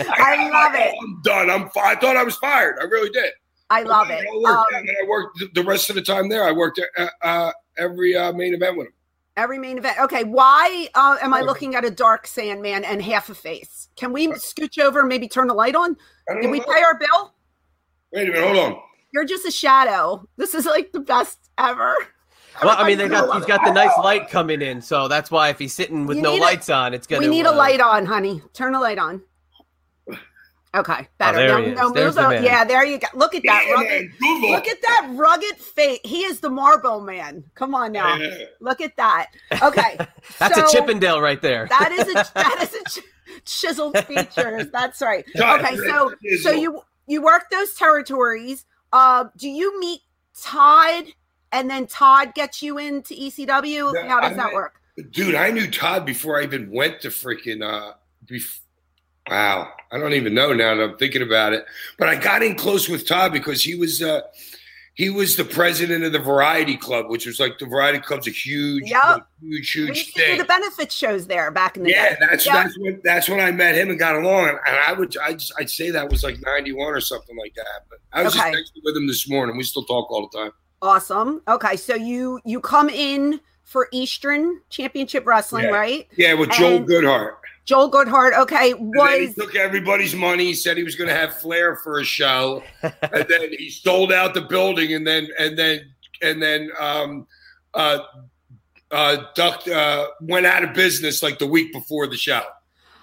I 0.00 0.34
I'm 0.38 0.50
love 0.52 0.72
like, 0.72 0.80
it. 0.80 0.94
"Oh, 0.98 1.04
I'm 1.04 1.22
done. 1.22 1.50
I'm. 1.50 1.70
Fi- 1.70 1.92
I 1.92 1.94
thought 1.94 2.16
I 2.16 2.24
was 2.24 2.36
fired. 2.36 2.76
I 2.80 2.84
really 2.84 3.10
did. 3.10 3.30
I 3.70 3.82
love 3.82 4.08
But 4.08 4.20
it. 4.22 4.26
I 4.28 4.36
worked, 4.38 4.72
Um, 4.74 4.78
and 4.80 4.90
I 4.90 5.08
worked 5.08 5.38
the- 5.38 5.50
the 5.54 5.62
rest 5.64 5.88
of 5.90 5.96
the 5.96 6.02
time 6.02 6.28
there. 6.28 6.44
I 6.44 6.52
worked 6.52 6.80
uh, 6.98 7.06
uh, 7.22 7.52
every 7.78 8.16
uh, 8.16 8.32
main 8.32 8.54
event 8.54 8.76
with 8.76 8.86
him. 8.88 8.92
Every 9.36 9.58
main 9.58 9.76
event. 9.76 9.98
Okay, 10.00 10.24
why 10.24 10.88
uh, 10.94 11.16
am 11.20 11.34
I 11.34 11.42
looking 11.42 11.74
at 11.74 11.84
a 11.84 11.90
dark 11.90 12.26
Sandman 12.26 12.84
and 12.84 13.02
half 13.02 13.28
a 13.28 13.34
face? 13.34 13.88
Can 13.96 14.12
we 14.12 14.28
scooch 14.28 14.82
over 14.82 15.00
and 15.00 15.08
maybe 15.08 15.28
turn 15.28 15.46
the 15.46 15.54
light 15.54 15.74
on? 15.74 15.96
I 16.30 16.40
Did 16.40 16.50
we 16.50 16.60
pay 16.60 16.82
our 16.82 16.98
bill? 16.98 17.34
Wait 18.12 18.28
a 18.28 18.32
minute. 18.32 18.44
Hold 18.44 18.56
on. 18.74 18.82
You're 19.12 19.24
just 19.24 19.46
a 19.46 19.50
shadow. 19.50 20.28
This 20.36 20.54
is 20.54 20.66
like 20.66 20.92
the 20.92 21.00
best 21.00 21.38
ever. 21.58 21.94
Well, 22.62 22.74
I 22.78 22.86
mean, 22.86 22.96
they 22.98 23.08
got 23.08 23.34
he's 23.36 23.44
got 23.46 23.64
the 23.64 23.72
nice 23.72 23.92
light 23.98 24.30
coming 24.30 24.62
in, 24.62 24.80
so 24.80 25.08
that's 25.08 25.30
why 25.30 25.50
if 25.50 25.58
he's 25.58 25.74
sitting 25.74 26.06
with 26.06 26.16
You 26.16 26.22
no 26.22 26.32
need 26.32 26.38
a- 26.38 26.42
lights 26.42 26.70
on, 26.70 26.94
it's 26.94 27.06
gonna. 27.06 27.20
We 27.20 27.28
need 27.28 27.46
a 27.46 27.50
uh, 27.50 27.56
light 27.56 27.80
on, 27.80 28.06
honey. 28.06 28.42
Turn 28.54 28.74
a 28.74 28.80
light 28.80 28.98
on. 28.98 29.22
Okay, 30.74 31.08
better. 31.16 31.38
there 31.38 31.48
no, 31.48 31.62
he 31.64 31.70
is. 31.70 31.78
no, 31.78 31.90
There's 31.92 32.16
move 32.16 32.24
the 32.24 32.30
man. 32.30 32.44
Yeah, 32.44 32.64
there 32.64 32.84
you 32.84 32.98
go. 32.98 33.06
Look 33.14 33.34
at 33.34 33.42
that 33.44 33.64
rugged. 33.74 34.10
Google. 34.18 34.50
Look 34.50 34.66
at 34.68 34.76
that 34.82 35.10
rugged 35.14 35.56
face. 35.56 36.00
He 36.04 36.24
is 36.24 36.40
the 36.40 36.50
Marble 36.50 37.00
Man. 37.00 37.44
Come 37.54 37.74
on 37.74 37.92
now. 37.92 38.16
Yeah. 38.16 38.44
Look 38.60 38.82
at 38.82 38.94
that. 38.96 39.28
Okay, 39.62 39.96
That's 40.38 40.58
a 40.58 40.66
Chippendale 40.70 41.20
right 41.22 41.40
there. 41.40 41.66
That 41.68 41.92
is 41.92 42.08
a 42.08 42.14
that 42.34 42.58
is 42.62 42.74
a 42.74 43.00
ch- 43.00 43.04
chiseled 43.46 43.96
features. 44.06 44.66
That's 44.70 45.00
right. 45.00 45.24
God, 45.36 45.60
Okay, 45.64 45.76
so 45.76 46.12
so 46.42 46.50
you 46.50 46.82
you 47.06 47.22
work 47.22 47.50
those 47.50 47.74
territories. 47.74 48.64
Uh, 48.92 49.26
do 49.36 49.48
you 49.48 49.78
meet 49.80 50.00
Todd, 50.40 51.04
and 51.52 51.70
then 51.70 51.86
Todd 51.86 52.34
gets 52.34 52.62
you 52.62 52.78
into 52.78 53.14
ECW? 53.14 54.06
How 54.08 54.20
does 54.20 54.32
I 54.32 54.34
that 54.34 54.46
met- 54.46 54.54
work? 54.54 54.80
Dude, 55.10 55.34
I 55.34 55.50
knew 55.50 55.70
Todd 55.70 56.06
before 56.06 56.40
I 56.40 56.44
even 56.44 56.70
went 56.70 57.00
to 57.02 57.08
freaking. 57.08 57.62
Uh, 57.62 57.92
bef- 58.24 58.60
wow, 59.28 59.70
I 59.92 59.98
don't 59.98 60.14
even 60.14 60.34
know 60.34 60.52
now 60.52 60.74
that 60.74 60.82
I'm 60.82 60.96
thinking 60.96 61.22
about 61.22 61.52
it. 61.52 61.66
But 61.98 62.08
I 62.08 62.16
got 62.16 62.42
in 62.42 62.54
close 62.54 62.88
with 62.88 63.06
Todd 63.06 63.32
because 63.32 63.62
he 63.62 63.74
was. 63.74 64.02
Uh, 64.02 64.22
he 64.96 65.10
was 65.10 65.36
the 65.36 65.44
president 65.44 66.04
of 66.04 66.12
the 66.12 66.18
Variety 66.18 66.74
Club, 66.76 67.10
which 67.10 67.26
was 67.26 67.38
like 67.38 67.58
the 67.58 67.66
Variety 67.66 67.98
Club's 67.98 68.26
a 68.26 68.30
huge, 68.30 68.84
Yep. 68.90 69.02
like, 69.04 69.22
huge, 69.42 69.76
We 69.76 69.84
huge 69.84 70.06
to 70.06 70.12
do 70.12 70.20
thing. 70.22 70.38
the 70.38 70.44
benefit 70.44 70.90
shows 70.90 71.26
there 71.26 71.50
back 71.50 71.76
in 71.76 71.82
the 71.84 71.90
Yeah, 71.90 72.10
day. 72.10 72.16
that's 72.20 72.46
Yeah. 72.46 72.62
that's 72.62 72.78
when 72.78 73.00
that's 73.04 73.28
when 73.28 73.38
I 73.40 73.50
met 73.52 73.74
him 73.74 73.90
and 73.90 73.98
got 73.98 74.16
along. 74.16 74.48
And 74.48 74.76
I 74.86 74.92
would 74.94 75.14
I 75.18 75.34
just 75.34 75.52
I'd 75.58 75.68
say 75.70 75.90
that 75.90 76.10
was 76.10 76.24
like 76.24 76.38
ninety 76.40 76.72
one 76.72 76.92
or 76.94 77.00
something 77.00 77.36
like 77.36 77.54
that. 77.56 77.66
But 77.90 77.98
I 78.12 78.22
was 78.22 78.34
Okay. 78.36 78.52
just 78.52 78.72
with 78.82 78.96
him 78.96 79.06
this 79.06 79.28
morning. 79.28 79.56
We 79.56 79.62
still 79.64 79.84
talk 79.84 80.10
all 80.10 80.28
the 80.32 80.38
time. 80.38 80.52
Awesome. 80.82 81.42
Okay, 81.46 81.76
so 81.76 81.94
you 81.94 82.40
you 82.46 82.60
come 82.60 82.88
in 82.88 83.40
for 83.64 83.88
Eastern 83.92 84.60
Championship 84.70 85.26
Wrestling, 85.26 85.64
Yeah. 85.64 85.70
right? 85.70 86.06
Yeah, 86.16 86.34
with 86.34 86.50
Joel 86.52 86.76
And- 86.76 86.88
Goodhart. 86.88 87.34
Joel 87.66 87.90
Goodhart. 87.90 88.32
Okay, 88.38 88.72
then 88.72 89.28
he 89.28 89.32
took 89.32 89.56
everybody's 89.56 90.14
money. 90.14 90.44
He 90.44 90.54
said 90.54 90.76
he 90.76 90.84
was 90.84 90.94
going 90.94 91.08
to 91.08 91.16
have 91.16 91.36
Flair 91.36 91.76
for 91.76 91.98
a 91.98 92.04
show, 92.04 92.62
and 92.82 92.94
then 93.28 93.52
he 93.58 93.70
sold 93.70 94.12
out 94.12 94.34
the 94.34 94.40
building, 94.40 94.94
and 94.94 95.04
then 95.04 95.28
and 95.38 95.58
then 95.58 95.92
and 96.22 96.40
then 96.40 96.70
um, 96.78 97.26
uh, 97.74 97.98
uh, 98.92 99.16
ducked, 99.34 99.66
uh, 99.68 100.06
went 100.20 100.46
out 100.46 100.62
of 100.62 100.74
business 100.74 101.24
like 101.24 101.40
the 101.40 101.46
week 101.46 101.72
before 101.72 102.06
the 102.06 102.16
show, 102.16 102.42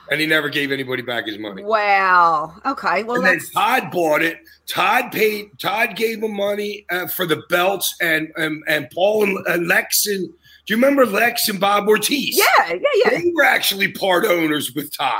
and 0.10 0.22
he 0.22 0.28
never 0.28 0.48
gave 0.48 0.72
anybody 0.72 1.02
back 1.02 1.28
his 1.28 1.38
money. 1.38 1.62
wow. 1.62 2.54
Okay, 2.66 3.04
well 3.04 3.18
and 3.18 3.26
then 3.26 3.40
Todd 3.54 3.92
bought 3.92 4.22
it. 4.22 4.38
Todd 4.66 5.12
paid. 5.12 5.48
Todd 5.60 5.98
gave 5.98 6.24
him 6.24 6.38
money 6.38 6.86
uh, 6.90 7.08
for 7.08 7.26
the 7.26 7.44
belts, 7.50 7.94
and 8.02 8.32
and, 8.38 8.64
and 8.70 8.90
Paul 8.92 9.24
and, 9.24 9.46
and 9.46 9.68
Lex 9.68 10.08
and 10.08 10.34
do 10.66 10.74
you 10.74 10.78
remember 10.78 11.06
Lex 11.06 11.50
and 11.50 11.60
Bob 11.60 11.88
Ortiz? 11.88 12.38
yeah, 12.38 12.74
yeah, 12.74 12.80
yeah. 13.04 13.10
they 13.20 13.32
were 13.36 13.44
actually 13.44 13.92
part 13.92 14.26
owners 14.26 14.74
with 14.74 14.96
Todd 14.96 15.20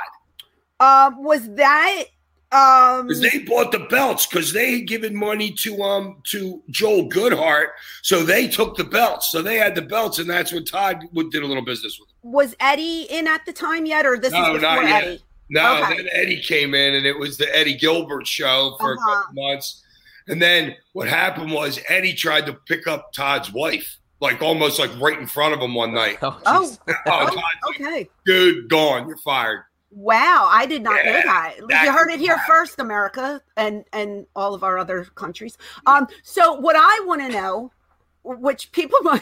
Um, 0.80 1.24
was 1.24 1.48
that 1.56 2.06
um 2.52 3.08
because 3.08 3.20
they 3.22 3.40
bought 3.40 3.72
the 3.72 3.80
belts 3.80 4.28
because 4.28 4.54
they 4.54 4.74
had 4.80 4.88
given 4.88 5.16
money 5.16 5.52
to 5.52 5.82
um 5.82 6.22
to 6.26 6.62
Joel 6.70 7.10
Goodhart, 7.10 7.70
so 8.04 8.22
they 8.24 8.48
took 8.48 8.78
the 8.78 8.84
belts. 8.84 9.32
So 9.32 9.42
they 9.42 9.58
had 9.58 9.74
the 9.76 9.82
belts, 9.82 10.20
and 10.20 10.30
that's 10.30 10.54
when 10.54 10.64
Todd 10.66 11.04
would- 11.14 11.32
did 11.32 11.42
a 11.44 11.48
little 11.48 11.66
business 11.66 11.98
with. 12.00 12.10
Them. 12.10 12.32
was 12.32 12.56
Eddie 12.60 13.08
in 13.10 13.28
at 13.28 13.46
the 13.48 13.54
time 13.54 13.86
yet, 13.88 14.06
or 14.06 14.18
this 14.20 14.32
No, 14.34 14.56
is 14.56 14.62
not 14.62 14.76
before 14.82 14.90
yet. 14.90 15.04
Eddie? 15.04 15.24
No, 15.50 15.82
Okay. 15.84 15.98
then 15.98 16.08
Eddie 16.14 16.42
came 16.42 16.74
in, 16.76 16.94
and 16.96 17.06
it 17.08 17.18
was 17.18 17.38
the 17.38 17.54
Eddie 17.58 17.74
Gilbert 17.76 18.26
show 18.28 18.76
for 18.80 18.94
Uh-huh. 18.98 19.12
a 19.12 19.16
couple 19.24 19.44
months. 19.44 19.82
And 20.28 20.42
then 20.42 20.76
what 20.94 21.08
happened 21.10 21.52
was 21.52 21.80
Eddie 21.90 22.14
tried 22.14 22.46
to 22.46 22.54
pick 22.54 22.86
up 22.88 23.12
Todd's 23.14 23.52
wife, 23.52 23.98
like 24.24 24.42
almost 24.42 24.80
like 24.80 24.90
right 25.00 25.20
in 25.20 25.28
front 25.28 25.54
of 25.54 25.60
him 25.60 25.76
one 25.76 25.94
night. 25.94 26.18
Oh, 26.24 26.40
Oh. 26.46 26.76
Oh, 26.88 26.94
oh, 27.08 27.36
like, 27.36 27.76
okay. 27.82 28.10
dude, 28.26 28.70
gone. 28.70 29.08
You're 29.08 29.18
fired. 29.18 29.66
Wow, 29.92 30.48
I 30.50 30.66
did 30.66 30.82
not 30.82 31.06
know 31.06 31.12
Yeah, 31.12 31.22
that. 31.24 31.56
that 31.70 31.84
you 31.84 31.92
heard 31.92 32.10
it 32.10 32.20
here 32.20 32.36
happen. 32.38 32.56
first, 32.56 32.80
America, 32.80 33.42
and 33.58 33.86
and 33.94 34.26
all 34.36 34.56
of 34.56 34.64
our 34.64 34.80
other 34.80 35.04
countries. 35.04 35.56
Um, 35.86 36.08
so 36.24 36.54
what 36.54 36.76
I 36.76 37.04
want 37.06 37.22
to 37.22 37.30
know, 37.30 37.72
which 38.24 38.72
people 38.72 38.98
might 39.04 39.22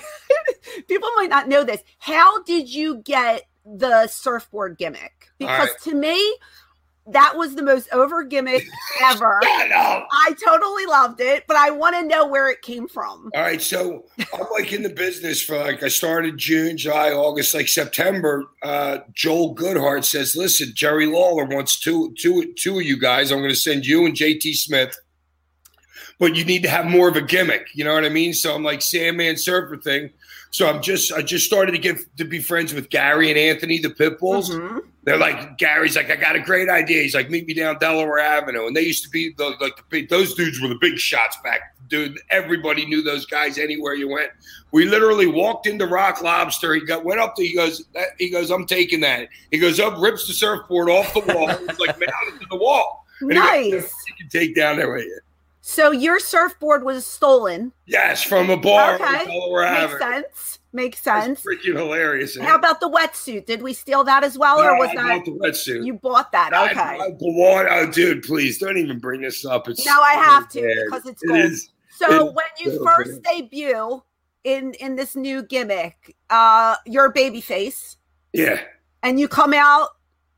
people 0.88 1.10
might 1.18 1.30
not 1.30 1.50
know 1.50 1.66
this, 1.66 1.84
how 1.98 2.42
did 2.44 2.74
you 2.74 3.00
get 3.00 3.42
the 3.66 4.08
surfboard 4.08 4.78
gimmick? 4.78 5.28
Because 5.40 5.70
right. 5.70 5.82
to 5.84 5.96
me, 5.96 6.38
that 7.08 7.36
was 7.36 7.56
the 7.56 7.64
most 7.64 7.90
over 7.92 8.24
gimmick 8.24 8.64
ever. 9.04 9.40
I 9.44 10.36
totally 10.44 10.86
loved 10.86 11.20
it, 11.20 11.46
but 11.48 11.58
I 11.58 11.72
want 11.72 11.96
to 11.96 12.04
know 12.04 12.28
where 12.28 12.50
it 12.50 12.62
came 12.62 12.88
from. 12.88 13.32
All 13.34 13.42
right, 13.42 13.62
so 13.62 14.06
I'm 14.34 14.46
like 14.52 14.72
in 14.72 14.84
the 14.84 14.90
business 14.90 15.42
for 15.42 15.58
like 15.58 15.84
I 15.84 15.88
started 15.88 16.38
June, 16.38 16.78
July, 16.78 17.12
August, 17.12 17.54
like 17.54 17.68
September. 17.68 18.46
Uh, 18.64 19.00
Joel 19.14 19.56
Goodhart 19.56 20.06
says, 20.06 20.36
"Listen, 20.36 20.72
Jerry 20.76 21.08
Lawler 21.08 21.46
wants 21.46 21.80
two, 21.80 22.14
two, 22.18 22.54
two 22.54 22.78
of 22.78 22.86
you 22.86 23.00
guys. 23.00 23.32
I'm 23.32 23.40
going 23.40 23.50
to 23.50 23.56
send 23.56 23.86
you 23.86 24.06
and 24.06 24.16
JT 24.16 24.56
Smith 24.56 24.98
but 26.22 26.36
you 26.36 26.46
need 26.46 26.62
to 26.62 26.70
have 26.70 26.86
more 26.86 27.10
of 27.10 27.16
a 27.16 27.22
gimmick. 27.22 27.70
You 27.74 27.84
know 27.84 27.96
what 27.96 28.06
I 28.06 28.10
mean? 28.10 28.36
So 28.36 28.54
I'm 28.54 28.62
like 28.62 28.84
Sandman 28.84 29.38
Surfer 29.38 29.78
thing. 29.78 30.12
So 30.54 30.68
I'm 30.68 30.82
just 30.82 31.14
I 31.14 31.22
just 31.22 31.46
started 31.46 31.72
to 31.72 31.78
get 31.78 31.98
to 32.18 32.26
be 32.26 32.40
friends 32.40 32.74
with 32.74 32.90
Gary 32.90 33.30
and 33.30 33.40
Anthony, 33.40 33.80
the 33.80 33.88
Pitbulls. 33.90 34.50
Mhm. 34.52 34.82
They're 35.04 35.18
like 35.18 35.58
Gary's 35.58 35.96
like 35.96 36.12
I 36.12 36.18
got 36.18 36.36
a 36.36 36.40
great 36.42 36.68
idea. 36.70 37.02
He's 37.02 37.16
like 37.16 37.30
meet 37.30 37.48
me 37.48 37.54
down 37.54 37.78
Delaware 37.80 38.20
Avenue, 38.20 38.68
and 38.68 38.76
they 38.76 38.82
used 38.82 39.04
to 39.06 39.10
be 39.10 39.34
the, 39.38 39.56
like 39.62 39.78
the 39.78 39.84
big 39.90 40.10
those 40.10 40.36
dudes 40.36 40.60
were 40.62 40.68
the 40.68 40.78
big 40.80 40.98
shots 40.98 41.38
back. 41.44 41.62
Dude, 41.88 42.20
everybody 42.30 42.86
knew 42.86 43.02
those 43.02 43.26
guys 43.26 43.58
anywhere 43.58 43.94
you 43.94 44.10
went. 44.10 44.30
We 44.72 44.86
literally 44.86 45.26
walked 45.28 45.68
into 45.68 45.86
Rock 45.88 46.22
Lobster. 46.22 46.74
He 46.76 46.82
got 46.86 47.04
went 47.06 47.20
up 47.22 47.36
to 47.38 47.44
he 47.44 47.56
goes 47.56 47.86
that, 47.94 48.10
he 48.20 48.30
goes 48.30 48.52
I'm 48.52 48.66
taking 48.66 49.00
that. 49.02 49.30
He 49.52 49.58
goes 49.58 49.80
up, 49.80 49.98
rips 50.00 50.28
the 50.28 50.34
surfboard 50.34 50.90
off 50.90 51.14
the 51.14 51.22
wall. 51.34 51.50
It's 51.50 51.80
like 51.80 51.98
mounted 51.98 52.42
to 52.42 52.48
the 52.50 52.58
wall. 52.58 53.06
And 53.22 53.32
he 53.32 53.38
goes, 53.38 53.46
Nice. 53.84 53.94
you 54.10 54.16
can 54.20 54.28
take 54.30 54.56
down 54.56 54.76
there 54.78 54.92
with 54.92 55.06
you. 55.06 55.20
So 55.72 55.92
your 55.92 56.20
surfboard 56.20 56.84
was 56.84 57.06
stolen. 57.06 57.72
Yes, 57.86 58.22
from 58.22 58.50
a 58.50 58.58
bar 58.58 58.96
Okay. 58.96 59.26
Makes 59.26 60.00
sense. 60.00 60.60
Makes 60.74 61.02
That's 61.02 61.26
sense. 61.26 61.44
freaking 61.44 61.78
hilarious. 61.78 62.38
How 62.38 62.56
about 62.56 62.82
the 62.82 62.90
wetsuit? 62.90 63.46
Did 63.46 63.62
we 63.62 63.72
steal 63.74 64.04
that 64.04 64.24
as 64.26 64.38
well, 64.38 64.60
or 64.62 64.78
was 64.78 64.90
I 64.90 64.96
that 65.18 65.26
the 65.26 65.32
wetsuit. 65.32 65.86
you 65.86 65.94
bought 65.94 66.32
that? 66.34 66.52
Okay. 66.54 66.80
I, 66.80 66.98
on. 66.98 67.68
Oh, 67.70 67.90
dude, 67.92 68.24
please 68.24 68.58
don't 68.58 68.78
even 68.78 69.00
bring 69.00 69.22
this 69.22 69.46
up. 69.46 69.70
It's 69.70 69.86
No, 69.86 70.02
I 70.02 70.12
have 70.14 70.50
to 70.50 70.62
bad. 70.62 70.76
because 70.86 71.06
it's 71.06 71.24
It 71.24 71.28
gold. 71.28 71.40
is. 71.40 71.70
So 71.98 72.28
it 72.28 72.34
when 72.34 72.46
you 72.60 72.72
so 72.78 72.84
first 72.84 73.22
debut 73.24 74.04
in 74.44 74.74
in 74.76 74.96
this 74.98 75.16
new 75.16 75.42
gimmick, 75.44 76.16
uh, 76.30 76.76
you're 76.86 77.06
a 77.06 77.12
baby 77.12 77.40
face, 77.42 77.96
Yeah. 78.34 78.60
and 79.04 79.20
you 79.22 79.28
come 79.30 79.54
out 79.54 79.90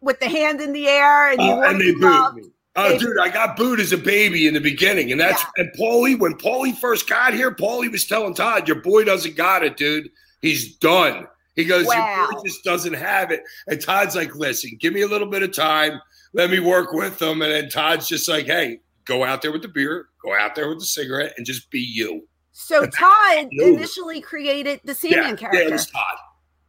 with 0.01 0.19
the 0.19 0.29
hand 0.29 0.61
in 0.61 0.73
the 0.73 0.87
air, 0.87 1.29
and 1.31 1.41
you 1.41 1.51
Uh, 1.53 1.61
and 1.61 1.81
they 1.81 1.91
booed 1.93 2.35
me. 2.35 2.43
Oh, 2.75 2.97
dude, 2.97 3.19
I 3.19 3.29
got 3.29 3.55
booed 3.55 3.79
as 3.79 3.91
a 3.91 3.97
baby 3.97 4.47
in 4.47 4.53
the 4.55 4.59
beginning, 4.59 5.11
and 5.11 5.21
that's 5.21 5.43
and 5.57 5.71
Paulie. 5.77 6.17
When 6.17 6.33
Paulie 6.33 6.75
first 6.75 7.07
got 7.07 7.33
here, 7.33 7.51
Paulie 7.51 7.91
was 7.91 8.05
telling 8.05 8.33
Todd, 8.33 8.67
"Your 8.67 8.81
boy 8.81 9.03
doesn't 9.03 9.35
got 9.35 9.63
it, 9.63 9.77
dude. 9.77 10.09
He's 10.41 10.75
done." 10.77 11.27
He 11.55 11.65
goes, 11.65 11.85
"Your 11.85 11.95
Wow. 11.95 12.29
boy 12.31 12.41
just 12.43 12.63
doesn't 12.63 12.93
have 12.95 13.29
it." 13.29 13.43
And 13.67 13.79
Todd's 13.79 14.15
like, 14.15 14.35
"Listen, 14.35 14.71
give 14.79 14.91
me 14.91 15.01
a 15.01 15.07
little 15.07 15.29
bit 15.29 15.43
of 15.43 15.53
time. 15.53 16.01
Let 16.33 16.49
me 16.49 16.59
work 16.59 16.93
with 16.93 17.19
them." 17.19 17.43
And 17.43 17.51
then 17.51 17.69
Todd's 17.69 18.07
just 18.07 18.27
like, 18.27 18.47
"Hey, 18.47 18.79
go 19.05 19.23
out 19.23 19.43
there 19.43 19.51
with 19.51 19.61
the 19.61 19.67
beer, 19.67 20.07
go 20.23 20.33
out 20.35 20.55
there 20.55 20.67
with 20.67 20.79
the 20.79 20.85
cigarette, 20.87 21.33
and 21.37 21.45
just 21.45 21.69
be 21.69 21.79
you." 21.79 22.27
So 22.53 22.87
Todd 22.87 23.49
initially 23.51 24.19
created 24.19 24.81
the 24.83 24.95
Sandman 24.95 25.31
yeah, 25.31 25.35
character. 25.35 25.61
yeah, 25.61 25.67
it 25.67 25.71
was 25.73 25.85
Todd. 25.85 26.17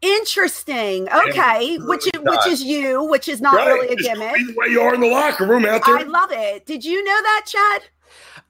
Interesting. 0.04 1.08
Okay, 1.08 1.78
which 1.78 2.06
is 2.06 2.20
which 2.20 2.46
is 2.46 2.62
you, 2.62 3.04
which 3.04 3.26
is 3.26 3.40
not 3.40 3.54
Right, 3.54 3.68
really 3.68 3.94
a 3.94 3.96
gimmick. 3.96 4.56
Way 4.56 4.66
you 4.68 4.82
are 4.82 4.94
in 4.94 5.00
the 5.00 5.08
locker 5.08 5.46
room 5.46 5.64
out 5.64 5.84
there. 5.86 5.96
I 5.96 6.02
love 6.02 6.30
it. 6.30 6.66
Did 6.66 6.84
you 6.84 7.02
know 7.02 7.22
that, 7.22 7.44
Chad? 7.46 7.84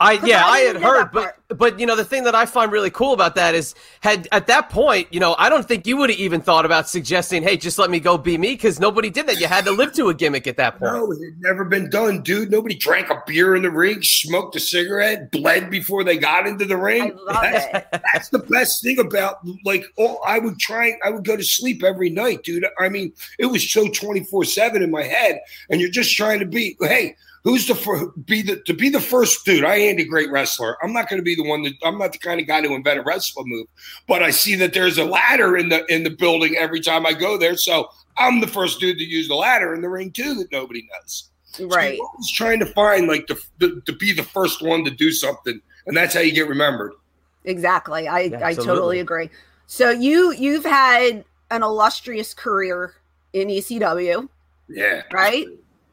I 0.00 0.16
'Cause 0.16 0.28
yeah, 0.28 0.42
I 0.44 0.50
I, 0.50 0.58
had 0.60 0.76
heard, 0.76 1.12
but 1.12 1.22
part. 1.48 1.58
but 1.58 1.80
you 1.80 1.86
know 1.86 1.94
the 1.94 2.04
thing 2.04 2.24
that 2.24 2.34
I 2.34 2.46
find 2.46 2.72
really 2.72 2.90
cool 2.90 3.12
about 3.12 3.36
that 3.36 3.54
is 3.54 3.74
had 4.00 4.26
at 4.32 4.48
that 4.48 4.68
point, 4.68 5.06
you 5.12 5.20
know, 5.20 5.36
I 5.38 5.48
don't 5.48 5.66
think 5.66 5.86
you 5.86 5.96
would 5.98 6.10
have 6.10 6.18
even 6.18 6.40
thought 6.40 6.66
about 6.66 6.88
suggesting, 6.88 7.42
"Hey, 7.44 7.56
just 7.56 7.78
let 7.78 7.90
me 7.90 8.00
go 8.00 8.18
be 8.18 8.36
me," 8.36 8.52
because 8.54 8.80
nobody 8.80 9.08
did 9.08 9.26
that. 9.28 9.38
You 9.38 9.46
had 9.46 9.64
to 9.66 9.70
live 9.70 9.92
to 9.94 10.08
a 10.08 10.14
gimmick 10.14 10.46
at 10.48 10.56
that 10.56 10.78
point. 10.78 10.92
No, 10.92 11.12
it 11.12 11.24
had 11.24 11.40
never 11.40 11.64
been 11.64 11.88
done, 11.90 12.22
dude. 12.22 12.50
Nobody 12.50 12.74
drank 12.74 13.08
a 13.10 13.22
beer 13.26 13.54
in 13.54 13.62
the 13.62 13.70
ring, 13.70 14.02
smoked 14.02 14.56
a 14.56 14.60
cigarette, 14.60 15.30
bled 15.30 15.70
before 15.70 16.02
they 16.02 16.18
got 16.18 16.46
into 16.48 16.64
the 16.64 16.76
I 16.76 16.78
ring. 16.78 17.16
love 17.16 17.38
that's, 17.42 17.66
it. 17.94 18.02
that's 18.12 18.28
the 18.30 18.40
best 18.40 18.82
thing 18.82 18.98
about 18.98 19.38
like 19.64 19.84
oh, 19.98 20.18
I 20.26 20.40
would 20.40 20.58
try 20.58 20.94
I 21.04 21.10
would 21.10 21.24
go 21.24 21.36
to 21.36 21.44
sleep 21.44 21.84
every 21.84 22.10
night, 22.10 22.42
dude. 22.42 22.66
I 22.80 22.88
mean, 22.88 23.12
it 23.38 23.46
was 23.46 23.70
so 23.70 23.86
24-7 23.86 24.82
in 24.82 24.90
my 24.90 25.04
head, 25.04 25.40
and 25.70 25.80
you're 25.80 25.90
just 25.90 26.16
trying 26.16 26.40
to 26.40 26.46
be, 26.46 26.76
hey, 26.80 27.16
who's 27.44 27.66
the 27.68 27.74
fir- 27.74 28.10
be 28.26 28.42
the 28.42 28.56
to 28.62 28.74
be 28.74 28.88
the 28.88 29.00
first 29.00 29.44
dude? 29.44 29.64
I 29.64 29.76
ain't 29.76 30.00
a 30.00 30.04
great 30.04 30.30
wrestler. 30.30 30.76
I'm 30.82 30.92
not 30.92 31.08
gonna 31.08 31.22
be 31.22 31.34
the 31.36 31.46
one 31.48 31.62
that 31.62 31.74
I'm 31.84 31.98
not 31.98 32.12
the 32.12 32.18
kind 32.18 32.40
of 32.40 32.46
guy 32.46 32.60
to 32.62 32.74
invent 32.74 32.98
a 32.98 33.02
wrestler 33.02 33.44
move, 33.46 33.66
but 34.08 34.22
I 34.22 34.30
see 34.30 34.54
that 34.56 34.72
there's 34.74 34.98
a 34.98 35.04
ladder 35.04 35.56
in 35.56 35.68
the 35.68 35.84
in 35.92 36.02
the 36.02 36.10
building 36.10 36.56
every 36.56 36.80
time 36.80 37.06
I 37.06 37.12
go 37.12 37.36
there. 37.38 37.56
So 37.56 37.88
I'm 38.16 38.40
the 38.40 38.46
first 38.46 38.80
dude 38.80 38.98
to 38.98 39.04
use 39.04 39.28
the 39.28 39.34
ladder 39.34 39.74
in 39.74 39.82
the 39.82 39.88
ring 39.88 40.10
too 40.10 40.34
that 40.36 40.50
nobody 40.50 40.86
knows. 40.92 41.30
Right. 41.60 41.96
you're 41.96 42.06
always 42.06 42.30
trying 42.32 42.58
to 42.60 42.66
find 42.66 43.06
like 43.06 43.28
the, 43.28 43.40
the 43.58 43.80
to 43.86 43.92
be 43.92 44.12
the 44.12 44.24
first 44.24 44.60
one 44.60 44.84
to 44.84 44.90
do 44.90 45.12
something, 45.12 45.60
and 45.86 45.96
that's 45.96 46.14
how 46.14 46.20
you 46.20 46.32
get 46.32 46.48
remembered. 46.48 46.92
Exactly. 47.44 48.08
I, 48.08 48.20
Yeah, 48.20 48.46
I 48.46 48.54
totally 48.54 48.98
agree. 49.00 49.30
So 49.66 49.90
you 49.90 50.32
you've 50.32 50.64
had 50.64 51.24
an 51.50 51.62
illustrious 51.62 52.34
career 52.34 52.94
in 53.34 53.48
ECW, 53.48 54.28
Yeah. 54.68 55.02
right? 55.12 55.46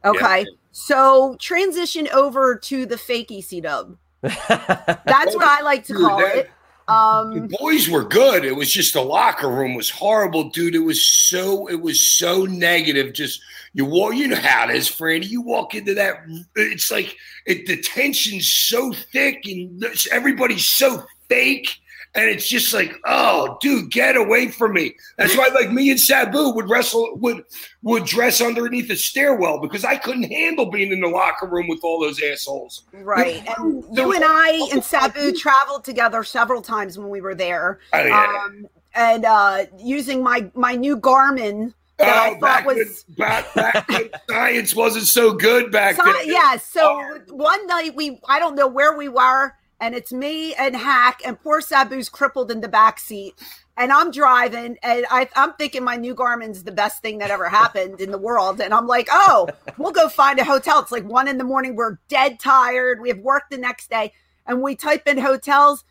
Okay. 0.05 0.39
Yeah. 0.39 0.45
So 0.71 1.35
transition 1.39 2.07
over 2.13 2.55
to 2.55 2.85
the 2.85 2.97
fake 2.97 3.29
ECW. 3.29 3.97
That's 4.21 5.35
what 5.35 5.43
I 5.45 5.61
like 5.61 5.85
to 5.85 5.93
call 5.93 6.19
that- 6.19 6.35
it. 6.35 6.51
Um 6.87 7.47
The 7.47 7.57
boys 7.59 7.87
were 7.89 8.03
good. 8.03 8.43
It 8.43 8.55
was 8.55 8.71
just 8.71 8.93
the 8.93 9.01
locker 9.03 9.47
room 9.49 9.75
was 9.75 9.89
horrible, 9.89 10.49
dude. 10.49 10.73
It 10.75 10.79
was 10.79 11.03
so 11.05 11.67
it 11.69 11.79
was 11.79 12.01
so 12.05 12.45
negative. 12.45 13.13
Just 13.13 13.39
you 13.73 13.85
walk, 13.85 14.15
you 14.15 14.27
know 14.27 14.35
how 14.35 14.67
it 14.67 14.75
is, 14.75 14.89
Franny. 14.89 15.29
You 15.29 15.41
walk 15.41 15.75
into 15.75 15.93
that, 15.93 16.15
it's 16.55 16.91
like 16.91 17.15
it, 17.45 17.67
the 17.67 17.77
tension's 17.81 18.51
so 18.51 18.91
thick 19.13 19.45
and 19.45 19.85
everybody's 20.11 20.67
so 20.67 21.05
fake. 21.29 21.79
And 22.13 22.29
it's 22.29 22.45
just 22.47 22.73
like, 22.73 22.93
oh, 23.05 23.57
dude, 23.61 23.89
get 23.89 24.17
away 24.17 24.49
from 24.49 24.73
me. 24.73 24.95
That's 25.17 25.37
why, 25.37 25.47
like 25.47 25.71
me 25.71 25.89
and 25.91 25.99
Sabu 25.99 26.49
would 26.53 26.69
wrestle, 26.69 27.09
would 27.17 27.45
would 27.83 28.03
dress 28.05 28.41
underneath 28.41 28.89
a 28.89 28.97
stairwell 28.97 29.59
because 29.61 29.85
I 29.85 29.95
couldn't 29.95 30.23
handle 30.29 30.69
being 30.69 30.91
in 30.91 30.99
the 30.99 31.07
locker 31.07 31.47
room 31.47 31.69
with 31.69 31.79
all 31.83 32.01
those 32.01 32.21
assholes. 32.21 32.83
right. 32.91 33.41
And 33.57 33.85
you 33.95 34.11
and 34.11 34.25
I 34.27 34.67
and 34.73 34.83
Sabu 34.83 35.31
traveled 35.37 35.85
together 35.85 36.23
several 36.25 36.61
times 36.61 36.97
when 36.99 37.07
we 37.09 37.21
were 37.21 37.33
there. 37.35 37.79
Oh, 37.93 38.03
yeah. 38.03 38.43
Um 38.45 38.67
and 38.93 39.23
uh 39.23 39.65
using 39.79 40.21
my 40.21 40.51
my 40.53 40.75
new 40.75 40.97
Garmin 40.97 41.73
that 41.97 42.09
I 42.09 42.27
Oh, 42.27 42.31
thought 42.33 42.41
back 42.41 42.65
was 42.65 43.05
when, 43.15 43.17
back, 43.17 43.53
back 43.53 43.87
when 43.87 44.09
science 44.29 44.75
wasn't 44.75 45.05
so 45.05 45.31
good 45.33 45.71
back 45.71 45.95
So- 45.95 46.03
then. 46.03 46.15
yeah. 46.25 46.57
So 46.57 46.81
hard. 46.95 47.31
one 47.31 47.65
night 47.67 47.95
we, 47.95 48.19
I 48.27 48.37
don't 48.39 48.55
know 48.55 48.67
where 48.67 48.97
we 48.97 49.07
were, 49.07 49.53
and 49.81 49.95
it's 49.95 50.13
me 50.13 50.53
and 50.53 50.75
Hack, 50.75 51.21
and 51.25 51.41
poor 51.41 51.59
Sabu's 51.59 52.07
crippled 52.07 52.51
in 52.51 52.61
the 52.61 52.69
back 52.69 52.99
seat, 52.99 53.33
and 53.75 53.91
I'm 53.91 54.11
driving, 54.11 54.77
and 54.83 55.05
I, 55.09 55.27
I'm 55.35 55.53
thinking 55.53 55.83
my 55.83 55.95
new 55.95 56.13
Garmin's 56.13 56.63
the 56.63 56.71
best 56.71 57.01
thing 57.01 57.17
that 57.17 57.31
ever 57.31 57.49
happened 57.49 57.99
in 57.99 58.11
the 58.11 58.17
world, 58.19 58.61
and 58.61 58.75
I'm 58.75 58.85
like, 58.85 59.07
oh, 59.11 59.49
we'll 59.79 59.91
go 59.91 60.07
find 60.07 60.39
a 60.39 60.43
hotel. 60.43 60.79
It's 60.79 60.91
like 60.91 61.03
one 61.03 61.27
in 61.27 61.39
the 61.39 61.43
morning. 61.43 61.75
We're 61.75 61.97
dead 62.07 62.39
tired. 62.39 63.01
We 63.01 63.09
have 63.09 63.19
work 63.19 63.43
the 63.49 63.57
next 63.57 63.89
day, 63.89 64.13
and 64.45 64.61
we 64.61 64.75
type 64.75 65.07
in 65.07 65.17
hotels. 65.17 65.83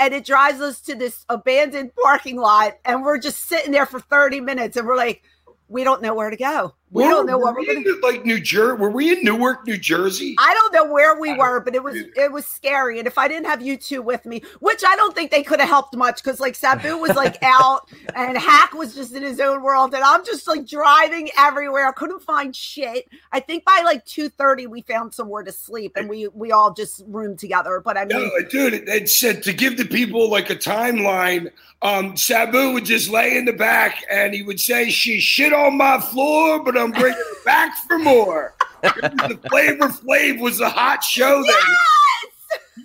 And 0.00 0.14
it 0.14 0.24
drives 0.24 0.60
us 0.60 0.80
to 0.82 0.94
this 0.94 1.24
abandoned 1.28 1.90
parking 2.00 2.36
lot, 2.36 2.74
and 2.84 3.02
we're 3.02 3.18
just 3.18 3.48
sitting 3.48 3.72
there 3.72 3.86
for 3.86 3.98
30 3.98 4.40
minutes, 4.40 4.76
and 4.76 4.86
we're 4.86 4.96
like, 4.96 5.24
we 5.66 5.82
don't 5.82 6.02
know 6.02 6.14
where 6.14 6.30
to 6.30 6.36
go. 6.36 6.74
We 6.90 7.04
don't 7.04 7.26
know 7.26 7.36
what 7.36 7.54
we 7.54 7.66
we're 7.66 7.76
in, 7.76 8.00
like 8.00 8.24
New 8.24 8.40
Jersey. 8.40 8.80
Were 8.80 8.90
we 8.90 9.12
in 9.12 9.22
Newark, 9.22 9.66
New 9.66 9.76
Jersey? 9.76 10.34
I 10.38 10.54
don't 10.54 10.72
know 10.72 10.90
where 10.90 11.20
we 11.20 11.34
were, 11.34 11.60
but 11.60 11.74
it 11.74 11.82
was 11.82 11.96
it 12.16 12.32
was 12.32 12.46
scary. 12.46 12.98
And 12.98 13.06
if 13.06 13.18
I 13.18 13.28
didn't 13.28 13.46
have 13.46 13.60
you 13.60 13.76
two 13.76 14.00
with 14.00 14.24
me, 14.24 14.42
which 14.60 14.82
I 14.86 14.96
don't 14.96 15.14
think 15.14 15.30
they 15.30 15.42
could 15.42 15.60
have 15.60 15.68
helped 15.68 15.94
much, 15.94 16.22
because 16.22 16.40
like 16.40 16.54
Sabu 16.54 16.96
was 16.96 17.14
like 17.14 17.36
out 17.42 17.90
and 18.14 18.38
Hack 18.38 18.72
was 18.72 18.94
just 18.94 19.12
in 19.12 19.22
his 19.22 19.38
own 19.38 19.62
world, 19.62 19.92
and 19.92 20.02
I'm 20.02 20.24
just 20.24 20.48
like 20.48 20.66
driving 20.66 21.28
everywhere. 21.36 21.86
I 21.86 21.92
couldn't 21.92 22.22
find 22.22 22.56
shit. 22.56 23.06
I 23.32 23.40
think 23.40 23.66
by 23.66 23.82
like 23.84 24.04
two 24.06 24.30
thirty 24.30 24.66
we 24.66 24.80
found 24.80 25.12
somewhere 25.12 25.42
to 25.42 25.52
sleep, 25.52 25.92
and 25.94 26.08
we 26.08 26.28
we 26.28 26.52
all 26.52 26.72
just 26.72 27.02
roomed 27.06 27.38
together. 27.38 27.82
But 27.84 27.98
I 27.98 28.06
mean, 28.06 28.18
no, 28.18 28.48
dude, 28.48 28.72
it, 28.72 28.88
it 28.88 29.10
said 29.10 29.42
to 29.42 29.52
give 29.52 29.76
the 29.76 29.84
people 29.84 30.30
like 30.30 30.48
a 30.48 30.56
timeline. 30.56 31.50
Um, 31.80 32.16
Sabu 32.16 32.72
would 32.72 32.86
just 32.86 33.08
lay 33.08 33.36
in 33.36 33.44
the 33.44 33.52
back 33.52 34.02
and 34.10 34.34
he 34.34 34.42
would 34.42 34.58
say, 34.58 34.90
"She 34.90 35.20
shit 35.20 35.52
on 35.52 35.76
my 35.76 36.00
floor, 36.00 36.60
but 36.64 36.77
I'm 36.78 36.92
bringing 36.92 37.18
her 37.18 37.44
back 37.44 37.76
for 37.86 37.98
more." 37.98 38.54
the 38.82 39.38
Flavor 39.50 39.88
Flav 39.88 40.40
was 40.40 40.58
the 40.58 40.68
hot 40.68 41.02
show. 41.02 41.42
Then. 41.42 41.76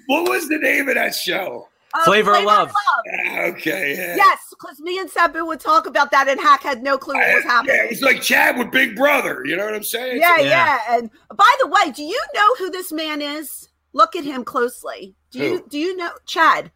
What 0.07 0.29
was 0.29 0.49
the 0.49 0.57
name 0.57 0.89
of 0.89 0.95
that 0.95 1.15
show? 1.15 1.69
uh, 1.93 2.03
Flavor 2.05 2.35
of 2.35 2.43
Love. 2.45 2.71
Ah, 2.75 3.41
Okay, 3.43 3.95
yeah. 3.95 4.15
Yes, 4.15 4.39
because 4.49 4.79
me 4.79 4.97
and 4.99 5.07
Sabu 5.09 5.45
would 5.45 5.59
talk 5.59 5.85
about 5.85 6.09
that, 6.11 6.27
and 6.27 6.39
Hack 6.41 6.61
had 6.63 6.81
no 6.81 6.97
clue 6.97 7.13
what 7.13 7.27
was 7.35 7.43
Yeah, 7.45 7.51
happening. 7.51 7.87
it's 7.91 8.01
like 8.01 8.21
Chad 8.21 8.57
with 8.57 8.71
Big 8.71 8.95
Brother. 8.95 9.43
You 9.45 9.55
know 9.55 9.65
what 9.65 9.75
I'm 9.75 9.83
saying? 9.83 10.19
Yeah, 10.19 10.37
Yeah. 10.39 10.49
yeah. 10.89 10.97
And 10.97 11.11
by 11.35 11.51
the 11.61 11.67
way, 11.67 11.91
do 11.91 12.01
you 12.03 12.19
know 12.33 12.55
who 12.57 12.71
this 12.71 12.91
man 12.91 13.21
is? 13.21 13.69
Look 13.93 14.15
at 14.15 14.23
him 14.23 14.43
closely. 14.43 15.13
Do 15.29 15.39
you 15.39 15.63
do 15.69 15.77
you 15.77 15.95
know 15.95 16.09
Chad? 16.25 16.71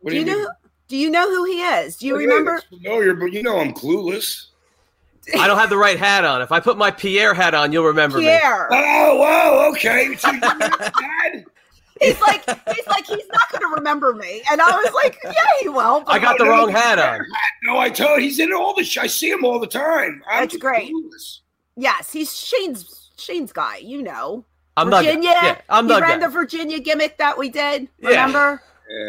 What 0.00 0.12
do 0.12 0.16
you, 0.16 0.24
know 0.24 0.38
mean? 0.38 0.46
do 0.88 0.96
you 0.96 1.10
know 1.10 1.28
who 1.30 1.44
he 1.44 1.62
is? 1.62 1.96
Do 1.98 2.06
you 2.06 2.16
Oh, 2.16 2.18
yeah, 2.18 2.26
remember? 2.28 2.54
it's 2.56 2.64
familiar, 2.64 3.14
but 3.14 3.26
you 3.32 3.42
know 3.42 3.58
I'm 3.58 3.74
clueless. 3.74 4.46
I 5.38 5.46
don't 5.46 5.58
have 5.58 5.70
the 5.70 5.76
right 5.76 5.98
hat 5.98 6.24
on. 6.24 6.42
If 6.42 6.50
I 6.52 6.60
put 6.60 6.76
my 6.76 6.90
Pierre 6.90 7.32
hat 7.34 7.54
on, 7.54 7.72
you'll 7.72 7.84
remember 7.86 8.18
me. 8.18 8.24
Pierre. 8.24 8.68
Oh, 8.72 9.16
whoa, 9.18 9.70
okay. 9.72 10.14
So 10.16 10.30
you 10.30 10.40
know 10.40 10.48
Chad? 10.50 11.44
He's 12.00 12.20
like 12.20 12.42
he's 12.74 12.86
like 12.88 13.06
he's 13.06 13.28
not 13.32 13.52
gonna 13.52 13.72
remember 13.76 14.12
me. 14.14 14.42
And 14.50 14.60
I 14.60 14.70
was 14.72 14.92
like, 14.92 15.18
Yeah, 15.22 15.32
he 15.60 15.68
will. 15.68 16.02
I 16.08 16.18
got 16.18 16.36
the 16.36 16.44
Oh, 16.44 16.48
wrong 16.48 16.68
hat 16.68 16.96
got 16.96 17.20
on. 17.20 17.26
No, 17.62 17.78
I 17.78 17.90
told 17.90 18.20
he's 18.20 18.40
in 18.40 18.52
all 18.52 18.74
the. 18.74 18.82
Sh- 18.82 18.98
I 18.98 19.06
see 19.06 19.30
him 19.30 19.44
all 19.44 19.60
the 19.60 19.68
time. 19.68 20.20
I'm 20.28 20.42
That's 20.42 20.56
great. 20.56 20.92
clueless. 20.92 21.40
yes, 21.76 22.12
he's 22.12 22.36
Shane's 22.36 23.10
Shane's 23.18 23.52
guy, 23.52 23.76
you 23.76 24.02
know. 24.02 24.44
I'm 24.76 24.90
not. 24.90 25.04
Yeah, 25.04 25.60
I'm 25.68 25.84
he 25.84 25.90
not. 25.90 26.02
ran 26.02 26.18
the 26.18 26.28
Virginia 26.28 26.80
gimmick 26.80 27.18
that 27.18 27.38
we 27.38 27.48
did. 27.50 27.88
Yeah. 28.00 28.08
Remember? 28.08 28.60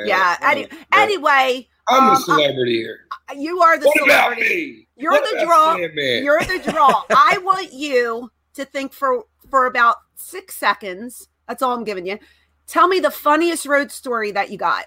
Yeah. 0.05 0.37
Oh, 0.39 0.47
any, 0.51 0.67
anyway, 0.91 1.67
I'm 1.87 2.09
um, 2.09 2.13
a 2.13 2.17
celebrity 2.17 2.77
here. 2.77 3.07
You 3.35 3.61
are 3.61 3.77
the 3.77 3.87
What 3.87 3.97
celebrity. 3.97 4.87
You're 4.95 5.11
What 5.11 5.23
the 5.29 5.45
draw. 5.45 5.75
Sandman? 5.75 6.23
You're 6.23 6.39
the 6.39 6.71
draw. 6.71 7.03
I 7.09 7.39
want 7.43 7.73
you 7.73 8.31
to 8.53 8.65
think 8.65 8.93
for 8.93 9.23
for 9.49 9.65
about 9.65 9.97
six 10.15 10.55
seconds. 10.55 11.27
That's 11.47 11.61
all 11.61 11.73
I'm 11.73 11.83
giving 11.83 12.05
you. 12.05 12.19
Tell 12.67 12.87
me 12.87 12.99
the 12.99 13.11
funniest 13.11 13.65
road 13.65 13.91
story 13.91 14.31
that 14.31 14.49
you 14.49 14.57
got. 14.57 14.85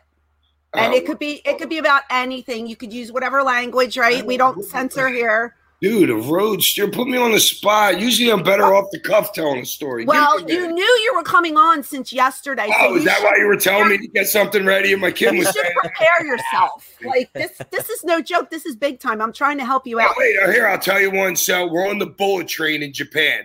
And 0.74 0.92
Oh, 0.92 0.96
it 0.96 1.06
could 1.06 1.18
be 1.18 1.42
it 1.44 1.58
could 1.58 1.68
be 1.68 1.78
about 1.78 2.02
anything. 2.10 2.66
You 2.66 2.76
could 2.76 2.92
use 2.92 3.12
whatever 3.12 3.42
language, 3.42 3.98
right? 3.98 4.24
We 4.24 4.36
don't 4.36 4.64
censor 4.64 5.08
here. 5.08 5.56
Dude, 5.86 6.10
a 6.10 6.16
roadster. 6.16 6.88
Put 6.88 7.06
me 7.06 7.16
on 7.16 7.30
the 7.30 7.38
spot. 7.38 8.00
Usually 8.00 8.28
I'm 8.28 8.42
better 8.42 8.74
off 8.74 8.90
the 8.90 8.98
cuff 8.98 9.32
telling 9.32 9.60
a 9.60 9.64
story. 9.64 10.04
Well, 10.04 10.40
you 10.40 10.72
knew 10.72 10.82
you 10.82 11.12
were 11.14 11.22
coming 11.22 11.56
on 11.56 11.84
since 11.84 12.12
yesterday. 12.12 12.68
Oh, 12.80 12.96
is 12.96 13.04
that 13.04 13.22
why 13.22 13.36
you 13.38 13.46
were 13.46 13.56
telling 13.56 13.90
me 13.90 13.98
to 13.98 14.08
get 14.08 14.26
something 14.26 14.66
ready? 14.66 14.92
And 14.94 15.00
my 15.00 15.12
kid 15.12 15.34
you 15.34 15.38
was 15.38 15.52
should 15.52 15.64
prepare 15.80 16.26
yourself. 16.26 16.92
Like 17.04 17.32
this 17.34 17.52
this 17.70 17.88
is 17.88 18.02
no 18.02 18.20
joke. 18.20 18.50
This 18.50 18.66
is 18.66 18.74
big 18.74 18.98
time. 18.98 19.22
I'm 19.22 19.32
trying 19.32 19.58
to 19.58 19.64
help 19.64 19.86
you 19.86 20.00
oh, 20.00 20.02
out. 20.02 20.16
wait, 20.16 20.36
oh, 20.42 20.50
here, 20.50 20.66
I'll 20.66 20.76
tell 20.76 21.00
you 21.00 21.12
one. 21.12 21.36
So 21.36 21.68
we're 21.68 21.88
on 21.88 22.00
the 22.00 22.06
bullet 22.06 22.48
train 22.48 22.82
in 22.82 22.92
Japan. 22.92 23.44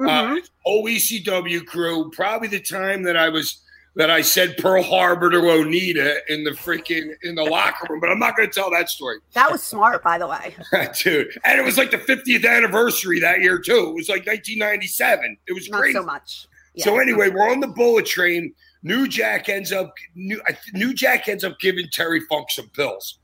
Uh, 0.00 0.40
whole 0.64 0.86
ECW 0.86 1.64
crew, 1.66 2.10
probably 2.10 2.48
the 2.48 2.60
time 2.60 3.04
that 3.04 3.16
I 3.16 3.28
was 3.28 3.62
that 3.96 4.10
I 4.10 4.20
said 4.20 4.58
Pearl 4.58 4.82
Harbor 4.82 5.30
to 5.30 5.38
Onita 5.38 6.18
in 6.28 6.44
the 6.44 6.50
freaking 6.50 7.14
in 7.22 7.34
the 7.34 7.42
locker 7.42 7.86
room, 7.88 7.98
but 7.98 8.10
I'm 8.10 8.18
not 8.18 8.36
going 8.36 8.48
to 8.48 8.54
tell 8.54 8.70
that 8.70 8.90
story, 8.90 9.18
that 9.32 9.50
was 9.50 9.62
smart, 9.62 10.02
by 10.02 10.18
the 10.18 10.28
way. 10.28 10.54
dude. 11.02 11.28
And 11.44 11.58
it 11.58 11.64
was 11.64 11.78
like 11.78 11.90
the 11.90 11.98
50th 11.98 12.46
anniversary 12.46 13.18
that 13.20 13.40
year 13.40 13.58
too. 13.58 13.88
It 13.88 13.94
was 13.94 14.08
like 14.08 14.26
1997. 14.26 15.38
It 15.48 15.52
was 15.52 15.68
great. 15.68 15.70
Not 15.72 15.80
crazy. 15.80 15.94
so 15.94 16.02
much. 16.04 16.46
Yeah. 16.74 16.84
So 16.84 16.98
anyway, 16.98 17.30
we're 17.30 17.50
on 17.50 17.60
the 17.60 17.68
bullet 17.68 18.04
train. 18.04 18.54
New 18.82 19.08
Jack 19.08 19.48
ends 19.48 19.72
up 19.72 19.94
New, 20.14 20.40
New 20.74 20.92
Jack 20.92 21.26
ends 21.26 21.42
up 21.42 21.58
giving 21.58 21.86
Terry 21.90 22.20
Funk 22.20 22.50
some 22.50 22.68
pills. 22.68 23.18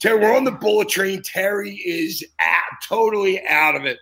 Terry, 0.00 0.18
we're 0.18 0.36
on 0.36 0.44
the 0.44 0.50
bullet 0.50 0.88
train. 0.88 1.22
Terry 1.22 1.76
is 1.76 2.24
out, 2.40 2.62
totally 2.86 3.46
out 3.46 3.76
of 3.76 3.84
it. 3.84 3.98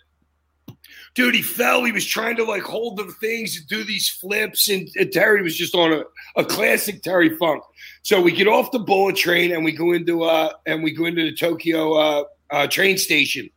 Dude, 1.15 1.35
he 1.35 1.43
fell. 1.43 1.85
He 1.85 1.93
was 1.93 2.05
trying 2.05 2.37
to 2.37 2.45
like 2.45 2.63
hold 2.63 2.97
the 2.97 3.05
things 3.21 3.57
and 3.57 3.67
do 3.69 3.85
these 3.85 4.09
flips, 4.09 4.69
and, 4.69 4.89
and 4.97 5.13
Terry 5.13 5.43
was 5.43 5.57
just 5.57 5.75
on 5.75 5.93
a, 5.93 6.03
a 6.37 6.45
classic 6.45 7.03
Terry 7.03 7.37
Funk. 7.37 7.63
So 8.03 8.21
we 8.21 8.33
get 8.33 8.49
off 8.49 8.73
the 8.73 8.81
bullet 8.81 9.17
train 9.17 9.53
and 9.53 9.65
we 9.65 9.73
go 9.73 9.93
into 9.93 10.25
uh 10.25 10.53
and 10.67 10.83
we 10.83 10.93
go 10.93 11.07
into 11.07 11.23
the 11.23 11.35
Tokyo 11.35 11.95
uh, 11.95 12.25
uh 12.51 12.67
train 12.67 12.99
station. 12.99 13.49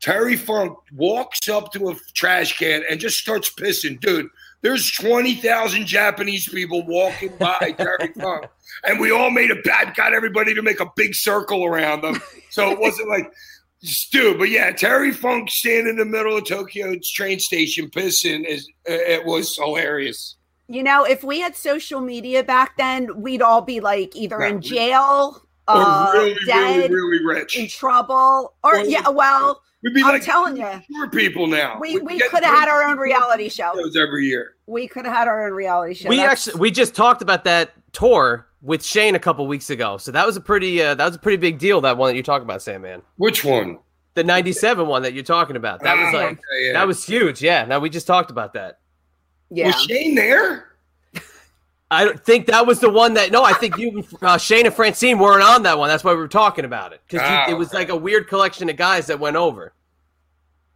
Terry 0.00 0.36
Funk 0.36 0.76
walks 0.92 1.48
up 1.48 1.72
to 1.72 1.88
a 1.88 1.96
trash 2.14 2.58
can 2.58 2.82
and 2.90 3.00
just 3.00 3.18
starts 3.18 3.50
pissing. 3.50 4.00
Dude, 4.00 4.28
there's 4.62 4.90
20,000 4.90 5.86
Japanese 5.86 6.48
people 6.48 6.84
walking 6.86 7.32
by 7.38 7.74
Terry 7.76 8.12
Funk. 8.18 8.46
And 8.84 9.00
we 9.00 9.10
all 9.10 9.30
made 9.30 9.50
a 9.50 9.60
bad, 9.62 9.94
got 9.94 10.12
everybody 10.12 10.54
to 10.54 10.62
make 10.62 10.80
a 10.80 10.90
big 10.96 11.14
circle 11.14 11.64
around 11.64 12.02
them. 12.02 12.20
So 12.50 12.70
it 12.70 12.78
wasn't 12.78 13.08
like, 13.08 13.30
Stu, 13.82 14.36
but 14.38 14.48
yeah, 14.50 14.70
Terry 14.72 15.12
Funk 15.12 15.50
standing 15.50 15.88
in 15.90 15.96
the 15.96 16.04
middle 16.04 16.36
of 16.36 16.44
Tokyo's 16.46 17.10
train 17.10 17.38
station 17.38 17.88
pissing 17.90 18.44
is 18.44 18.66
uh, 18.88 18.92
it 18.94 19.24
was 19.24 19.56
hilarious. 19.56 20.36
You 20.68 20.82
know, 20.82 21.04
if 21.04 21.22
we 21.22 21.40
had 21.40 21.54
social 21.54 22.00
media 22.00 22.42
back 22.42 22.76
then, 22.76 23.20
we'd 23.22 23.42
all 23.42 23.60
be 23.62 23.80
like 23.80 24.16
either 24.16 24.40
Yeah, 24.40 24.48
in 24.48 24.60
jail, 24.60 25.40
Or 25.68 25.74
uh, 25.76 26.12
really, 26.14 26.36
dead, 26.46 26.90
really, 26.90 27.20
really 27.20 27.24
rich. 27.24 27.56
in 27.56 27.68
trouble, 27.68 28.54
or 28.64 28.76
Or- 28.78 28.84
yeah. 28.84 29.08
Well, 29.08 29.62
We'd 29.84 29.94
be 29.94 30.02
I'm 30.02 30.08
like 30.08 30.22
telling 30.24 30.56
you, 30.56 30.68
poor 30.96 31.08
people 31.10 31.46
now. 31.46 31.78
we 31.80 31.98
We'd 31.98 32.02
we 32.04 32.18
could 32.18 32.42
have 32.42 32.58
had 32.58 32.68
our 32.68 32.82
own 32.82 32.96
reality 32.98 33.48
show. 33.48 33.72
shows 33.74 33.94
every 33.94 34.24
year. 34.26 34.54
We 34.66 34.88
could 34.88 35.04
have 35.04 35.14
had 35.14 35.28
our 35.28 35.46
own 35.46 35.52
reality 35.52 35.94
show. 35.94 36.08
we 36.08 36.16
That's- 36.16 36.48
actually 36.48 36.60
we 36.60 36.70
just 36.72 36.94
talked 36.96 37.22
about 37.22 37.44
that 37.44 37.70
tour 37.96 38.46
with 38.62 38.84
Shane 38.84 39.14
a 39.14 39.18
couple 39.18 39.46
weeks 39.46 39.70
ago. 39.70 39.96
So 39.96 40.10
that 40.12 40.26
was 40.26 40.36
a 40.36 40.40
pretty 40.40 40.82
uh, 40.82 40.94
that 40.94 41.06
was 41.06 41.16
a 41.16 41.18
pretty 41.18 41.38
big 41.38 41.58
deal. 41.58 41.80
That 41.80 41.96
one 41.96 42.10
that 42.10 42.14
you're 42.14 42.22
talking 42.22 42.44
about, 42.46 42.60
Sandman. 42.62 43.02
Which 43.16 43.44
one? 43.44 43.78
The 44.14 44.24
'97 44.24 44.86
one 44.86 45.02
that 45.02 45.12
you're 45.14 45.24
talking 45.24 45.56
about. 45.56 45.82
That 45.82 45.96
was 45.96 46.14
Ah, 46.14 46.16
like 46.18 46.32
okay, 46.32 46.66
yeah. 46.66 46.72
that 46.74 46.86
was 46.86 47.04
huge. 47.04 47.42
Yeah. 47.42 47.64
Now 47.64 47.78
we 47.80 47.90
just 47.90 48.06
talked 48.06 48.30
about 48.30 48.52
that. 48.54 48.78
yeah. 49.50 49.66
Was 49.66 49.82
Shane 49.84 50.14
there? 50.14 50.72
I 51.90 52.04
don't 52.04 52.22
think 52.24 52.46
that 52.46 52.66
was 52.66 52.80
the 52.80 52.90
one 52.90 53.14
that. 53.14 53.30
No, 53.30 53.44
I 53.44 53.52
think 53.52 53.76
you, 53.78 54.04
uh, 54.20 54.36
Shane 54.38 54.66
and 54.66 54.74
Francine 54.74 55.18
weren't 55.20 55.44
on 55.44 55.62
that 55.62 55.78
one. 55.78 55.88
That's 55.88 56.02
why 56.02 56.12
we 56.12 56.18
were 56.18 56.26
talking 56.26 56.64
about 56.64 56.92
it 56.92 57.00
because 57.06 57.24
Ah, 57.24 57.48
it 57.48 57.54
was 57.54 57.68
okay. 57.68 57.78
like 57.78 57.88
a 57.90 57.96
weird 57.96 58.26
collection 58.28 58.68
of 58.68 58.76
guys 58.76 59.06
that 59.06 59.20
went 59.20 59.36
over. 59.36 59.72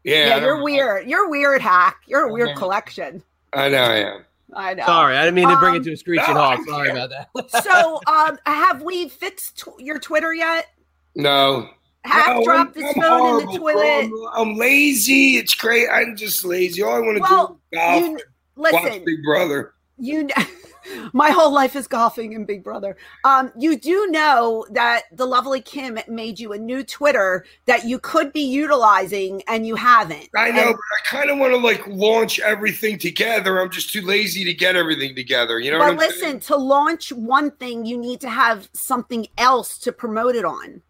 Yeah, 0.04 0.28
Yeah, 0.28 0.36
you're 0.38 0.62
weird. 0.62 1.08
You're 1.08 1.28
weird, 1.28 1.60
hack. 1.62 2.00
You're 2.06 2.28
a 2.28 2.32
weird 2.32 2.50
Okay. 2.50 2.58
collection. 2.58 3.22
I 3.52 3.68
know 3.70 3.82
I 3.82 3.96
am. 3.96 4.24
I 4.54 4.74
know. 4.74 4.84
Sorry, 4.86 5.16
I 5.16 5.24
didn't 5.24 5.34
mean 5.36 5.48
to 5.48 5.56
bring 5.58 5.74
Um, 5.76 5.80
it 5.80 5.84
to 5.84 5.92
a 5.92 5.96
screeching 5.96 6.34
no, 6.34 6.40
halt. 6.40 6.60
Sorry 6.68 6.90
about 6.90 7.10
that. 7.10 7.28
So, 7.62 8.00
um, 8.06 8.38
have 8.46 8.82
we 8.82 9.08
fixed 9.08 9.58
tw- 9.58 9.78
your 9.80 9.98
Twitter 9.98 10.32
yet? 10.34 10.66
No. 11.14 11.68
Hack 12.04 12.36
No, 12.36 12.44
dropped 12.44 12.76
I'm- 12.76 12.84
his 12.86 12.94
I'm 12.96 13.02
phone 13.02 13.40
in 13.40 13.46
the 13.46 13.52
horrible, 13.52 13.58
toilet. 13.58 14.08
bro. 14.10 14.28
I'm, 14.34 14.48
I'm 14.50 14.56
lazy. 14.56 15.36
It's 15.36 15.54
great. 15.54 15.88
I'm 15.92 16.16
just 16.16 16.44
lazy. 16.44 16.82
All 16.82 16.94
I 16.94 17.00
want 17.00 17.16
to 17.18 17.22
Well, 17.22 17.60
do 17.72 17.78
is 17.78 17.78
golf, 17.78 18.02
you 18.02 18.12
watch 18.56 18.72
listen. 18.84 19.04
Big 19.04 19.22
Brother. 19.24 19.74
you 19.98 20.26
kn- 20.26 20.46
my 21.12 21.30
whole 21.30 21.52
life 21.52 21.76
is 21.76 21.86
golfing 21.86 22.34
and 22.34 22.46
big 22.46 22.62
brother 22.64 22.96
um 23.24 23.52
you 23.58 23.78
do 23.78 24.06
know 24.10 24.66
that 24.70 25.02
the 25.12 25.26
lovely 25.26 25.60
kim 25.60 25.98
made 26.08 26.38
you 26.38 26.52
a 26.52 26.58
new 26.58 26.82
twitter 26.82 27.44
that 27.66 27.84
you 27.84 27.98
could 27.98 28.32
be 28.32 28.40
utilizing 28.42 29.42
and 29.48 29.66
you 29.66 29.74
haven't 29.74 30.28
I 30.36 30.50
know, 30.50 30.68
And- 30.68 30.74
but 30.76 31.16
I 31.16 31.16
kind 31.16 31.30
of 31.30 31.38
want 31.38 31.52
to 31.52 31.58
like 31.58 31.86
launch 31.86 32.40
everything 32.40 32.98
together. 32.98 33.60
I'm 33.60 33.70
just 33.70 33.92
too 33.92 34.02
lazy 34.02 34.44
to 34.44 34.54
get 34.54 34.76
everything 34.76 35.14
together. 35.14 35.58
You 35.58 35.72
know 35.72 35.78
but 35.78 35.96
listen 35.96 36.20
saying? 36.20 36.40
to 36.40 36.56
launch 36.56 37.12
one 37.12 37.50
thing 37.52 37.84
you 37.84 37.98
need 37.98 38.20
to 38.20 38.30
have 38.30 38.68
something 38.72 39.26
else 39.38 39.78
to 39.78 39.92
promote 39.92 40.36
it 40.36 40.44
on 40.44 40.82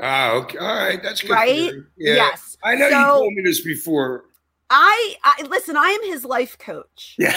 Ah, 0.00 0.32
okay. 0.32 0.58
All 0.58 0.66
right. 0.66 1.02
That's 1.02 1.22
good. 1.22 1.30
Right? 1.30 1.72
Yeah. 1.96 2.14
yes 2.14 2.56
I 2.62 2.74
know 2.74 2.88
you 2.88 3.04
told 3.06 3.32
me 3.34 3.42
this 3.42 3.60
before. 3.60 4.24
I, 4.70 5.14
I 5.22 5.42
listen 5.48 5.76
i 5.76 5.88
am 5.88 6.10
his 6.10 6.24
life 6.24 6.58
coach 6.58 7.14
Yeah. 7.18 7.32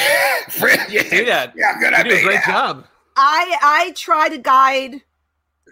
Fred, 0.50 0.92
yeah. 0.92 1.04
Do 1.04 1.26
that. 1.26 1.54
Yeah, 1.56 1.80
good 1.80 1.94
You 1.94 2.04
do 2.04 2.10
a 2.10 2.14
idea. 2.16 2.24
great 2.26 2.44
job. 2.44 2.86
I 3.16 3.58
I 3.62 3.92
try 3.96 4.30
to 4.30 4.38
guide 4.38 5.02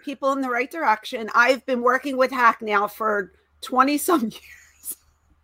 people 0.04 0.32
in 0.32 0.40
the 0.40 0.48
right 0.50 0.70
direction. 0.70 1.28
I've 1.34 1.64
been 1.66 1.82
working 1.82 2.16
with 2.16 2.30
Hack 2.30 2.62
now 2.62 2.86
for 2.86 3.32
20 3.62 3.98
some 3.98 4.20
years. 4.30 4.96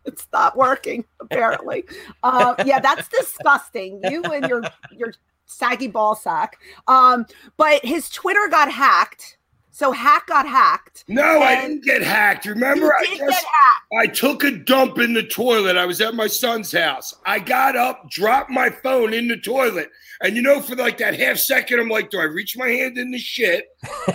It's 0.05 0.27
not 0.33 0.57
working, 0.57 1.05
apparently. 1.21 1.85
uh, 2.23 2.55
yeah, 2.65 2.79
that's 2.79 3.09
disgusting. 3.09 4.01
You 4.05 4.23
and 4.25 4.47
your 4.49 4.63
your 4.93 5.15
saggy 5.47 5.89
ball 5.89 6.15
sack. 6.15 6.59
Um, 6.87 7.27
but 7.57 7.85
his 7.85 8.09
Twitter 8.11 8.47
got 8.51 8.71
hacked. 8.71 9.39
So 9.75 9.91
Hack 9.91 10.29
got 10.29 10.47
hacked. 10.47 11.03
No, 11.09 11.43
I 11.43 11.63
didn't 11.63 11.83
get 11.83 12.01
hacked. 12.01 12.47
Remember, 12.47 12.95
I 12.95 13.05
just 13.07 13.19
get 13.19 13.33
hacked. 13.33 13.93
I 13.99 14.07
took 14.07 14.45
a 14.45 14.53
dump 14.53 15.01
in 15.01 15.13
the 15.15 15.25
toilet. 15.25 15.77
I 15.77 15.85
was 15.85 16.01
at 16.01 16.15
my 16.15 16.29
son's 16.29 16.71
house. 16.71 17.13
I 17.27 17.41
got 17.41 17.75
up, 17.75 18.09
dropped 18.09 18.51
my 18.51 18.71
phone 18.71 19.13
in 19.13 19.27
the 19.27 19.37
toilet. 19.37 19.91
And 20.23 20.37
you 20.37 20.43
know, 20.43 20.61
for 20.61 20.77
like 20.77 20.97
that 20.99 21.19
half 21.19 21.39
second, 21.39 21.81
I'm 21.81 21.89
like, 21.89 22.11
do 22.11 22.21
I 22.21 22.23
reach 22.23 22.57
my 22.57 22.69
hand 22.69 22.99
in 22.99 23.11
the 23.11 23.19
shit? 23.19 23.65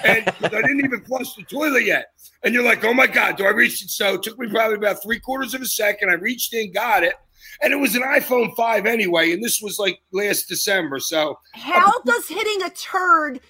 And 0.06 0.30
I 0.42 0.48
didn't 0.48 0.86
even 0.86 1.04
flush 1.04 1.36
the 1.36 1.44
toilet 1.44 1.84
yet. 1.84 2.06
And 2.44 2.54
you're 2.54 2.64
like, 2.64 2.86
oh 2.86 2.94
my 2.94 3.08
God, 3.08 3.36
do 3.36 3.44
I 3.44 3.50
reach 3.50 3.84
it? 3.84 3.90
So 3.90 4.14
it 4.14 4.24
took 4.24 4.40
me 4.40 4.48
probably 4.48 4.78
about 4.78 5.04
three 5.04 5.20
quarters 5.20 5.54
of 5.54 5.62
a 5.62 5.66
second. 5.66 6.10
I 6.10 6.14
reached 6.14 6.54
in, 6.54 6.72
got 6.72 7.04
it. 7.04 7.16
And 7.62 7.74
it 7.74 7.78
was 7.78 7.96
an 7.96 8.04
iPhone 8.04 8.56
5 8.56 8.86
anyway. 8.86 9.34
And 9.34 9.44
this 9.44 9.62
was 9.62 9.78
like 9.78 10.00
last 10.14 10.48
December. 10.48 11.02
So, 11.02 11.38
How 11.52 12.00
does 12.04 12.30
hitting 12.30 12.62
a 12.62 12.70
turd 12.70 13.42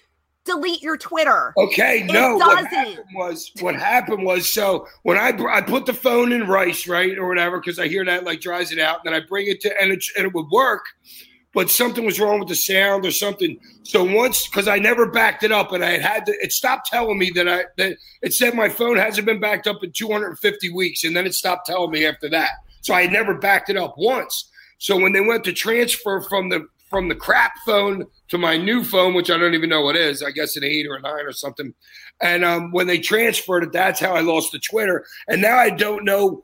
delete 0.45 0.81
your 0.81 0.97
Twitter? 0.97 1.53
okay, 1.57 2.01
It 2.01 2.11
no. 2.11 2.35
What 2.37 2.55
doesn't. 2.63 2.71
happened 2.73 3.05
was, 3.13 3.51
what 3.59 3.75
happened 3.75 4.25
was, 4.25 4.51
so 4.51 4.87
when 5.03 5.17
I, 5.17 5.31
br- 5.31 5.49
I 5.49 5.61
put 5.61 5.85
the 5.85 5.93
phone 5.93 6.31
in 6.31 6.47
rice, 6.47 6.87
right, 6.87 7.17
or 7.17 7.27
whatever, 7.27 7.59
because 7.59 7.79
I 7.79 7.87
hear 7.87 8.03
that 8.05 8.23
like 8.23 8.41
dries 8.41 8.71
it 8.71 8.79
out. 8.79 8.99
And 9.03 9.13
then 9.13 9.21
I 9.21 9.25
bring 9.25 9.47
it 9.47 9.61
to, 9.61 9.81
and 9.81 9.91
it, 9.91 10.03
and 10.17 10.25
it 10.25 10.33
would 10.33 10.47
work. 10.51 10.83
but 11.53 11.69
something 11.69 12.05
was 12.05 12.19
wrong 12.19 12.39
with 12.39 12.47
the 12.49 12.55
sound 12.55 13.05
or 13.05 13.11
something. 13.11 13.57
So 13.83 14.03
once, 14.03 14.47
because 14.47 14.67
I 14.67 14.77
never 14.77 15.09
backed 15.09 15.43
it 15.43 15.51
up, 15.51 15.71
and 15.71 15.83
I 15.83 15.97
had 15.97 16.25
to, 16.27 16.31
it 16.41 16.51
stopped 16.51 16.87
telling 16.87 17.17
me 17.17 17.31
that 17.35 17.47
I 17.47 17.63
that 17.77 17.97
it 18.21 18.33
said 18.33 18.53
my 18.53 18.69
phone 18.69 18.97
hasn't 18.97 19.25
been 19.25 19.39
backed 19.39 19.65
up 19.67 19.83
in 19.83 19.91
250 19.91 20.71
weeks, 20.73 21.03
and 21.03 21.15
then 21.15 21.25
it 21.25 21.33
stopped 21.33 21.65
telling 21.65 21.91
me 21.91 22.05
after 22.05 22.29
that. 22.29 22.51
So 22.81 22.93
I 22.93 23.01
had 23.03 23.11
never 23.11 23.33
backed 23.35 23.69
it 23.69 23.77
up 23.77 23.95
once. 23.97 24.49
So 24.77 24.95
when 24.97 25.11
they 25.11 25.21
went 25.21 25.43
to 25.45 25.53
transfer 25.53 26.21
from 26.29 26.49
the 26.49 26.65
from 26.89 27.07
the 27.07 27.15
crap 27.15 27.53
phone 27.65 28.05
to 28.29 28.37
my 28.37 28.57
new 28.57 28.83
phone, 28.83 29.13
which 29.13 29.29
I 29.29 29.37
don't 29.37 29.53
even 29.53 29.69
know 29.69 29.81
what 29.81 29.95
is, 29.95 30.23
I 30.23 30.31
guess 30.31 30.57
an 30.57 30.63
eight 30.63 30.87
or 30.87 30.95
a 30.95 31.01
nine 31.01 31.25
or 31.25 31.31
something. 31.31 31.73
And 32.21 32.43
um, 32.43 32.71
when 32.71 32.87
they 32.87 32.99
transferred 32.99 33.63
it, 33.63 33.71
that's 33.71 33.99
how 33.99 34.15
I 34.15 34.21
lost 34.21 34.51
the 34.51 34.59
Twitter. 34.59 35.05
And 35.27 35.41
now 35.41 35.57
I 35.57 35.69
don't 35.69 36.03
know 36.03 36.43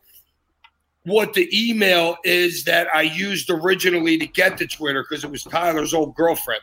what 1.04 1.34
the 1.34 1.50
email 1.54 2.18
is 2.24 2.64
that 2.66 2.88
I 2.94 3.04
used 3.04 3.50
originally 3.50 4.18
to 4.18 4.26
get 4.28 4.58
the 4.58 4.68
Twitter 4.68 5.04
because 5.08 5.24
it 5.24 5.32
was 5.32 5.44
Tyler's 5.44 5.94
old 5.94 6.16
girlfriend. 6.16 6.62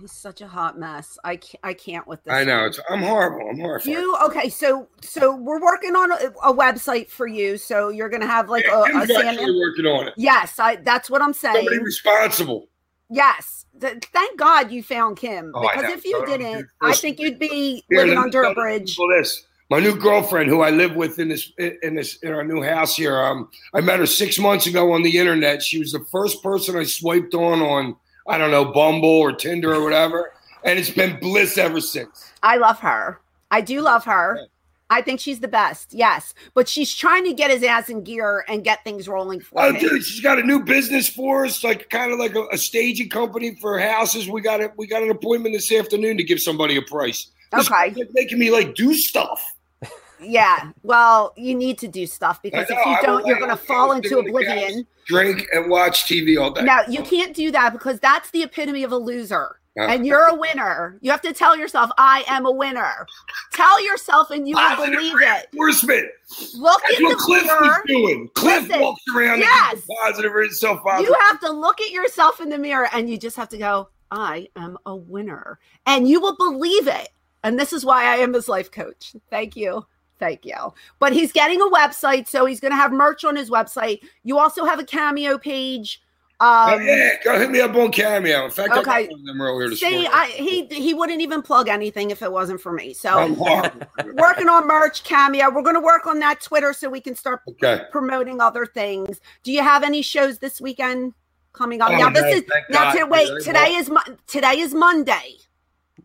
He's 0.00 0.12
such 0.12 0.40
a 0.40 0.46
hot 0.46 0.78
mess. 0.78 1.18
I 1.24 1.36
can't, 1.36 1.60
I 1.62 1.74
can't 1.74 2.06
with 2.06 2.24
this. 2.24 2.32
I 2.32 2.44
know. 2.44 2.64
It's, 2.64 2.80
I'm 2.88 3.02
horrible. 3.02 3.50
I'm 3.50 3.58
horrified. 3.58 3.92
You 3.92 4.16
okay? 4.28 4.48
So 4.48 4.88
so 5.02 5.36
we're 5.36 5.60
working 5.60 5.94
on 5.94 6.12
a, 6.12 6.32
a 6.42 6.54
website 6.54 7.10
for 7.10 7.26
you. 7.26 7.58
So 7.58 7.90
you're 7.90 8.08
gonna 8.08 8.26
have 8.26 8.48
like 8.48 8.64
Yeah, 8.64 8.78
a, 8.78 8.82
a 8.82 8.86
Kim's 8.86 9.10
actually 9.10 9.36
Sandman. 9.36 9.58
working 9.58 9.84
on 9.86 10.08
it. 10.08 10.14
Yes, 10.16 10.58
I. 10.58 10.76
That's 10.76 11.10
what 11.10 11.20
I'm 11.20 11.34
saying. 11.34 11.56
Somebody 11.56 11.80
responsible. 11.80 12.68
Yes. 13.10 13.66
Th- 13.80 14.02
thank 14.12 14.38
God 14.38 14.70
you 14.70 14.82
found 14.82 15.16
Kim 15.16 15.52
Oh, 15.54 15.62
because 15.62 15.92
if 15.92 16.04
you 16.04 16.18
So, 16.20 16.26
didn't, 16.26 16.68
I 16.80 16.94
think 16.94 17.18
you'd 17.18 17.38
be 17.38 17.84
Here, 17.88 18.02
living 18.04 18.18
under 18.18 18.42
a 18.42 18.54
bridge. 18.54 18.96
This. 19.10 19.46
My 19.68 19.78
new 19.78 19.96
girlfriend, 19.96 20.48
who 20.48 20.62
I 20.62 20.70
live 20.70 20.96
with 20.96 21.18
in 21.20 21.28
this 21.28 21.52
in 21.58 21.94
this 21.94 22.16
in 22.22 22.32
our 22.32 22.42
new 22.42 22.60
house 22.60 22.96
here. 22.96 23.20
Um, 23.20 23.48
I 23.72 23.80
met 23.80 24.00
her 24.00 24.06
six 24.06 24.38
months 24.38 24.66
ago 24.66 24.92
on 24.92 25.02
the 25.02 25.16
internet. 25.16 25.62
She 25.62 25.78
was 25.78 25.92
the 25.92 26.04
first 26.10 26.42
person 26.42 26.76
I 26.76 26.82
swiped 26.82 27.34
on 27.34 27.60
on 27.60 27.94
I 28.26 28.36
don't 28.36 28.50
know 28.50 28.64
Bumble 28.64 29.08
or 29.08 29.32
Tinder 29.32 29.72
or 29.72 29.84
whatever, 29.84 30.32
and 30.64 30.78
it's 30.78 30.90
been 30.90 31.20
bliss 31.20 31.56
ever 31.56 31.80
since. 31.80 32.32
I 32.42 32.56
love 32.56 32.80
her. 32.80 33.20
I 33.52 33.60
do 33.60 33.80
love 33.80 34.04
her. 34.04 34.40
I 34.90 35.00
think 35.02 35.20
she's 35.20 35.40
the 35.40 35.48
best. 35.48 35.94
Yes, 35.94 36.34
but 36.54 36.68
she's 36.68 36.92
trying 36.94 37.24
to 37.24 37.32
get 37.32 37.50
his 37.50 37.62
ass 37.62 37.88
in 37.88 38.02
gear 38.02 38.44
and 38.48 38.64
get 38.64 38.82
things 38.84 39.08
rolling 39.08 39.40
for 39.40 39.62
Oh, 39.62 39.72
me. 39.72 39.80
dude, 39.80 40.02
she's 40.04 40.20
got 40.20 40.38
a 40.38 40.42
new 40.42 40.62
business 40.62 41.08
for 41.08 41.46
us, 41.46 41.62
like 41.64 41.88
kind 41.90 42.12
of 42.12 42.18
like 42.18 42.34
a, 42.34 42.44
a 42.52 42.58
staging 42.58 43.08
company 43.08 43.54
for 43.60 43.78
houses. 43.78 44.28
We 44.28 44.40
got 44.40 44.60
it. 44.60 44.72
We 44.76 44.86
got 44.88 45.02
an 45.02 45.10
appointment 45.10 45.54
this 45.54 45.70
afternoon 45.72 46.16
to 46.16 46.24
give 46.24 46.40
somebody 46.40 46.76
a 46.76 46.82
price. 46.82 47.28
This 47.52 47.70
Okay. 47.70 47.94
like, 47.94 48.08
making 48.12 48.38
me 48.38 48.50
like 48.50 48.74
do 48.74 48.92
stuff. 48.94 49.42
Yeah. 50.22 50.72
Well, 50.82 51.32
you 51.36 51.54
need 51.54 51.78
to 51.78 51.88
do 51.88 52.06
stuff 52.06 52.42
because 52.42 52.66
if 52.68 52.76
you 52.84 52.96
don't, 53.02 53.26
you're 53.26 53.38
going 53.38 53.48
to 53.50 53.56
fall 53.56 53.92
into 53.92 54.18
on 54.18 54.24
the 54.26 54.32
couch, 54.32 54.42
oblivion. 54.42 54.86
drink 55.06 55.46
and 55.54 55.70
watch 55.70 56.04
TV 56.04 56.38
all 56.38 56.50
day. 56.50 56.62
Now 56.62 56.80
you 56.88 57.02
can't 57.02 57.34
do 57.34 57.50
that 57.52 57.72
because 57.72 57.98
that's 58.00 58.30
the 58.30 58.42
epitome 58.42 58.82
of 58.82 58.92
a 58.92 58.98
loser. 58.98 59.59
And 59.88 60.06
you're 60.06 60.26
a 60.26 60.34
winner. 60.34 60.98
You 61.00 61.10
have 61.10 61.20
to 61.22 61.32
tell 61.32 61.56
yourself, 61.56 61.90
I 61.98 62.24
am 62.26 62.46
a 62.46 62.50
winner. 62.50 63.06
Tell 63.52 63.82
yourself 63.84 64.30
and 64.30 64.48
you 64.48 64.56
will 64.56 64.76
believe 64.76 65.14
it. 65.20 65.46
Reinforcement. 65.52 66.08
Look 66.54 66.82
That's 66.82 66.98
in 66.98 67.04
what 67.04 67.18
the 67.18 67.22
Cliff 67.24 67.44
mirror. 67.44 67.60
was 67.60 67.82
doing. 67.86 68.28
Cliff 68.34 68.68
Listen, 68.68 68.80
walks 68.80 69.02
around 69.14 69.40
yes. 69.40 69.82
positive 70.02 70.32
or 70.32 70.44
positive. 70.44 71.08
You 71.08 71.16
have 71.26 71.40
to 71.40 71.50
look 71.50 71.80
at 71.80 71.90
yourself 71.90 72.40
in 72.40 72.48
the 72.48 72.58
mirror 72.58 72.88
and 72.92 73.08
you 73.08 73.18
just 73.18 73.36
have 73.36 73.48
to 73.50 73.58
go, 73.58 73.88
I 74.10 74.48
am 74.56 74.76
a 74.86 74.96
winner. 74.96 75.58
And 75.86 76.08
you 76.08 76.20
will 76.20 76.36
believe 76.36 76.86
it. 76.86 77.08
And 77.42 77.58
this 77.58 77.72
is 77.72 77.84
why 77.84 78.04
I 78.04 78.16
am 78.16 78.34
his 78.34 78.48
life 78.48 78.70
coach. 78.70 79.14
Thank 79.30 79.56
you. 79.56 79.86
Thank 80.18 80.44
you. 80.44 80.74
But 80.98 81.14
he's 81.14 81.32
getting 81.32 81.60
a 81.62 81.70
website, 81.70 82.28
so 82.28 82.44
he's 82.44 82.60
going 82.60 82.72
to 82.72 82.76
have 82.76 82.92
merch 82.92 83.24
on 83.24 83.34
his 83.34 83.48
website. 83.48 84.00
You 84.22 84.38
also 84.38 84.66
have 84.66 84.78
a 84.78 84.84
cameo 84.84 85.38
page. 85.38 86.02
Oh, 86.42 86.74
Um, 86.74 86.82
yeah, 86.86 87.10
go 87.22 87.38
hit 87.38 87.50
me 87.50 87.60
up 87.60 87.74
on 87.76 87.92
Cameo. 87.92 88.46
In 88.46 88.50
fact, 88.50 88.70
I 88.72 88.78
Okay. 88.80 89.02
got 89.06 89.10
one 89.12 89.20
of 89.20 89.26
them 89.26 89.40
earlier 89.42 89.68
this 89.68 89.80
See. 89.80 90.06
I, 90.06 90.26
he 90.28 90.64
he 90.66 90.94
wouldn't 90.94 91.20
even 91.20 91.42
plug 91.42 91.68
anything 91.68 92.10
if 92.10 92.22
it 92.22 92.32
wasn't 92.32 92.60
for 92.62 92.72
me. 92.72 92.94
So 92.94 93.26
working 94.14 94.48
on 94.48 94.66
merch, 94.66 95.04
cameo. 95.04 95.50
We're 95.50 95.62
going 95.62 95.74
to 95.74 95.80
work 95.80 96.06
on 96.06 96.18
that 96.20 96.40
Twitter 96.40 96.72
so 96.72 96.88
we 96.88 97.00
can 97.00 97.14
start 97.14 97.42
okay. 97.48 97.82
promoting 97.92 98.40
other 98.40 98.64
things. 98.64 99.20
Do 99.42 99.52
you 99.52 99.62
have 99.62 99.82
any 99.82 100.00
shows 100.02 100.38
this 100.38 100.60
weekend 100.62 101.12
coming 101.52 101.82
up? 101.82 101.90
Oh, 101.90 101.96
now 101.96 102.08
this 102.10 102.22
no, 102.22 102.28
is 102.28 102.44
thank 102.50 102.70
now. 102.70 102.92
To, 102.92 103.04
wait, 103.04 103.28
Yeah, 103.28 103.38
today 103.44 103.74
is 103.74 103.90
Mo- 103.90 104.16
today 104.26 104.60
is 104.60 104.72
Monday. 104.74 105.36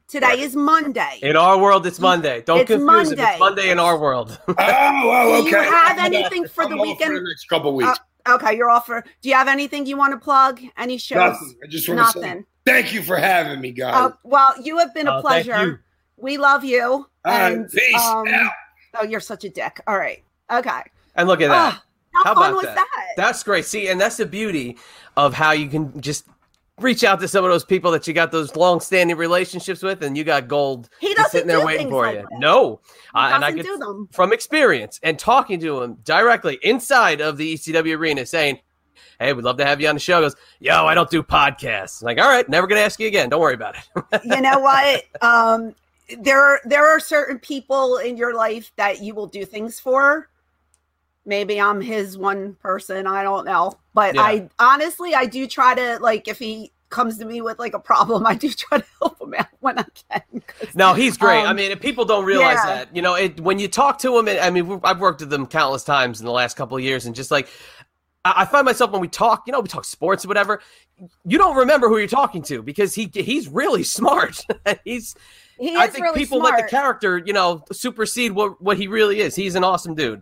Today 0.07 0.27
Right. 0.27 0.39
is 0.39 0.55
Monday. 0.55 1.19
In 1.23 1.35
our 1.35 1.57
world, 1.57 1.87
it's 1.87 1.99
Monday. 1.99 2.41
Don't 2.45 2.59
It's 2.59 2.67
confuse 2.69 3.11
it. 3.11 3.17
Monday. 3.17 3.31
It's 3.31 3.39
Monday 3.39 3.69
in 3.71 3.79
our 3.79 3.97
world. 3.97 4.37
Oh, 4.49 4.53
oh, 4.59 5.41
Do 5.41 5.47
okay. 5.47 5.65
you 5.65 5.71
have 5.71 5.97
uh, 5.97 6.03
anything 6.03 6.45
for 6.47 6.65
the 6.67 6.71
I'm 6.73 6.79
off 6.81 6.87
weekend? 6.87 7.13
For 7.13 7.19
the 7.19 7.25
next 7.27 7.45
couple 7.49 7.73
weeks. 7.73 7.99
Okay, 8.27 8.57
you're 8.57 8.69
off 8.69 8.87
for. 8.87 9.03
Do 9.21 9.29
you 9.29 9.35
have 9.35 9.47
anything 9.47 9.85
you 9.85 9.97
want 9.97 10.13
to 10.13 10.17
plug? 10.17 10.61
Any 10.77 10.97
shows? 10.97 11.17
Nothing. 11.17 11.55
I 11.63 11.67
just 11.67 11.87
want 11.87 11.99
to 11.99 12.19
say 12.19 12.19
Nothing. 12.21 12.45
thank 12.65 12.93
you 12.93 13.01
for 13.03 13.17
having 13.17 13.61
me, 13.61 13.71
guys. 13.71 13.93
Uh, 13.93 14.15
well, 14.23 14.53
you 14.61 14.77
have 14.79 14.93
been 14.93 15.07
a 15.07 15.21
thank 15.21 15.45
pleasure. 15.45 15.65
you. 15.65 15.79
We 16.17 16.37
love 16.37 16.63
you. 16.63 16.81
All 16.83 17.07
right, 17.25 17.53
and 17.53 17.69
peace 17.71 17.95
um, 18.01 18.27
out. 18.27 18.51
oh, 18.99 19.03
you're 19.03 19.19
such 19.19 19.43
a 19.43 19.49
dick. 19.49 19.79
All 19.87 19.97
right. 19.97 20.23
Okay. 20.51 20.81
and 21.15 21.27
look 21.27 21.41
at 21.41 21.49
that. 21.49 21.73
Ah, 21.73 21.83
how, 22.13 22.23
How 22.23 22.33
fun 22.35 22.51
about 22.51 22.55
was 22.55 22.65
that? 22.65 22.75
that? 22.75 23.07
That's 23.17 23.43
great. 23.43 23.65
See, 23.65 23.89
and 23.89 23.99
that's 23.99 24.17
the 24.17 24.25
beauty 24.25 24.77
of 25.17 25.33
how 25.33 25.51
you 25.51 25.67
can 25.67 25.99
just 26.01 26.25
reach 26.79 27.03
out 27.03 27.19
to 27.21 27.27
some 27.27 27.45
of 27.45 27.51
those 27.51 27.63
people 27.63 27.91
that 27.91 28.05
you 28.07 28.13
got 28.13 28.31
those 28.31 28.55
long-standing 28.55 29.15
relationships 29.15 29.81
with, 29.81 30.03
and 30.03 30.17
you 30.17 30.23
got 30.23 30.47
gold 30.47 30.89
He 30.99 31.13
doesn't 31.13 31.31
sitting 31.31 31.47
there 31.47 31.59
do 31.59 31.65
waiting 31.65 31.89
for 31.89 32.05
like 32.05 32.15
you. 32.15 32.21
that. 32.29 32.39
No, 32.39 32.81
I- 33.13 33.35
and 33.35 33.45
I 33.45 33.51
could 33.53 33.63
do 33.65 33.77
them. 33.77 34.09
from 34.11 34.33
experience 34.33 34.99
and 35.03 35.17
talking 35.17 35.59
to 35.61 35.81
him 35.81 35.95
directly 36.03 36.59
inside 36.63 37.21
of 37.21 37.37
the 37.37 37.53
ECW 37.55 37.97
arena, 37.97 38.25
saying. 38.25 38.59
Hey, 39.17 39.31
we'd 39.31 39.45
love 39.45 39.55
to 39.57 39.65
have 39.65 39.79
you 39.79 39.87
on 39.87 39.95
the 39.95 39.99
show. 40.01 40.17
He 40.17 40.25
goes, 40.25 40.35
yo, 40.59 40.85
I 40.85 40.93
don't 40.93 41.09
do 41.09 41.23
podcasts. 41.23 42.01
I'm 42.01 42.05
like, 42.07 42.19
all 42.19 42.27
right, 42.27 42.47
never 42.49 42.67
gonna 42.67 42.81
ask 42.81 42.99
you 42.99 43.07
again. 43.07 43.29
Don't 43.29 43.39
worry 43.39 43.53
about 43.53 43.75
it. 43.77 44.21
you 44.25 44.41
know 44.41 44.59
what? 44.59 45.05
Um, 45.21 45.73
there 46.19 46.43
are 46.43 46.59
there 46.65 46.85
are 46.85 46.99
certain 46.99 47.39
people 47.39 47.95
in 47.99 48.17
your 48.17 48.35
life 48.35 48.73
that 48.75 49.01
you 49.01 49.15
will 49.15 49.27
do 49.27 49.45
things 49.45 49.79
for. 49.79 50.27
Maybe 51.25 51.59
I'm 51.59 51.81
his 51.81 52.17
one 52.17 52.55
person. 52.55 53.07
I 53.07 53.23
don't 53.23 53.45
know, 53.45 53.73
but 53.93 54.15
Yeah. 54.15 54.21
I 54.21 54.49
honestly 54.59 55.15
I 55.15 55.25
do 55.25 55.47
try 55.47 55.73
to 55.75 55.97
like 55.99 56.27
if 56.27 56.37
he 56.39 56.71
comes 56.89 57.17
to 57.17 57.25
me 57.25 57.41
with 57.41 57.57
like 57.59 57.73
a 57.73 57.79
problem, 57.79 58.25
I 58.27 58.35
do 58.35 58.49
try 58.51 58.77
to 58.79 58.85
help 59.01 59.19
him 59.21 59.33
out 59.33 59.47
when 59.59 59.79
I 59.79 59.85
can. 60.11 60.41
No, 60.75 60.93
he's 60.93 61.17
great. 61.17 61.41
I 61.41 61.47
Um, 61.47 61.55
mean, 61.57 61.71
if 61.71 61.79
people 61.81 62.05
don't 62.05 62.25
realize 62.25 62.57
yeah. 62.63 62.75
that, 62.75 62.95
you 62.95 63.01
know, 63.01 63.15
it, 63.15 63.39
when 63.39 63.57
you 63.59 63.67
talk 63.67 63.97
to 63.99 64.17
him, 64.17 64.27
and, 64.27 64.39
I 64.39 64.49
mean, 64.51 64.79
I've 64.83 64.99
worked 64.99 65.19
with 65.21 65.29
them 65.31 65.47
countless 65.47 65.83
times 65.83 66.19
in 66.19 66.25
the 66.25 66.31
last 66.31 66.55
couple 66.55 66.77
of 66.77 66.83
years, 66.83 67.05
and 67.07 67.15
just 67.15 67.31
like, 67.31 67.47
I, 68.23 68.33
I 68.43 68.45
find 68.45 68.65
myself 68.65 68.91
when 68.91 69.01
we 69.01 69.07
talk, 69.07 69.43
you 69.47 69.51
know, 69.51 69.59
we 69.61 69.67
talk 69.67 69.83
sports 69.83 70.23
or 70.23 70.27
whatever, 70.27 70.61
you 71.25 71.37
don't 71.37 71.55
remember 71.57 71.89
who 71.89 71.97
you're 71.97 72.07
talking 72.07 72.43
to 72.43 72.61
because 72.61 72.93
he 72.95 73.09
he's 73.13 73.47
really 73.49 73.83
smart. 73.97 74.45
he's, 74.85 75.15
he 75.59 75.75
I 75.75 75.87
think 75.87 76.03
really 76.05 76.19
people 76.19 76.39
smart. 76.39 76.53
let 76.59 76.63
the 76.63 76.69
character, 76.69 77.17
you 77.17 77.33
know, 77.33 77.63
supersede 77.71 78.31
what 78.33 78.61
what 78.61 78.77
he 78.77 78.87
really 78.87 79.19
is. 79.21 79.35
He's 79.35 79.55
an 79.55 79.63
awesome 79.63 79.95
dude. 79.95 80.21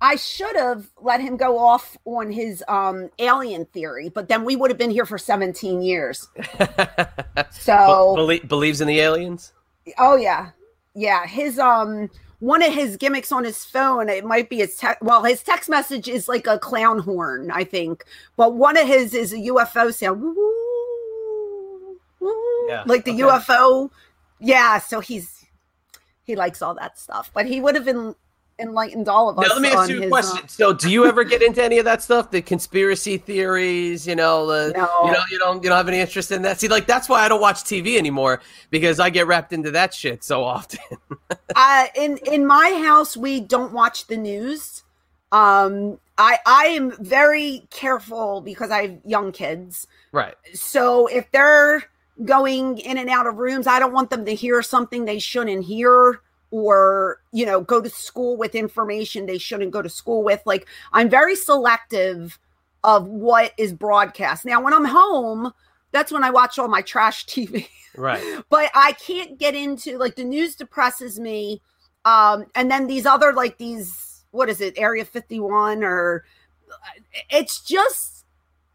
I 0.00 0.16
should 0.16 0.54
have 0.56 0.90
let 1.00 1.20
him 1.20 1.36
go 1.36 1.58
off 1.58 1.96
on 2.04 2.30
his 2.30 2.62
um 2.68 3.10
alien 3.18 3.64
theory, 3.66 4.08
but 4.08 4.28
then 4.28 4.44
we 4.44 4.54
would 4.56 4.70
have 4.70 4.78
been 4.78 4.90
here 4.90 5.06
for 5.06 5.18
17 5.18 5.82
years. 5.82 6.28
So 7.50 8.14
Belie- 8.16 8.40
believes 8.46 8.80
in 8.80 8.88
the 8.88 9.00
aliens. 9.00 9.52
Oh 9.98 10.16
yeah, 10.16 10.50
yeah. 10.94 11.26
His 11.26 11.58
um, 11.58 12.10
one 12.40 12.62
of 12.62 12.72
his 12.72 12.96
gimmicks 12.96 13.32
on 13.32 13.44
his 13.44 13.64
phone, 13.64 14.08
it 14.08 14.24
might 14.24 14.48
be 14.50 14.58
his 14.58 14.76
text. 14.76 15.02
Well, 15.02 15.24
his 15.24 15.42
text 15.42 15.68
message 15.68 16.08
is 16.08 16.28
like 16.28 16.46
a 16.46 16.58
clown 16.58 16.98
horn, 17.00 17.50
I 17.50 17.64
think. 17.64 18.04
But 18.36 18.54
one 18.54 18.76
of 18.76 18.86
his 18.86 19.14
is 19.14 19.32
a 19.32 19.36
UFO 19.36 19.92
sound, 19.92 20.20
woo, 20.22 20.34
woo, 22.20 22.68
Yeah, 22.68 22.82
like 22.86 23.04
the 23.04 23.12
okay. 23.12 23.22
UFO. 23.22 23.90
Yeah, 24.40 24.78
so 24.78 25.00
he's 25.00 25.44
he 26.24 26.36
likes 26.36 26.60
all 26.62 26.74
that 26.74 26.98
stuff. 26.98 27.30
But 27.34 27.46
he 27.46 27.60
would 27.60 27.74
have 27.74 27.84
been 27.84 28.14
enlightened 28.58 29.08
all 29.08 29.28
of 29.28 29.38
us. 29.38 29.48
Now, 29.48 29.54
let 29.54 29.62
me 29.62 29.70
ask 29.70 29.90
you 29.90 30.02
a 30.02 30.08
question. 30.08 30.44
uh, 30.44 30.48
so, 30.48 30.72
do 30.72 30.90
you 30.90 31.06
ever 31.06 31.24
get 31.24 31.42
into 31.42 31.62
any 31.62 31.78
of 31.78 31.84
that 31.84 32.02
stuff? 32.02 32.30
The 32.30 32.42
conspiracy 32.42 33.18
theories, 33.18 34.06
you 34.06 34.16
know, 34.16 34.46
the 34.46 34.72
No. 34.72 34.88
you 35.04 35.12
know, 35.12 35.22
you 35.30 35.38
don't 35.38 35.62
you 35.62 35.68
don't 35.68 35.76
have 35.76 35.88
any 35.88 36.00
interest 36.00 36.32
in 36.32 36.42
that. 36.42 36.60
See, 36.60 36.68
like 36.68 36.86
that's 36.86 37.08
why 37.08 37.24
I 37.24 37.28
don't 37.28 37.40
watch 37.40 37.64
TV 37.64 37.98
anymore 37.98 38.40
because 38.70 39.00
I 39.00 39.10
get 39.10 39.26
wrapped 39.26 39.52
into 39.52 39.70
that 39.72 39.94
shit 39.94 40.24
so 40.24 40.44
often. 40.44 40.80
uh, 41.54 41.86
in 41.94 42.18
in 42.30 42.46
my 42.46 42.82
house 42.84 43.16
we 43.16 43.40
don't 43.40 43.72
watch 43.72 44.06
the 44.06 44.16
news 44.16 44.84
um 45.32 45.98
i 46.16 46.38
i 46.46 46.64
am 46.66 46.90
very 47.04 47.66
careful 47.70 48.40
because 48.40 48.70
i 48.70 48.82
have 48.82 48.98
young 49.04 49.30
kids 49.30 49.86
right. 50.12 50.34
so 50.54 51.06
if 51.08 51.30
they're 51.32 51.82
going 52.24 52.78
in 52.78 52.96
and 52.96 53.10
out 53.10 53.26
of 53.26 53.36
rooms 53.36 53.66
i 53.66 53.78
don't 53.78 53.92
want 53.92 54.08
them 54.08 54.24
to 54.24 54.34
hear 54.34 54.62
something 54.62 55.04
they 55.04 55.18
shouldn't 55.18 55.64
hear 55.64 56.20
or 56.50 57.20
you 57.32 57.44
know 57.44 57.60
go 57.60 57.80
to 57.80 57.90
school 57.90 58.36
with 58.36 58.54
information 58.54 59.26
they 59.26 59.38
shouldn't 59.38 59.70
go 59.70 59.82
to 59.82 59.88
school 59.88 60.22
with 60.22 60.40
like 60.46 60.66
i'm 60.92 61.08
very 61.08 61.36
selective 61.36 62.38
of 62.84 63.06
what 63.06 63.52
is 63.58 63.72
broadcast 63.72 64.44
now 64.44 64.60
when 64.62 64.72
i'm 64.72 64.84
home 64.84 65.52
that's 65.92 66.10
when 66.10 66.24
i 66.24 66.30
watch 66.30 66.58
all 66.58 66.68
my 66.68 66.80
trash 66.80 67.26
tv 67.26 67.68
Right. 67.98 68.22
but 68.48 68.70
I 68.74 68.92
can't 68.92 69.38
get 69.38 69.54
into 69.54 69.98
like 69.98 70.14
the 70.14 70.24
news 70.24 70.54
depresses 70.54 71.18
me. 71.18 71.60
Um, 72.04 72.46
and 72.54 72.70
then 72.70 72.86
these 72.86 73.06
other 73.06 73.32
like 73.32 73.58
these 73.58 74.24
what 74.30 74.48
is 74.48 74.60
it, 74.60 74.78
Area 74.78 75.04
51 75.04 75.82
or 75.82 76.24
it's 77.30 77.60
just 77.60 78.24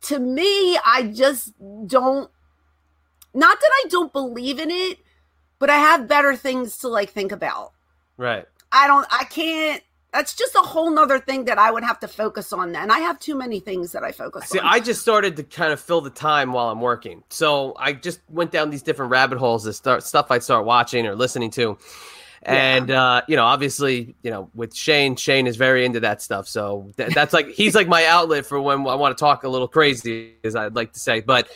to 0.02 0.20
me, 0.20 0.78
I 0.86 1.12
just 1.14 1.54
don't 1.88 2.30
not 3.34 3.60
that 3.60 3.72
I 3.86 3.88
don't 3.90 4.12
believe 4.14 4.60
in 4.60 4.70
it, 4.70 5.00
but 5.64 5.70
I 5.70 5.78
have 5.78 6.10
better 6.10 6.36
things 6.36 6.80
to 6.80 6.90
like 6.90 7.12
think 7.12 7.32
about. 7.32 7.72
Right. 8.18 8.46
I 8.74 8.86
don't 8.86 9.08
I 9.10 9.24
can't 9.24 9.82
that's 10.12 10.36
just 10.36 10.54
a 10.56 10.60
whole 10.60 10.92
nother 10.92 11.20
thing 11.20 11.46
that 11.46 11.58
I 11.58 11.72
would 11.72 11.86
have 11.86 12.02
to 12.02 12.08
focus 12.10 12.52
on. 12.52 12.76
And 12.76 12.92
I 12.92 13.00
have 13.00 13.18
too 13.18 13.34
many 13.34 13.62
things 13.62 13.94
that 13.94 14.04
I 14.04 14.12
focus 14.12 14.50
See, 14.50 14.60
on. 14.60 14.66
See, 14.66 14.70
I 14.70 14.82
just 14.82 15.00
started 15.02 15.38
to 15.38 15.44
kind 15.44 15.72
of 15.72 15.80
fill 15.80 16.02
the 16.02 16.10
time 16.10 16.52
while 16.52 16.68
I'm 16.68 16.82
working. 16.82 17.24
So 17.30 17.76
I 17.80 17.94
just 17.94 18.20
went 18.28 18.52
down 18.52 18.72
these 18.72 18.82
different 18.82 19.10
rabbit 19.10 19.38
holes 19.38 19.66
of 19.66 19.74
start, 19.74 20.04
stuff 20.04 20.32
I'd 20.32 20.44
start 20.44 20.66
watching 20.66 21.08
or 21.08 21.16
listening 21.16 21.50
to. 21.52 21.78
And 22.42 22.92
uh, 22.92 23.22
you 23.30 23.38
know, 23.38 23.46
obviously, 23.46 24.16
you 24.22 24.32
know, 24.32 24.50
with 24.54 24.76
Shane, 24.76 25.16
Shane 25.16 25.48
is 25.48 25.56
very 25.56 25.86
into 25.86 26.02
that 26.02 26.22
stuff. 26.22 26.46
So 26.46 26.92
th- 26.98 27.14
that's 27.14 27.32
like 27.32 27.48
he's 27.48 27.74
like 27.74 27.88
my 27.88 28.06
outlet 28.06 28.46
for 28.46 28.60
when 28.60 28.80
I 28.80 28.96
want 28.96 29.18
to 29.18 29.22
talk 29.22 29.46
a 29.46 29.48
little 29.48 29.70
crazy, 29.70 30.34
as 30.44 30.58
I'd 30.58 30.76
like 30.76 30.92
to 30.92 31.00
say. 31.00 31.22
But 31.22 31.48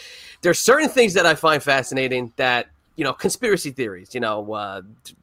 there's 0.44 0.60
certain 0.60 0.88
things 0.88 1.14
that 1.16 1.26
I 1.26 1.36
find 1.36 1.62
fascinating 1.62 2.32
that 2.38 2.70
you 2.98 3.04
know 3.04 3.14
conspiracy 3.14 3.72
theories. 3.72 4.14
You 4.14 4.20
know, 4.20 4.52
uh, 4.52 4.82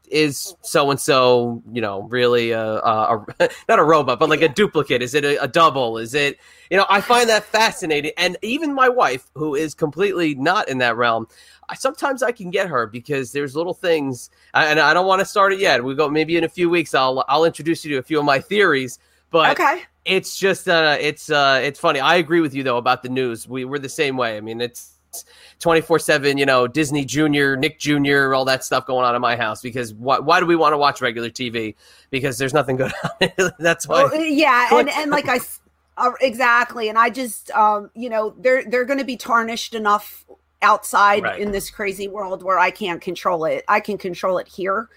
is 0.09 0.57
so 0.62 0.91
and 0.91 0.99
so 0.99 1.62
you 1.72 1.83
know 1.83 2.03
really 2.05 2.53
a, 2.53 2.62
a, 2.62 3.27
a, 3.41 3.49
not 3.68 3.79
a 3.79 3.85
robot, 3.85 4.18
but 4.18 4.31
like 4.31 4.41
a 4.41 4.49
duplicate? 4.49 5.03
Is 5.03 5.14
it 5.14 5.25
a, 5.25 5.43
a 5.43 5.49
double? 5.49 5.99
Is 5.99 6.14
it 6.14 6.39
you 6.70 6.79
know? 6.79 6.87
I 6.89 7.03
find 7.03 7.29
that 7.29 7.45
fascinating, 7.45 8.12
and 8.16 8.39
even 8.41 8.72
my 8.72 8.89
wife, 8.89 9.31
who 9.35 9.55
is 9.55 9.75
completely 9.75 10.35
not 10.37 10.68
in 10.68 10.79
that 10.79 10.97
realm. 10.97 11.29
I, 11.68 11.75
sometimes 11.75 12.22
I 12.22 12.31
can 12.33 12.51
get 12.51 12.68
her 12.68 12.87
because 12.87 13.33
there's 13.33 13.57
little 13.57 13.75
things, 13.75 14.31
and 14.55 14.81
I 14.81 14.95
don't 14.95 15.07
want 15.07 15.20
to 15.20 15.27
start 15.27 15.53
it 15.53 15.59
yet. 15.59 15.83
We 15.85 15.95
go 15.95 16.09
maybe 16.09 16.37
in 16.37 16.45
a 16.45 16.49
few 16.49 16.70
weeks. 16.70 16.95
I'll 16.95 17.25
I'll 17.29 17.45
introduce 17.45 17.85
you 17.85 17.91
to 17.93 17.99
a 17.99 18.03
few 18.03 18.18
of 18.18 18.25
my 18.25 18.39
theories, 18.39 18.99
but 19.31 19.53
Okay. 19.53 19.83
it's 20.05 20.39
just 20.39 20.68
uh 20.68 20.97
it's 21.01 21.31
uh 21.31 21.59
it's 21.62 21.81
funny 21.81 21.99
i 21.99 22.16
agree 22.16 22.43
with 22.43 22.55
you 22.55 22.62
though 22.62 22.77
about 22.77 23.03
the 23.03 23.09
news 23.09 23.49
we 23.49 23.64
we're 23.64 23.79
the 23.79 23.89
same 23.89 24.18
way 24.18 24.37
i 24.37 24.41
mean 24.41 24.61
it's 24.61 24.93
24-7 25.61 26.39
you 26.39 26.47
know 26.47 26.67
disney 26.67 27.05
junior 27.05 27.57
nick 27.57 27.79
junior 27.79 28.35
all 28.35 28.45
that 28.45 28.65
stuff 28.65 28.87
going 28.87 29.05
on 29.05 29.15
in 29.15 29.21
my 29.21 29.37
house 29.37 29.61
because 29.62 29.93
why, 29.95 30.19
why 30.19 30.41
do 30.41 30.47
we 30.47 30.57
want 30.57 30.73
to 30.73 30.79
watch 30.79 31.01
regular 31.01 31.31
tv 31.31 31.75
because 32.11 32.39
there's 32.39 32.55
nothing 32.55 32.77
good 32.77 32.93
on 33.21 33.53
that's 33.59 33.87
why 33.89 34.09
Oh, 34.12 34.15
yeah, 34.15 34.69
and 34.73 34.89
and 34.91 35.11
like 35.11 35.29
I, 35.29 35.41
uh, 35.97 36.12
exactly, 36.21 36.89
and 36.89 36.99
I 36.99 37.11
just 37.11 37.51
um, 37.53 37.91
you 37.95 38.09
know 38.09 38.35
they're 38.39 38.65
they're 38.65 38.85
going 38.85 38.99
to 38.99 39.05
be 39.05 39.17
tarnished 39.17 39.75
enough 39.75 40.25
outside 40.62 41.23
Right. 41.23 41.41
in 41.41 41.53
this 41.53 41.71
crazy 41.71 42.09
world 42.09 42.43
where 42.43 42.59
I 42.59 42.71
can't 42.71 43.01
control 43.01 43.45
it. 43.45 43.65
I 43.69 43.81
can 43.81 43.99
control 43.99 44.39
it 44.39 44.49
here, 44.49 44.89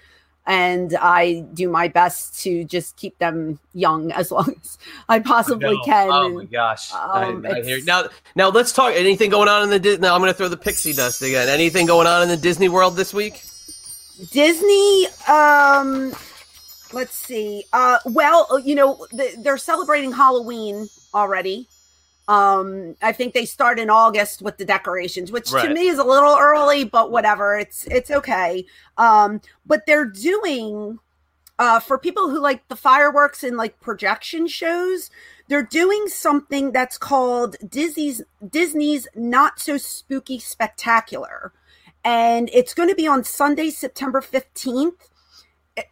and 0.48 0.96
I 1.00 1.42
do 1.54 1.70
my 1.70 1.90
best 1.90 2.42
to 2.44 2.64
just 2.64 2.96
keep 2.96 3.18
them 3.20 3.60
young 3.74 4.12
as 4.22 4.32
long 4.32 4.56
as 4.64 4.78
I 5.10 5.20
possibly 5.20 5.76
No. 5.76 5.84
can. 5.84 6.10
oh 6.12 6.30
my 6.30 6.46
gosh 6.46 6.92
um, 6.94 7.46
I, 7.46 7.58
I 7.60 7.62
hear 7.62 7.84
now 7.84 8.06
now 8.36 8.50
let's 8.50 8.72
talk 8.72 8.94
anything 8.96 9.30
going 9.30 9.50
on 9.50 9.64
in 9.64 9.70
the 9.70 9.80
Dis- 9.80 10.00
now 10.00 10.16
i'm 10.16 10.22
gonna 10.22 10.34
throw 10.34 10.48
the 10.48 10.58
pixie 10.58 10.94
dust 10.94 11.22
again 11.22 11.50
anything 11.50 11.86
going 11.86 12.08
on 12.08 12.24
in 12.24 12.30
the 12.30 12.38
disney 12.38 12.70
world 12.70 12.96
this 12.96 13.14
week 13.14 13.44
Disney, 14.32 15.06
um, 15.28 16.12
let's 16.92 17.14
see. 17.16 17.64
Uh, 17.72 18.00
well, 18.06 18.60
you 18.60 18.74
know, 18.74 19.06
th- 19.12 19.36
they're 19.44 19.60
celebrating 19.60 20.12
Halloween 20.12 20.88
already. 21.14 21.68
Um, 22.28 22.96
I 23.02 23.12
think 23.14 23.34
they 23.34 23.46
start 23.46 23.80
in 23.80 23.90
August 23.90 24.42
with 24.42 24.58
the 24.58 24.66
decorations, 24.66 25.32
which 25.32 25.54
to 25.68 25.74
me 25.74 25.88
is 25.88 25.98
a 26.00 26.04
little 26.04 26.38
early, 26.38 26.84
but 26.84 27.12
whatever. 27.12 27.58
It's 27.58 27.86
it's 27.88 28.12
okay. 28.12 28.66
Um, 28.98 29.42
but 29.66 29.86
they're 29.88 30.06
doing 30.06 31.00
uh 31.60 31.80
for 31.80 31.98
people 31.98 32.30
who 32.30 32.40
like 32.40 32.68
the 32.68 32.76
fireworks 32.76 33.44
and 33.44 33.58
like 33.58 33.80
projection 33.80 34.48
shows, 34.48 35.10
they're 35.48 35.64
doing 35.64 36.08
something 36.08 36.72
that's 36.72 36.98
called 36.98 37.56
Disney's 37.68 38.22
Disney's 38.50 39.08
Not 39.16 39.60
So 39.60 39.78
Spooky 39.78 40.40
Spectacular 40.40 41.54
and 42.04 42.50
it's 42.54 42.74
going 42.74 42.90
to 42.90 42.96
be 42.96 43.08
on 43.08 43.24
Sunday, 43.24 43.70
September 43.70 44.22
15th. 44.22 45.10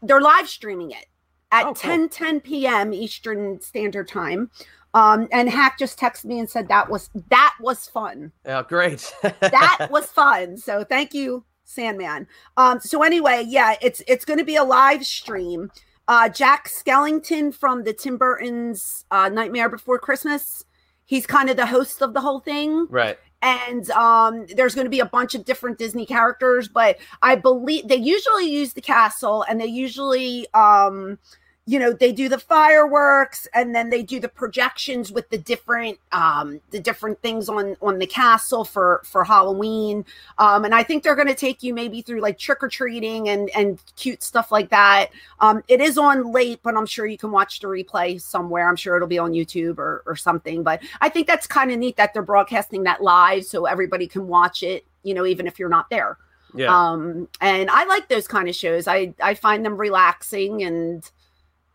They're 0.01 0.21
live 0.21 0.47
streaming 0.47 0.91
it 0.91 1.07
at 1.51 1.65
Oh, 1.65 1.73
cool. 1.73 1.75
10 1.75 2.09
10 2.09 2.39
p.m. 2.41 2.93
Eastern 2.93 3.59
Standard 3.61 4.07
Time. 4.07 4.49
Um, 4.95 5.27
and 5.31 5.49
Hack 5.49 5.77
just 5.77 5.99
texted 5.99 6.25
me 6.25 6.39
and 6.39 6.49
said 6.49 6.69
that 6.69 6.89
was 6.89 7.09
that 7.29 7.55
was 7.59 7.85
fun. 7.87 8.31
yeah 8.45 8.63
great 8.67 9.13
That 9.41 9.89
was 9.91 10.07
fun. 10.07 10.57
So 10.57 10.83
thank 10.83 11.13
you, 11.13 11.43
Sandman. 11.65 12.27
Um, 12.57 12.79
so 12.79 13.03
anyway, 13.03 13.43
yeah, 13.45 13.75
it's 13.81 14.01
it's 14.07 14.25
going 14.25 14.39
to 14.39 14.45
be 14.45 14.55
a 14.55 14.63
live 14.63 15.05
stream. 15.05 15.69
Uh, 16.07 16.29
Jack 16.29 16.69
Skellington 16.69 17.53
from 17.53 17.83
the 17.83 17.91
Tim 17.93 18.17
Burton's 18.17 19.05
uh, 19.11 19.29
Nightmare 19.29 19.69
Before 19.69 19.99
Christmas. 19.99 20.63
He's 21.03 21.27
kind 21.27 21.49
of 21.49 21.57
the 21.57 21.67
host 21.67 22.01
of 22.01 22.13
the 22.13 22.21
whole 22.21 22.39
thing 22.39 22.87
right 22.89 23.19
and 23.45 23.91
um, 23.91 24.47
there's 24.55 24.73
going 24.73 24.85
to 24.85 24.91
be 24.91 25.01
a 25.01 25.05
bunch 25.05 25.35
of 25.35 25.45
different 25.45 25.77
Disney 25.77 26.05
characters, 26.05 26.67
but 26.67 26.97
I 27.21 27.35
believe 27.35 27.87
they 27.87 27.95
usually 27.95 28.49
use 28.49 28.73
the 28.73 28.81
castle, 28.81 29.45
and 29.47 29.61
they 29.61 29.67
usually, 29.67 30.47
um, 30.55 31.19
you 31.67 31.79
know, 31.79 31.91
they 31.91 32.11
do 32.11 32.29
the 32.29 32.37
fireworks, 32.37 33.47
and 33.53 33.73
then 33.73 33.89
they 33.89 34.03
do 34.03 34.19
the 34.19 34.29
projections 34.29 35.11
with 35.11 35.27
the 35.29 35.37
different, 35.37 35.97
um, 36.11 36.61
the 36.69 36.79
different 36.79 37.19
things 37.23 37.49
on 37.49 37.75
on 37.81 37.97
the 37.97 38.05
castle 38.05 38.63
for 38.63 39.01
for 39.03 39.23
Halloween. 39.23 40.05
Um, 40.37 40.63
and 40.63 40.75
I 40.75 40.83
think 40.83 41.01
they're 41.03 41.15
going 41.15 41.27
to 41.27 41.33
take 41.33 41.63
you 41.63 41.73
maybe 41.73 42.03
through 42.03 42.21
like 42.21 42.37
trick 42.37 42.61
or 42.61 42.69
treating 42.69 43.29
and 43.29 43.49
and 43.55 43.79
cute 43.95 44.21
stuff 44.21 44.51
like 44.51 44.69
that. 44.69 45.07
Um, 45.39 45.63
it 45.67 45.81
is 45.81 45.97
on 45.97 46.31
late, 46.31 46.59
but 46.61 46.77
I'm 46.77 46.85
sure 46.85 47.07
you 47.07 47.17
can 47.17 47.31
watch 47.31 47.59
the 47.59 47.67
replay 47.67 48.21
somewhere. 48.21 48.69
I'm 48.69 48.75
sure 48.75 48.95
it'll 48.95 49.07
be 49.07 49.17
on 49.17 49.31
YouTube 49.31 49.79
or 49.79 50.03
or 50.05 50.15
something. 50.15 50.61
But 50.61 50.83
I 51.01 51.09
think 51.09 51.25
that's 51.25 51.47
kind 51.47 51.71
of 51.71 51.79
neat 51.79 51.97
that 51.97 52.13
they're 52.13 52.21
broadcasting 52.21 52.83
that 52.83 53.01
live 53.01 53.43
so 53.43 53.65
everybody 53.65 54.05
can 54.05 54.27
watch 54.27 54.61
it, 54.61 54.85
you 55.01 55.15
know, 55.15 55.25
even 55.25 55.47
if 55.47 55.57
you're 55.57 55.69
not 55.69 55.89
there. 55.89 56.19
yeah 56.53 56.91
Um, 56.91 57.27
and 57.41 57.71
I 57.71 57.85
like 57.85 58.07
those 58.07 58.27
kind 58.27 58.47
of 58.47 58.55
shows. 58.55 58.87
I 58.87 59.15
I 59.19 59.33
find 59.33 59.65
them 59.65 59.77
relaxing 59.77 60.61
and 60.61 61.09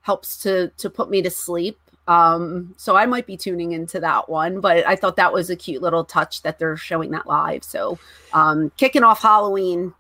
helps 0.03 0.36
to 0.42 0.68
to 0.78 0.90
put 0.90 1.11
me 1.11 1.22
to 1.22 1.30
sleep. 1.30 1.78
Um, 2.09 2.74
so 2.76 2.96
I 2.96 3.07
might 3.07 3.26
be 3.26 3.36
tuning 3.36 3.72
into 3.72 4.01
that 4.01 4.28
one, 4.28 4.61
but 4.61 4.84
I 4.86 4.96
thought 4.96 5.16
that 5.16 5.32
was 5.32 5.48
a 5.48 5.55
cute 5.57 5.80
little 5.82 6.05
touch 6.05 6.42
that 6.42 6.59
they're 6.59 6.76
showing 6.76 7.11
that 7.12 7.26
live. 7.26 7.62
So 7.64 7.98
um 8.32 8.70
kicking 8.76 9.05
off 9.05 9.22
Halloween. 9.22 9.94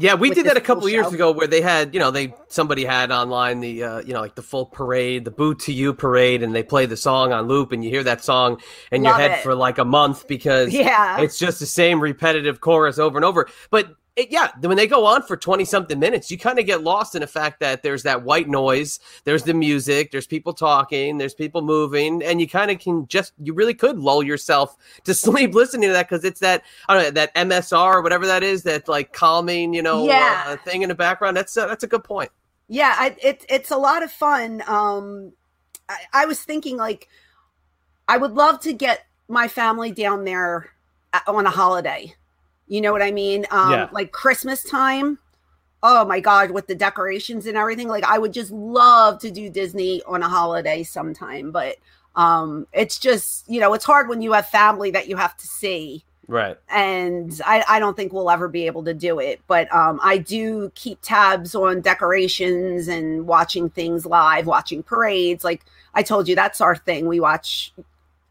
Yeah, 0.00 0.14
we 0.14 0.30
did 0.30 0.46
that 0.46 0.56
a 0.56 0.60
couple 0.60 0.88
years 0.88 1.06
show. 1.06 1.14
ago 1.14 1.30
where 1.32 1.48
they 1.48 1.60
had, 1.60 1.92
you 1.92 1.98
know, 1.98 2.12
they 2.12 2.32
somebody 2.48 2.84
had 2.84 3.10
online 3.10 3.58
the 3.60 3.82
uh, 3.82 3.98
you 4.00 4.12
know, 4.12 4.20
like 4.20 4.36
the 4.36 4.42
full 4.42 4.66
parade, 4.66 5.24
the 5.24 5.30
Boo 5.32 5.54
to 5.56 5.72
You 5.72 5.92
parade 5.92 6.42
and 6.42 6.54
they 6.54 6.62
play 6.62 6.86
the 6.86 6.96
song 6.96 7.32
on 7.32 7.48
loop 7.48 7.72
and 7.72 7.82
you 7.82 7.90
hear 7.90 8.04
that 8.04 8.22
song 8.22 8.60
in 8.92 9.02
your 9.02 9.14
head 9.14 9.32
it. 9.32 9.42
for 9.42 9.54
like 9.56 9.78
a 9.78 9.84
month 9.84 10.28
because 10.28 10.72
Yeah. 10.72 11.20
it's 11.20 11.36
just 11.38 11.58
the 11.58 11.66
same 11.66 12.00
repetitive 12.00 12.60
chorus 12.60 12.98
over 13.00 13.18
and 13.18 13.24
over. 13.24 13.48
But 13.70 13.96
it, 14.18 14.30
yeah, 14.30 14.50
when 14.60 14.76
they 14.76 14.86
go 14.86 15.06
on 15.06 15.22
for 15.22 15.36
20 15.36 15.64
something 15.64 15.98
minutes, 15.98 16.30
you 16.30 16.36
kind 16.38 16.58
of 16.58 16.66
get 16.66 16.82
lost 16.82 17.14
in 17.14 17.20
the 17.20 17.26
fact 17.26 17.60
that 17.60 17.82
there's 17.82 18.02
that 18.02 18.22
white 18.24 18.48
noise, 18.48 18.98
there's 19.24 19.44
the 19.44 19.54
music, 19.54 20.10
there's 20.10 20.26
people 20.26 20.52
talking, 20.52 21.18
there's 21.18 21.34
people 21.34 21.62
moving, 21.62 22.22
and 22.22 22.40
you 22.40 22.48
kind 22.48 22.70
of 22.70 22.78
can 22.80 23.06
just, 23.06 23.32
you 23.42 23.54
really 23.54 23.74
could 23.74 23.98
lull 23.98 24.22
yourself 24.22 24.76
to 25.04 25.14
sleep 25.26 25.54
listening 25.54 25.88
to 25.88 25.92
that 25.92 26.08
because 26.08 26.24
it's 26.24 26.40
that, 26.40 26.64
I 26.88 26.94
don't 26.94 27.02
know, 27.04 27.10
that 27.12 27.34
MSR 27.34 27.94
or 27.94 28.02
whatever 28.02 28.26
that 28.26 28.42
is, 28.42 28.64
that 28.64 28.88
like 28.88 29.12
calming, 29.12 29.72
you 29.72 29.82
know, 29.82 30.04
Yeah. 30.06 30.44
uh, 30.48 30.56
thing 30.58 30.82
in 30.82 30.88
the 30.88 30.94
background. 30.94 31.36
That's 31.36 31.56
a, 31.56 31.60
that's 31.60 31.84
a 31.84 31.88
good 31.88 32.04
point. 32.04 32.30
yeah 32.68 32.94
I, 32.98 33.16
it, 33.22 33.46
it's 33.48 33.70
a 33.70 33.76
lot 33.78 34.02
of 34.02 34.10
fun 34.12 34.62
um 34.66 35.32
I, 35.88 35.98
I 36.12 36.26
was 36.26 36.42
thinking 36.42 36.76
like 36.76 37.08
i 38.08 38.16
would 38.18 38.32
love 38.32 38.60
to 38.60 38.72
get 38.74 39.06
my 39.28 39.48
family 39.48 39.90
down 39.92 40.24
there 40.24 40.70
on 41.26 41.46
a 41.46 41.50
holiday 41.50 42.14
you 42.68 42.80
know 42.80 42.92
what 42.92 43.02
i 43.02 43.10
mean 43.10 43.46
um 43.50 43.72
Yeah. 43.72 43.88
like 43.92 44.12
christmas 44.12 44.62
time 44.62 45.18
oh 45.82 46.04
my 46.04 46.20
god 46.20 46.50
with 46.50 46.66
the 46.66 46.74
decorations 46.74 47.46
and 47.46 47.56
everything 47.56 47.88
like 47.88 48.04
i 48.04 48.18
would 48.18 48.32
just 48.32 48.50
love 48.50 49.18
to 49.20 49.30
do 49.30 49.48
disney 49.50 50.02
on 50.06 50.22
a 50.22 50.28
holiday 50.28 50.82
sometime 50.82 51.50
but 51.50 51.76
um 52.16 52.66
it's 52.72 52.98
just 52.98 53.48
you 53.48 53.60
know 53.60 53.74
it's 53.74 53.84
hard 53.84 54.08
when 54.08 54.22
you 54.22 54.32
have 54.32 54.46
family 54.48 54.90
that 54.90 55.08
you 55.08 55.16
have 55.16 55.36
to 55.36 55.46
see 55.46 56.04
Right. 56.30 56.58
and 56.68 57.40
I, 57.46 57.64
I 57.66 57.78
don't 57.78 57.96
think 57.96 58.12
we'll 58.12 58.30
ever 58.30 58.48
be 58.48 58.66
able 58.66 58.84
to 58.84 58.92
do 58.92 59.18
it. 59.18 59.40
But 59.46 59.72
um, 59.74 59.98
I 60.02 60.18
do 60.18 60.70
keep 60.74 60.98
tabs 61.00 61.54
on 61.54 61.80
decorations 61.80 62.86
and 62.86 63.26
watching 63.26 63.70
things 63.70 64.04
live, 64.04 64.46
watching 64.46 64.82
parades. 64.82 65.42
Like 65.42 65.64
I 65.94 66.02
told 66.02 66.28
you, 66.28 66.34
that's 66.34 66.60
our 66.60 66.76
thing. 66.76 67.06
We 67.08 67.18
watch 67.18 67.72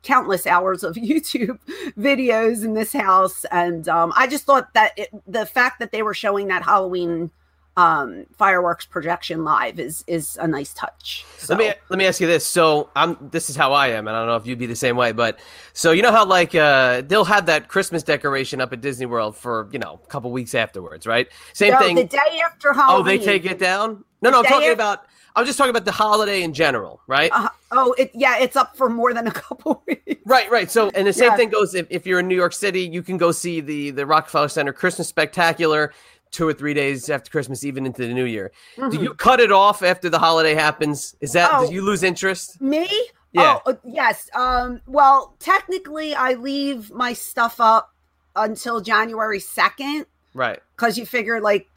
countless 0.08 0.48
hours 0.48 0.84
of 0.84 0.96
YouTube 1.10 1.60
videos 1.98 2.64
in 2.64 2.74
this 2.74 2.94
house, 2.94 3.46
and 3.52 3.88
um, 3.90 4.14
I 4.16 4.28
just 4.28 4.46
thought 4.46 4.74
that 4.74 4.94
it, 4.98 5.10
the 5.28 5.46
fact 5.46 5.80
that 5.80 5.92
they 5.92 6.02
were 6.02 6.14
showing 6.14 6.48
that 6.48 6.64
Halloween 6.64 7.30
um, 7.76 8.26
fireworks 8.36 8.86
projection 8.88 9.44
live 9.44 9.80
is 9.80 10.04
is 10.08 10.36
a 10.42 10.48
nice 10.48 10.74
touch. 10.74 11.26
So, 11.38 11.54
Let 11.54 11.60
me 11.60 11.74
let 11.90 12.00
me 12.00 12.08
ask 12.08 12.20
you 12.20 12.26
this. 12.26 12.44
So 12.44 12.90
I'm 12.96 13.16
this 13.32 13.52
is 13.52 13.56
how 13.56 13.72
I 13.74 13.90
am, 13.90 14.08
and 14.08 14.16
I 14.18 14.20
don't 14.22 14.28
know 14.30 14.36
if 14.38 14.48
you'd 14.48 14.58
be 14.58 14.66
the 14.66 14.76
same 14.76 14.96
way, 14.98 15.12
but 15.12 15.40
so 15.74 15.92
you 15.92 16.02
know 16.02 16.12
how 16.12 16.26
like 16.26 16.56
uh 16.56 17.02
they'll 17.06 17.26
have 17.26 17.46
that 17.46 17.68
Christmas 17.68 18.02
decoration 18.02 18.62
up 18.62 18.74
at 18.74 18.82
Disney 18.82 19.06
World 19.06 19.38
for 19.38 19.70
you 19.72 19.78
know 19.78 20.00
a 20.04 20.08
couple 20.08 20.32
weeks 20.32 20.56
afterwards, 20.56 21.06
right? 21.06 21.28
Same 21.54 21.74
No, 21.74 21.80
thing. 21.80 21.96
the 21.98 22.06
day 22.06 22.42
after 22.44 22.74
Halloween. 22.74 23.02
oh, 23.02 23.04
they 23.04 23.24
take 23.24 23.46
it 23.46 23.60
down. 23.60 24.04
No, 24.24 24.32
no, 24.32 24.40
I'm 24.40 24.46
talking 24.46 24.72
about. 24.72 25.06
I'm 25.38 25.46
just 25.46 25.58
talking 25.58 25.70
about 25.70 25.86
the 25.86 25.92
holiday 25.92 26.42
in 26.44 26.52
general, 26.54 27.00
right? 27.08 27.32
Uh, 27.34 27.48
oh, 27.72 27.94
it 27.98 28.12
yeah, 28.14 28.40
it's 28.40 28.56
up 28.56 28.76
for 28.76 28.90
more 28.90 29.14
than 29.14 29.28
a 29.28 29.32
couple 29.44 29.82
weeks. 29.88 30.22
Right, 30.26 30.50
right. 30.52 30.70
So, 30.70 30.90
and 30.96 31.08
the 31.08 31.14
same 31.14 31.32
Yeah. 31.32 31.38
thing 31.38 31.50
goes 31.50 31.76
if, 31.76 31.88
if 31.90 32.06
you're 32.08 32.20
in 32.20 32.28
New 32.28 32.36
York 32.36 32.54
City, 32.54 32.82
you 32.82 33.02
can 33.04 33.18
go 33.18 33.32
see 33.32 33.62
the 33.62 33.92
the 33.92 34.06
Rockefeller 34.06 34.50
Center 34.50 34.74
Christmas 34.74 35.08
Spectacular 35.08 35.94
two 36.32 36.46
or 36.48 36.54
three 36.54 36.74
days 36.74 37.10
after 37.10 37.32
Christmas, 37.32 37.64
even 37.64 37.86
into 37.86 38.06
the 38.06 38.14
New 38.14 38.26
Year. 38.26 38.52
Do 38.76 39.00
you 39.02 39.14
cut 39.14 39.40
it 39.40 39.52
off 39.52 39.82
after 39.84 40.10
the 40.10 40.20
holiday 40.20 40.56
happens? 40.56 41.16
Is 41.22 41.32
that 41.34 41.50
Mm-hmm. 41.52 41.64
Oh. 41.64 41.68
do 41.70 41.74
you 41.74 41.82
lose 41.86 42.04
interest? 42.04 42.60
Me? 42.60 42.90
Yeah. 43.32 43.60
Oh, 43.66 43.72
uh, 43.72 43.76
yes. 43.86 44.30
Um, 44.36 44.82
well, 44.88 45.36
technically, 45.40 46.14
I 46.16 46.34
leave 46.34 46.92
my 46.92 47.14
stuff 47.14 47.62
up 47.62 47.94
until 48.36 48.82
January 48.82 49.40
2nd 49.40 50.06
Right. 50.34 50.60
because 50.76 50.98
you 50.98 51.06
figure, 51.06 51.40
like, 51.40 51.68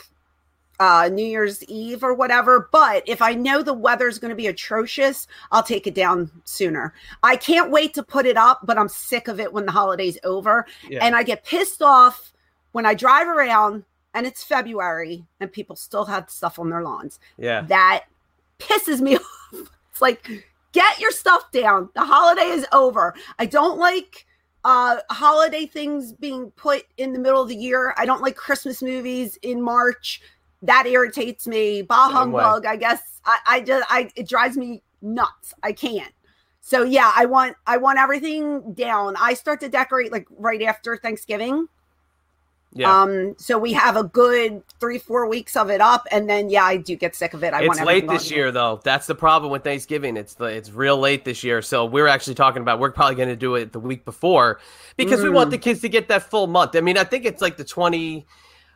uh, 0.81 1.11
New 1.13 1.25
Year's 1.25 1.63
Eve 1.65 2.03
or 2.03 2.15
whatever. 2.15 2.69
But 2.73 3.05
if 3.07 3.21
I 3.21 3.35
know 3.35 3.63
the 3.63 3.75
weather's 3.75 4.19
going 4.19 4.31
to 4.31 4.35
be 4.37 4.47
atrocious, 4.47 5.29
I'll 5.53 5.63
take 5.63 5.87
it 5.87 5.95
down 5.95 6.31
sooner. 6.45 6.95
I 7.23 7.37
can't 7.37 7.71
wait 7.71 7.95
to 7.95 8.03
put 8.03 8.27
it 8.27 8.39
up, 8.39 8.61
but 8.65 8.79
I'm 8.79 8.89
sick 8.89 9.29
of 9.29 9.39
it 9.39 9.53
when 9.53 9.67
the 9.67 9.73
holiday's 9.73 10.19
over. 10.25 10.67
Yeah. 10.89 11.05
And 11.05 11.15
I 11.15 11.23
get 11.23 11.45
pissed 11.45 11.83
off 11.83 12.33
when 12.73 12.87
I 12.87 12.95
drive 12.95 13.29
around 13.29 13.85
and 14.15 14.27
it's 14.27 14.43
February 14.43 15.25
and 15.39 15.53
people 15.53 15.77
still 15.77 16.07
have 16.07 16.31
stuff 16.31 16.59
on 16.59 16.71
their 16.71 16.83
lawns. 16.83 17.21
Yeah. 17.37 17.61
That 17.63 18.07
pisses 18.59 19.01
me 19.01 19.17
off. 19.53 19.71
It's 19.93 20.01
like, 20.01 20.29
get 20.73 20.99
your 20.99 21.13
stuff 21.13 21.53
down. 21.53 21.91
The 21.95 22.05
holiday 22.05 22.49
is 22.49 22.67
over. 22.73 23.15
I 23.39 23.47
don't 23.47 23.79
like 23.79 24.27
uh 24.63 24.99
holiday 25.09 25.65
things 25.65 26.13
being 26.13 26.51
put 26.51 26.85
in 26.99 27.15
the 27.15 27.19
middle 27.19 27.43
of 27.43 27.49
the 27.49 27.57
year. 27.57 27.95
I 27.97 28.07
don't 28.07 28.23
like 28.23 28.37
Christmas 28.37 28.83
movies 28.83 29.39
in 29.43 29.61
March. 29.63 30.21
That 30.63 30.87
irritates 30.87 31.47
me. 31.47 31.83
Bah 31.83 32.11
humbug. 32.11 32.67
I 32.67 32.77
guess 32.77 33.01
I, 33.25 33.39
I 33.47 33.61
just 33.61 33.87
I 33.91 34.11
it 34.15 34.29
drives 34.29 34.57
me 34.57 34.83
nuts. 35.01 35.55
I 35.63 35.73
can't. 35.73 36.13
So 36.61 36.83
yeah, 36.83 37.13
I 37.17 37.25
want 37.27 37.57
I 37.67 37.79
want 37.79 37.99
everything 37.99 38.75
down. 38.75 39.17
I 39.19 39.35
start 39.35 39.61
to 39.61 39.69
decorate 39.69 40.13
like 40.13 40.27
right 40.37 40.63
after 40.63 40.97
Thanksgiving. 40.97 41.67
Yeah. 42.73 43.03
Um, 43.03 43.35
so 43.37 43.59
we 43.59 43.73
have 43.73 43.97
a 43.97 44.05
good 44.05 44.63
three, 44.79 44.99
four 44.99 45.27
weeks 45.29 45.57
of 45.57 45.71
it 45.71 45.81
up, 45.81 46.07
and 46.13 46.31
then 46.31 46.51
yeah, 46.51 46.63
I 46.63 46.77
do 46.77 46.95
get 46.95 47.17
sick 47.17 47.35
of 47.35 47.43
it. 47.43 47.53
I 47.53 47.63
it's 47.63 47.69
want 47.69 47.85
late 47.85 48.07
this 48.07 48.31
year, 48.31 48.53
though. 48.53 48.81
That's 48.85 49.09
the 49.09 49.15
problem 49.17 49.51
with 49.51 49.65
Thanksgiving. 49.65 50.17
It's 50.17 50.35
the, 50.35 50.45
it's 50.45 50.71
real 50.71 50.97
late 50.97 51.25
this 51.25 51.43
year. 51.43 51.63
So 51.63 51.85
we're 51.85 52.07
actually 52.07 52.37
talking 52.37 52.63
about 52.63 52.79
we're 52.79 52.93
probably 52.93 53.17
going 53.17 53.29
to 53.29 53.35
do 53.35 53.57
it 53.57 53.73
the 53.73 53.81
week 53.81 54.05
before 54.05 54.61
because 54.97 55.21
we 55.21 55.31
Mm. 55.31 55.35
want 55.35 55.51
the 55.51 55.59
kids 55.59 55.81
to 55.81 55.89
get 55.89 56.07
that 56.09 56.23
full 56.23 56.47
month. 56.47 56.77
I 56.77 56.81
mean, 56.81 56.97
I 56.97 57.03
think 57.03 57.25
it's 57.25 57.43
like 57.43 57.57
the 57.57 57.65
twenty. 57.65 58.25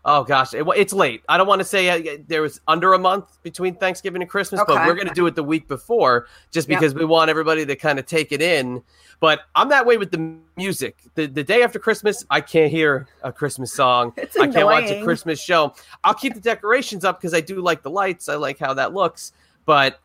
Oh 0.06 0.22
gosh, 0.22 0.52
it, 0.52 0.66
it's 0.76 0.92
late. 0.92 1.22
I 1.30 1.38
don't 1.38 1.46
want 1.46 1.60
to 1.60 1.64
say 1.64 1.88
uh, 1.88 2.18
there 2.28 2.42
was 2.42 2.60
under 2.68 2.92
a 2.92 2.98
month 2.98 3.42
between 3.42 3.74
Thanksgiving 3.76 4.20
and 4.20 4.30
Christmas, 4.30 4.60
but 4.66 4.86
we're 4.86 4.94
going 4.94 5.08
to 5.08 5.14
do 5.14 5.26
it 5.26 5.34
the 5.34 5.42
week 5.42 5.66
before 5.66 6.26
just 6.50 6.68
Yep. 6.68 6.78
because 6.78 6.94
we 6.94 7.06
want 7.06 7.30
everybody 7.30 7.64
to 7.64 7.74
kind 7.74 7.98
of 7.98 8.04
take 8.04 8.30
it 8.30 8.42
in. 8.42 8.82
But 9.20 9.40
I'm 9.54 9.70
that 9.70 9.86
way 9.86 9.96
with 9.96 10.10
the 10.10 10.36
music. 10.56 10.98
The 11.14 11.24
the 11.26 11.42
day 11.42 11.62
after 11.62 11.78
Christmas, 11.78 12.22
I 12.28 12.42
can't 12.42 12.70
hear 12.70 13.06
a 13.22 13.32
Christmas 13.32 13.72
song. 13.72 14.12
It's 14.18 14.36
I 14.36 14.46
can't 14.48 14.66
watch 14.66 14.90
a. 14.90 15.02
Christmas 15.02 15.40
show. 15.40 15.74
I'll 16.02 16.12
keep 16.14 16.34
the 16.34 16.40
decorations 16.40 17.04
up 17.04 17.18
because 17.18 17.32
I 17.32 17.40
do 17.40 17.62
like 17.62 17.82
the 17.82 17.90
lights. 17.90 18.28
I 18.28 18.34
like 18.34 18.58
how 18.58 18.74
that 18.74 18.92
looks. 18.92 19.32
But 19.64 20.00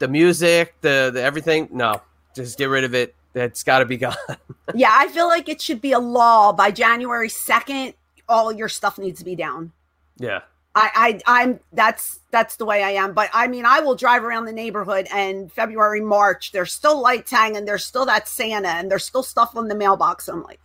the 0.00 0.08
music, 0.08 0.74
the 0.82 1.10
the 1.14 1.22
everything, 1.22 1.68
no, 1.72 2.02
just 2.34 2.58
get 2.58 2.66
rid 2.66 2.84
of 2.84 2.94
it. 2.94 3.14
It's 3.34 3.62
got 3.62 3.78
to 3.78 3.86
be 3.86 3.96
gone. 4.06 4.16
Yeah, 4.74 4.90
I 4.92 5.08
feel 5.08 5.28
like 5.28 5.48
it 5.48 5.62
should 5.62 5.80
be 5.80 5.92
a 5.92 5.98
law 5.98 6.52
by 6.52 6.70
January 6.70 7.30
second. 7.30 7.94
All 8.30 8.52
your 8.52 8.68
stuff 8.70 8.98
needs 8.98 9.18
to 9.18 9.24
be 9.26 9.36
down. 9.36 9.72
yeah, 10.18 10.40
I, 10.74 11.20
I, 11.26 11.42
I'm 11.42 11.60
that's 11.72 12.20
that's 12.30 12.56
the 12.56 12.64
way 12.64 12.82
I 12.82 12.90
am. 12.92 13.12
But 13.12 13.28
I 13.34 13.48
mean, 13.48 13.66
I 13.66 13.80
will 13.80 13.96
drive 13.96 14.22
around 14.24 14.44
the 14.46 14.52
neighborhood, 14.52 15.08
and 15.12 15.52
February, 15.52 16.00
March, 16.00 16.52
there's 16.52 16.72
still 16.72 17.00
lights 17.00 17.30
hanging. 17.32 17.64
There's 17.64 17.84
still 17.84 18.06
that 18.06 18.28
Santa, 18.28 18.68
and 18.68 18.90
there's 18.90 19.04
still 19.04 19.24
stuff 19.24 19.56
on 19.56 19.68
the 19.68 19.74
mailbox. 19.74 20.28
I'm 20.28 20.42
like, 20.44 20.60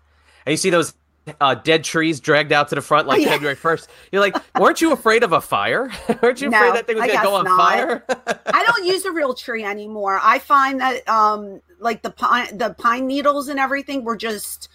and 0.45 0.51
you 0.53 0.57
see 0.57 0.69
those 0.69 0.93
uh, 1.41 1.55
dead 1.55 1.83
trees 1.83 2.19
dragged 2.19 2.51
out 2.53 2.67
to 2.69 2.75
the 2.75 2.81
front 2.81 3.07
like 3.07 3.21
yeah. 3.23 3.29
February 3.29 3.55
first. 3.55 3.89
You're 4.11 4.21
like, 4.21 4.35
weren't 4.59 4.79
you 4.79 4.91
afraid 4.93 5.23
of 5.23 5.31
a 5.33 5.41
fire? 5.41 5.89
weren't 6.21 6.39
you 6.39 6.49
No, 6.51 6.57
afraid 6.57 6.75
that 6.75 6.85
thing 6.85 6.97
was 6.97 7.07
going 7.07 7.17
to 7.17 7.23
go 7.23 7.33
on 7.35 7.45
not. 7.45 7.57
fire? 7.57 8.05
I 8.53 8.63
don't 8.63 8.85
use 8.85 9.05
a 9.05 9.11
real 9.11 9.33
tree 9.33 9.63
anymore. 9.63 10.19
I 10.21 10.37
find 10.37 10.79
that 10.81 11.07
um 11.09 11.61
like 11.79 12.03
the 12.03 12.11
pine 12.11 12.57
the 12.59 12.75
pine 12.75 13.07
needles 13.07 13.47
and 13.47 13.59
everything 13.59 14.03
were 14.03 14.15
just 14.17 14.69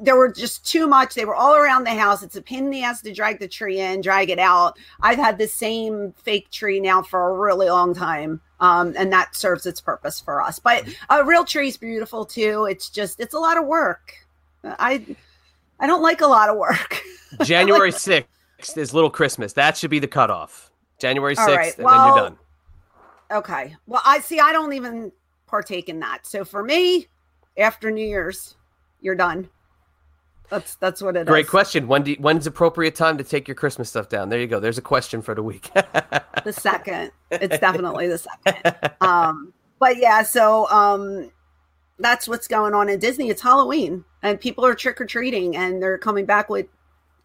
there 0.00 0.16
were 0.16 0.32
just 0.32 0.66
too 0.66 0.86
much. 0.86 1.14
They 1.14 1.24
were 1.24 1.34
all 1.34 1.54
around 1.54 1.84
the 1.84 1.94
house. 1.94 2.22
It's 2.22 2.36
a 2.36 2.42
pain 2.42 2.64
in 2.64 2.70
the 2.70 2.82
ass 2.82 3.02
to 3.02 3.12
drag 3.12 3.38
the 3.38 3.48
tree 3.48 3.80
in, 3.80 4.00
drag 4.00 4.30
it 4.30 4.38
out. 4.38 4.78
I've 5.00 5.18
had 5.18 5.36
the 5.36 5.46
same 5.46 6.12
fake 6.12 6.50
tree 6.50 6.80
now 6.80 7.02
for 7.02 7.28
a 7.28 7.34
really 7.34 7.68
long 7.68 7.94
time. 7.94 8.40
Um, 8.60 8.94
and 8.96 9.12
that 9.12 9.36
serves 9.36 9.66
its 9.66 9.80
purpose 9.80 10.20
for 10.20 10.40
us. 10.40 10.58
But 10.58 10.88
a 11.10 11.24
real 11.24 11.44
tree 11.44 11.68
is 11.68 11.76
beautiful 11.76 12.24
too. 12.24 12.66
It's 12.70 12.88
just 12.88 13.20
it's 13.20 13.34
a 13.34 13.38
lot 13.38 13.58
of 13.58 13.66
work. 13.66 14.14
I 14.64 15.04
I 15.78 15.86
don't 15.86 16.02
like 16.02 16.22
a 16.22 16.26
lot 16.26 16.48
of 16.48 16.56
work. 16.56 17.02
January 17.42 17.92
sixth 17.92 18.78
is 18.78 18.94
Little 18.94 19.10
Christmas. 19.10 19.52
That 19.52 19.76
should 19.76 19.90
be 19.90 19.98
the 19.98 20.08
cutoff. 20.08 20.70
January 20.98 21.34
sixth, 21.34 21.50
right, 21.50 21.78
and 21.78 21.86
then 21.86 22.06
you're 22.06 22.16
done. 22.16 22.38
Okay. 23.32 23.76
Well, 23.86 24.02
I 24.04 24.20
see. 24.20 24.40
I 24.40 24.52
don't 24.52 24.72
even 24.72 25.12
partake 25.46 25.90
in 25.90 26.00
that. 26.00 26.26
So 26.26 26.44
for 26.44 26.62
me, 26.62 27.08
after 27.58 27.90
New 27.90 28.06
Year's, 28.06 28.56
you're 29.00 29.16
done. 29.16 29.50
That's 30.50 30.74
that's 30.76 31.02
what 31.02 31.16
it 31.16 31.20
is. 31.20 31.26
Great 31.26 31.48
question. 31.48 31.88
When 31.88 32.02
do 32.02 32.14
when's 32.18 32.46
appropriate 32.46 32.94
time 32.94 33.18
to 33.18 33.24
take 33.24 33.48
your 33.48 33.54
Christmas 33.54 33.88
stuff 33.88 34.08
down? 34.08 34.28
There 34.28 34.38
you 34.38 34.46
go. 34.46 34.60
There's 34.60 34.78
a 34.78 34.82
question 34.82 35.22
for 35.22 35.34
the 35.34 35.42
week. 35.42 35.70
The 35.72 36.52
second. 36.52 37.10
It's 37.30 37.58
definitely 37.60 38.08
the 38.08 38.18
second. 38.18 38.90
Um, 39.00 39.52
but 39.80 39.96
yeah. 39.96 40.22
So 40.22 40.68
um, 40.68 41.30
that's 41.98 42.28
what's 42.28 42.46
going 42.46 42.74
on 42.74 42.88
in 42.88 42.98
Disney. 42.98 43.30
It's 43.30 43.40
Halloween, 43.42 44.04
and 44.22 44.38
people 44.38 44.64
are 44.64 44.74
trick 44.74 45.00
or 45.00 45.06
treating, 45.06 45.56
and 45.56 45.82
they're 45.82 45.98
coming 45.98 46.26
back 46.26 46.48
with 46.50 46.66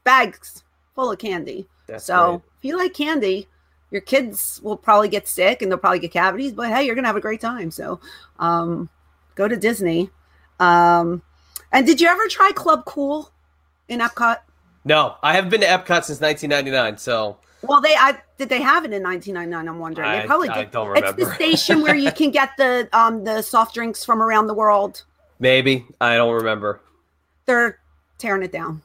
bags 0.03 0.63
full 0.95 1.11
of 1.11 1.19
candy. 1.19 1.67
That's 1.87 2.05
so 2.05 2.27
great. 2.27 2.41
if 2.57 2.65
you 2.65 2.77
like 2.77 2.93
candy, 2.93 3.47
your 3.91 4.01
kids 4.01 4.59
will 4.63 4.77
probably 4.77 5.09
get 5.09 5.27
sick 5.27 5.61
and 5.61 5.71
they'll 5.71 5.79
probably 5.79 5.99
get 5.99 6.11
cavities, 6.11 6.51
but 6.51 6.69
hey, 6.69 6.83
you're 6.83 6.95
gonna 6.95 7.07
have 7.07 7.15
a 7.15 7.21
great 7.21 7.41
time. 7.41 7.71
So 7.71 7.99
um 8.37 8.89
go 9.35 9.47
to 9.47 9.57
Disney. 9.57 10.09
Um 10.59 11.21
and 11.71 11.85
did 11.85 11.99
you 12.01 12.07
ever 12.07 12.27
try 12.27 12.51
Club 12.53 12.85
Cool 12.85 13.31
in 13.87 13.99
Epcot? 13.99 14.37
No, 14.85 15.15
I 15.21 15.33
haven't 15.33 15.49
been 15.49 15.61
to 15.61 15.67
Epcot 15.67 16.03
since 16.05 16.21
1999. 16.21 16.97
So 16.97 17.37
Well, 17.61 17.81
they 17.81 17.95
I 17.95 18.17
did 18.37 18.49
they 18.49 18.61
have 18.61 18.85
it 18.85 18.93
in 18.93 19.03
1999? 19.03 19.67
I'm 19.67 19.79
wondering. 19.79 20.07
I- 20.07 20.21
they 20.21 20.27
probably 20.27 20.49
I 20.49 20.63
did. 20.63 20.71
don't 20.71 20.87
remember. 20.87 21.07
It's 21.21 21.29
the 21.29 21.35
station 21.35 21.81
where 21.81 21.95
you 21.95 22.11
can 22.11 22.31
get 22.31 22.51
the 22.57 22.87
um 22.93 23.23
the 23.23 23.41
soft 23.41 23.73
drinks 23.75 24.03
from 24.05 24.21
around 24.21 24.47
the 24.47 24.53
world. 24.53 25.03
maybe 25.39 25.85
I 26.01 26.15
don't 26.15 26.33
remember. 26.33 26.81
They're 27.45 27.79
tearing 28.17 28.43
it 28.43 28.51
down. 28.51 28.81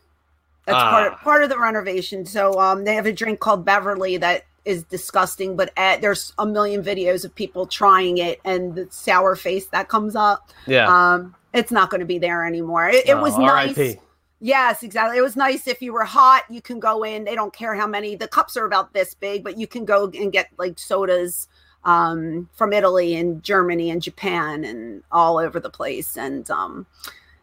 That's 0.67 0.77
Ah. 0.79 0.91
part 0.91 1.21
part 1.21 1.43
of 1.45 1.51
the 1.51 1.59
renovation. 1.59 2.25
So 2.27 2.59
um, 2.61 2.85
they 2.85 2.95
have 2.95 3.07
a 3.07 3.13
drink 3.13 3.39
called 3.41 3.65
Beverly 3.65 4.17
that 4.19 4.45
is 4.65 4.83
disgusting, 4.85 5.57
but 5.57 5.71
uh 5.77 5.99
there's 5.99 6.33
a 6.39 6.47
million 6.47 6.83
videos 6.83 7.25
of 7.25 7.35
people 7.35 7.67
trying 7.67 8.17
it 8.19 8.41
and 8.45 8.75
the 8.75 8.89
sour 8.91 9.37
face 9.37 9.67
that 9.67 9.89
comes 9.89 10.17
up. 10.17 10.51
Yeah. 10.67 10.89
Um, 10.89 11.35
it's 11.55 11.73
not 11.73 11.89
going 11.89 12.01
to 12.01 12.07
be 12.07 12.19
there 12.19 12.45
anymore. 12.45 12.89
It, 12.89 13.09
it 13.09 13.15
Oh, 13.15 13.23
was 13.23 13.39
nice. 13.39 13.97
Yes, 14.41 14.83
exactly. 14.83 15.17
It 15.17 15.23
was 15.23 15.37
nice 15.37 15.67
if 15.67 15.81
you 15.81 15.93
were 15.95 16.05
hot, 16.05 16.43
you 16.51 16.61
can 16.61 16.79
go 16.79 17.03
in. 17.03 17.25
They 17.25 17.35
don't 17.35 17.55
care 17.55 17.75
how 17.75 17.87
many. 17.87 18.17
The 18.17 18.29
cups 18.29 18.57
are 18.59 18.67
about 18.67 18.93
this 18.93 19.15
big, 19.15 19.43
but 19.43 19.57
you 19.57 19.67
can 19.67 19.87
go 19.87 20.11
and 20.13 20.31
get 20.31 20.51
like 20.59 20.79
sodas 20.79 21.49
um, 21.85 22.51
from 22.55 22.73
Italy 22.75 23.15
and 23.15 23.43
Germany 23.43 23.91
and 23.91 24.03
Japan 24.03 24.65
and 24.65 25.03
all 25.11 25.39
over 25.39 25.61
the 25.61 25.71
place. 25.71 26.19
And 26.19 26.51
um, 26.51 26.87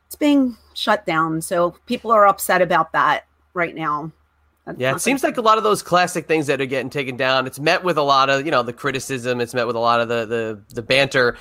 it's 0.05 0.15
being 0.15 0.57
shut 0.75 1.05
down. 1.05 1.41
So 1.41 1.71
people 1.87 2.11
are 2.11 2.27
upset 2.27 2.61
about 2.61 2.91
that 2.91 3.25
right 3.55 3.73
now. 3.73 4.11
That's 4.65 4.79
Yeah, 4.79 4.91
it 4.91 4.99
seems 4.99 5.23
like 5.23 5.37
a 5.37 5.41
lot 5.41 5.57
of 5.57 5.63
those 5.63 5.81
classic 5.81 6.27
things 6.27 6.45
that 6.47 6.61
are 6.61 6.67
getting 6.67 6.91
taken 6.91 7.17
down. 7.17 7.47
It's 7.47 7.59
met 7.59 7.83
with 7.83 7.97
a 7.97 8.03
lot 8.03 8.29
of, 8.29 8.45
you 8.45 8.51
know, 8.51 8.61
the 8.61 8.73
criticism. 8.73 9.41
It's 9.41 9.55
met 9.55 9.65
with 9.65 9.75
a 9.75 9.79
lot 9.79 10.01
of 10.01 10.07
the 10.07 10.25
the, 10.25 10.61
the 10.75 10.81
banter 10.83 11.37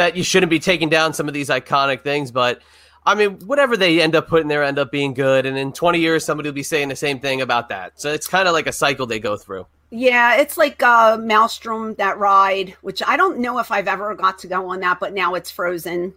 that 0.00 0.16
you 0.16 0.22
shouldn't 0.22 0.48
be 0.48 0.58
taking 0.58 0.88
down 0.88 1.12
some 1.12 1.28
of 1.28 1.34
these 1.34 1.50
iconic 1.50 2.02
things. 2.02 2.30
But 2.30 2.62
I 3.04 3.14
mean, 3.14 3.38
whatever 3.40 3.76
they 3.76 4.00
end 4.00 4.16
up 4.16 4.28
putting 4.28 4.48
there 4.48 4.64
end 4.64 4.78
up 4.78 4.90
being 4.90 5.12
good. 5.12 5.44
And 5.44 5.58
in 5.58 5.74
20 5.74 5.98
years, 6.00 6.24
somebody 6.24 6.48
will 6.48 6.54
be 6.54 6.62
saying 6.62 6.88
the 6.88 6.96
same 6.96 7.20
thing 7.20 7.42
about 7.42 7.68
that. 7.68 8.00
So 8.00 8.10
it's 8.10 8.26
kind 8.26 8.48
of 8.48 8.54
like 8.54 8.66
a 8.66 8.72
cycle 8.72 9.06
they 9.06 9.18
go 9.18 9.36
through. 9.36 9.66
Yeah, 9.90 10.36
it's 10.36 10.56
like 10.56 10.82
uh, 10.82 11.18
Maelstrom 11.20 11.96
that 11.96 12.16
ride, 12.16 12.76
which 12.80 13.02
I 13.06 13.18
don't 13.18 13.40
know 13.40 13.58
if 13.58 13.70
I've 13.70 13.88
ever 13.88 14.14
got 14.14 14.38
to 14.38 14.46
go 14.46 14.70
on 14.70 14.80
that, 14.80 15.00
but 15.00 15.12
now 15.12 15.34
it's 15.34 15.50
frozen. 15.50 16.14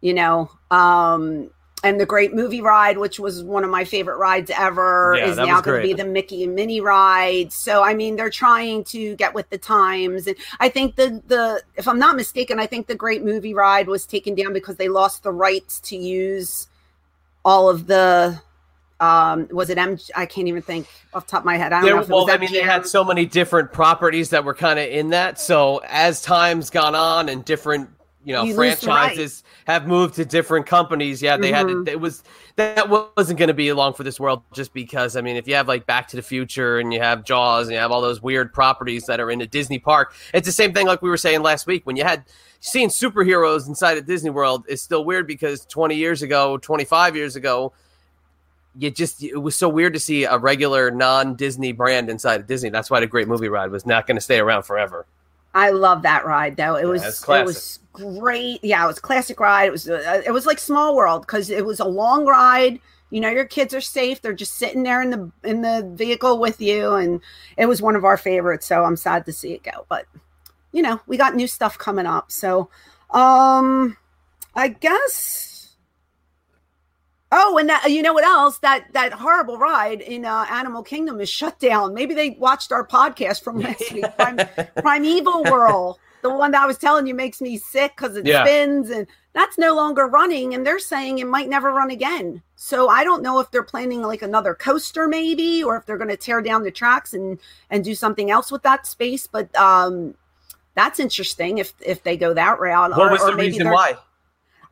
You 0.00 0.14
know, 0.14 0.50
um, 0.70 1.50
and 1.86 2.00
the 2.00 2.06
Great 2.06 2.34
Movie 2.34 2.60
Ride, 2.60 2.98
which 2.98 3.20
was 3.20 3.44
one 3.44 3.62
of 3.62 3.70
my 3.70 3.84
favorite 3.84 4.16
rides 4.16 4.50
ever, 4.50 5.14
Yeah, 5.16 5.26
is 5.28 5.36
now 5.36 5.60
going 5.60 5.82
to 5.82 5.86
be 5.86 5.94
the 5.94 6.04
Mickey 6.04 6.42
and 6.42 6.54
Minnie 6.54 6.80
ride. 6.80 7.52
So 7.52 7.82
I 7.82 7.94
mean, 7.94 8.16
they're 8.16 8.30
trying 8.30 8.84
to 8.84 9.14
get 9.16 9.34
with 9.34 9.48
the 9.50 9.58
times, 9.58 10.26
and 10.26 10.36
I 10.58 10.68
think 10.68 10.96
the 10.96 11.22
the 11.26 11.62
if 11.76 11.86
I'm 11.86 11.98
not 11.98 12.16
mistaken, 12.16 12.58
I 12.58 12.66
think 12.66 12.88
the 12.88 12.94
Great 12.94 13.24
Movie 13.24 13.54
Ride 13.54 13.86
was 13.86 14.04
taken 14.04 14.34
down 14.34 14.52
because 14.52 14.76
they 14.76 14.88
lost 14.88 15.22
the 15.22 15.32
rights 15.32 15.80
to 15.80 15.96
use 15.96 16.68
all 17.44 17.68
of 17.68 17.86
the. 17.86 18.40
Um, 18.98 19.46
was 19.50 19.68
it 19.68 19.76
M? 19.76 19.98
I 20.16 20.24
can't 20.24 20.48
even 20.48 20.62
think 20.62 20.88
off 21.12 21.26
the 21.26 21.30
top 21.32 21.40
of 21.40 21.44
my 21.44 21.58
head. 21.58 21.72
I 21.72 21.82
don't 21.82 21.90
know 21.90 21.96
if 22.00 22.08
it 22.08 22.12
was 22.12 22.26
well, 22.26 22.34
I 22.34 22.38
mean, 22.38 22.50
they 22.50 22.62
had 22.62 22.86
so 22.86 23.04
many 23.04 23.26
different 23.26 23.70
properties 23.70 24.30
that 24.30 24.42
were 24.42 24.54
kind 24.54 24.78
of 24.78 24.86
in 24.86 25.10
that. 25.10 25.38
So 25.38 25.82
as 25.86 26.22
time's 26.22 26.70
gone 26.70 26.94
on 26.94 27.28
and 27.28 27.44
different, 27.44 27.90
you 28.26 28.32
know, 28.32 28.42
You 28.42 28.54
franchises 28.56 29.44
have 29.68 29.86
moved 29.86 30.16
to 30.16 30.24
different 30.24 30.66
companies, 30.66 31.22
yeah, 31.22 31.36
they 31.36 31.52
had 31.52 31.66
Mhm. 31.66 31.86
to, 31.86 31.92
it 31.92 32.00
was 32.00 32.24
that 32.56 32.88
wasn't 32.88 33.38
going 33.38 33.46
to 33.48 33.54
be 33.54 33.68
along 33.68 33.94
for 33.94 34.02
this 34.02 34.18
world 34.18 34.42
just 34.52 34.74
because 34.74 35.14
I 35.16 35.20
mean, 35.20 35.36
if 35.36 35.46
you 35.46 35.54
have 35.54 35.68
like 35.68 35.86
Back 35.86 36.08
to 36.08 36.16
the 36.16 36.22
Future 36.22 36.78
and 36.80 36.92
you 36.92 36.98
have 37.00 37.22
Jaws 37.22 37.68
and 37.68 37.74
you 37.74 37.78
have 37.78 37.92
all 37.92 38.00
those 38.00 38.20
weird 38.20 38.52
properties 38.52 39.06
that 39.06 39.20
are 39.20 39.30
in 39.30 39.40
a 39.42 39.46
Disney 39.46 39.78
park, 39.78 40.12
it's 40.34 40.44
the 40.46 40.52
same 40.52 40.72
thing 40.72 40.88
like 40.88 41.02
we 41.02 41.08
were 41.08 41.16
saying 41.16 41.42
last 41.42 41.68
week 41.68 41.86
when 41.86 41.94
you 41.94 42.02
had 42.02 42.24
seeing 42.58 42.88
superheroes 42.88 43.68
inside 43.68 43.96
of 43.96 44.06
Disney 44.06 44.30
World 44.30 44.64
is 44.68 44.82
still 44.82 45.04
weird 45.04 45.28
because 45.28 45.64
20 45.66 45.94
years 45.94 46.22
ago, 46.22 46.58
25 46.58 47.14
years 47.14 47.36
ago, 47.36 47.72
you 48.76 48.90
just 48.90 49.22
it 49.22 49.36
was 49.40 49.54
so 49.54 49.68
weird 49.68 49.94
to 49.94 50.00
see 50.00 50.24
a 50.24 50.36
regular 50.36 50.90
non-Disney 50.90 51.70
brand 51.70 52.10
inside 52.10 52.40
of 52.40 52.48
Disney. 52.48 52.70
That's 52.70 52.90
why 52.90 52.98
the 52.98 53.06
Great 53.06 53.28
Movie 53.28 53.48
Ride 53.48 53.70
was 53.70 53.86
not 53.86 54.08
going 54.08 54.16
to 54.16 54.20
stay 54.20 54.40
around 54.40 54.64
forever. 54.64 55.06
I 55.54 55.70
love 55.70 56.02
that 56.02 56.26
ride 56.26 56.56
though. 56.56 56.74
It 56.74 56.82
Yeah, 56.82 56.88
was 56.88 57.22
it 57.22 57.44
was 57.46 57.78
great. 57.96 58.62
Yeah, 58.62 58.84
it 58.84 58.86
was 58.86 58.98
a 58.98 59.02
classic 59.02 59.40
ride. 59.40 59.66
It 59.66 59.72
was 59.72 59.88
uh, 59.88 60.22
it 60.24 60.30
was 60.30 60.46
like 60.46 60.58
Small 60.58 60.94
World 60.94 61.22
because 61.22 61.50
it 61.50 61.64
was 61.64 61.80
a 61.80 61.84
long 61.84 62.26
ride. 62.26 62.80
You 63.10 63.20
know, 63.20 63.30
your 63.30 63.44
kids 63.44 63.72
are 63.72 63.80
safe. 63.80 64.20
They're 64.20 64.32
just 64.32 64.54
sitting 64.54 64.82
there 64.82 65.00
in 65.00 65.10
the 65.10 65.30
in 65.44 65.62
the 65.62 65.90
vehicle 65.94 66.38
with 66.38 66.60
you, 66.60 66.94
and 66.94 67.20
it 67.56 67.66
was 67.66 67.80
one 67.80 67.96
of 67.96 68.04
our 68.04 68.16
favorites. 68.16 68.66
So 68.66 68.84
I'm 68.84 68.96
sad 68.96 69.24
to 69.26 69.32
see 69.32 69.52
it 69.52 69.62
go, 69.62 69.86
but 69.88 70.06
you 70.72 70.82
know, 70.82 71.00
we 71.06 71.16
got 71.16 71.34
new 71.34 71.46
stuff 71.46 71.78
coming 71.78 72.04
up. 72.04 72.30
So, 72.30 72.68
um, 73.10 73.96
I 74.54 74.68
guess. 74.68 75.74
Oh, 77.32 77.58
and 77.58 77.68
that 77.68 77.90
you 77.90 78.02
know 78.02 78.12
what 78.12 78.24
else? 78.24 78.58
That 78.58 78.92
that 78.92 79.12
horrible 79.12 79.58
ride 79.58 80.00
in 80.00 80.24
uh, 80.24 80.46
Animal 80.50 80.82
Kingdom 80.82 81.20
is 81.20 81.28
shut 81.28 81.58
down. 81.58 81.94
Maybe 81.94 82.14
they 82.14 82.30
watched 82.30 82.72
our 82.72 82.86
podcast 82.86 83.42
from 83.42 83.60
last 83.60 83.92
week. 83.92 84.04
Prime, 84.16 84.36
Primeval 84.76 85.44
Whirl, 85.44 85.98
the 86.28 86.34
one 86.34 86.50
that 86.52 86.62
I 86.62 86.66
was 86.66 86.78
telling 86.78 87.06
you 87.06 87.14
makes 87.14 87.40
me 87.40 87.56
sick 87.58 87.92
because 87.96 88.16
it 88.16 88.26
Yeah. 88.26 88.44
spins, 88.44 88.90
and 88.90 89.06
that's 89.32 89.58
no 89.58 89.74
longer 89.74 90.06
running. 90.06 90.54
And 90.54 90.66
they're 90.66 90.78
saying 90.78 91.18
it 91.18 91.26
might 91.26 91.48
never 91.48 91.72
run 91.72 91.90
again. 91.90 92.42
So 92.56 92.88
I 92.88 93.04
don't 93.04 93.22
know 93.22 93.38
if 93.40 93.50
they're 93.50 93.62
planning 93.62 94.02
like 94.02 94.22
another 94.22 94.54
coaster, 94.54 95.06
maybe, 95.08 95.62
or 95.62 95.76
if 95.76 95.86
they're 95.86 95.98
going 95.98 96.10
to 96.10 96.16
tear 96.16 96.40
down 96.42 96.62
the 96.62 96.70
tracks 96.70 97.12
and 97.14 97.38
and 97.70 97.84
do 97.84 97.94
something 97.94 98.30
else 98.30 98.50
with 98.50 98.62
that 98.62 98.86
space. 98.86 99.26
But 99.26 99.54
um, 99.56 100.14
that's 100.74 100.98
interesting 101.00 101.58
if 101.58 101.74
if 101.80 102.02
they 102.02 102.16
go 102.16 102.34
that 102.34 102.58
route. 102.60 102.90
What 102.90 103.08
or- 103.08 103.10
was 103.10 103.24
the 103.24 103.34
reason 103.36 103.70
why? 103.70 103.96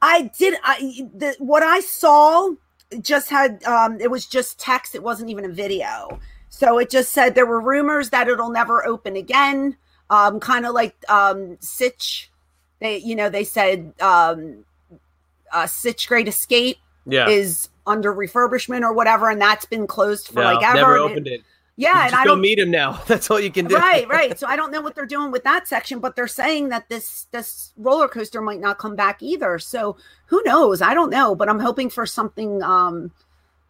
I 0.03 0.31
did. 0.39 0.55
I 0.63 1.09
the, 1.15 1.35
what 1.39 1.63
I 1.63 1.81
saw 1.81 2.53
just 3.01 3.31
had 3.31 3.63
um, 3.65 4.01
it 4.01 4.11
was 4.11 4.27
just 4.27 4.59
text. 4.59 4.95
It 4.95 5.03
wasn't 5.03 5.31
even 5.31 5.45
a 5.45 5.49
video. 5.49 6.21
So 6.49 6.79
it 6.79 6.89
just 6.89 7.11
said 7.13 7.35
there 7.35 7.47
were 7.47 7.61
rumors 7.61 8.11
that 8.11 8.29
it'll 8.29 8.51
never 8.51 8.87
open 8.87 9.17
again. 9.17 9.77
Um, 10.11 10.39
kind 10.41 10.67
of 10.67 10.75
like 10.75 10.95
um, 11.09 11.57
Stitch. 11.61 12.31
They 12.81 12.99
you 12.99 13.17
know 13.17 13.29
they 13.31 13.45
said 13.45 13.93
um, 14.01 14.65
uh, 15.53 15.67
Stitch 15.67 16.09
Great 16.09 16.29
Escape 16.29 16.79
Yeah, 17.07 17.29
is 17.29 17.69
under 17.87 18.13
refurbishment 18.15 18.83
or 18.83 18.93
whatever, 18.93 19.31
and 19.31 19.41
that's 19.41 19.65
been 19.65 19.87
closed 19.87 20.29
for 20.29 20.41
no, 20.41 20.53
like 20.55 20.63
ever. 20.65 20.75
never 20.77 20.97
and 20.97 21.05
it- 21.05 21.11
opened 21.11 21.27
it. 21.29 21.41
yeah, 21.77 22.01
You 22.01 22.07
and 22.07 22.15
I 22.17 22.25
don't 22.25 22.41
meet 22.41 22.59
him 22.59 22.71
now. 22.71 22.93
That's 23.07 23.31
all 23.31 23.41
you 23.41 23.51
can 23.51 23.67
do. 23.67 23.77
right 23.77 24.07
right 24.09 24.39
so 24.41 24.47
i 24.47 24.55
don't 24.57 24.71
know 24.71 24.81
what 24.81 24.95
they're 24.95 25.07
doing 25.07 25.31
with 25.33 25.43
that 25.45 25.67
section 25.67 25.99
but 25.99 26.15
they're 26.17 26.29
saying 26.29 26.69
that 26.69 26.89
this 26.89 27.27
this 27.33 27.73
roller 27.77 28.07
coaster 28.09 28.41
might 28.41 28.61
not 28.61 28.79
come 28.79 28.95
back 28.97 29.23
either 29.23 29.59
so 29.59 29.97
who 30.27 30.41
knows 30.45 30.81
i 30.83 30.95
don't 30.95 31.11
know 31.11 31.35
but 31.35 31.49
i'm 31.49 31.59
hoping 31.59 31.91
for 31.91 32.07
something 32.07 32.63
um 32.63 33.11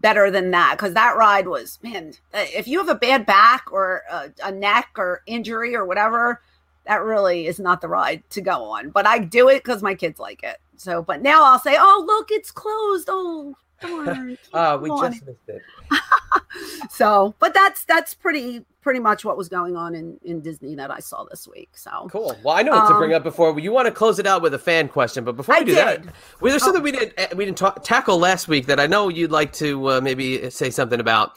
better 0.05 0.31
than 0.31 0.51
that 0.51 0.77
because 0.77 0.93
that 0.93 1.17
ride 1.17 1.49
was 1.49 1.79
man 1.83 2.13
uh, 2.35 2.45
if 2.55 2.69
you 2.69 2.77
have 2.77 2.91
a 2.91 2.95
bad 2.95 3.25
back 3.25 3.65
or 3.73 4.03
a, 4.13 4.31
a 4.45 4.53
neck 4.53 4.91
or 4.99 5.23
injury 5.27 5.75
or 5.75 5.87
whatever 5.87 6.43
that 6.85 7.03
really 7.03 7.47
is 7.47 7.59
not 7.59 7.81
the 7.81 7.89
ride 7.89 8.23
to 8.29 8.43
go 8.43 8.65
on. 8.65 8.91
But 8.91 9.07
i 9.07 9.19
do 9.19 9.49
it 9.49 9.65
because 9.65 9.83
my 9.83 9.95
kids 9.95 10.21
like 10.21 10.43
it. 10.43 10.59
So 10.77 11.03
but 11.03 11.23
now 11.23 11.43
i'll 11.43 11.59
say 11.59 11.77
oh 11.79 12.05
look 12.07 12.31
it's 12.31 12.51
closed. 12.51 13.09
Oh 13.11 13.55
Uh, 14.53 14.79
we 14.81 14.89
on. 14.91 15.13
just 15.13 15.27
missed 15.27 15.39
it. 15.49 15.63
so 16.91 17.35
but 17.39 17.53
that's 17.55 17.85
that's 17.85 18.15
pretty 18.15 18.65
pretty 18.81 19.01
much 19.01 19.25
what 19.25 19.37
was 19.37 19.49
going 19.49 19.77
on 19.77 19.95
in 19.95 20.19
in 20.25 20.41
disney 20.41 20.75
that 20.75 20.91
i 20.91 20.99
saw 21.01 21.25
this 21.25 21.49
week 21.49 21.71
so 21.77 22.07
Cool. 22.11 22.37
Well, 22.45 22.55
I 22.55 22.63
know 22.63 22.73
what 22.73 22.89
to 22.89 22.95
bring 22.99 23.11
Um, 23.13 23.17
up 23.17 23.23
before. 23.25 23.59
You 23.59 23.73
want 23.73 23.87
to 23.87 23.93
close 23.93 24.19
it 24.19 24.27
out 24.27 24.43
with 24.43 24.55
a 24.55 24.59
fan 24.59 24.89
question, 24.89 25.25
but 25.25 25.37
before 25.37 25.55
I 25.55 25.61
we 25.61 25.65
do 25.67 25.75
that, 25.75 26.05
well, 26.41 26.51
there's 26.51 26.63
Oh. 26.63 26.67
something 26.67 26.83
we 26.83 26.93
didn't 26.93 27.19
uh, 27.19 27.35
we 27.37 27.45
didn't 27.45 27.59
ta- 27.59 27.73
tackle 27.83 28.19
last 28.19 28.47
week 28.49 28.67
that 28.67 28.79
I 28.79 28.87
know 28.87 29.09
you'd 29.09 29.31
like 29.33 29.53
to 29.55 29.87
uh, 29.91 30.01
maybe 30.01 30.49
say 30.51 30.71
something 30.71 31.01
about. 31.01 31.33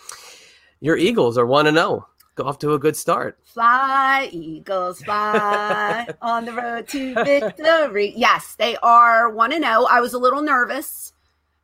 Your 0.82 0.98
Eagles 0.98 1.38
are 1.38 1.46
one 1.46 1.66
to 1.66 1.72
zero. 1.72 2.08
Go 2.36 2.44
off 2.44 2.60
to 2.60 2.74
a 2.74 2.80
good 2.80 2.96
start. 2.96 3.40
Fly, 3.46 4.30
Eagles, 4.32 5.02
fly 5.02 6.08
on 6.22 6.46
the 6.46 6.54
road 6.54 6.88
to 6.90 7.14
victory. 7.16 8.14
Yes, 8.16 8.54
they 8.60 8.78
are 8.84 9.32
1 9.32 9.54
and 9.54 9.64
0. 9.64 9.86
I 9.90 10.00
was 10.02 10.14
a 10.14 10.20
little 10.20 10.44
nervous 10.44 11.14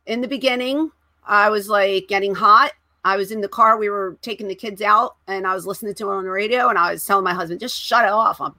in 0.06 0.20
the 0.20 0.28
beginning. 0.28 0.90
I 1.26 1.50
was 1.50 1.68
like 1.68 2.08
getting 2.08 2.34
hot. 2.34 2.72
I 3.04 3.16
was 3.16 3.30
in 3.30 3.40
the 3.40 3.48
car. 3.48 3.78
We 3.78 3.90
were 3.90 4.16
taking 4.22 4.48
the 4.48 4.54
kids 4.54 4.80
out 4.80 5.16
and 5.26 5.46
I 5.46 5.54
was 5.54 5.66
listening 5.66 5.94
to 5.94 6.10
it 6.10 6.14
on 6.14 6.24
the 6.24 6.30
radio 6.30 6.68
and 6.68 6.78
I 6.78 6.92
was 6.92 7.04
telling 7.04 7.24
my 7.24 7.34
husband, 7.34 7.60
just 7.60 7.78
shut 7.78 8.04
it 8.04 8.10
off. 8.10 8.40
I'm, 8.40 8.54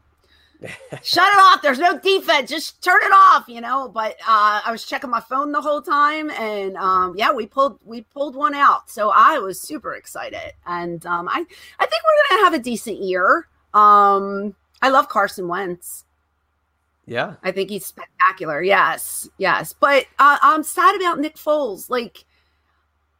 shut 1.04 1.28
it 1.28 1.40
off. 1.40 1.62
There's 1.62 1.80
no 1.80 1.98
defense. 1.98 2.50
Just 2.50 2.84
turn 2.84 3.02
it 3.04 3.12
off, 3.12 3.46
you 3.48 3.60
know. 3.60 3.90
But 3.90 4.14
uh, 4.22 4.62
I 4.66 4.72
was 4.72 4.86
checking 4.86 5.10
my 5.10 5.20
phone 5.20 5.52
the 5.52 5.62
whole 5.62 5.82
time 5.82 6.30
and 6.32 6.78
um, 6.78 7.16
yeah, 7.18 7.32
we 7.32 7.48
pulled 7.48 7.80
we 7.84 8.02
pulled 8.02 8.36
one 8.36 8.54
out. 8.54 8.90
So 8.90 9.12
I 9.14 9.40
was 9.40 9.60
super 9.60 9.96
excited. 9.96 10.54
And 10.66 11.06
um, 11.06 11.28
I 11.28 11.44
I 11.80 11.86
think 11.86 12.04
we're 12.04 12.38
gonna 12.38 12.46
have 12.46 12.54
a 12.54 12.64
decent 12.64 13.02
year. 13.02 13.48
Um, 13.74 14.56
I 14.82 14.90
love 14.90 15.10
Carson 15.10 15.48
Wentz. 15.48 16.05
Yeah. 17.08 17.36
I 17.44 17.52
think 17.52 17.70
he's 17.70 17.86
spectacular. 17.86 18.62
Yes, 18.64 19.30
yes. 19.38 19.74
But 19.80 20.06
uh, 20.20 20.38
I'm 20.42 20.64
sad 20.64 20.96
about 20.96 21.20
Nick 21.20 21.36
Foles. 21.36 21.90
Like, 21.90 22.26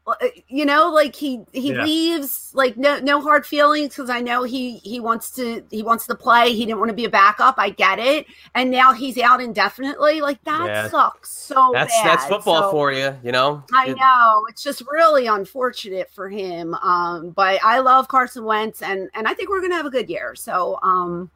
uh, 0.08 0.14
you 0.48 0.66
know, 0.66 0.92
like 0.92 1.16
he 1.16 1.42
he 1.52 1.72
Yeah. 1.74 1.84
leaves. 1.84 2.52
Like 2.54 2.78
no 2.78 3.00
no 3.00 3.22
hard 3.22 3.46
feelings 3.46 3.90
because 3.96 4.10
I 4.10 4.22
know 4.22 4.44
he 4.44 4.78
he 4.78 5.00
wants 5.00 5.32
to 5.32 5.64
he 5.72 5.82
wants 5.84 6.06
to 6.08 6.16
play. 6.16 6.54
He 6.54 6.66
didn't 6.66 6.78
want 6.80 6.90
to 6.90 6.96
be 6.96 7.06
a 7.06 7.10
backup. 7.10 7.56
I 7.58 7.70
get 7.72 7.98
it. 8.00 8.28
And 8.56 8.70
now 8.72 8.94
he's 8.94 9.18
out 9.20 9.42
indefinitely. 9.42 10.22
Like 10.22 10.44
that 10.44 10.66
Yeah. 10.66 10.90
sucks 10.90 11.32
so 11.32 11.72
That's 11.74 11.94
bad. 12.02 12.06
that's 12.08 12.26
football 12.28 12.64
So- 12.64 12.72
for 12.72 12.92
you, 12.92 13.16
you 13.24 13.32
know. 13.32 13.64
I 13.76 13.90
It- 13.90 13.98
know 13.98 14.46
it's 14.50 14.62
just 14.64 14.82
really 14.92 15.26
unfortunate 15.28 16.10
for 16.12 16.30
him. 16.30 16.76
Um, 16.76 17.32
but 17.32 17.60
I 17.64 17.80
love 17.80 18.08
Carson 18.08 18.44
Wentz, 18.46 18.82
and 18.84 19.10
and 19.16 19.28
I 19.28 19.34
think 19.34 19.50
we're 19.50 19.62
gonna 19.62 19.76
have 19.76 19.88
a 19.88 19.92
good 19.92 20.10
year. 20.10 20.34
So, 20.36 20.78
um, 20.84 21.30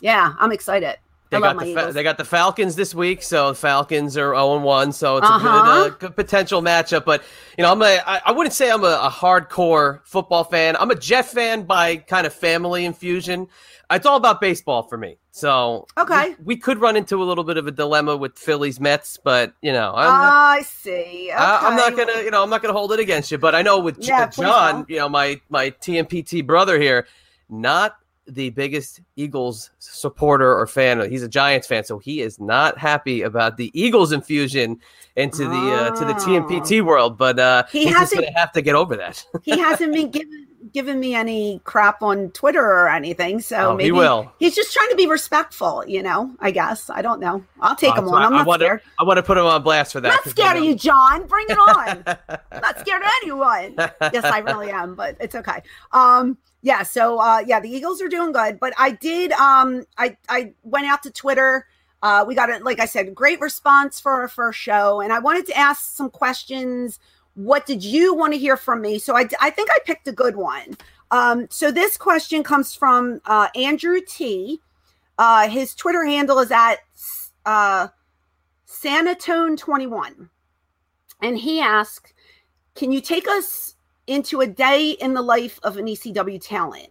yeah, 0.00 0.34
I'm 0.40 0.50
excited. 0.52 0.98
They 1.36 1.40
got 1.42 1.58
the 1.58 1.74
Fa- 1.74 1.92
they 1.92 2.02
got 2.02 2.18
the 2.18 2.24
Falcons 2.24 2.76
this 2.76 2.94
week, 2.94 3.22
so 3.22 3.48
the 3.48 3.54
Falcons 3.54 4.16
are 4.16 4.34
zero 4.34 4.58
one, 4.58 4.92
so 4.92 5.18
it's 5.18 5.28
a 5.28 5.32
Uh-huh. 5.32 5.62
good, 5.62 5.92
uh, 5.92 5.96
good 5.98 6.16
potential 6.16 6.62
matchup. 6.62 7.04
But 7.04 7.22
you 7.56 7.62
know, 7.62 7.72
I'm 7.72 7.82
a 7.82 8.00
I, 8.06 8.20
I 8.26 8.32
wouldn't 8.32 8.54
say 8.54 8.70
I'm 8.70 8.84
a, 8.84 8.98
a 9.02 9.10
hardcore 9.10 10.00
football 10.04 10.44
fan. 10.44 10.76
I'm 10.76 10.90
a 10.90 10.94
Jet 10.94 11.26
fan 11.26 11.62
by 11.64 11.96
kind 11.96 12.26
of 12.26 12.32
family 12.34 12.84
infusion. 12.84 13.48
It's 13.90 14.04
all 14.04 14.16
about 14.16 14.40
baseball 14.40 14.82
for 14.82 14.98
me. 14.98 15.16
So 15.30 15.86
Okay. 15.96 16.30
we, 16.40 16.44
we 16.44 16.56
could 16.56 16.78
run 16.80 16.96
into 16.96 17.22
a 17.22 17.24
little 17.24 17.44
bit 17.44 17.56
of 17.56 17.68
a 17.68 17.70
dilemma 17.70 18.16
with 18.16 18.36
Phillies 18.36 18.80
Mets, 18.80 19.16
but 19.22 19.54
you 19.62 19.72
know, 19.72 19.92
I'm 19.94 20.20
not, 20.22 20.32
I 20.32 20.62
see. 20.62 21.30
Okay. 21.30 21.34
I, 21.34 21.60
I'm 21.68 21.76
not 21.76 21.96
gonna 21.96 22.22
you 22.22 22.30
know 22.30 22.42
I'm 22.42 22.50
not 22.50 22.62
gonna 22.62 22.72
hold 22.74 22.92
it 22.92 22.98
against 23.00 23.30
you. 23.30 23.38
But 23.38 23.54
I 23.54 23.62
know 23.62 23.78
with 23.78 23.98
Yeah, 24.00 24.28
John, 24.28 24.86
you 24.88 24.96
know 24.96 25.08
my 25.08 25.40
my 25.50 25.70
TMPT 25.70 26.44
brother 26.44 26.80
here, 26.80 27.06
not 27.48 27.96
the 28.28 28.50
biggest 28.50 29.00
Eagles 29.16 29.70
supporter 29.78 30.56
or 30.58 30.66
fan. 30.66 31.08
He's 31.10 31.22
a 31.22 31.28
Giants 31.28 31.66
fan, 31.66 31.84
so 31.84 31.98
he 31.98 32.20
is 32.20 32.40
not 32.40 32.76
happy 32.78 33.22
about 33.22 33.56
the 33.56 33.70
Eagles 33.72 34.12
infusion 34.12 34.78
into 35.16 35.44
the 35.44 35.72
uh, 35.72 35.90
to 35.96 36.04
the 36.04 36.14
TMPT 36.14 36.84
world. 36.84 37.16
But 37.16 37.38
uh, 37.38 37.64
He 37.70 37.80
he's 37.84 37.88
just 37.90 37.98
hasn't- 37.98 38.20
gonna 38.26 38.38
have 38.38 38.52
to 38.52 38.62
get 38.62 38.74
over 38.74 38.96
that. 38.96 39.24
he 39.42 39.58
hasn't 39.58 39.92
been 39.94 40.10
given 40.10 40.46
given 40.72 40.98
me 41.00 41.14
any 41.14 41.60
crap 41.64 42.02
on 42.02 42.30
Twitter 42.30 42.64
or 42.64 42.88
anything. 42.88 43.40
So 43.40 43.72
Oh, 43.72 43.76
he 43.76 43.92
will. 43.92 44.32
He's 44.38 44.54
just 44.54 44.72
trying 44.72 44.90
to 44.90 44.96
be 44.96 45.06
respectful. 45.06 45.84
You 45.86 46.02
know. 46.02 46.34
I 46.40 46.50
guess 46.50 46.90
I 46.90 47.02
don't 47.02 47.20
know. 47.20 47.44
I'll 47.60 47.76
take 47.76 47.92
Uh, 47.92 48.02
him 48.02 48.08
on. 48.08 48.22
I'm 48.22 48.32
I 48.34 48.36
not 48.38 48.46
wanna- 48.46 48.64
scared. 48.64 48.82
I 48.98 49.04
want 49.04 49.16
to 49.18 49.22
put 49.22 49.38
him 49.38 49.44
on 49.46 49.62
blast 49.62 49.92
for 49.92 50.00
that. 50.00 50.08
I'm 50.10 50.14
not 50.16 50.28
scared 50.28 50.56
of 50.56 50.64
you, 50.64 50.74
John. 50.74 51.26
Bring 51.26 51.46
it 51.48 51.58
on. 51.58 52.04
I'm 52.52 52.60
not 52.60 52.80
scared 52.80 53.02
of 53.02 53.08
anyone. 53.22 53.74
yes, 54.12 54.24
I 54.24 54.38
really 54.38 54.70
am, 54.70 54.94
but 54.94 55.16
it's 55.20 55.34
okay. 55.34 55.62
Um, 55.92 56.38
yeah, 56.62 56.82
so 56.82 57.18
uh 57.20 57.44
yeah, 57.46 57.60
the 57.60 57.68
Eagles 57.70 58.02
are 58.02 58.08
doing 58.08 58.32
good, 58.32 58.58
but 58.58 58.72
I 58.78 58.90
did 58.90 59.32
um 59.32 59.84
I 59.98 60.16
I 60.28 60.52
went 60.64 60.86
out 60.86 61.02
to 61.04 61.10
Twitter. 61.12 61.66
Uh 62.02 62.24
we 62.26 62.34
got 62.34 62.50
it, 62.50 62.64
like 62.64 62.80
I 62.80 62.86
said, 62.86 63.14
great 63.14 63.40
response 63.40 64.00
for 64.00 64.10
our 64.12 64.26
first 64.28 64.58
show, 64.58 65.00
and 65.00 65.12
I 65.12 65.18
wanted 65.20 65.46
to 65.46 65.56
ask 65.56 65.80
some 65.94 66.10
questions. 66.10 66.98
What 67.36 67.64
did 67.64 67.84
you 67.84 68.14
want 68.14 68.32
to 68.32 68.38
hear 68.38 68.56
from 68.56 68.82
me? 68.82 68.98
So 68.98 69.16
I 69.16 69.28
I 69.40 69.50
think 69.50 69.70
I 69.70 69.78
picked 69.86 70.08
a 70.08 70.12
good 70.12 70.36
one. 70.36 70.76
Um, 71.10 71.46
so 71.50 71.70
this 71.70 71.96
question 71.96 72.42
comes 72.42 72.74
from 72.74 73.20
uh 73.24 73.48
Andrew 73.54 74.00
T. 74.06 74.60
Uh 75.18 75.48
his 75.48 75.74
Twitter 75.74 76.04
handle 76.04 76.40
is 76.40 76.50
at 76.50 76.76
uh 77.46 77.88
Sanatone21. 78.66 80.28
And 81.22 81.38
he 81.38 81.60
asked, 81.60 82.12
Can 82.74 82.92
you 82.92 83.00
take 83.00 83.26
us 83.28 83.76
into 84.06 84.40
a 84.40 84.46
day 84.46 84.90
in 84.90 85.14
the 85.14 85.22
life 85.22 85.58
of 85.62 85.76
an 85.76 85.86
ECW 85.86 86.40
talent? 86.40 86.88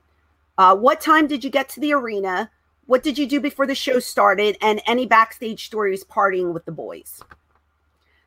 Uh, 0.58 0.76
what 0.76 1.02
time 1.02 1.28
did 1.28 1.44
you 1.44 1.50
get 1.50 1.70
to 1.70 1.80
the 1.80 1.94
arena? 1.94 2.50
What 2.88 3.04
did 3.04 3.18
you 3.18 3.28
do 3.28 3.40
before 3.40 3.68
the 3.68 3.76
show 3.76 4.00
started? 4.00 4.58
And 4.62 4.82
any 4.88 5.06
backstage 5.06 5.66
stories 5.66 6.04
partying 6.04 6.54
with 6.54 6.66
the 6.66 6.72
boys? 6.72 7.22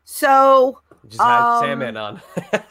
So 0.05 0.81
Just 1.09 1.23
had 1.23 1.41
Um, 1.59 1.65
Sandman 1.65 1.97
on. 1.97 2.21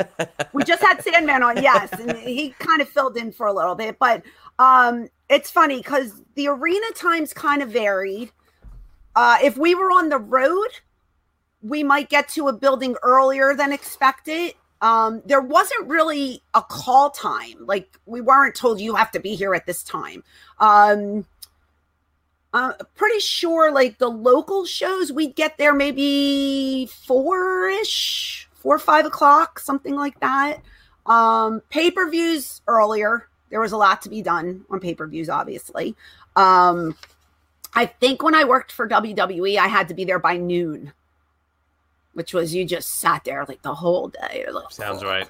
we 0.54 0.64
just 0.64 0.82
had 0.82 1.02
Sandman 1.02 1.44
on, 1.44 1.62
yes, 1.62 1.92
and 1.94 2.18
he 2.18 2.50
kind 2.60 2.82
of 2.82 2.90
filled 2.90 3.18
in 3.18 3.32
for 3.32 3.48
a 3.48 3.54
little 3.54 3.76
bit, 3.76 3.98
but 4.00 4.24
um, 4.60 5.10
it's 5.30 5.50
funny 5.52 5.78
because 5.78 6.24
the 6.36 6.48
arena 6.48 6.86
times 6.96 7.34
kind 7.34 7.62
of 7.62 7.70
varied. 7.70 8.32
Uh, 9.16 9.38
if 9.44 9.58
we 9.58 9.76
were 9.76 9.92
on 9.92 10.10
the 10.10 10.18
road, 10.18 10.70
we 11.62 11.84
might 11.84 12.10
get 12.10 12.28
to 12.30 12.48
a 12.48 12.54
building 12.54 12.96
earlier 13.04 13.54
than 13.56 13.74
expected. 13.74 14.54
Um, 14.82 15.24
there 15.26 15.42
wasn't 15.42 15.88
really 15.88 16.44
a 16.54 16.62
call 16.62 17.10
time. 17.10 17.66
Like 17.66 18.00
we 18.06 18.22
weren't 18.22 18.56
told 18.56 18.80
you 18.80 18.96
have 18.96 19.12
to 19.12 19.20
be 19.20 19.36
here 19.36 19.56
at 19.56 19.66
this 19.66 19.82
time. 19.84 20.24
Um, 20.60 21.26
I'm 22.58 22.74
pretty 22.95 23.20
sure 23.20 23.72
like 23.72 23.99
the 23.99 24.10
local 24.10 24.66
shows 24.66 25.12
we'd 25.12 25.36
get 25.36 25.58
there 25.58 25.74
maybe 25.74 26.89
four 27.05 27.70
ish, 27.70 28.49
four 28.53 28.76
or 28.76 28.80
five 28.80 29.05
o'clock, 29.05 29.60
something 29.60 29.95
like 29.95 30.20
that. 30.22 30.62
Um, 31.05 31.62
pay 31.70 31.91
per 31.91 32.10
views 32.10 32.62
earlier. 32.68 33.28
There 33.49 33.62
was 33.62 33.72
a 33.72 33.78
lot 33.78 34.01
to 34.01 34.10
be 34.10 34.22
done 34.22 34.66
on 34.70 34.80
pay 34.80 34.95
per 34.95 35.08
views, 35.08 35.30
obviously. 35.30 35.95
Um, 36.36 36.95
I 37.74 37.86
think 37.86 38.24
when 38.24 38.36
I 38.36 38.43
worked 38.43 38.72
for 38.72 38.88
WWE, 38.88 39.58
I 39.58 39.68
had 39.68 39.88
to 39.89 39.93
be 39.93 40.03
there 40.03 40.20
by 40.20 40.38
noon, 40.38 40.93
which 42.14 42.34
was 42.34 42.55
you 42.55 42.66
just 42.66 42.99
sat 42.99 43.24
there 43.24 43.45
like 43.47 43.62
the 43.62 43.76
whole 43.76 44.10
day. 44.10 44.45
Like, 44.51 44.72
Sounds 44.72 45.03
right. 45.03 45.28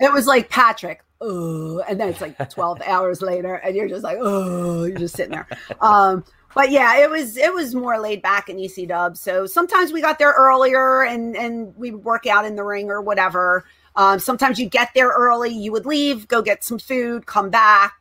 It 0.00 0.12
was 0.12 0.26
like 0.26 0.48
Patrick, 0.48 1.02
oh, 1.20 1.80
and 1.88 1.98
then 2.00 2.08
it's 2.08 2.20
like 2.20 2.50
12 2.50 2.82
hours 2.86 3.22
later, 3.22 3.54
and 3.54 3.74
you're 3.76 3.88
just 3.88 4.04
like, 4.04 4.18
oh, 4.20 4.84
you're 4.84 4.98
just 4.98 5.16
sitting 5.16 5.32
there. 5.32 5.46
Um, 5.80 6.24
but 6.54 6.70
yeah, 6.70 6.98
it 6.98 7.10
was 7.10 7.36
it 7.36 7.52
was 7.52 7.74
more 7.74 7.98
laid 7.98 8.22
back 8.22 8.48
in 8.48 8.58
EC 8.58 8.88
Dub. 8.88 9.16
So 9.16 9.46
sometimes 9.46 9.92
we 9.92 10.00
got 10.00 10.18
there 10.18 10.32
earlier 10.32 11.02
and 11.02 11.36
and 11.36 11.76
we 11.76 11.90
would 11.90 12.04
work 12.04 12.26
out 12.26 12.44
in 12.44 12.56
the 12.56 12.64
ring 12.64 12.90
or 12.90 13.00
whatever. 13.02 13.64
Um, 13.96 14.18
sometimes 14.18 14.58
you 14.58 14.68
get 14.68 14.90
there 14.94 15.08
early, 15.08 15.50
you 15.50 15.72
would 15.72 15.86
leave, 15.86 16.28
go 16.28 16.40
get 16.40 16.62
some 16.62 16.78
food, 16.78 17.26
come 17.26 17.50
back. 17.50 17.94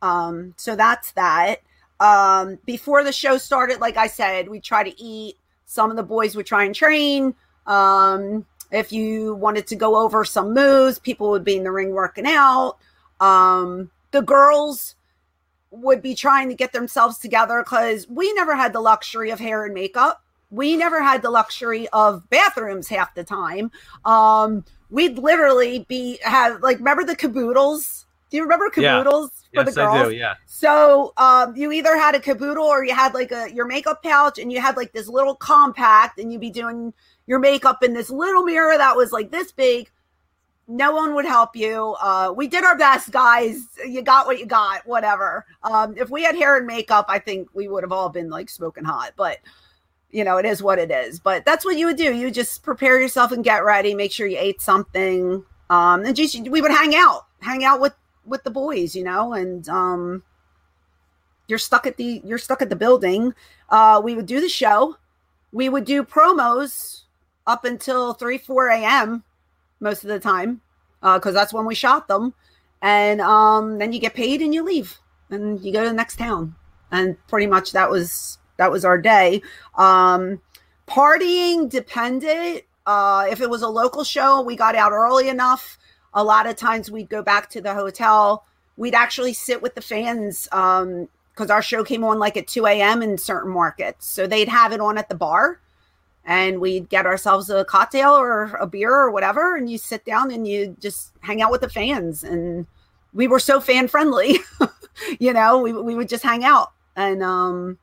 Um, 0.00 0.54
so 0.56 0.76
that's 0.76 1.12
that. 1.12 1.56
Um, 2.00 2.58
before 2.64 3.02
the 3.02 3.12
show 3.12 3.36
started, 3.38 3.80
like 3.80 3.96
I 3.96 4.06
said, 4.06 4.48
we 4.48 4.60
try 4.60 4.84
to 4.84 5.02
eat. 5.02 5.36
Some 5.66 5.90
of 5.90 5.96
the 5.96 6.02
boys 6.02 6.36
would 6.36 6.46
try 6.46 6.64
and 6.64 6.74
train. 6.74 7.34
Um, 7.66 8.46
if 8.70 8.92
you 8.92 9.34
wanted 9.34 9.66
to 9.68 9.76
go 9.76 9.96
over 9.96 10.24
some 10.24 10.54
moves, 10.54 10.98
people 10.98 11.30
would 11.30 11.44
be 11.44 11.56
in 11.56 11.64
the 11.64 11.72
ring 11.72 11.90
working 11.90 12.26
out. 12.26 12.76
Um, 13.20 13.90
the 14.12 14.22
girls 14.22 14.94
would 15.70 16.02
be 16.02 16.14
trying 16.14 16.48
to 16.48 16.54
get 16.54 16.72
themselves 16.72 17.18
together 17.18 17.62
because 17.62 18.08
we 18.08 18.32
never 18.34 18.54
had 18.54 18.72
the 18.72 18.80
luxury 18.80 19.30
of 19.30 19.38
hair 19.38 19.64
and 19.64 19.74
makeup. 19.74 20.22
We 20.50 20.76
never 20.76 21.02
had 21.02 21.22
the 21.22 21.30
luxury 21.30 21.88
of 21.88 22.28
bathrooms 22.30 22.88
half 22.88 23.14
the 23.14 23.24
time. 23.24 23.70
Um, 24.04 24.64
we'd 24.90 25.18
literally 25.18 25.84
be 25.88 26.18
have 26.22 26.62
like 26.62 26.78
remember 26.78 27.04
the 27.04 27.16
caboodles? 27.16 28.06
Do 28.30 28.36
you 28.36 28.42
remember 28.42 28.70
caboodles 28.70 29.30
yeah. 29.52 29.62
for 29.62 29.66
yes, 29.66 29.74
the 29.74 29.80
girls? 29.80 29.96
I 29.96 30.08
do, 30.10 30.16
yeah. 30.16 30.34
So 30.46 31.12
um, 31.16 31.56
you 31.56 31.72
either 31.72 31.96
had 31.96 32.14
a 32.14 32.20
caboodle 32.20 32.64
or 32.64 32.84
you 32.84 32.94
had 32.94 33.14
like 33.14 33.32
a 33.32 33.52
your 33.52 33.66
makeup 33.66 34.02
pouch, 34.02 34.38
and 34.38 34.52
you 34.52 34.60
had 34.60 34.76
like 34.76 34.92
this 34.92 35.08
little 35.08 35.34
compact, 35.34 36.18
and 36.18 36.32
you'd 36.32 36.40
be 36.40 36.50
doing 36.50 36.92
your 37.26 37.38
makeup 37.38 37.82
in 37.82 37.94
this 37.94 38.10
little 38.10 38.42
mirror 38.42 38.76
that 38.76 38.96
was 38.96 39.12
like 39.12 39.30
this 39.30 39.52
big. 39.52 39.90
No 40.70 40.92
one 40.92 41.14
would 41.14 41.24
help 41.24 41.56
you. 41.56 41.96
Uh, 41.98 42.32
we 42.36 42.46
did 42.46 42.62
our 42.62 42.76
best, 42.76 43.10
guys. 43.10 43.62
You 43.86 44.02
got 44.02 44.26
what 44.26 44.38
you 44.38 44.44
got, 44.44 44.86
whatever. 44.86 45.46
Um, 45.62 45.96
if 45.96 46.10
we 46.10 46.22
had 46.22 46.36
hair 46.36 46.58
and 46.58 46.66
makeup, 46.66 47.06
I 47.08 47.18
think 47.18 47.48
we 47.54 47.68
would 47.68 47.82
have 47.82 47.92
all 47.92 48.10
been 48.10 48.28
like 48.28 48.50
smoking 48.50 48.84
hot. 48.84 49.12
But 49.16 49.38
you 50.10 50.24
know, 50.24 50.36
it 50.36 50.44
is 50.44 50.62
what 50.62 50.78
it 50.78 50.90
is. 50.90 51.20
But 51.20 51.44
that's 51.44 51.64
what 51.64 51.78
you 51.78 51.86
would 51.86 51.96
do. 51.96 52.14
You 52.14 52.30
just 52.30 52.62
prepare 52.62 53.00
yourself 53.00 53.32
and 53.32 53.42
get 53.42 53.64
ready. 53.64 53.94
Make 53.94 54.12
sure 54.12 54.26
you 54.26 54.38
ate 54.38 54.60
something. 54.60 55.42
Um, 55.70 56.04
and 56.04 56.14
just 56.14 56.38
we 56.48 56.60
would 56.60 56.70
hang 56.70 56.94
out, 56.94 57.26
hang 57.40 57.64
out 57.64 57.80
with 57.80 57.94
with 58.26 58.44
the 58.44 58.50
boys, 58.50 58.94
you 58.94 59.04
know, 59.04 59.32
and 59.32 59.66
um, 59.70 60.22
you're 61.46 61.58
stuck 61.58 61.86
at 61.86 61.96
the 61.96 62.20
you're 62.24 62.38
stuck 62.38 62.60
at 62.60 62.68
the 62.68 62.76
building. 62.76 63.34
Uh, 63.70 64.00
we 64.04 64.14
would 64.14 64.26
do 64.26 64.40
the 64.40 64.48
show. 64.48 64.96
We 65.50 65.70
would 65.70 65.86
do 65.86 66.04
promos 66.04 67.04
up 67.46 67.64
until 67.64 68.12
three, 68.12 68.36
four 68.36 68.68
a.m. 68.68 69.24
most 69.80 70.04
of 70.04 70.08
the 70.08 70.20
time, 70.20 70.60
because 71.00 71.34
uh, 71.34 71.38
that's 71.38 71.52
when 71.52 71.66
we 71.66 71.74
shot 71.74 72.08
them. 72.08 72.34
And 72.80 73.20
um, 73.20 73.78
then 73.78 73.92
you 73.92 73.98
get 73.98 74.14
paid 74.14 74.40
and 74.40 74.54
you 74.54 74.62
leave, 74.62 74.98
and 75.30 75.60
you 75.60 75.72
go 75.72 75.82
to 75.82 75.88
the 75.88 75.94
next 75.94 76.16
town. 76.16 76.54
And 76.90 77.16
pretty 77.26 77.46
much 77.46 77.72
that 77.72 77.90
was 77.90 78.38
that 78.56 78.70
was 78.70 78.84
our 78.84 78.98
day. 78.98 79.42
Um, 79.76 80.40
partying 80.86 81.68
depended. 81.68 82.64
Uh, 82.86 83.26
if 83.30 83.40
it 83.40 83.50
was 83.50 83.62
a 83.62 83.68
local 83.68 84.04
show, 84.04 84.40
we 84.40 84.56
got 84.56 84.74
out 84.74 84.92
early 84.92 85.28
enough. 85.28 85.78
A 86.14 86.24
lot 86.24 86.46
of 86.46 86.56
times 86.56 86.90
we'd 86.90 87.10
go 87.10 87.22
back 87.22 87.50
to 87.50 87.60
the 87.60 87.74
hotel. 87.74 88.44
We'd 88.76 88.94
actually 88.94 89.34
sit 89.34 89.60
with 89.60 89.74
the 89.74 89.82
fans 89.82 90.48
um, 90.52 91.08
because 91.34 91.50
our 91.50 91.62
show 91.62 91.84
came 91.84 92.04
on 92.04 92.18
like 92.18 92.36
at 92.36 92.46
2 92.46 92.66
a.m. 92.66 93.02
in 93.02 93.18
certain 93.18 93.52
markets. 93.52 94.06
So 94.08 94.26
they'd 94.26 94.48
have 94.48 94.72
it 94.72 94.80
on 94.80 94.98
at 94.98 95.08
the 95.08 95.14
bar 95.14 95.60
and 96.28 96.60
we'd 96.60 96.90
get 96.90 97.06
ourselves 97.06 97.48
a 97.48 97.64
cocktail 97.64 98.10
or 98.10 98.54
a 98.60 98.66
beer 98.66 98.92
or 98.94 99.10
whatever. 99.10 99.56
And 99.56 99.68
you 99.68 99.78
sit 99.78 100.04
down 100.04 100.30
and 100.30 100.46
you 100.46 100.76
just 100.78 101.12
hang 101.20 101.42
out 101.42 101.50
with 101.50 101.62
the 101.62 101.70
fans. 101.70 102.22
And 102.22 102.66
we 103.14 103.26
were 103.26 103.40
so 103.40 103.60
fan 103.60 103.88
friendly, 103.88 104.36
you 105.18 105.32
know, 105.32 105.58
we, 105.58 105.72
we 105.72 105.94
would 105.94 106.08
just 106.08 106.22
hang 106.22 106.44
out. 106.44 106.72
And, 106.94 107.22
um, 107.22 107.78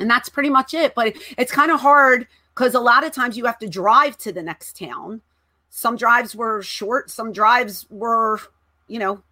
and 0.00 0.10
that's 0.10 0.28
pretty 0.28 0.50
much 0.50 0.74
it. 0.74 0.96
But 0.96 1.16
it's 1.38 1.52
kind 1.52 1.70
of 1.70 1.80
hard 1.80 2.26
because 2.54 2.74
a 2.74 2.80
lot 2.80 3.04
of 3.04 3.12
times 3.12 3.36
you 3.36 3.44
have 3.46 3.60
to 3.60 3.68
drive 3.68 4.18
to 4.18 4.32
the 4.32 4.42
next 4.42 4.76
town. 4.76 5.22
Some 5.70 5.96
drives 5.96 6.34
were 6.34 6.60
short, 6.60 7.08
some 7.08 7.32
drives 7.32 7.86
were, 7.88 8.40
you 8.88 8.98
know, 8.98 9.22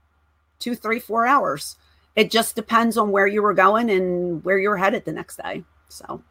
two, 0.60 0.76
three, 0.76 1.00
four 1.00 1.26
hours 1.26 1.76
it 2.14 2.30
just 2.30 2.54
depends 2.54 2.98
on 2.98 3.10
where 3.10 3.26
you 3.26 3.42
were 3.42 3.54
going 3.54 3.90
and 3.90 4.44
where 4.44 4.58
you 4.58 4.68
were 4.68 4.76
headed 4.76 5.04
the 5.04 5.12
next 5.12 5.36
day. 5.36 5.64
So. 5.88 6.22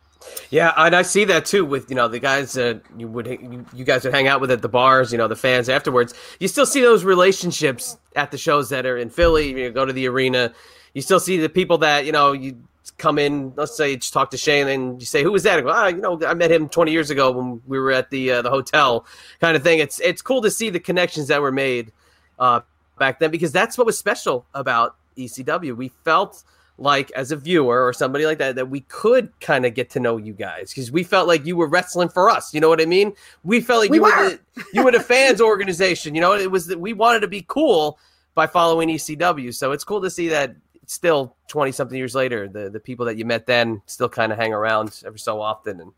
Yeah, 0.50 0.74
and 0.78 0.96
I 0.96 1.02
see 1.02 1.26
that 1.26 1.46
too 1.46 1.66
with 1.66 1.90
you 1.90 1.96
know 1.96 2.08
the 2.08 2.20
guys 2.20 2.54
that 2.54 2.82
you 2.98 3.08
would 3.08 3.28
you, 3.74 3.84
guys 3.84 4.04
would 4.04 4.14
hang 4.14 4.28
out 4.28 4.42
with 4.42 4.52
at 4.52 4.62
the 4.62 4.70
bars, 4.70 5.12
you 5.12 5.18
know 5.18 5.28
the 5.28 5.36
fans 5.36 5.70
afterwards. 5.70 6.14
You 6.40 6.48
still 6.48 6.66
see 6.66 6.82
those 6.82 7.04
relationships 7.04 7.98
at 8.16 8.32
the 8.32 8.38
shows 8.38 8.70
that 8.70 8.86
are 8.86 8.98
in 8.98 9.10
Philly. 9.10 9.64
You 9.64 9.72
go 9.72 9.86
to 9.86 9.94
the 9.94 10.08
arena, 10.08 10.54
you 10.94 11.02
still 11.02 11.20
see 11.20 11.38
the 11.38 11.50
people 11.50 11.78
that 11.80 12.06
you 12.06 12.12
know 12.12 12.34
you 12.34 12.58
come 12.98 13.18
in. 13.18 13.54
Let's 13.56 13.76
say 13.76 13.92
you 13.92 13.98
talk 13.98 14.32
to 14.32 14.38
Shane 14.38 14.68
and 14.68 15.02
you 15.02 15.06
say, 15.06 15.24
"Who 15.24 15.32
was 15.32 15.44
that?" 15.44 15.60
I 15.60 15.62
go, 15.62 15.70
"Ah, 15.70 15.88
you 15.88 16.02
know, 16.02 16.20
I 16.26 16.34
met 16.34 16.52
him 16.52 16.70
20 16.70 16.92
years 16.92 17.10
ago 17.10 17.32
when 17.32 17.62
we 17.66 17.80
were 17.80 17.92
at 17.92 18.10
the 18.10 18.32
uh, 18.32 18.42
the 18.42 18.50
hotel," 18.50 19.06
kind 19.40 19.56
of 19.56 19.64
thing. 19.64 19.80
It's 19.80 20.00
it's 20.00 20.22
cool 20.22 20.42
to 20.42 20.52
see 20.52 20.70
the 20.70 20.80
connections 20.80 21.28
that 21.28 21.42
were 21.42 21.52
made 21.52 21.92
uh, 22.40 22.62
back 23.00 23.20
then 23.20 23.32
because 23.32 23.52
that's 23.52 23.78
what 23.78 23.88
was 23.88 23.98
special 23.98 24.46
about 24.54 24.96
ECW. 25.18 25.76
We 25.76 25.92
felt 26.04 26.44
like 26.82 27.12
as 27.12 27.32
a 27.32 27.36
viewer 27.36 27.86
or 27.86 27.94
somebody 27.94 28.26
like 28.26 28.40
that 28.40 28.56
that 28.56 28.70
we 28.70 28.82
could 28.82 29.32
kind 29.40 29.66
of 29.66 29.74
get 29.76 29.92
to 29.92 30.00
know 30.00 30.18
you 30.18 30.34
guys 30.34 30.72
because 30.72 30.92
we 30.92 31.04
felt 31.04 31.28
like 31.28 31.46
you 31.46 31.56
were 31.56 31.68
wrestling 31.68 32.10
for 32.10 32.30
us. 32.30 32.54
You 32.54 32.60
know 32.60 32.70
what 32.70 32.82
I 32.82 32.86
mean? 32.86 33.14
We 33.44 33.62
felt 33.62 33.82
like 33.82 33.92
we 33.92 33.98
you 33.98 34.04
were, 34.04 34.10
were 34.10 34.30
the, 34.30 34.66
you 34.74 34.84
were 34.84 34.92
the 34.92 35.00
fans 35.00 35.40
organization. 35.42 36.16
You 36.16 36.22
know, 36.22 36.34
it 36.34 36.50
was 36.50 36.66
that 36.68 36.80
we 36.80 36.94
wanted 36.94 37.20
to 37.20 37.28
be 37.28 37.46
cool 37.48 38.00
by 38.34 38.48
following 38.48 38.90
ECW. 38.90 39.54
So 39.54 39.72
it's 39.72 39.84
cool 39.84 40.02
to 40.02 40.10
see 40.10 40.30
that 40.30 40.56
still 40.88 41.36
20 41.48 41.72
something 41.72 41.98
years 41.98 42.16
later 42.16 42.50
the 42.50 42.70
the 42.70 42.80
people 42.80 43.06
that 43.06 43.18
you 43.18 43.24
met 43.24 43.46
then 43.46 43.82
still 43.86 44.10
kind 44.10 44.34
of 44.34 44.38
hang 44.38 44.52
around 44.52 45.02
every 45.06 45.20
so 45.20 45.40
often 45.40 45.80
and 45.80 45.94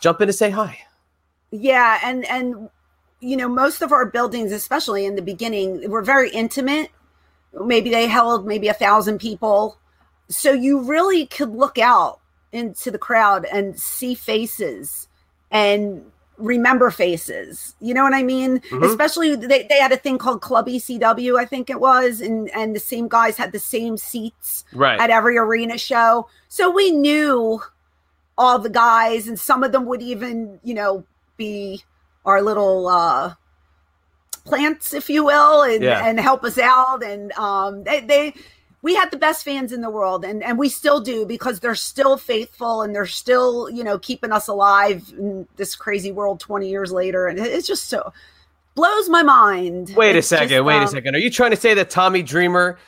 jump 0.00 0.20
in 0.20 0.26
to 0.26 0.32
say 0.32 0.50
hi. 0.50 0.78
Yeah, 1.52 2.00
and 2.02 2.24
and 2.24 2.68
you 3.20 3.36
know 3.36 3.48
most 3.48 3.80
of 3.80 3.92
our 3.92 4.06
buildings 4.06 4.50
especially 4.50 5.04
in 5.04 5.14
the 5.14 5.22
beginning 5.22 5.88
were 5.88 6.02
very 6.02 6.30
intimate 6.30 6.90
maybe 7.64 7.90
they 7.90 8.08
held 8.08 8.44
maybe 8.44 8.66
a 8.66 8.74
thousand 8.74 9.18
people 9.18 9.78
so 10.28 10.52
you 10.52 10.82
really 10.82 11.26
could 11.26 11.50
look 11.50 11.78
out 11.78 12.20
into 12.52 12.90
the 12.90 12.98
crowd 12.98 13.44
and 13.46 13.78
see 13.78 14.14
faces 14.14 15.08
and 15.50 16.04
remember 16.36 16.90
faces 16.90 17.76
you 17.80 17.94
know 17.94 18.02
what 18.02 18.14
i 18.14 18.22
mean 18.22 18.58
mm-hmm. 18.58 18.82
especially 18.82 19.36
they, 19.36 19.64
they 19.68 19.78
had 19.78 19.92
a 19.92 19.96
thing 19.96 20.18
called 20.18 20.40
club 20.40 20.66
ecw 20.66 21.38
i 21.38 21.44
think 21.44 21.70
it 21.70 21.78
was 21.78 22.20
and 22.20 22.50
and 22.50 22.74
the 22.74 22.80
same 22.80 23.06
guys 23.06 23.36
had 23.36 23.52
the 23.52 23.58
same 23.58 23.96
seats 23.96 24.64
right. 24.72 24.98
at 24.98 25.10
every 25.10 25.38
arena 25.38 25.78
show 25.78 26.26
so 26.48 26.70
we 26.70 26.90
knew 26.90 27.60
all 28.36 28.58
the 28.58 28.70
guys 28.70 29.28
and 29.28 29.38
some 29.38 29.62
of 29.62 29.70
them 29.70 29.86
would 29.86 30.02
even 30.02 30.58
you 30.64 30.74
know 30.74 31.04
be 31.36 31.82
our 32.24 32.42
little 32.42 32.88
uh 32.88 33.32
plants, 34.44 34.92
if 34.92 35.08
you 35.08 35.24
will, 35.24 35.62
and, 35.62 35.82
Yeah. 35.82 36.06
and 36.06 36.20
help 36.20 36.44
us 36.44 36.58
out. 36.58 37.02
And 37.02 37.32
um, 37.32 37.82
they, 37.84 38.00
they, 38.00 38.34
we 38.84 38.94
had 38.94 39.10
the 39.10 39.16
best 39.16 39.46
fans 39.46 39.72
in 39.72 39.80
the 39.80 39.88
world, 39.88 40.26
and 40.26 40.42
and 40.44 40.58
we 40.58 40.68
still 40.68 41.00
do 41.00 41.24
because 41.24 41.58
they're 41.58 41.74
still 41.74 42.18
faithful 42.18 42.82
and 42.82 42.94
they're 42.94 43.06
still, 43.06 43.70
you 43.70 43.82
know, 43.82 43.98
keeping 43.98 44.30
us 44.30 44.46
alive 44.46 45.10
in 45.18 45.48
this 45.56 45.74
crazy 45.74 46.12
world 46.12 46.38
twenty 46.38 46.68
years 46.68 46.92
later. 46.92 47.26
And 47.26 47.38
it- 47.38 47.50
it's 47.50 47.66
just 47.66 47.88
so 47.88 48.12
blows 48.74 49.08
my 49.08 49.22
mind. 49.22 49.94
Wait 49.96 50.16
a 50.16 50.22
second. 50.22 50.50
just, 50.50 50.64
wait 50.64 50.76
a 50.76 50.80
um, 50.82 50.88
second. 50.88 51.14
Are 51.14 51.18
you 51.18 51.30
trying 51.30 51.52
to 51.52 51.56
say 51.56 51.72
that 51.72 51.88
Tommy 51.88 52.22
Dreamer 52.22 52.78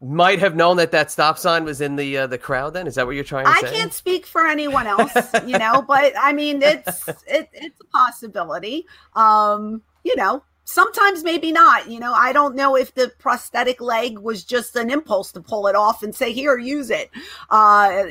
might 0.00 0.38
have 0.38 0.56
known 0.56 0.78
that 0.78 0.90
that 0.92 1.10
stop 1.10 1.36
sign 1.38 1.64
was 1.64 1.82
in 1.82 1.96
the 1.96 2.16
uh, 2.16 2.26
the 2.26 2.38
crowd? 2.38 2.72
Then 2.72 2.86
is 2.86 2.94
that 2.94 3.04
what 3.04 3.14
you're 3.14 3.22
trying 3.22 3.44
to 3.44 3.50
I 3.50 3.60
say? 3.60 3.72
can't 3.74 3.92
speak 3.92 4.24
for 4.24 4.46
anyone 4.46 4.86
else, 4.86 5.12
you 5.46 5.58
know, 5.58 5.82
but 5.86 6.14
I 6.18 6.32
mean, 6.32 6.62
it's 6.62 7.06
it, 7.26 7.50
it's 7.52 7.78
a 7.78 7.84
possibility. 7.92 8.86
Um, 9.14 9.82
you 10.02 10.16
know, 10.16 10.42
sometimes 10.64 11.24
maybe 11.24 11.52
not. 11.52 11.90
You 11.90 12.00
know, 12.00 12.12
I 12.12 12.32
don't 12.32 12.54
know 12.54 12.76
if 12.76 12.94
the 12.94 13.12
prosthetic 13.18 13.80
leg 13.80 14.18
was 14.18 14.44
just 14.44 14.76
an 14.76 14.90
impulse 14.90 15.32
to 15.32 15.40
pull 15.40 15.66
it 15.66 15.76
off 15.76 16.02
and 16.02 16.14
say, 16.14 16.32
"Here, 16.32 16.58
use 16.58 16.90
it." 16.90 17.10
Uh, 17.50 18.04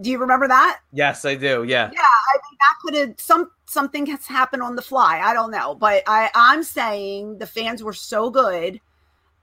do 0.00 0.10
you 0.10 0.18
remember 0.18 0.48
that? 0.48 0.80
Yes, 0.92 1.24
I 1.24 1.34
do. 1.34 1.64
Yeah. 1.64 1.90
Yeah, 1.92 2.00
I 2.00 2.34
mean, 2.34 2.58
that 2.58 2.74
could 2.82 2.94
have 2.94 3.20
some 3.20 3.50
something 3.66 4.06
has 4.06 4.26
happened 4.26 4.62
on 4.62 4.76
the 4.76 4.82
fly. 4.82 5.20
I 5.20 5.34
don't 5.34 5.50
know, 5.50 5.74
but 5.74 6.02
I 6.06 6.30
I'm 6.34 6.62
saying 6.62 7.38
the 7.38 7.46
fans 7.46 7.82
were 7.82 7.92
so 7.92 8.30
good 8.30 8.80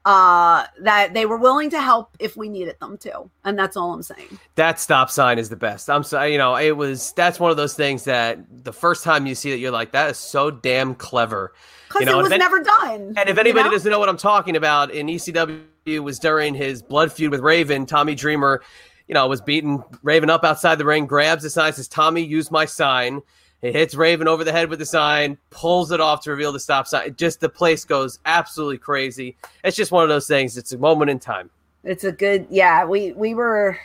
uh, 0.07 0.65
that 0.79 1.13
they 1.13 1.25
were 1.25 1.37
willing 1.37 1.69
to 1.69 1.81
help 1.81 2.11
if 2.19 2.37
we 2.37 2.47
needed 2.47 2.77
them 2.79 2.97
to, 2.97 3.29
and 3.43 3.59
that's 3.59 3.75
all 3.75 3.93
I'm 3.93 4.01
saying. 4.01 4.39
That 4.55 4.79
stop 4.79 5.09
sign 5.09 5.37
is 5.37 5.49
the 5.49 5.57
best. 5.57 5.89
I'm 5.89 6.03
sorry, 6.03 6.31
you 6.31 6.37
know, 6.37 6.55
it 6.55 6.77
was 6.77 7.11
that's 7.11 7.39
one 7.39 7.51
of 7.51 7.57
those 7.57 7.73
things 7.73 8.05
that 8.05 8.39
the 8.63 8.73
first 8.73 9.03
time 9.03 9.25
you 9.27 9.35
see 9.35 9.51
it, 9.51 9.59
you're 9.59 9.71
like, 9.71 9.91
that 9.91 10.11
is 10.11 10.17
so 10.17 10.49
damn 10.49 10.95
clever. 10.95 11.53
Because 11.87 12.01
You 12.01 12.05
know, 12.07 12.19
it 12.19 12.23
was 12.23 12.31
if- 12.31 12.39
never 12.39 12.61
done. 12.61 13.13
And 13.17 13.29
if 13.29 13.35
you 13.35 13.41
anybody 13.41 13.63
know? 13.69 13.71
doesn't 13.71 13.89
know 13.91 13.99
what 13.99 14.09
I'm 14.09 14.17
talking 14.17 14.55
about, 14.55 14.91
in 14.91 15.07
ECW 15.07 16.03
was 16.03 16.19
during 16.19 16.53
his 16.53 16.81
blood 16.81 17.11
feud 17.11 17.31
with 17.31 17.39
Raven, 17.41 17.85
Tommy 17.85 18.15
Dreamer, 18.15 18.61
you 19.07 19.13
know, 19.13 19.27
was 19.27 19.41
beating 19.41 19.83
Raven 20.03 20.29
up 20.29 20.43
outside 20.43 20.75
the 20.75 20.85
ring, 20.85 21.05
grabs 21.05 21.43
the 21.43 21.49
sign, 21.49 21.71
says, 21.73 21.87
Tommy, 21.87 22.21
use 22.23 22.51
my 22.51 22.65
sign. 22.65 23.21
He 23.61 23.71
hits 23.71 23.95
Raven 23.95 24.27
over 24.27 24.43
the 24.43 24.51
head 24.51 24.69
with 24.69 24.79
the 24.79 24.85
sign, 24.85 25.37
pulls 25.49 25.91
it 25.91 25.99
off 25.99 26.21
to 26.23 26.31
reveal 26.31 26.51
the 26.51 26.59
stop 26.59 26.87
sign. 26.87 27.07
It 27.07 27.17
just 27.17 27.39
the 27.39 27.49
place 27.49 27.85
goes 27.85 28.19
absolutely 28.25 28.77
crazy. 28.77 29.35
It's 29.63 29.75
just 29.77 29.91
one 29.91 30.03
of 30.03 30.09
those 30.09 30.27
things. 30.27 30.57
It's 30.57 30.73
a 30.73 30.77
moment 30.77 31.09
in 31.09 31.19
time. 31.19 31.49
It's 31.83 32.03
a 32.03 32.11
good, 32.11 32.45
yeah. 32.51 32.85
We 32.85 33.13
we 33.13 33.33
were 33.33 33.79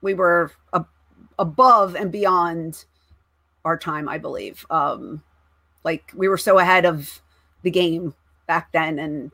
we 0.00 0.14
were 0.14 0.52
a, 0.72 0.84
above 1.38 1.94
and 1.96 2.10
beyond 2.12 2.84
our 3.64 3.76
time, 3.76 4.08
I 4.08 4.16
believe. 4.16 4.64
Um, 4.70 5.22
like 5.84 6.12
we 6.14 6.28
were 6.28 6.38
so 6.38 6.58
ahead 6.58 6.84
of 6.84 7.20
the 7.62 7.70
game 7.70 8.14
back 8.46 8.72
then, 8.72 8.98
and 8.98 9.30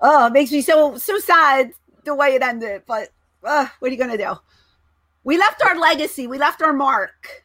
oh, 0.00 0.26
it 0.26 0.32
makes 0.32 0.50
me 0.50 0.62
so 0.62 0.96
so 0.96 1.18
sad 1.18 1.72
the 2.04 2.14
way 2.14 2.34
it 2.34 2.42
ended. 2.42 2.82
But 2.86 3.10
uh, 3.44 3.66
what 3.78 3.88
are 3.88 3.92
you 3.92 3.98
gonna 3.98 4.18
do? 4.18 4.34
We 5.24 5.38
left 5.38 5.62
our 5.62 5.78
legacy. 5.78 6.26
We 6.26 6.38
left 6.38 6.62
our 6.62 6.72
mark. 6.72 7.44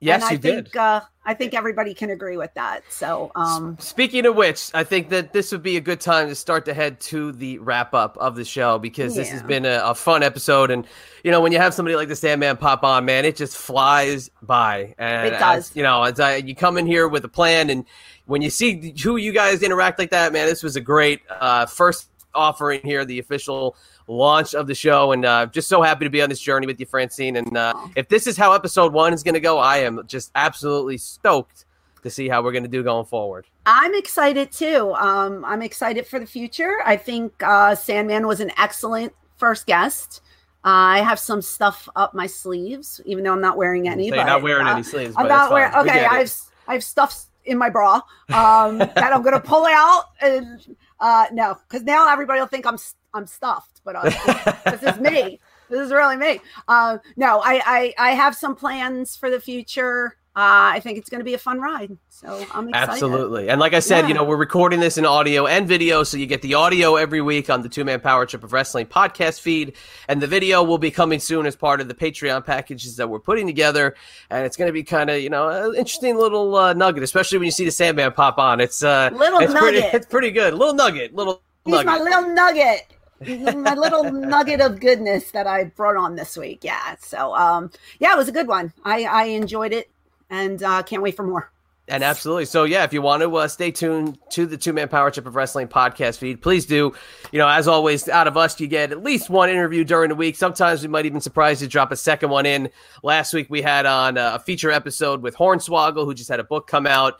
Yes, 0.00 0.22
and 0.22 0.32
I 0.32 0.36
think 0.36 0.72
did. 0.72 0.76
uh, 0.76 1.02
I 1.26 1.34
think 1.34 1.52
everybody 1.52 1.92
can 1.92 2.08
agree 2.08 2.38
with 2.38 2.52
that. 2.54 2.82
So 2.88 3.30
um, 3.34 3.76
Speaking 3.78 4.24
of 4.24 4.34
which, 4.34 4.70
I 4.72 4.82
think 4.82 5.10
that 5.10 5.34
this 5.34 5.52
would 5.52 5.62
be 5.62 5.76
a 5.76 5.80
good 5.80 6.00
time 6.00 6.28
to 6.28 6.34
start 6.34 6.64
to 6.64 6.74
head 6.74 6.98
to 7.00 7.32
the 7.32 7.58
wrap 7.58 7.92
up 7.92 8.16
of 8.16 8.34
the 8.34 8.44
show 8.44 8.78
because 8.78 9.14
this 9.14 9.28
has 9.28 9.42
been 9.42 9.66
a, 9.66 9.80
a 9.84 9.94
fun 9.94 10.22
episode. 10.22 10.70
And, 10.70 10.86
you 11.22 11.30
know, 11.30 11.42
when 11.42 11.52
you 11.52 11.58
have 11.58 11.74
somebody 11.74 11.96
like 11.96 12.08
the 12.08 12.16
Sandman 12.16 12.56
pop 12.56 12.82
on, 12.82 13.04
man, 13.04 13.26
it 13.26 13.36
just 13.36 13.54
flies 13.56 14.30
by. 14.40 14.94
And 14.98 15.28
It 15.28 15.38
does. 15.38 15.70
as- 15.70 15.76
you 15.76 15.82
know, 15.82 16.02
as 16.02 16.18
I, 16.18 16.36
you 16.36 16.54
come 16.54 16.78
in 16.78 16.86
here 16.86 17.06
with 17.06 17.24
a 17.24 17.28
plan 17.28 17.68
and 17.68 17.84
when 18.24 18.40
you 18.40 18.48
see 18.48 18.94
who 19.02 19.16
you 19.16 19.32
guys 19.32 19.62
interact 19.62 19.98
like 19.98 20.10
that, 20.12 20.32
man, 20.32 20.46
this 20.46 20.62
was 20.62 20.76
a 20.76 20.80
great 20.80 21.20
uh, 21.28 21.66
first 21.66 22.08
offering 22.34 22.80
here, 22.82 23.04
the 23.04 23.18
official 23.18 23.76
launch 24.10 24.54
of 24.54 24.66
the 24.66 24.74
show. 24.74 25.12
And 25.12 25.24
uh, 25.24 25.46
just 25.46 25.68
so 25.68 25.82
happy 25.82 26.04
to 26.04 26.10
be 26.10 26.20
on 26.20 26.28
this 26.28 26.40
journey 26.40 26.66
with 26.66 26.80
you, 26.80 26.86
Francine. 26.86 27.36
And 27.36 27.56
uh, 27.56 27.74
if 27.96 28.08
this 28.08 28.26
is 28.26 28.36
how 28.36 28.52
episode 28.52 28.92
one 28.92 29.12
is 29.12 29.22
going 29.22 29.34
to 29.34 29.40
go, 29.40 29.58
I 29.58 29.78
am 29.78 30.02
just 30.06 30.30
absolutely 30.34 30.98
stoked 30.98 31.64
to 32.02 32.10
see 32.10 32.28
how 32.28 32.42
we're 32.42 32.52
going 32.52 32.64
to 32.64 32.68
do 32.68 32.82
going 32.82 33.06
forward. 33.06 33.46
I'm 33.66 33.94
excited 33.94 34.50
too. 34.50 34.94
Um, 34.94 35.44
I'm 35.44 35.62
excited 35.62 36.06
for 36.06 36.18
the 36.18 36.26
future. 36.26 36.78
I 36.84 36.96
think 36.96 37.32
uh, 37.42 37.74
Sandman 37.74 38.26
was 38.26 38.40
an 38.40 38.50
excellent 38.58 39.12
first 39.36 39.66
guest. 39.66 40.22
Uh, 40.64 40.98
I 40.98 40.98
have 41.00 41.18
some 41.18 41.40
stuff 41.40 41.88
up 41.96 42.12
my 42.12 42.26
sleeves, 42.26 43.00
even 43.06 43.24
though 43.24 43.32
I'm 43.32 43.40
not 43.40 43.56
wearing 43.56 43.88
any. 43.88 44.10
So 44.10 44.16
but, 44.16 44.24
not 44.24 44.42
wearing 44.42 44.66
uh, 44.66 44.74
any 44.74 44.82
sleeves. 44.82 45.14
I'm 45.16 45.24
but 45.24 45.28
not 45.28 45.50
wearing. 45.50 45.74
Okay. 45.74 46.04
I 46.04 46.18
have 46.18 46.32
I 46.68 46.72
have 46.74 46.84
stuff 46.84 47.26
in 47.44 47.56
my 47.56 47.70
bra 47.70 48.02
um, 48.28 48.78
that 48.78 49.10
I'm 49.12 49.22
gonna 49.22 49.40
pull 49.40 49.64
out. 49.66 50.04
And 50.20 50.76
uh, 51.00 51.26
no, 51.32 51.56
because 51.66 51.82
now 51.84 52.10
everybody 52.12 52.40
will 52.40 52.46
think 52.46 52.66
I'm 52.66 52.76
I'm 53.14 53.26
stuffed, 53.26 53.80
but 53.84 53.96
uh, 53.96 54.52
this 54.70 54.82
is 54.82 55.00
me. 55.00 55.40
This 55.68 55.80
is 55.80 55.92
really 55.92 56.16
me. 56.16 56.40
Uh, 56.68 56.98
no, 57.16 57.40
I, 57.40 57.62
I 57.64 57.94
I 58.10 58.10
have 58.12 58.34
some 58.34 58.54
plans 58.56 59.16
for 59.16 59.30
the 59.30 59.40
future. 59.40 60.16
Uh, 60.36 60.70
I 60.74 60.80
think 60.80 60.96
it's 60.96 61.10
going 61.10 61.18
to 61.18 61.24
be 61.24 61.34
a 61.34 61.38
fun 61.38 61.60
ride. 61.60 61.98
So 62.08 62.46
I'm 62.54 62.68
excited. 62.68 62.92
Absolutely. 62.92 63.50
And 63.50 63.60
like 63.60 63.74
I 63.74 63.80
said, 63.80 64.06
you 64.06 64.14
know, 64.14 64.22
we're 64.22 64.36
recording 64.36 64.78
this 64.78 64.96
in 64.96 65.04
audio 65.04 65.48
and 65.48 65.66
video. 65.66 66.04
So 66.04 66.18
you 66.18 66.26
get 66.26 66.40
the 66.40 66.54
audio 66.54 66.94
every 66.94 67.20
week 67.20 67.50
on 67.50 67.62
the 67.62 67.68
Two 67.68 67.84
Man 67.84 68.00
Power 68.00 68.24
Trip 68.26 68.44
of 68.44 68.52
Wrestling 68.52 68.86
podcast 68.86 69.40
feed. 69.40 69.74
And 70.06 70.22
the 70.22 70.28
video 70.28 70.62
will 70.62 70.78
be 70.78 70.92
coming 70.92 71.18
soon 71.18 71.46
as 71.46 71.56
part 71.56 71.80
of 71.80 71.88
the 71.88 71.94
Patreon 71.94 72.46
packages 72.46 72.94
that 72.96 73.10
we're 73.10 73.18
putting 73.18 73.44
together. 73.44 73.96
And 74.30 74.46
it's 74.46 74.56
going 74.56 74.68
to 74.68 74.72
be 74.72 74.84
kind 74.84 75.10
of, 75.10 75.20
you 75.20 75.30
know, 75.30 75.48
an 75.48 75.74
interesting 75.74 76.16
little 76.16 76.54
uh, 76.54 76.74
nugget, 76.74 77.02
especially 77.02 77.38
when 77.38 77.46
you 77.46 77.52
see 77.52 77.64
the 77.64 77.72
Sandman 77.72 78.12
pop 78.12 78.38
on. 78.38 78.60
It's, 78.60 78.84
uh, 78.84 79.10
Little 79.12 79.40
it's 79.40 79.52
pretty, 79.52 79.80
nugget. 79.80 79.94
it's 79.94 80.06
pretty 80.06 80.30
good. 80.30 80.54
Little 80.54 80.74
nugget. 80.74 81.12
Little 81.12 81.42
He's 81.64 81.72
nugget. 81.72 81.86
my 81.86 81.98
little 81.98 82.32
nugget. 82.32 82.86
My 83.20 83.74
little 83.74 84.04
nugget 84.12 84.60
of 84.60 84.80
goodness 84.80 85.30
that 85.32 85.46
I 85.46 85.64
brought 85.64 85.96
on 85.96 86.16
this 86.16 86.36
week. 86.36 86.60
Yeah. 86.62 86.96
So 87.00 87.34
um 87.34 87.70
yeah, 87.98 88.12
it 88.12 88.16
was 88.16 88.28
a 88.28 88.32
good 88.32 88.48
one. 88.48 88.72
I 88.84 89.04
I 89.04 89.24
enjoyed 89.24 89.72
it 89.72 89.90
and 90.30 90.62
uh 90.62 90.82
can't 90.82 91.02
wait 91.02 91.16
for 91.16 91.24
more. 91.24 91.50
And 91.90 92.04
absolutely. 92.04 92.44
So, 92.44 92.64
yeah, 92.64 92.84
if 92.84 92.92
you 92.92 93.02
want 93.02 93.22
to 93.22 93.34
uh, 93.34 93.48
stay 93.48 93.72
tuned 93.72 94.16
to 94.30 94.46
the 94.46 94.56
Two 94.56 94.72
Man 94.72 94.88
Power 94.88 95.10
Trip 95.10 95.26
of 95.26 95.34
Wrestling 95.34 95.66
podcast 95.66 96.18
feed, 96.18 96.40
please 96.40 96.64
do. 96.64 96.94
You 97.32 97.38
know, 97.40 97.48
as 97.48 97.66
always, 97.66 98.08
out 98.08 98.28
of 98.28 98.36
us, 98.36 98.60
you 98.60 98.68
get 98.68 98.92
at 98.92 99.02
least 99.02 99.28
one 99.28 99.50
interview 99.50 99.82
during 99.82 100.08
the 100.08 100.14
week. 100.14 100.36
Sometimes 100.36 100.82
we 100.82 100.88
might 100.88 101.04
even 101.04 101.20
surprise 101.20 101.60
you 101.60 101.66
to 101.66 101.70
drop 101.70 101.90
a 101.90 101.96
second 101.96 102.30
one 102.30 102.46
in. 102.46 102.70
Last 103.02 103.34
week, 103.34 103.48
we 103.50 103.60
had 103.60 103.86
on 103.86 104.18
uh, 104.18 104.36
a 104.36 104.38
feature 104.38 104.70
episode 104.70 105.20
with 105.20 105.36
Hornswoggle, 105.36 106.04
who 106.04 106.14
just 106.14 106.28
had 106.28 106.38
a 106.38 106.44
book 106.44 106.68
come 106.68 106.86
out, 106.86 107.14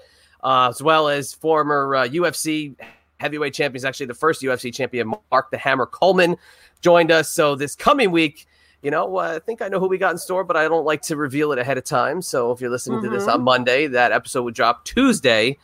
uh, 0.45 0.69
as 0.69 0.81
well 0.81 1.09
as 1.09 1.35
former 1.35 1.97
uh, 1.97 2.05
UFC 2.07 2.77
heavyweight 3.21 3.55
champion. 3.55 3.61
champions, 3.71 3.85
actually 3.85 4.07
the 4.07 4.15
first 4.15 4.43
UFC 4.43 4.73
champion, 4.73 5.13
Mark 5.31 5.51
the 5.51 5.59
Hammer 5.59 5.87
Coleman, 5.87 6.37
joined 6.81 7.13
us. 7.13 7.31
So, 7.31 7.55
this 7.55 7.77
coming 7.77 8.11
week, 8.11 8.47
you 8.83 8.91
know, 8.91 9.19
uh, 9.19 9.35
I 9.37 9.39
think 9.39 9.61
I 9.61 9.69
know 9.69 9.79
who 9.79 9.89
we 9.89 9.99
got 9.99 10.13
in 10.13 10.19
store, 10.19 10.43
but 10.43 10.57
I 10.57 10.67
don't 10.67 10.87
like 10.87 11.03
to 11.03 11.17
reveal 11.17 11.53
it 11.53 11.59
ahead 11.59 11.77
of 11.77 11.85
time. 11.85 12.23
So 12.23 12.51
if 12.51 12.61
you're 12.63 12.71
listening 12.71 13.03
to 13.03 13.11
this 13.11 13.25
Mhm. 13.25 13.35
on 13.35 13.43
Monday, 13.43 13.87
that 13.89 14.11
episode 14.11 14.43
would 14.45 14.55
drop 14.55 14.85
Tuesday. 14.87 15.59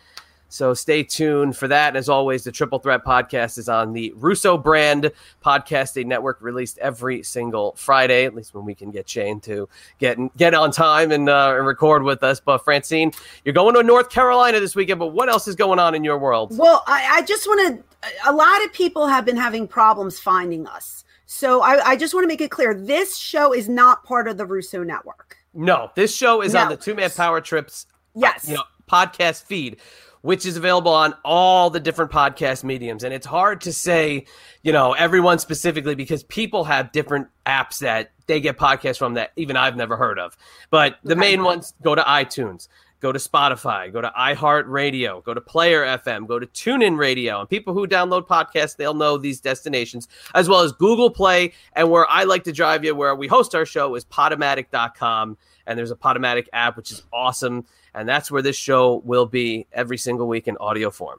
So 0.49 0.75
stay 0.75 1.03
tuned 1.03 1.57
for 1.57 1.69
that. 1.69 1.89
And 1.89 1.97
as 1.97 2.09
always, 2.09 2.45
the 2.45 2.53
Triple 2.53 2.79
Threat 2.79 3.05
podcast 3.05 3.59
is 3.59 3.69
on 3.69 3.93
the 3.93 4.13
Russo 4.17 4.57
brand 4.57 5.11
podcasting 5.45 6.07
network, 6.07 6.41
released 6.41 6.79
every 6.79 7.23
single 7.23 7.75
Friday, 7.77 8.25
at 8.25 8.35
least 8.35 8.55
when 8.55 8.65
we 8.65 8.75
can 8.75 8.91
get 8.91 9.09
Shane 9.09 9.41
to 9.41 9.69
get 9.99 10.19
get 10.37 10.55
on 10.55 10.71
time 10.71 11.11
and, 11.11 11.29
uh, 11.29 11.55
and 11.57 11.67
record 11.67 12.03
with 12.03 12.23
us. 12.23 12.41
But 12.41 12.65
Francine, 12.65 13.13
you're 13.45 13.55
going 13.55 13.75
to 13.75 13.83
North 13.83 14.11
Carolina 14.11 14.61
this 14.61 14.77
weekend. 14.77 15.01
But 15.01 15.09
what 15.09 15.29
else 15.29 15.49
is 15.49 15.57
going 15.57 15.79
on 15.79 15.95
in 15.95 16.05
your 16.05 16.19
world? 16.19 16.57
Well, 16.57 16.85
I, 16.87 17.19
I 17.19 17.23
just 17.23 17.47
want 17.47 17.77
to. 17.77 17.85
A 18.27 18.33
lot 18.33 18.65
of 18.65 18.73
people 18.73 19.09
have 19.09 19.25
been 19.25 19.37
having 19.37 19.67
problems 19.67 20.21
finding 20.21 20.67
us, 20.69 21.05
so 21.27 21.61
I, 21.63 21.85
I 21.85 21.97
just 21.97 22.15
want 22.15 22.23
to 22.23 22.29
make 22.29 22.41
it 22.41 22.51
clear: 22.51 22.73
this 22.73 23.17
show 23.17 23.53
is 23.53 23.69
not 23.69 24.05
part 24.05 24.29
of 24.29 24.37
the 24.37 24.47
Russo 24.47 24.85
network. 24.85 25.39
No, 25.55 25.91
this 25.97 26.15
show 26.15 26.43
is 26.43 26.55
on 26.55 26.69
the 26.69 26.77
Two 26.77 26.95
Man 26.95 27.11
Power 27.11 27.41
Trips 27.41 27.87
Yes, 28.15 28.49
you 28.49 28.55
know 28.55 28.63
podcast 28.89 29.43
feed 29.43 29.79
which 30.27 30.45
is 30.45 30.57
available 30.57 30.91
on 30.91 31.15
all 31.25 31.71
the 31.71 31.79
different 31.79 32.11
podcast 32.11 32.65
mediums. 32.65 33.05
And 33.05 33.15
it's 33.15 33.27
hard 33.27 33.61
to 33.61 33.73
say 33.73 34.27
you 34.65 34.73
know 34.73 34.93
everyone 34.93 35.39
specifically 35.39 35.95
because 35.95 36.25
people 36.25 36.65
have 36.65 36.91
different 36.91 37.29
apps 37.47 37.79
that 37.79 38.11
they 38.27 38.41
get 38.41 38.59
podcasts 38.59 38.99
from 38.99 39.15
that 39.15 39.31
even 39.37 39.57
i've 39.57 39.77
never 39.77 39.97
heard 39.97 40.19
of. 40.19 40.37
But 40.69 40.97
the 41.05 41.15
main 41.15 41.45
ones 41.45 41.75
go 41.81 41.95
to 41.95 42.03
itunes 42.03 42.67
go 42.99 43.13
to 43.13 43.19
spotify 43.21 43.93
go 43.93 44.01
to 44.01 44.11
iheartradio 44.19 45.23
go 45.23 45.35
to 45.35 45.41
player 45.41 45.85
fm 45.99 46.27
go 46.27 46.41
to 46.41 46.47
tunein 46.49 46.99
radio. 46.99 47.39
And 47.39 47.49
people 47.49 47.73
who 47.73 47.87
download 47.87 48.27
podcasts 48.27 48.75
they'll 48.75 48.95
know 48.95 49.19
these 49.19 49.41
destinations 49.41 50.09
as 50.35 50.49
well 50.49 50.63
as 50.63 50.73
google 50.73 51.11
play 51.11 51.53
and 51.75 51.89
where 51.89 52.11
i 52.11 52.25
like 52.25 52.43
to 52.45 52.53
drive 52.53 52.85
you 52.85 52.97
where 52.97 53.15
we 53.15 53.29
host 53.29 53.55
our 53.55 53.65
show 53.65 53.95
is 53.95 54.05
podomatic.com 54.05 55.39
and 55.69 55.79
there's 55.79 55.93
a 55.93 55.97
podomatic 55.97 56.47
app 56.53 56.77
which 56.77 56.91
is 56.91 57.05
awesome 57.13 57.65
and 57.97 58.09
that's 58.09 58.31
where 58.31 58.43
this 58.43 58.57
show 58.57 59.03
will 59.05 59.27
be 59.27 59.67
every 59.73 59.99
single 59.99 60.29
week 60.29 60.47
in 60.47 60.57
audio 60.59 60.91
form. 60.91 61.19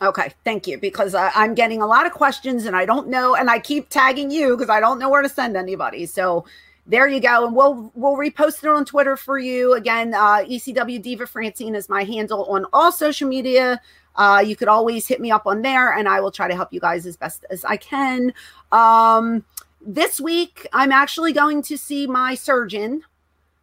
Okay, 0.00 0.32
thank 0.42 0.66
you. 0.66 0.78
Because 0.78 1.14
I, 1.14 1.30
I'm 1.34 1.54
getting 1.54 1.82
a 1.82 1.86
lot 1.86 2.06
of 2.06 2.12
questions 2.12 2.64
and 2.64 2.74
I 2.74 2.86
don't 2.86 3.08
know, 3.08 3.36
and 3.36 3.50
I 3.50 3.58
keep 3.58 3.90
tagging 3.90 4.30
you 4.30 4.56
because 4.56 4.70
I 4.70 4.80
don't 4.80 4.98
know 4.98 5.10
where 5.10 5.22
to 5.22 5.28
send 5.28 5.56
anybody. 5.56 6.06
So 6.06 6.46
there 6.86 7.06
you 7.06 7.20
go, 7.20 7.46
and 7.46 7.54
we'll 7.54 7.92
we'll 7.94 8.16
repost 8.16 8.64
it 8.64 8.70
on 8.70 8.84
Twitter 8.84 9.16
for 9.16 9.38
you. 9.38 9.74
Again, 9.74 10.14
uh, 10.14 10.38
ECW 10.38 11.02
Diva 11.02 11.26
Francine 11.26 11.74
is 11.74 11.88
my 11.88 12.02
handle 12.04 12.46
on 12.46 12.64
all 12.72 12.90
social 12.90 13.28
media. 13.28 13.80
Uh, 14.16 14.42
you 14.44 14.56
could 14.56 14.68
always 14.68 15.06
hit 15.06 15.20
me 15.20 15.30
up 15.30 15.46
on 15.46 15.62
there, 15.62 15.92
and 15.92 16.08
I 16.08 16.20
will 16.20 16.32
try 16.32 16.48
to 16.48 16.54
help 16.56 16.72
you 16.72 16.80
guys 16.80 17.04
as 17.04 17.16
best 17.16 17.44
as 17.50 17.64
I 17.64 17.76
can. 17.76 18.32
Um, 18.72 19.44
this 19.84 20.20
week, 20.20 20.66
I'm 20.72 20.90
actually 20.90 21.32
going 21.32 21.62
to 21.62 21.76
see 21.76 22.06
my 22.06 22.34
surgeon. 22.34 23.02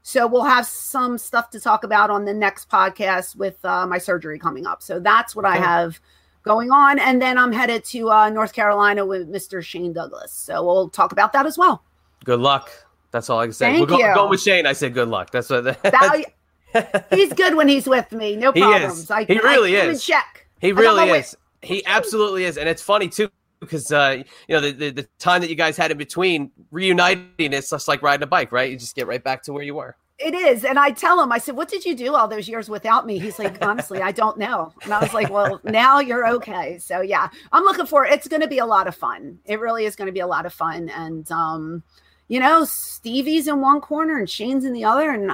So 0.08 0.28
we'll 0.28 0.44
have 0.44 0.68
some 0.68 1.18
stuff 1.18 1.50
to 1.50 1.60
talk 1.60 1.84
about 1.84 2.12
on 2.12 2.26
the 2.26 2.34
next 2.34 2.70
podcast 2.70 3.36
with 3.36 3.58
uh, 3.66 3.88
my 3.88 3.98
surgery 3.98 4.38
coming 4.38 4.68
up. 4.68 4.84
So 4.84 5.00
that's 5.00 5.36
what 5.36 5.46
I 5.46 5.56
have 5.58 6.00
going 6.44 6.70
on. 6.70 7.00
And 7.00 7.20
then 7.20 7.40
I'm 7.40 7.52
headed 7.52 7.84
to 7.86 8.12
uh, 8.12 8.30
North 8.30 8.54
Carolina 8.54 9.04
with 9.04 9.28
Mr. 9.28 9.64
Shane 9.64 9.94
Douglas. 9.94 10.32
So 10.32 10.64
we'll 10.64 10.90
talk 10.90 11.12
about 11.12 11.34
that 11.34 11.48
as 11.48 11.58
well. 11.58 11.84
Good 12.24 12.40
luck. 12.40 12.70
That's 13.10 13.32
all 13.32 13.40
I 13.40 13.46
can 13.48 13.54
say. 13.54 13.66
Thank 13.74 13.90
We're 13.90 13.98
go- 13.98 14.08
you. 14.08 14.14
going 14.14 14.30
with 14.30 14.42
Shane. 14.42 14.68
I 14.68 14.74
said 14.74 14.94
good 14.94 15.08
luck. 15.08 15.32
That's 15.32 15.50
what. 15.50 15.64
That, 15.64 17.08
he's 17.10 17.34
good 17.34 17.56
when 17.56 17.68
he's 17.68 17.88
with 17.88 18.12
me. 18.12 18.36
No 18.36 18.52
problems. 18.52 18.98
He 18.98 19.02
is. 19.06 19.10
I, 19.12 19.24
He 19.24 19.40
really 19.40 19.76
I 19.76 19.86
is. 19.86 20.06
check. 20.06 20.46
he 20.62 20.72
really 20.72 21.10
is. 21.18 21.36
He 21.64 21.84
absolutely 21.88 22.44
is, 22.44 22.60
and 22.60 22.70
it's 22.70 22.84
funny 22.84 23.10
too 23.10 23.32
because 23.60 23.92
uh, 23.92 24.24
you 24.48 24.56
know 24.56 24.62
the, 24.62 24.72
the 24.72 24.90
the 24.92 25.08
time 25.20 25.42
that 25.42 25.50
you 25.50 25.56
guys 25.56 25.78
had 25.78 25.92
in 25.92 25.98
between 25.98 26.52
reuniting, 26.72 27.54
it's 27.54 27.70
just 27.70 27.88
like 27.88 28.02
riding 28.02 28.24
a 28.24 28.28
bike, 28.28 28.52
right? 28.52 28.72
You 28.72 28.78
just 28.78 28.96
get 28.96 29.08
right 29.08 29.24
back 29.24 29.44
to 29.44 29.54
where 29.54 29.64
you 29.64 29.76
were. 29.76 29.96
It 30.18 30.34
is. 30.34 30.64
And 30.64 30.80
I 30.80 30.92
tell 30.92 31.22
him, 31.22 31.32
I 31.34 31.40
said, 31.40 31.58
What 31.58 31.68
did 31.68 31.84
you 31.84 31.94
do 31.94 32.16
all 32.16 32.28
those 32.28 32.48
years 32.48 32.70
without 32.70 33.06
me? 33.06 33.20
He's 33.20 33.38
like, 33.38 33.64
Honestly, 33.64 34.02
I 34.02 34.14
don't 34.14 34.38
know. 34.38 34.72
And 34.84 34.94
I 34.94 35.00
was 35.02 35.14
like, 35.14 35.30
Well, 35.30 35.60
now 35.66 36.00
you're 36.00 36.28
okay. 36.36 36.78
So 36.78 37.02
yeah, 37.02 37.30
I'm 37.52 37.64
looking 37.64 37.86
for 37.86 38.06
it's 38.06 38.28
gonna 38.28 38.48
be 38.48 38.60
a 38.60 38.66
lot 38.66 38.88
of 38.88 38.96
fun. 38.96 39.40
It 39.44 39.60
really 39.60 39.84
is 39.84 39.96
gonna 39.96 40.14
be 40.14 40.22
a 40.22 40.28
lot 40.28 40.46
of 40.46 40.54
fun. 40.54 40.90
And 40.90 41.30
um, 41.32 41.84
you 42.30 42.40
know, 42.40 42.64
Stevie's 42.64 43.48
in 43.48 43.60
one 43.60 43.82
corner 43.82 44.18
and 44.18 44.30
Shane's 44.30 44.64
in 44.64 44.72
the 44.72 44.86
other. 44.86 45.12
And 45.12 45.34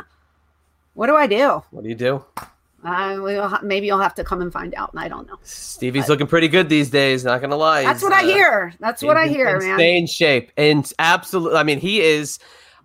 what 0.96 1.08
do 1.08 1.16
I 1.16 1.28
do? 1.28 1.64
What 1.70 1.84
do 1.84 1.90
you 1.90 1.96
do? 1.96 2.26
Uh, 2.84 3.20
we'll, 3.22 3.60
maybe 3.62 3.88
you'll 3.88 4.00
have 4.00 4.16
to 4.16 4.24
come 4.24 4.42
and 4.42 4.52
find 4.52 4.74
out. 4.76 4.92
I 4.96 5.08
don't 5.08 5.28
know. 5.28 5.38
Stevie's 5.44 6.04
but, 6.04 6.10
looking 6.10 6.28
pretty 6.28 6.48
good 6.48 6.70
these 6.70 6.90
days. 6.90 7.24
Not 7.24 7.42
gonna 7.42 7.56
lie. 7.56 7.84
That's 7.84 8.04
what 8.04 8.12
uh, 8.12 8.18
I 8.18 8.24
hear. 8.24 8.74
That's 8.80 9.04
what 9.04 9.18
I 9.18 9.28
hear, 9.28 9.60
man. 9.60 9.78
Stay 9.78 9.98
in 9.98 10.08
shape 10.08 10.52
and 10.58 10.92
absolutely. 11.00 11.58
I 11.58 11.64
mean, 11.64 11.80
he 11.80 12.02
is 12.02 12.40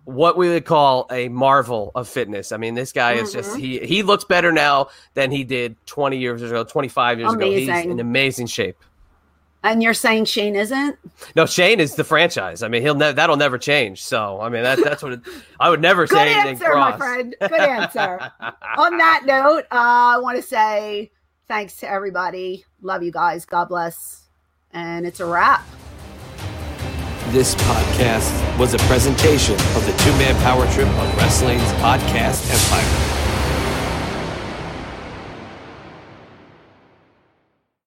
what 0.07 0.37
we 0.37 0.49
would 0.49 0.63
call 0.65 1.05
a 1.11 1.27
marvel 1.27 1.91
of 1.93 2.07
fitness. 2.07 2.51
I 2.51 2.57
mean, 2.57 2.75
this 2.75 2.93
guy 2.93 3.15
mm-hmm. 3.15 3.25
is 3.25 3.33
just 3.33 3.49
mm-hmm. 3.51 3.59
he 3.59 3.79
he 3.79 4.03
looks 4.03 4.23
better 4.23 4.51
now 4.51 4.87
than 5.15 5.31
he 5.31 5.43
did 5.43 5.75
20 5.85 6.17
years 6.17 6.41
ago, 6.41 6.63
25 6.63 7.19
years 7.19 7.33
amazing. 7.33 7.69
ago. 7.69 7.75
He's 7.75 7.85
in 7.91 7.99
amazing 7.99 8.47
shape. 8.47 8.77
And 9.63 9.81
you're 9.81 9.93
saying 9.93 10.25
Shane 10.25 10.55
isn't? 10.55 10.97
No, 11.35 11.45
Shane 11.45 11.79
is 11.79 11.95
the 11.95 12.03
franchise. 12.03 12.63
I 12.63 12.67
mean, 12.67 12.81
he'll 12.83 12.95
ne- 12.95 13.11
that'll 13.11 13.37
never 13.37 13.57
change. 13.57 14.03
So, 14.03 14.39
I 14.39 14.49
mean, 14.49 14.63
that, 14.63 14.79
that's 14.83 15.01
what 15.01 15.13
it, 15.13 15.21
I 15.59 15.69
would 15.69 15.81
never 15.81 16.05
say. 16.07 16.33
Good 16.33 16.43
say 16.43 16.49
answer, 16.49 16.75
my 16.75 16.97
friend. 16.97 17.35
Good 17.41 17.51
answer. 17.53 18.31
On 18.77 18.97
that 18.97 19.23
note, 19.25 19.63
uh, 19.71 20.15
I 20.15 20.19
want 20.19 20.37
to 20.37 20.43
say 20.43 21.11
thanks 21.47 21.77
to 21.77 21.89
everybody. 21.89 22.65
Love 22.81 23.03
you 23.03 23.11
guys. 23.11 23.45
God 23.45 23.69
bless. 23.69 24.29
And 24.71 25.05
it's 25.07 25.19
a 25.19 25.25
wrap. 25.25 25.65
This 27.29 27.55
podcast 27.55 28.57
was 28.59 28.73
a 28.73 28.77
presentation 28.79 29.55
of 29.55 29.85
the 29.85 29.93
two 30.03 30.11
man 30.11 30.35
power 30.43 30.65
trip 30.71 30.87
on 30.87 31.17
wrestling's 31.17 31.61
podcast 31.73 32.49
empire. 32.49 33.16